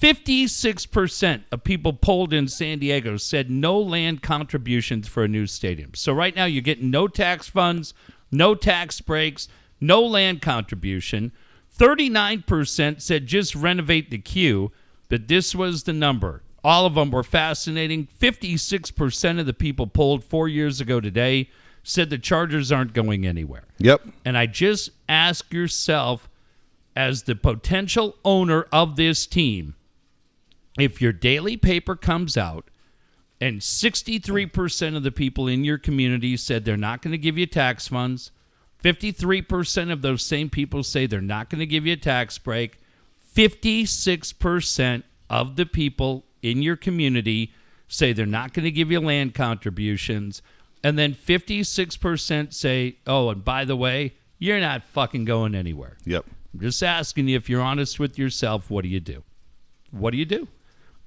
56% 0.00 1.42
of 1.50 1.64
people 1.64 1.92
polled 1.92 2.32
in 2.32 2.46
San 2.46 2.78
Diego 2.78 3.16
said 3.16 3.50
no 3.50 3.76
land 3.76 4.22
contributions 4.22 5.08
for 5.08 5.24
a 5.24 5.28
new 5.28 5.48
stadium. 5.48 5.90
So 5.94 6.12
right 6.12 6.36
now 6.36 6.44
you're 6.44 6.62
getting 6.62 6.92
no 6.92 7.08
tax 7.08 7.48
funds, 7.48 7.94
no 8.30 8.54
tax 8.54 9.00
breaks, 9.00 9.48
no 9.80 10.02
land 10.02 10.40
contribution. 10.40 11.32
39% 11.76 13.02
said 13.02 13.26
just 13.26 13.56
renovate 13.56 14.12
the 14.12 14.18
queue, 14.18 14.70
but 15.08 15.26
this 15.26 15.52
was 15.52 15.82
the 15.82 15.92
number. 15.92 16.44
All 16.64 16.86
of 16.86 16.94
them 16.94 17.10
were 17.10 17.22
fascinating. 17.22 18.08
56% 18.20 19.40
of 19.40 19.46
the 19.46 19.54
people 19.54 19.86
polled 19.86 20.24
four 20.24 20.48
years 20.48 20.80
ago 20.80 21.00
today 21.00 21.50
said 21.82 22.10
the 22.10 22.18
Chargers 22.18 22.70
aren't 22.70 22.92
going 22.92 23.26
anywhere. 23.26 23.64
Yep. 23.78 24.02
And 24.24 24.36
I 24.36 24.46
just 24.46 24.90
ask 25.08 25.52
yourself, 25.52 26.28
as 26.94 27.22
the 27.22 27.36
potential 27.36 28.16
owner 28.24 28.66
of 28.72 28.96
this 28.96 29.26
team, 29.26 29.74
if 30.78 31.00
your 31.00 31.12
daily 31.12 31.56
paper 31.56 31.96
comes 31.96 32.36
out 32.36 32.70
and 33.40 33.60
63% 33.60 34.96
of 34.96 35.02
the 35.02 35.12
people 35.12 35.46
in 35.46 35.64
your 35.64 35.78
community 35.78 36.36
said 36.36 36.64
they're 36.64 36.76
not 36.76 37.02
going 37.02 37.12
to 37.12 37.18
give 37.18 37.38
you 37.38 37.46
tax 37.46 37.88
funds, 37.88 38.32
53% 38.82 39.92
of 39.92 40.02
those 40.02 40.24
same 40.24 40.50
people 40.50 40.82
say 40.82 41.06
they're 41.06 41.20
not 41.20 41.50
going 41.50 41.60
to 41.60 41.66
give 41.66 41.86
you 41.86 41.94
a 41.94 41.96
tax 41.96 42.38
break, 42.38 42.78
56% 43.34 45.02
of 45.30 45.56
the 45.56 45.66
people 45.66 46.24
in 46.42 46.62
your 46.62 46.76
community 46.76 47.52
say 47.86 48.12
they're 48.12 48.26
not 48.26 48.52
going 48.52 48.64
to 48.64 48.70
give 48.70 48.90
you 48.90 49.00
land 49.00 49.34
contributions, 49.34 50.42
and 50.84 50.98
then 50.98 51.14
56% 51.14 52.52
say, 52.52 52.96
oh, 53.06 53.30
and 53.30 53.44
by 53.44 53.64
the 53.64 53.76
way, 53.76 54.14
you're 54.38 54.60
not 54.60 54.84
fucking 54.84 55.24
going 55.24 55.54
anywhere. 55.54 55.96
Yep. 56.04 56.26
I'm 56.54 56.60
just 56.60 56.82
asking 56.82 57.28
you 57.28 57.36
if 57.36 57.48
you're 57.48 57.62
honest 57.62 57.98
with 57.98 58.18
yourself, 58.18 58.70
what 58.70 58.82
do 58.82 58.88
you 58.88 59.00
do? 59.00 59.24
What 59.90 60.10
do 60.10 60.18
you 60.18 60.24
do? 60.24 60.48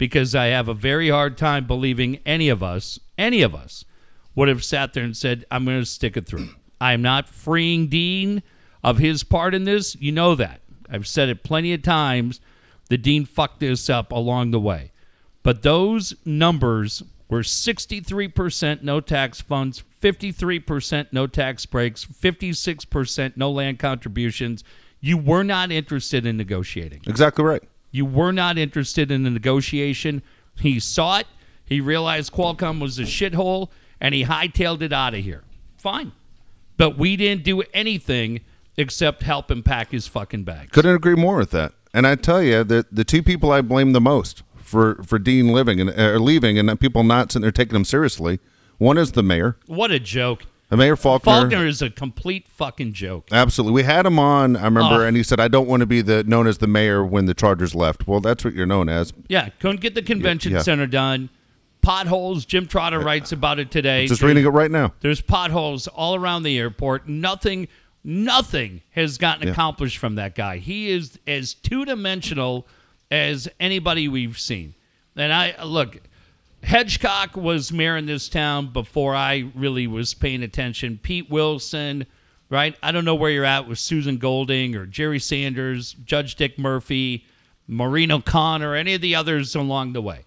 because 0.01 0.33
I 0.33 0.47
have 0.47 0.67
a 0.67 0.73
very 0.73 1.11
hard 1.11 1.37
time 1.37 1.67
believing 1.67 2.21
any 2.25 2.49
of 2.49 2.63
us, 2.63 2.99
any 3.19 3.43
of 3.43 3.53
us, 3.53 3.85
would 4.33 4.47
have 4.47 4.63
sat 4.63 4.93
there 4.93 5.03
and 5.03 5.15
said, 5.15 5.45
I'm 5.51 5.63
going 5.63 5.79
to 5.79 5.85
stick 5.85 6.17
it 6.17 6.25
through. 6.25 6.49
I 6.81 6.93
am 6.93 7.03
not 7.03 7.29
freeing 7.29 7.85
Dean 7.85 8.41
of 8.83 8.97
his 8.97 9.23
part 9.23 9.53
in 9.53 9.65
this. 9.65 9.95
You 9.97 10.11
know 10.11 10.33
that. 10.33 10.61
I've 10.89 11.05
said 11.05 11.29
it 11.29 11.43
plenty 11.43 11.71
of 11.73 11.83
times. 11.83 12.41
The 12.89 12.97
Dean 12.97 13.25
fucked 13.25 13.59
this 13.59 13.91
up 13.91 14.11
along 14.11 14.49
the 14.49 14.59
way. 14.59 14.91
But 15.43 15.63
those 15.63 16.13
numbers 16.25 17.03
were 17.29 17.41
63% 17.41 18.83
no 18.83 18.99
tax 18.99 19.41
funds, 19.41 19.83
53% 20.01 21.07
no 21.11 21.27
tax 21.27 21.65
breaks, 21.65 22.05
56% 22.05 23.37
no 23.37 23.51
land 23.51 23.79
contributions. 23.79 24.63
You 24.99 25.17
were 25.17 25.43
not 25.43 25.71
interested 25.71 26.25
in 26.25 26.37
negotiating. 26.37 27.01
Exactly 27.07 27.43
right. 27.43 27.63
You 27.91 28.05
were 28.05 28.31
not 28.31 28.57
interested 28.57 29.11
in 29.11 29.23
the 29.23 29.29
negotiation. 29.29 30.21
He 30.59 30.79
saw 30.79 31.19
it. 31.19 31.27
He 31.65 31.81
realized 31.81 32.33
Qualcomm 32.33 32.81
was 32.81 32.99
a 32.99 33.03
shithole, 33.03 33.69
and 33.99 34.13
he 34.13 34.25
hightailed 34.25 34.81
it 34.81 34.93
out 34.93 35.13
of 35.13 35.23
here. 35.23 35.43
Fine. 35.77 36.11
But 36.77 36.97
we 36.97 37.15
didn't 37.15 37.43
do 37.43 37.63
anything 37.73 38.41
except 38.77 39.23
help 39.23 39.49
him 39.49 39.63
pack 39.63 39.91
his 39.91 40.07
fucking 40.07 40.43
bags. 40.43 40.71
Couldn't 40.71 40.95
agree 40.95 41.15
more 41.15 41.37
with 41.37 41.51
that. 41.51 41.73
And 41.93 42.07
I 42.07 42.15
tell 42.15 42.41
you, 42.41 42.63
the 42.63 42.85
the 42.91 43.03
two 43.03 43.21
people 43.21 43.51
I 43.51 43.61
blame 43.61 43.91
the 43.91 44.01
most 44.01 44.43
for 44.71 45.03
for 45.03 45.19
Dean 45.19 45.49
living 45.49 45.79
and 45.79 45.89
uh, 45.91 46.13
leaving, 46.17 46.57
and 46.57 46.79
people 46.79 47.03
not 47.03 47.31
sitting 47.31 47.43
there 47.43 47.51
taking 47.51 47.75
him 47.75 47.85
seriously. 47.85 48.39
One 48.79 48.97
is 48.97 49.11
the 49.11 49.21
mayor, 49.21 49.57
What 49.67 49.91
a 49.91 49.99
joke. 49.99 50.45
the 50.69 50.77
mayor 50.77 50.95
Faulconer. 50.95 51.49
Faulconer 51.51 51.67
is 51.67 51.81
a 51.83 51.89
complete 51.91 52.47
fucking 52.47 52.93
joke. 52.93 53.27
Absolutely, 53.31 53.73
we 53.75 53.83
had 53.83 54.05
him 54.07 54.17
on. 54.17 54.55
I 54.55 54.63
remember, 54.65 55.03
Oh. 55.03 55.05
and 55.05 55.15
he 55.15 55.21
said, 55.21 55.39
"I 55.39 55.47
don't 55.49 55.67
want 55.67 55.81
to 55.81 55.85
be 55.85 56.01
the 56.01 56.23
known 56.23 56.47
as 56.47 56.57
the 56.57 56.65
mayor 56.67 57.05
when 57.05 57.25
the 57.25 57.33
Chargers 57.35 57.75
left." 57.75 58.07
Well, 58.07 58.21
that's 58.21 58.43
what 58.43 58.55
you're 58.55 58.65
known 58.65 58.89
as. 58.89 59.13
Yeah, 59.27 59.49
couldn't 59.59 59.81
get 59.81 59.93
the 59.93 60.01
convention 60.01 60.51
Yeah, 60.53 60.57
yeah. 60.59 60.63
center 60.63 60.87
done. 60.87 61.29
Potholes. 61.81 62.45
Jim 62.45 62.67
Trotter 62.67 62.99
writes 62.99 63.31
about 63.31 63.59
it 63.59 63.69
today. 63.71 64.07
Just 64.07 64.21
reading 64.21 64.45
it 64.45 64.49
right 64.49 64.69
now. 64.71 64.93
There's 65.01 65.19
potholes 65.21 65.87
all 65.87 66.15
around 66.15 66.43
the 66.43 66.57
airport. 66.59 67.07
Nothing, 67.09 67.67
nothing 68.03 68.81
has 68.91 69.17
gotten 69.17 69.47
Yeah. 69.47 69.51
accomplished 69.53 69.97
from 69.97 70.15
that 70.15 70.35
guy. 70.35 70.57
He 70.57 70.91
is 70.91 71.17
as 71.27 71.53
two 71.55 71.85
dimensional 71.85 72.67
as 73.11 73.47
anybody 73.59 74.07
we've 74.07 74.39
seen. 74.39 74.73
And 75.15 75.31
I 75.33 75.61
look, 75.63 75.99
Hedgecock 76.63 77.35
was 77.35 77.71
mayor 77.71 77.97
in 77.97 78.05
this 78.05 78.29
town 78.29 78.71
before 78.71 79.13
I 79.13 79.51
really 79.53 79.85
was 79.85 80.13
paying 80.13 80.41
attention. 80.41 80.99
Pete 81.03 81.29
Wilson, 81.29 82.05
right? 82.49 82.75
I 82.81 82.91
don't 82.91 83.05
know 83.05 83.15
where 83.15 83.29
you're 83.29 83.45
at 83.45 83.67
with 83.67 83.77
Susan 83.77 84.17
Golding 84.17 84.75
or 84.75 84.85
Jerry 84.85 85.19
Sanders, 85.19 85.93
Judge 86.05 86.35
Dick 86.35 86.57
Murphy, 86.57 87.25
Maureen 87.67 88.11
O'Connor, 88.11 88.75
any 88.75 88.93
of 88.93 89.01
the 89.01 89.15
others 89.15 89.55
along 89.55 89.93
the 89.93 90.01
way. 90.01 90.21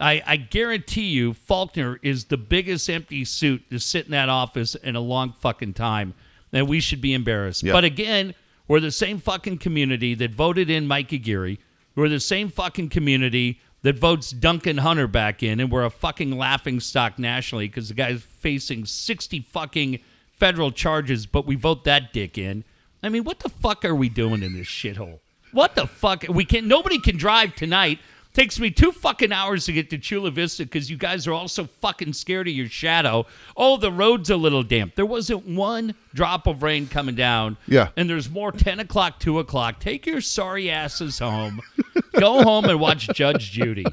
I, 0.00 0.22
I 0.24 0.36
guarantee 0.36 1.08
you, 1.08 1.32
Faulconer 1.32 1.98
is 2.02 2.26
the 2.26 2.36
biggest 2.36 2.88
empty 2.88 3.24
suit 3.24 3.68
to 3.70 3.80
sit 3.80 4.04
in 4.04 4.12
that 4.12 4.28
office 4.28 4.76
in 4.76 4.94
a 4.94 5.00
long 5.00 5.32
fucking 5.32 5.74
time, 5.74 6.14
and 6.52 6.68
we 6.68 6.78
should 6.78 7.00
be 7.00 7.14
embarrassed. 7.14 7.64
Yeah. 7.64 7.72
But 7.72 7.82
again, 7.82 8.34
we're 8.68 8.78
the 8.80 8.92
same 8.92 9.18
fucking 9.18 9.58
community 9.58 10.14
that 10.14 10.30
voted 10.30 10.70
in 10.70 10.86
Mike 10.86 11.12
Aguirre. 11.12 11.58
We're 11.98 12.08
the 12.08 12.20
same 12.20 12.48
fucking 12.48 12.90
community 12.90 13.60
that 13.82 13.98
votes 13.98 14.30
Duncan 14.30 14.78
Hunter 14.78 15.08
back 15.08 15.42
in, 15.42 15.58
and 15.58 15.68
we're 15.68 15.84
a 15.84 15.90
fucking 15.90 16.30
laughing 16.30 16.78
stock 16.78 17.18
nationally 17.18 17.66
because 17.66 17.88
the 17.88 17.94
guy's 17.94 18.22
facing 18.22 18.84
60 18.84 19.40
fucking 19.40 19.98
federal 20.30 20.70
charges, 20.70 21.26
but 21.26 21.44
we 21.44 21.56
vote 21.56 21.82
that 21.86 22.12
dick 22.12 22.38
in. 22.38 22.62
I 23.02 23.08
mean, 23.08 23.24
what 23.24 23.40
the 23.40 23.48
fuck 23.48 23.84
are 23.84 23.96
we 23.96 24.08
doing 24.08 24.44
in 24.44 24.52
this 24.52 24.68
shithole? 24.68 25.18
What 25.50 25.74
the 25.74 25.88
fuck? 25.88 26.24
We 26.28 26.44
can 26.44 26.68
not 26.68 26.76
nobody 26.76 27.00
can 27.00 27.16
drive 27.16 27.56
tonight. 27.56 27.98
Takes 28.38 28.60
me 28.60 28.70
two 28.70 28.92
fucking 28.92 29.32
hours 29.32 29.64
to 29.64 29.72
get 29.72 29.90
to 29.90 29.98
Chula 29.98 30.30
Vista 30.30 30.62
because 30.62 30.88
you 30.88 30.96
guys 30.96 31.26
are 31.26 31.32
all 31.32 31.48
so 31.48 31.64
fucking 31.64 32.12
scared 32.12 32.46
of 32.46 32.54
your 32.54 32.68
shadow. 32.68 33.26
Oh, 33.56 33.76
the 33.78 33.90
road's 33.90 34.30
a 34.30 34.36
little 34.36 34.62
damp. 34.62 34.94
There 34.94 35.04
wasn't 35.04 35.44
one 35.44 35.96
drop 36.14 36.46
of 36.46 36.62
rain 36.62 36.86
coming 36.86 37.16
down. 37.16 37.56
Yeah. 37.66 37.88
And 37.96 38.08
there's 38.08 38.30
more 38.30 38.52
10 38.52 38.78
o'clock, 38.78 39.18
2 39.18 39.40
o'clock. 39.40 39.80
Take 39.80 40.06
your 40.06 40.20
sorry 40.20 40.70
asses 40.70 41.18
home. 41.18 41.60
Go 42.12 42.44
home 42.44 42.66
and 42.66 42.78
watch 42.78 43.08
Judge 43.08 43.50
Judy. 43.50 43.84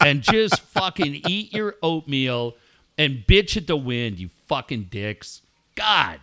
And 0.00 0.20
just 0.20 0.60
fucking 0.60 1.22
eat 1.26 1.54
your 1.54 1.76
oatmeal 1.82 2.56
and 2.98 3.24
bitch 3.26 3.56
at 3.56 3.66
the 3.66 3.76
wind, 3.78 4.18
you 4.18 4.28
fucking 4.48 4.88
dicks. 4.90 5.40
God. 5.76 6.20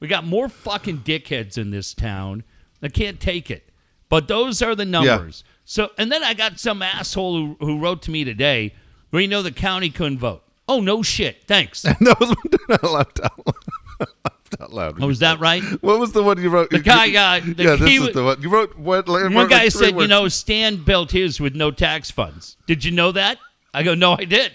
We 0.00 0.08
got 0.08 0.24
more 0.24 0.48
fucking 0.48 1.00
dickheads 1.00 1.58
in 1.58 1.72
this 1.72 1.92
town. 1.92 2.42
I 2.82 2.88
can't 2.88 3.20
take 3.20 3.50
it. 3.50 3.68
But 4.08 4.28
those 4.28 4.62
are 4.62 4.74
the 4.74 4.86
numbers. 4.86 5.44
So, 5.70 5.90
and 5.98 6.10
then 6.10 6.24
I 6.24 6.32
got 6.32 6.58
some 6.58 6.80
asshole 6.80 7.36
who, 7.36 7.56
who 7.60 7.78
wrote 7.78 8.00
to 8.04 8.10
me 8.10 8.24
today 8.24 8.72
where 9.10 9.20
you 9.20 9.28
know 9.28 9.42
the 9.42 9.52
county 9.52 9.90
couldn't 9.90 10.16
vote. 10.16 10.42
Oh, 10.66 10.80
no 10.80 11.02
shit. 11.02 11.44
Thanks. 11.46 11.82
that 11.82 12.16
was 12.18 12.30
one 12.30 12.78
I 12.82 12.86
laughed 12.86 13.20
out 13.22 13.46
laughed 14.00 14.56
out 14.62 14.72
loud. 14.72 15.02
Oh, 15.02 15.06
was 15.06 15.18
that 15.18 15.40
right? 15.40 15.62
What 15.82 15.98
was 15.98 16.12
the 16.12 16.22
one 16.22 16.40
you 16.40 16.48
wrote? 16.48 16.70
The 16.70 16.78
guy 16.78 17.10
got- 17.10 17.42
the- 17.42 17.64
yeah, 17.64 17.76
this 17.76 17.86
he 17.86 17.96
is 17.96 18.14
the 18.14 18.24
one 18.24 18.40
you 18.40 18.48
wrote. 18.48 18.78
What? 18.78 19.08
One 19.08 19.34
wrote 19.34 19.50
guy 19.50 19.64
like 19.64 19.72
said, 19.72 20.00
you 20.00 20.06
know, 20.06 20.26
Stan 20.28 20.76
built 20.84 21.10
his 21.10 21.38
with 21.38 21.54
no 21.54 21.70
tax 21.70 22.10
funds. 22.10 22.56
Did 22.66 22.82
you 22.82 22.90
know 22.90 23.12
that? 23.12 23.36
I 23.74 23.82
go, 23.82 23.94
no, 23.94 24.12
I 24.14 24.24
did. 24.24 24.52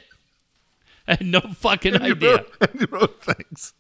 I 1.08 1.12
had 1.12 1.28
no 1.28 1.42
fucking 1.42 1.94
you 1.94 2.00
idea. 2.00 2.38
wrote, 2.38 2.54
and 2.72 2.82
you 2.82 2.88
wrote 2.90 3.24
things. 3.24 3.74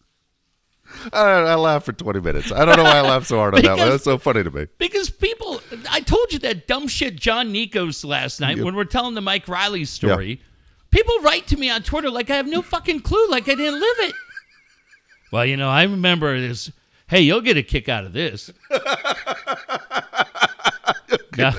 I, 1.11 1.23
know, 1.25 1.45
I 1.45 1.55
laughed 1.55 1.85
for 1.85 1.93
20 1.93 2.21
minutes. 2.21 2.51
I 2.51 2.65
don't 2.65 2.77
know 2.77 2.83
why 2.83 2.97
I 2.97 3.01
laughed 3.01 3.27
so 3.27 3.37
hard 3.37 3.55
on 3.55 3.61
that 3.61 3.77
one. 3.77 3.89
That's 3.89 4.03
so 4.03 4.17
funny 4.17 4.43
to 4.43 4.51
me. 4.51 4.67
Because 4.77 5.09
people, 5.09 5.61
I 5.89 6.01
told 6.01 6.31
you 6.31 6.39
that 6.39 6.67
dumb 6.67 6.87
shit, 6.87 7.15
John 7.15 7.53
Nikos, 7.53 8.05
last 8.05 8.39
night 8.39 8.59
when 8.59 8.75
we're 8.75 8.85
telling 8.85 9.15
the 9.15 9.21
Mike 9.21 9.47
Riley 9.47 9.85
story. 9.85 10.41
People 10.91 11.15
write 11.21 11.47
to 11.47 11.57
me 11.57 11.69
on 11.69 11.81
Twitter 11.81 12.09
like 12.11 12.29
I 12.29 12.35
have 12.35 12.47
no 12.47 12.61
fucking 12.61 12.99
clue, 13.01 13.27
like 13.29 13.49
I 13.49 13.55
didn't 13.55 13.79
live 13.79 13.97
it. 14.09 14.15
Well, 15.31 15.45
you 15.45 15.57
know, 15.57 15.69
I 15.69 15.83
remember 15.83 16.39
this. 16.39 16.71
Hey, 17.07 17.21
you'll 17.21 17.41
get 17.41 17.57
a 17.57 17.63
kick 17.63 17.89
out 17.89 18.05
of 18.05 18.13
this. 18.13 18.51
Now, 21.37 21.53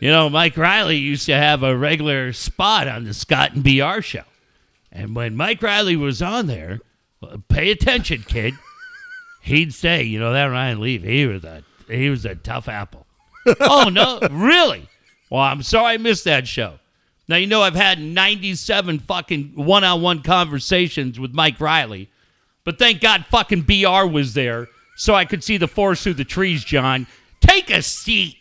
you 0.00 0.10
know, 0.10 0.28
Mike 0.30 0.56
Riley 0.56 0.96
used 0.96 1.26
to 1.26 1.34
have 1.34 1.62
a 1.62 1.76
regular 1.76 2.32
spot 2.32 2.86
on 2.88 3.04
the 3.04 3.14
Scott 3.14 3.54
and 3.54 3.64
BR 3.64 4.00
show. 4.00 4.22
And 4.90 5.16
when 5.16 5.36
Mike 5.36 5.62
Riley 5.62 5.96
was 5.96 6.22
on 6.22 6.46
there, 6.46 6.80
pay 7.48 7.70
attention, 7.70 8.24
kid. 8.26 8.54
He'd 9.42 9.74
say, 9.74 10.02
you 10.04 10.20
know, 10.20 10.32
that 10.32 10.44
Ryan 10.46 10.80
Leaf, 10.80 11.02
he 11.02 11.26
was 11.26 11.44
a 11.44 11.62
he 11.88 12.08
was 12.08 12.24
a 12.24 12.34
tough 12.34 12.68
apple. 12.68 13.06
oh 13.60 13.88
no, 13.88 14.20
really? 14.30 14.88
Well, 15.30 15.40
I'm 15.42 15.62
sorry 15.62 15.94
I 15.94 15.96
missed 15.96 16.24
that 16.24 16.46
show. 16.46 16.78
Now 17.28 17.36
you 17.36 17.46
know 17.46 17.62
I've 17.62 17.74
had 17.74 18.00
97 18.00 18.98
fucking 19.00 19.52
one-on-one 19.54 20.22
conversations 20.22 21.18
with 21.18 21.32
Mike 21.32 21.60
Riley, 21.60 22.10
but 22.64 22.78
thank 22.78 23.00
God 23.00 23.24
fucking 23.30 23.62
BR 23.62 24.06
was 24.06 24.34
there 24.34 24.68
so 24.96 25.14
I 25.14 25.24
could 25.24 25.42
see 25.42 25.56
the 25.56 25.68
forest 25.68 26.02
through 26.04 26.14
the 26.14 26.24
trees. 26.24 26.62
John, 26.64 27.06
take 27.40 27.70
a 27.70 27.82
seat. 27.82 28.36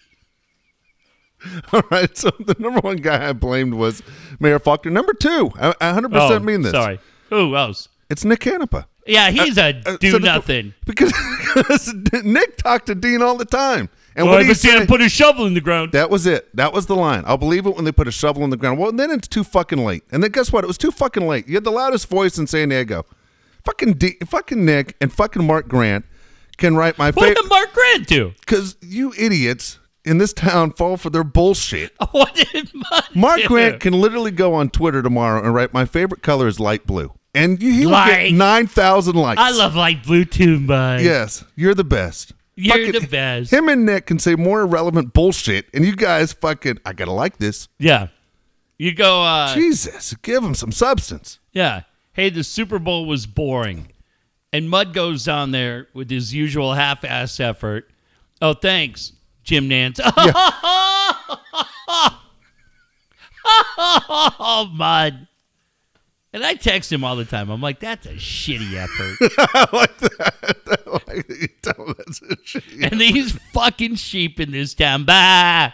All 1.73 1.81
right. 1.89 2.15
So 2.15 2.29
the 2.39 2.55
number 2.59 2.79
one 2.81 2.97
guy 2.97 3.29
I 3.29 3.33
blamed 3.33 3.73
was 3.73 4.03
Mayor 4.39 4.59
Faulconer. 4.59 4.91
Number 4.91 5.13
two, 5.13 5.51
I, 5.55 5.69
I 5.81 5.93
100% 5.93 6.09
Oh, 6.13 6.39
mean 6.39 6.61
this. 6.61 6.71
Sorry. 6.71 6.99
Who 7.29 7.55
else? 7.55 7.87
It's 8.11 8.25
Nick 8.25 8.41
Canepa. 8.41 8.85
Yeah, 9.07 9.31
he's 9.31 9.57
a 9.57 9.81
Uh, 9.85 9.97
do 9.99 10.11
so 10.11 10.17
nothing. 10.19 10.73
Because, 10.85 11.11
because 11.55 11.93
Nick 12.23 12.57
talked 12.57 12.85
to 12.87 12.95
Dean 12.95 13.21
all 13.21 13.37
the 13.37 13.45
time. 13.45 13.89
And 14.15 14.25
Well, 14.27 14.35
what 14.35 14.41
if 14.41 14.47
he 14.47 14.51
it's 14.51 14.65
gonna 14.65 14.85
put 14.85 15.01
a 15.01 15.07
shovel 15.09 15.45
in 15.47 15.53
the 15.53 15.61
ground. 15.61 15.93
that 15.93 16.09
was 16.09 16.25
it. 16.27 16.53
That 16.55 16.73
was 16.73 16.85
the 16.87 16.95
line. 16.95 17.23
I'll 17.25 17.37
believe 17.37 17.65
it 17.65 17.75
when 17.75 17.85
they 17.85 17.91
put 17.93 18.07
a 18.07 18.11
shovel 18.11 18.43
in 18.43 18.49
the 18.49 18.57
ground. 18.57 18.77
Well, 18.77 18.91
then 18.91 19.09
it's 19.09 19.27
too 19.27 19.43
fucking 19.45 19.79
late. 19.79 20.03
And 20.11 20.21
then 20.21 20.31
guess 20.31 20.51
what? 20.51 20.63
It 20.63 20.67
was 20.67 20.77
too 20.77 20.91
fucking 20.91 21.25
late. 21.25 21.47
You 21.47 21.55
had 21.55 21.63
the 21.63 21.71
loudest 21.71 22.09
voice 22.09 22.37
in 22.37 22.45
San 22.47 22.69
Diego. 22.69 23.05
Fucking 23.65 23.93
D, 23.93 24.17
fucking 24.27 24.65
Nick 24.65 24.97
and 24.99 25.11
fucking 25.13 25.45
Mark 25.47 25.67
Grant 25.69 26.05
can 26.57 26.75
write 26.75 26.97
my 26.97 27.11
favorite. 27.11 27.37
What 27.37 27.41
did 27.41 27.49
Mark 27.49 27.73
Grant 27.73 28.07
do? 28.07 28.33
because 28.41 28.75
you 28.81 29.13
idiots 29.17 29.79
in 30.03 30.17
this 30.17 30.33
town 30.33 30.71
fall 30.73 30.97
for 30.97 31.09
their 31.09 31.23
bullshit. 31.23 31.93
What 32.11 32.35
did 32.35 32.69
Mark, 32.73 33.15
Mark 33.15 33.41
do? 33.41 33.47
Grant 33.47 33.79
can 33.79 33.93
literally 33.93 34.31
go 34.31 34.53
on 34.53 34.69
Twitter 34.69 35.01
tomorrow 35.01 35.41
and 35.43 35.53
write 35.55 35.73
my 35.73 35.85
favorite 35.85 36.21
color 36.21 36.47
is 36.47 36.59
light 36.59 36.85
blue, 36.85 37.13
and 37.33 37.61
you, 37.61 37.71
he 37.71 37.85
will 37.85 37.91
Like- 37.93 38.29
get 38.29 38.33
nine 38.33 38.67
thousand 38.67 39.15
likes. 39.15 39.39
I 39.41 39.51
love 39.51 39.75
light 39.75 40.03
blue 40.03 40.25
too, 40.25 40.59
bud. 40.65 41.01
Yes, 41.01 41.43
you're 41.55 41.73
the 41.75 41.83
best. 41.83 42.33
You're 42.55 42.77
Fucking- 42.87 43.01
the 43.01 43.07
best. 43.07 43.51
Him 43.51 43.69
and 43.69 43.85
Nick 43.85 44.05
can 44.05 44.19
say 44.19 44.35
more 44.35 44.61
irrelevant 44.61 45.13
bullshit, 45.13 45.67
and 45.73 45.85
you 45.85 45.95
guys 45.95 46.33
fucking. 46.33 46.79
I 46.85 46.93
gotta 46.93 47.11
like 47.13 47.37
this. 47.37 47.67
Yeah. 47.79 48.07
You 48.77 48.93
go, 48.93 49.21
uh, 49.23 49.53
Jesus, 49.53 50.13
give 50.23 50.43
him 50.43 50.55
some 50.55 50.71
substance. 50.71 51.39
yeah. 51.53 51.83
Hey, 52.13 52.29
the 52.29 52.43
Super 52.43 52.77
Bowl 52.79 53.05
was 53.05 53.25
boring. 53.25 53.87
And 54.51 54.69
Mud 54.69 54.93
goes 54.93 55.23
down 55.23 55.51
there 55.51 55.87
with 55.93 56.09
his 56.09 56.33
usual 56.33 56.73
half 56.73 57.05
ass 57.05 57.39
effort. 57.39 57.89
Oh, 58.41 58.53
thanks, 58.53 59.13
Jim 59.45 59.69
Nantz. 59.69 59.99
oh, 63.45 64.69
Mud. 64.73 65.27
And 66.33 66.45
I 66.45 66.53
text 66.53 66.91
him 66.91 67.03
all 67.03 67.17
the 67.17 67.25
time. 67.25 67.49
I'm 67.49 67.59
like, 67.61 67.79
that's 67.81 68.05
a 68.05 68.13
shitty 68.13 68.73
effort. 68.75 69.33
I 69.53 69.67
like 69.75 69.97
that. 69.97 70.33
I 70.87 70.91
like 70.91 71.27
that 71.27 71.37
you 71.41 71.47
tell 71.61 71.85
him 71.87 71.95
that's 71.97 72.21
a 72.21 72.35
shit. 72.43 72.63
and 72.91 73.01
these 73.01 73.33
fucking 73.53 73.95
sheep 73.95 74.39
in 74.39 74.51
this 74.51 74.73
town. 74.73 75.03
Bah. 75.03 75.71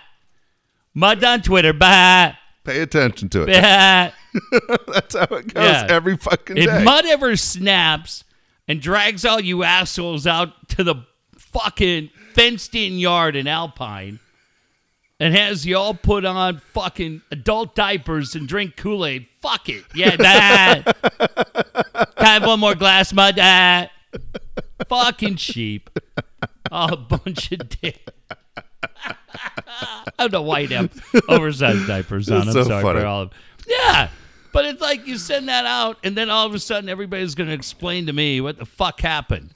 Mud 0.96 1.24
on 1.24 1.42
Twitter. 1.44 1.74
Bah. 1.74 2.34
Pay 2.64 2.80
attention 2.80 3.30
to 3.30 3.44
it. 3.44 3.48
That's 4.88 5.16
how 5.16 5.24
it 5.38 5.54
goes 5.54 5.64
Yeah. 5.64 5.88
every 5.90 6.18
fucking 6.18 6.56
day. 6.58 6.64
If. 6.64 6.84
Mud 6.84 7.06
ever 7.06 7.36
snaps 7.38 8.24
and 8.68 8.82
drags 8.82 9.24
all 9.24 9.40
you 9.40 9.64
assholes 9.64 10.28
out 10.28 10.68
to 10.70 10.84
the 10.84 10.96
fucking 11.38 12.10
fenced 12.34 12.76
in 12.76 12.98
yard 13.00 13.36
in 13.38 13.48
Alpine 13.48 14.20
and 15.20 15.34
has 15.34 15.66
you 15.66 15.78
all 15.78 15.94
put 15.94 16.26
on 16.26 16.58
fucking 16.60 17.22
adult 17.32 17.74
diapers 17.74 18.36
and 18.36 18.48
drink 18.48 18.76
Kool 18.76 19.06
Aid, 19.06 19.28
fuck 19.48 19.70
it. 19.70 19.86
Yeah, 19.94 20.16
that. 20.16 20.84
Can 22.18 22.26
I 22.26 22.34
have 22.34 22.46
one 22.46 22.60
more 22.60 22.76
glass, 22.76 23.14
my 23.14 23.32
dad? 23.32 23.90
fucking 24.88 25.36
sheep. 25.38 25.90
Oh, 26.72 26.94
a 26.94 26.98
bunch 26.98 27.52
of 27.52 27.70
dick. 27.70 28.06
I 29.08 30.06
don't 30.20 30.32
know 30.32 30.42
why 30.42 30.66
have 30.66 30.92
oversized 31.30 31.88
diapers 31.88 32.30
on. 32.30 32.48
I'm 32.48 32.52
so 32.54 32.64
sorry 32.64 32.84
funny. 32.84 33.00
for 33.00 33.06
all 33.06 33.22
of 33.24 33.32
Yeah. 33.68 34.10
But 34.52 34.66
it's 34.66 34.82
like 34.82 35.06
you 35.06 35.18
send 35.18 35.50
that 35.50 35.66
out, 35.66 35.98
and 36.04 36.16
then 36.16 36.30
all 36.30 36.46
of 36.46 36.54
a 36.54 36.60
sudden 36.60 36.90
everybody's 36.90 37.36
going 37.36 37.48
to 37.48 37.54
explain 37.54 38.08
to 38.08 38.14
me 38.14 38.42
what 38.42 38.58
the 38.58 38.66
fuck 38.66 39.02
happened. 39.02 39.52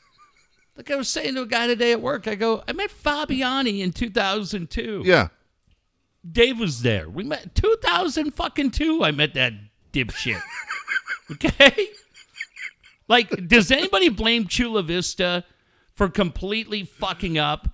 Like 0.78 0.92
I 0.92 0.96
was 0.96 1.10
saying 1.10 1.36
to 1.36 1.42
a 1.42 1.46
guy 1.46 1.68
today 1.68 1.92
at 1.92 2.02
work, 2.02 2.28
I 2.28 2.36
go, 2.36 2.64
I 2.68 2.74
met 2.74 2.92
Fabiani 2.92 3.80
in 3.80 3.92
2002. 3.92 5.04
yeah. 5.06 5.30
Dave 6.30 6.60
was 6.60 6.84
there. 6.84 7.10
We 7.10 7.24
met 7.24 7.56
2000 7.56 8.32
fucking 8.32 8.72
two. 8.72 9.04
I 9.04 9.10
met 9.12 9.34
that 9.34 9.54
dipshit. 9.92 10.42
okay. 11.32 11.88
Like, 13.08 13.48
does 13.48 13.72
anybody 13.72 14.10
blame 14.10 14.48
Chula 14.48 14.84
Vista 14.84 15.44
for 15.94 16.08
completely 16.10 16.84
fucking 16.86 17.38
up 17.38 17.68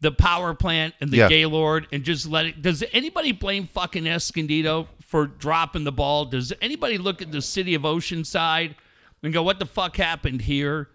the 0.00 0.10
power 0.12 0.54
plant 0.54 0.94
and 1.00 1.10
the 1.10 1.18
Yeah. 1.18 1.28
Gaylord 1.28 1.88
and 1.92 2.04
just 2.04 2.26
let 2.26 2.46
it? 2.46 2.62
Does 2.62 2.82
anybody 2.92 3.32
blame 3.32 3.66
fucking 3.66 4.06
Escondido 4.06 4.88
for 5.00 5.26
dropping 5.26 5.84
the 5.84 5.92
ball? 5.92 6.24
Does 6.24 6.52
anybody 6.62 6.98
look 6.98 7.20
at 7.20 7.32
the 7.32 7.42
city 7.42 7.74
of 7.74 7.82
Oceanside 7.82 8.74
and 9.22 9.32
go, 9.32 9.42
"What 9.42 9.58
the 9.58 9.66
fuck 9.66 9.96
happened 9.96 10.42
here?" 10.42 10.88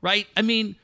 Right? 0.00 0.26
I 0.36 0.42
mean, 0.42 0.76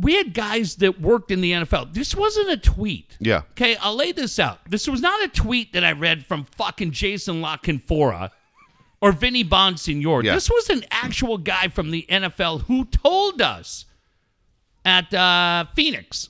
we 0.00 0.14
had 0.14 0.34
guys 0.34 0.76
that 0.76 1.00
worked 1.00 1.30
in 1.30 1.40
the 1.40 1.52
NFL. 1.52 1.92
This 1.92 2.14
wasn't 2.14 2.50
a 2.50 2.56
tweet. 2.56 3.16
Yeah. 3.20 3.42
Okay, 3.52 3.76
I'll 3.76 3.96
lay 3.96 4.12
this 4.12 4.38
out. 4.38 4.58
This 4.68 4.88
was 4.88 5.00
not 5.00 5.22
a 5.22 5.28
tweet 5.28 5.72
that 5.74 5.84
I 5.84 5.92
read 5.92 6.24
from 6.24 6.44
fucking 6.56 6.92
Jason 6.92 7.40
La 7.40 7.56
Canfora 7.56 8.30
or 9.00 9.12
Vinny 9.12 9.44
Bonsignore. 9.44 10.22
Yeah. 10.22 10.34
This 10.34 10.50
was 10.50 10.70
an 10.70 10.84
actual 10.90 11.38
guy 11.38 11.68
from 11.68 11.90
the 11.90 12.06
NFL 12.08 12.62
who 12.62 12.84
told 12.86 13.42
us 13.42 13.84
at 14.84 15.12
uh, 15.12 15.66
Phoenix 15.74 16.28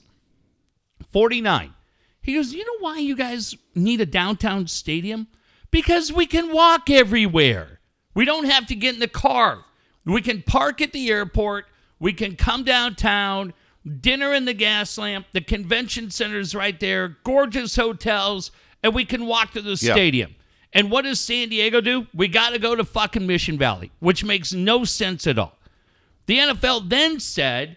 49. 1.12 1.74
He 2.22 2.34
goes, 2.34 2.52
You 2.52 2.64
know 2.64 2.84
why 2.84 2.98
you 2.98 3.16
guys 3.16 3.56
need 3.74 4.00
a 4.00 4.06
downtown 4.06 4.66
stadium? 4.66 5.28
Because 5.70 6.12
we 6.12 6.26
can 6.26 6.52
walk 6.52 6.90
everywhere. 6.90 7.80
We 8.14 8.24
don't 8.24 8.46
have 8.46 8.66
to 8.66 8.74
get 8.74 8.94
in 8.94 9.00
the 9.00 9.08
car. 9.08 9.64
We 10.04 10.20
can 10.20 10.42
park 10.42 10.80
at 10.80 10.92
the 10.92 11.10
airport. 11.10 11.66
We 12.00 12.12
can 12.12 12.34
come 12.34 12.64
downtown, 12.64 13.52
dinner 14.00 14.34
in 14.34 14.44
the 14.46 14.54
Gaslamp. 14.54 15.26
The 15.32 15.40
convention 15.40 16.10
center's 16.10 16.54
right 16.54 16.78
there, 16.80 17.16
gorgeous 17.24 17.76
hotels, 17.76 18.50
and 18.82 18.94
we 18.94 19.04
can 19.04 19.26
walk 19.26 19.52
to 19.52 19.62
the 19.62 19.78
Yeah. 19.80 19.92
stadium. 19.92 20.34
And 20.72 20.90
what 20.90 21.02
does 21.02 21.20
San 21.20 21.48
Diego 21.48 21.80
do? 21.80 22.06
We 22.14 22.28
got 22.28 22.50
to 22.50 22.58
go 22.58 22.74
to 22.74 22.84
fucking 22.84 23.26
Mission 23.26 23.58
Valley, 23.58 23.90
which 24.00 24.24
makes 24.24 24.52
no 24.52 24.84
sense 24.84 25.26
at 25.26 25.38
all. 25.38 25.58
The 26.26 26.38
NFL 26.38 26.88
then 26.88 27.18
said, 27.20 27.76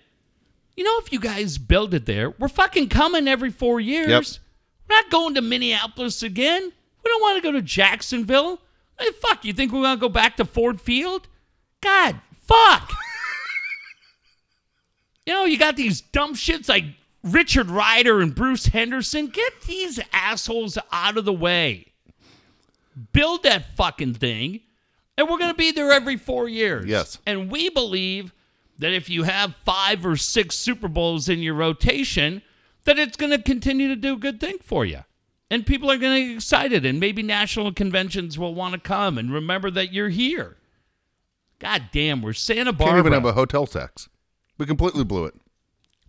you 0.77 0.83
know, 0.83 0.97
if 0.99 1.11
you 1.11 1.19
guys 1.19 1.57
build 1.57 1.93
it 1.93 2.05
there, 2.05 2.31
we're 2.39 2.47
fucking 2.47 2.89
coming 2.89 3.27
every 3.27 3.49
four 3.49 3.79
years. 3.79 4.07
Yep. 4.09 4.23
We're 4.89 4.95
not 4.95 5.09
going 5.11 5.35
to 5.35 5.41
Minneapolis 5.41 6.21
again. 6.23 6.61
We 7.03 7.09
don't 7.09 7.21
want 7.21 7.37
to 7.41 7.47
go 7.47 7.51
to 7.51 7.61
Jacksonville. 7.61 8.61
Hey, 8.99 9.09
fuck, 9.21 9.43
you 9.43 9.53
think 9.53 9.71
we're 9.71 9.81
going 9.81 9.97
to 9.97 10.01
go 10.01 10.09
back 10.09 10.37
to 10.37 10.45
Ford 10.45 10.79
Field? 10.79 11.27
God, 11.81 12.19
fuck. 12.47 12.91
You 15.25 15.33
know, 15.33 15.45
you 15.45 15.57
got 15.57 15.75
these 15.75 16.01
dumb 16.01 16.35
shits 16.35 16.67
like 16.67 16.85
Richard 17.23 17.69
Rider 17.69 18.19
and 18.19 18.35
Bruce 18.35 18.67
Henderson. 18.67 19.27
Get 19.27 19.61
these 19.67 19.99
assholes 20.11 20.77
out 20.91 21.17
of 21.17 21.25
the 21.25 21.33
way. 21.33 21.93
Build 23.11 23.43
that 23.43 23.75
fucking 23.75 24.15
thing, 24.15 24.59
and 25.17 25.27
we're 25.27 25.39
going 25.39 25.51
to 25.51 25.57
be 25.57 25.71
there 25.71 25.91
every 25.91 26.17
four 26.17 26.47
years. 26.47 26.85
Yes. 26.85 27.17
And 27.25 27.49
we 27.49 27.69
believe 27.69 28.33
that 28.79 28.93
if 28.93 29.09
you 29.09 29.23
have 29.23 29.55
five 29.63 30.05
or 30.05 30.15
six 30.15 30.55
Super 30.55 30.87
Bowls 30.87 31.29
in 31.29 31.39
your 31.39 31.55
rotation, 31.55 32.41
that 32.83 32.99
it's 32.99 33.17
going 33.17 33.31
to 33.31 33.41
continue 33.41 33.87
to 33.87 33.95
do 33.95 34.13
a 34.13 34.17
good 34.17 34.39
thing 34.39 34.57
for 34.61 34.85
you. 34.85 34.99
And 35.49 35.65
people 35.65 35.89
are 35.89 35.97
going 35.97 36.21
to 36.21 36.27
get 36.27 36.35
excited, 36.35 36.85
and 36.85 36.99
maybe 36.99 37.23
national 37.23 37.73
conventions 37.73 38.37
will 38.37 38.53
want 38.53 38.73
to 38.73 38.79
come 38.79 39.17
and 39.17 39.31
remember 39.31 39.71
that 39.71 39.93
you're 39.93 40.09
here. 40.09 40.57
God 41.59 41.89
damn, 41.91 42.21
we're 42.21 42.33
Santa 42.33 42.73
Barbara. 42.73 42.95
Can't 42.95 43.07
even 43.07 43.13
have 43.13 43.25
a 43.25 43.33
hotel 43.33 43.65
tax. 43.65 44.09
We 44.57 44.65
completely 44.65 45.03
blew 45.03 45.25
it. 45.25 45.35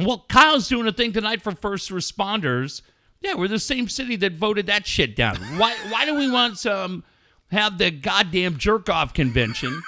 Well, 0.00 0.24
Kyle's 0.28 0.68
doing 0.68 0.86
a 0.86 0.92
thing 0.92 1.12
tonight 1.12 1.42
for 1.42 1.52
first 1.52 1.90
responders. 1.90 2.82
Yeah, 3.20 3.34
we're 3.34 3.48
the 3.48 3.58
same 3.58 3.88
city 3.88 4.16
that 4.16 4.32
voted 4.34 4.66
that 4.66 4.86
shit 4.86 5.16
down. 5.16 5.36
Why? 5.56 5.74
Why 5.88 6.04
do 6.04 6.14
we 6.14 6.30
want 6.30 6.58
some 6.58 7.04
have 7.50 7.78
the 7.78 7.90
goddamn 7.90 8.58
jerk 8.58 8.88
off 8.90 9.14
convention 9.14 9.80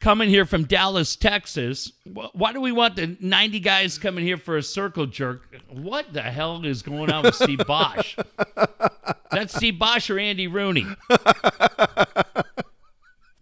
coming 0.00 0.28
here 0.28 0.44
from 0.44 0.64
Dallas, 0.64 1.16
Texas? 1.16 1.92
Why 2.32 2.52
do 2.52 2.60
we 2.60 2.70
want 2.70 2.96
the 2.96 3.16
ninety 3.20 3.60
guys 3.60 3.98
coming 3.98 4.24
here 4.24 4.36
for 4.36 4.56
a 4.56 4.62
circle 4.62 5.06
jerk? 5.06 5.42
What 5.68 6.12
the 6.12 6.22
hell 6.22 6.64
is 6.64 6.82
going 6.82 7.10
on 7.10 7.24
with 7.24 7.34
Steve 7.34 7.66
Bosch? 7.66 8.16
That's 9.32 9.54
Steve 9.54 9.78
Bosch 9.78 10.10
or 10.10 10.18
Andy 10.18 10.46
Rooney. 10.46 10.86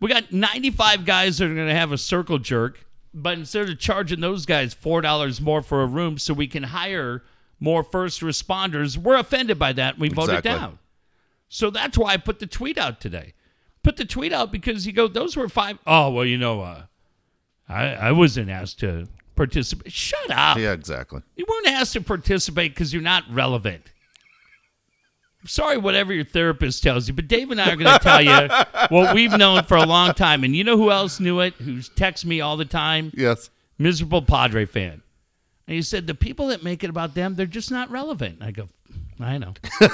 We 0.00 0.10
got 0.10 0.32
95 0.32 1.06
guys 1.06 1.38
that 1.38 1.50
are 1.50 1.54
going 1.54 1.66
to 1.68 1.74
have 1.74 1.90
a 1.90 1.96
circle 1.96 2.38
jerk, 2.38 2.84
but 3.14 3.38
instead 3.38 3.68
of 3.70 3.78
charging 3.78 4.20
those 4.20 4.44
guys 4.44 4.74
$4 4.74 5.40
more 5.40 5.62
for 5.62 5.82
a 5.82 5.86
room 5.86 6.18
so 6.18 6.34
we 6.34 6.46
can 6.48 6.64
hire 6.64 7.22
more 7.60 7.82
first 7.84 8.20
responders, 8.20 8.96
we're 8.96 9.16
offended 9.16 9.58
by 9.58 9.72
that 9.72 9.94
and 9.94 10.00
we 10.02 10.08
voted 10.08 10.36
Exactly. 10.38 10.50
down. 10.50 10.78
So 11.48 11.70
that's 11.70 11.96
why 11.96 12.12
I 12.14 12.16
put 12.16 12.40
the 12.40 12.46
tweet 12.46 12.76
out 12.76 13.00
today. 13.00 13.34
Put 13.82 13.96
the 13.96 14.04
tweet 14.04 14.32
out 14.32 14.50
because 14.50 14.86
you 14.86 14.92
go, 14.92 15.06
those 15.08 15.36
were 15.36 15.48
five 15.48 15.78
oh 15.86 16.10
well, 16.10 16.24
you 16.24 16.38
know, 16.38 16.60
uh, 16.62 16.82
I, 17.68 17.84
I 17.94 18.12
wasn't 18.12 18.50
asked 18.50 18.80
to 18.80 19.06
participate. 19.36 19.92
Shut 19.92 20.30
up. 20.30 20.58
Yeah, 20.58 20.72
exactly. 20.72 21.20
You 21.36 21.44
weren't 21.48 21.68
asked 21.68 21.92
to 21.92 22.00
participate 22.00 22.74
because 22.74 22.92
you're 22.92 23.02
not 23.02 23.24
relevant. 23.30 23.92
Sorry, 25.46 25.76
whatever 25.76 26.12
your 26.12 26.24
therapist 26.24 26.82
tells 26.82 27.06
you, 27.08 27.14
but 27.14 27.28
Dave 27.28 27.50
and 27.50 27.60
I 27.60 27.72
are 27.72 27.76
going 27.76 27.92
to 27.92 27.98
tell 27.98 28.22
you 28.22 28.48
what 28.88 29.14
we've 29.14 29.36
known 29.36 29.64
for 29.64 29.76
a 29.76 29.84
long 29.84 30.14
time. 30.14 30.44
And 30.44 30.56
you 30.56 30.64
know 30.64 30.76
who 30.76 30.90
else 30.90 31.20
knew 31.20 31.40
it? 31.40 31.54
Who 31.54 31.80
texts 31.82 32.24
me 32.24 32.40
all 32.40 32.56
the 32.56 32.64
time? 32.64 33.12
Yes. 33.14 33.50
Miserable 33.78 34.22
Padre 34.22 34.64
fan. 34.64 35.02
And 35.66 35.74
he 35.74 35.82
said, 35.82 36.06
the 36.06 36.14
people 36.14 36.48
that 36.48 36.62
make 36.62 36.84
it 36.84 36.90
about 36.90 37.14
them, 37.14 37.34
they're 37.34 37.46
just 37.46 37.70
not 37.70 37.90
relevant. 37.90 38.38
I 38.42 38.50
go, 38.50 38.68
I 39.20 39.38
know. 39.38 39.54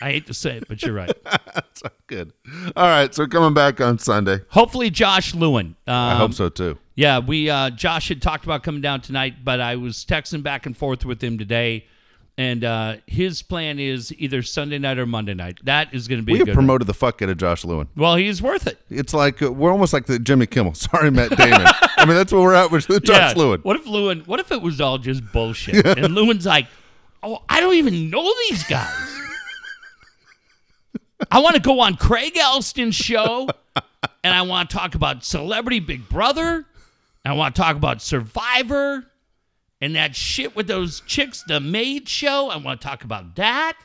I 0.00 0.10
hate 0.10 0.26
to 0.26 0.34
say 0.34 0.56
it, 0.56 0.68
but 0.68 0.82
you're 0.82 0.94
right. 0.94 1.12
That's 1.24 1.82
good. 2.08 2.32
All 2.76 2.86
right. 2.88 3.14
So 3.14 3.26
coming 3.26 3.54
back 3.54 3.80
on 3.80 3.98
Sunday. 3.98 4.40
Hopefully, 4.50 4.90
Josh 4.90 5.34
Lewin. 5.34 5.76
Um, 5.86 5.94
I 5.94 6.16
hope 6.16 6.34
so 6.34 6.48
too. 6.48 6.78
Yeah, 6.94 7.20
we 7.20 7.48
uh, 7.48 7.70
Josh 7.70 8.08
had 8.08 8.20
talked 8.20 8.44
about 8.44 8.62
coming 8.62 8.80
down 8.80 9.00
tonight, 9.00 9.44
but 9.44 9.60
I 9.60 9.76
was 9.76 10.04
texting 10.04 10.42
back 10.42 10.66
and 10.66 10.76
forth 10.76 11.04
with 11.04 11.22
him 11.22 11.38
today, 11.38 11.86
and 12.36 12.64
uh, 12.64 12.96
his 13.06 13.42
plan 13.42 13.78
is 13.78 14.12
either 14.18 14.42
Sunday 14.42 14.78
night 14.78 14.98
or 14.98 15.06
Monday 15.06 15.34
night. 15.34 15.58
That 15.64 15.94
is 15.94 16.08
going 16.08 16.20
to 16.20 16.24
be 16.24 16.32
We 16.32 16.38
have 16.40 16.48
one. 16.48 16.54
promoted 16.54 16.86
the 16.88 16.94
fuck 16.94 17.22
out 17.22 17.28
of 17.28 17.36
Josh 17.36 17.64
Lewin. 17.64 17.86
Well, 17.96 18.16
he's 18.16 18.42
worth 18.42 18.66
it. 18.66 18.78
It's 18.90 19.14
like 19.14 19.40
uh, 19.40 19.52
we're 19.52 19.70
almost 19.70 19.92
like 19.92 20.06
the 20.06 20.18
Jimmy 20.18 20.46
Kimmel. 20.46 20.74
Sorry, 20.74 21.10
Matt 21.10 21.30
Damon. 21.36 21.66
I 21.96 22.04
mean, 22.06 22.16
that's 22.16 22.32
where 22.32 22.42
we're 22.42 22.54
at 22.54 22.70
with 22.72 22.86
Josh 23.04 23.06
yeah. 23.06 23.32
Lewin. 23.36 23.60
What 23.60 23.76
if 23.76 23.86
Lewin? 23.86 24.20
What 24.26 24.40
if 24.40 24.50
it 24.50 24.60
was 24.62 24.80
all 24.80 24.98
just 24.98 25.22
bullshit? 25.32 25.86
And 25.98 26.14
Lewin's 26.14 26.44
like, 26.46 26.66
"Oh, 27.22 27.42
I 27.48 27.60
don't 27.60 27.74
even 27.74 28.10
know 28.10 28.32
these 28.48 28.64
guys. 28.64 29.20
I 31.30 31.38
want 31.40 31.54
to 31.56 31.62
go 31.62 31.80
on 31.80 31.96
Craig 31.96 32.36
Elsten's 32.36 32.94
show, 32.94 33.48
and 34.24 34.34
I 34.34 34.42
want 34.42 34.70
to 34.70 34.76
talk 34.76 34.94
about 34.94 35.24
Celebrity 35.24 35.80
Big 35.80 36.08
Brother. 36.08 36.66
And 37.24 37.32
I 37.32 37.36
want 37.36 37.54
to 37.54 37.62
talk 37.62 37.76
about 37.76 38.02
Survivor." 38.02 39.06
And 39.84 39.94
that 39.96 40.16
shit 40.16 40.56
with 40.56 40.66
those 40.66 41.00
chicks, 41.02 41.44
the 41.46 41.60
maid 41.60 42.08
show, 42.08 42.48
I 42.48 42.56
want 42.56 42.80
to 42.80 42.86
talk 42.86 43.04
about 43.04 43.36
that. 43.36 43.76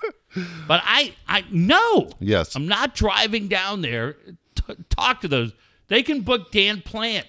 But 0.65 0.79
I, 0.85 1.13
I 1.27 1.43
no, 1.51 2.09
Yes. 2.21 2.55
I'm 2.55 2.69
not 2.69 2.95
driving 2.95 3.49
down 3.49 3.81
there. 3.81 4.13
T- 4.55 4.75
talk 4.89 5.19
to 5.21 5.27
those. 5.27 5.51
They 5.89 6.01
can 6.01 6.21
book 6.21 6.53
Dan 6.53 6.81
Plant. 6.81 7.27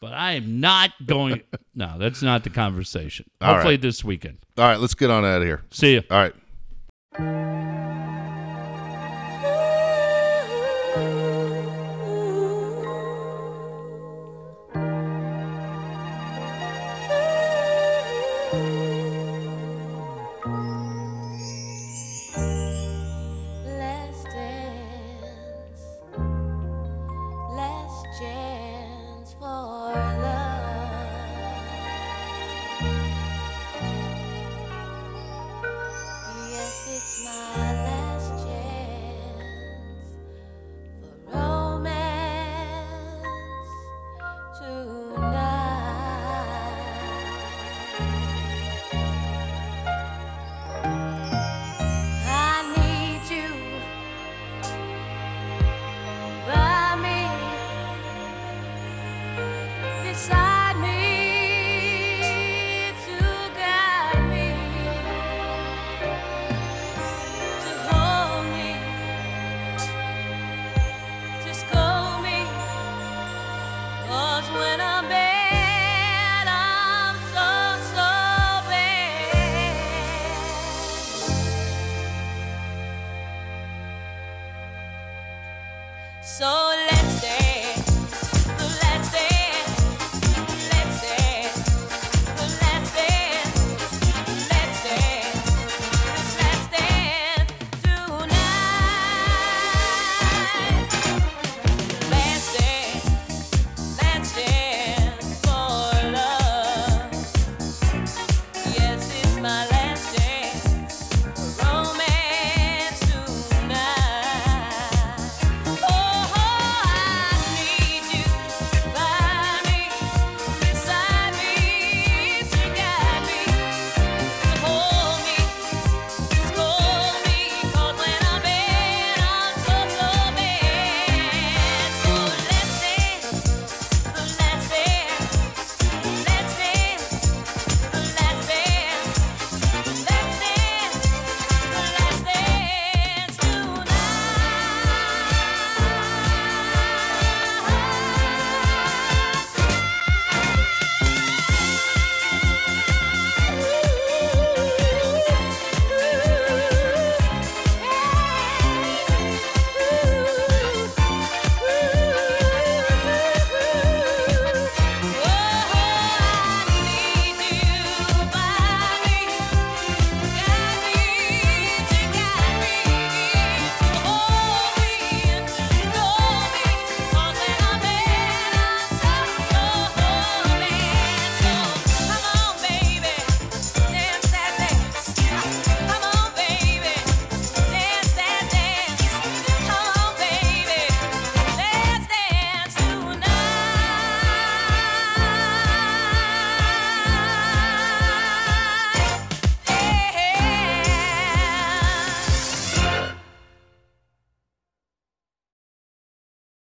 But 0.00 0.14
I 0.14 0.32
am 0.32 0.60
not 0.60 0.92
going. 1.04 1.42
No, 1.76 1.98
that's 1.98 2.22
not 2.22 2.44
the 2.44 2.50
conversation. 2.50 3.28
All 3.40 3.54
Hopefully 3.54 3.74
right. 3.74 3.82
this 3.82 4.02
weekend. 4.04 4.38
All 4.56 4.64
right. 4.64 4.78
Let's 4.78 4.94
get 4.94 5.10
on 5.10 5.24
out 5.24 5.38
of 5.38 5.42
here. 5.42 5.62
See 5.72 5.94
you. 5.94 6.02
All 6.08 6.30
right. 7.18 7.43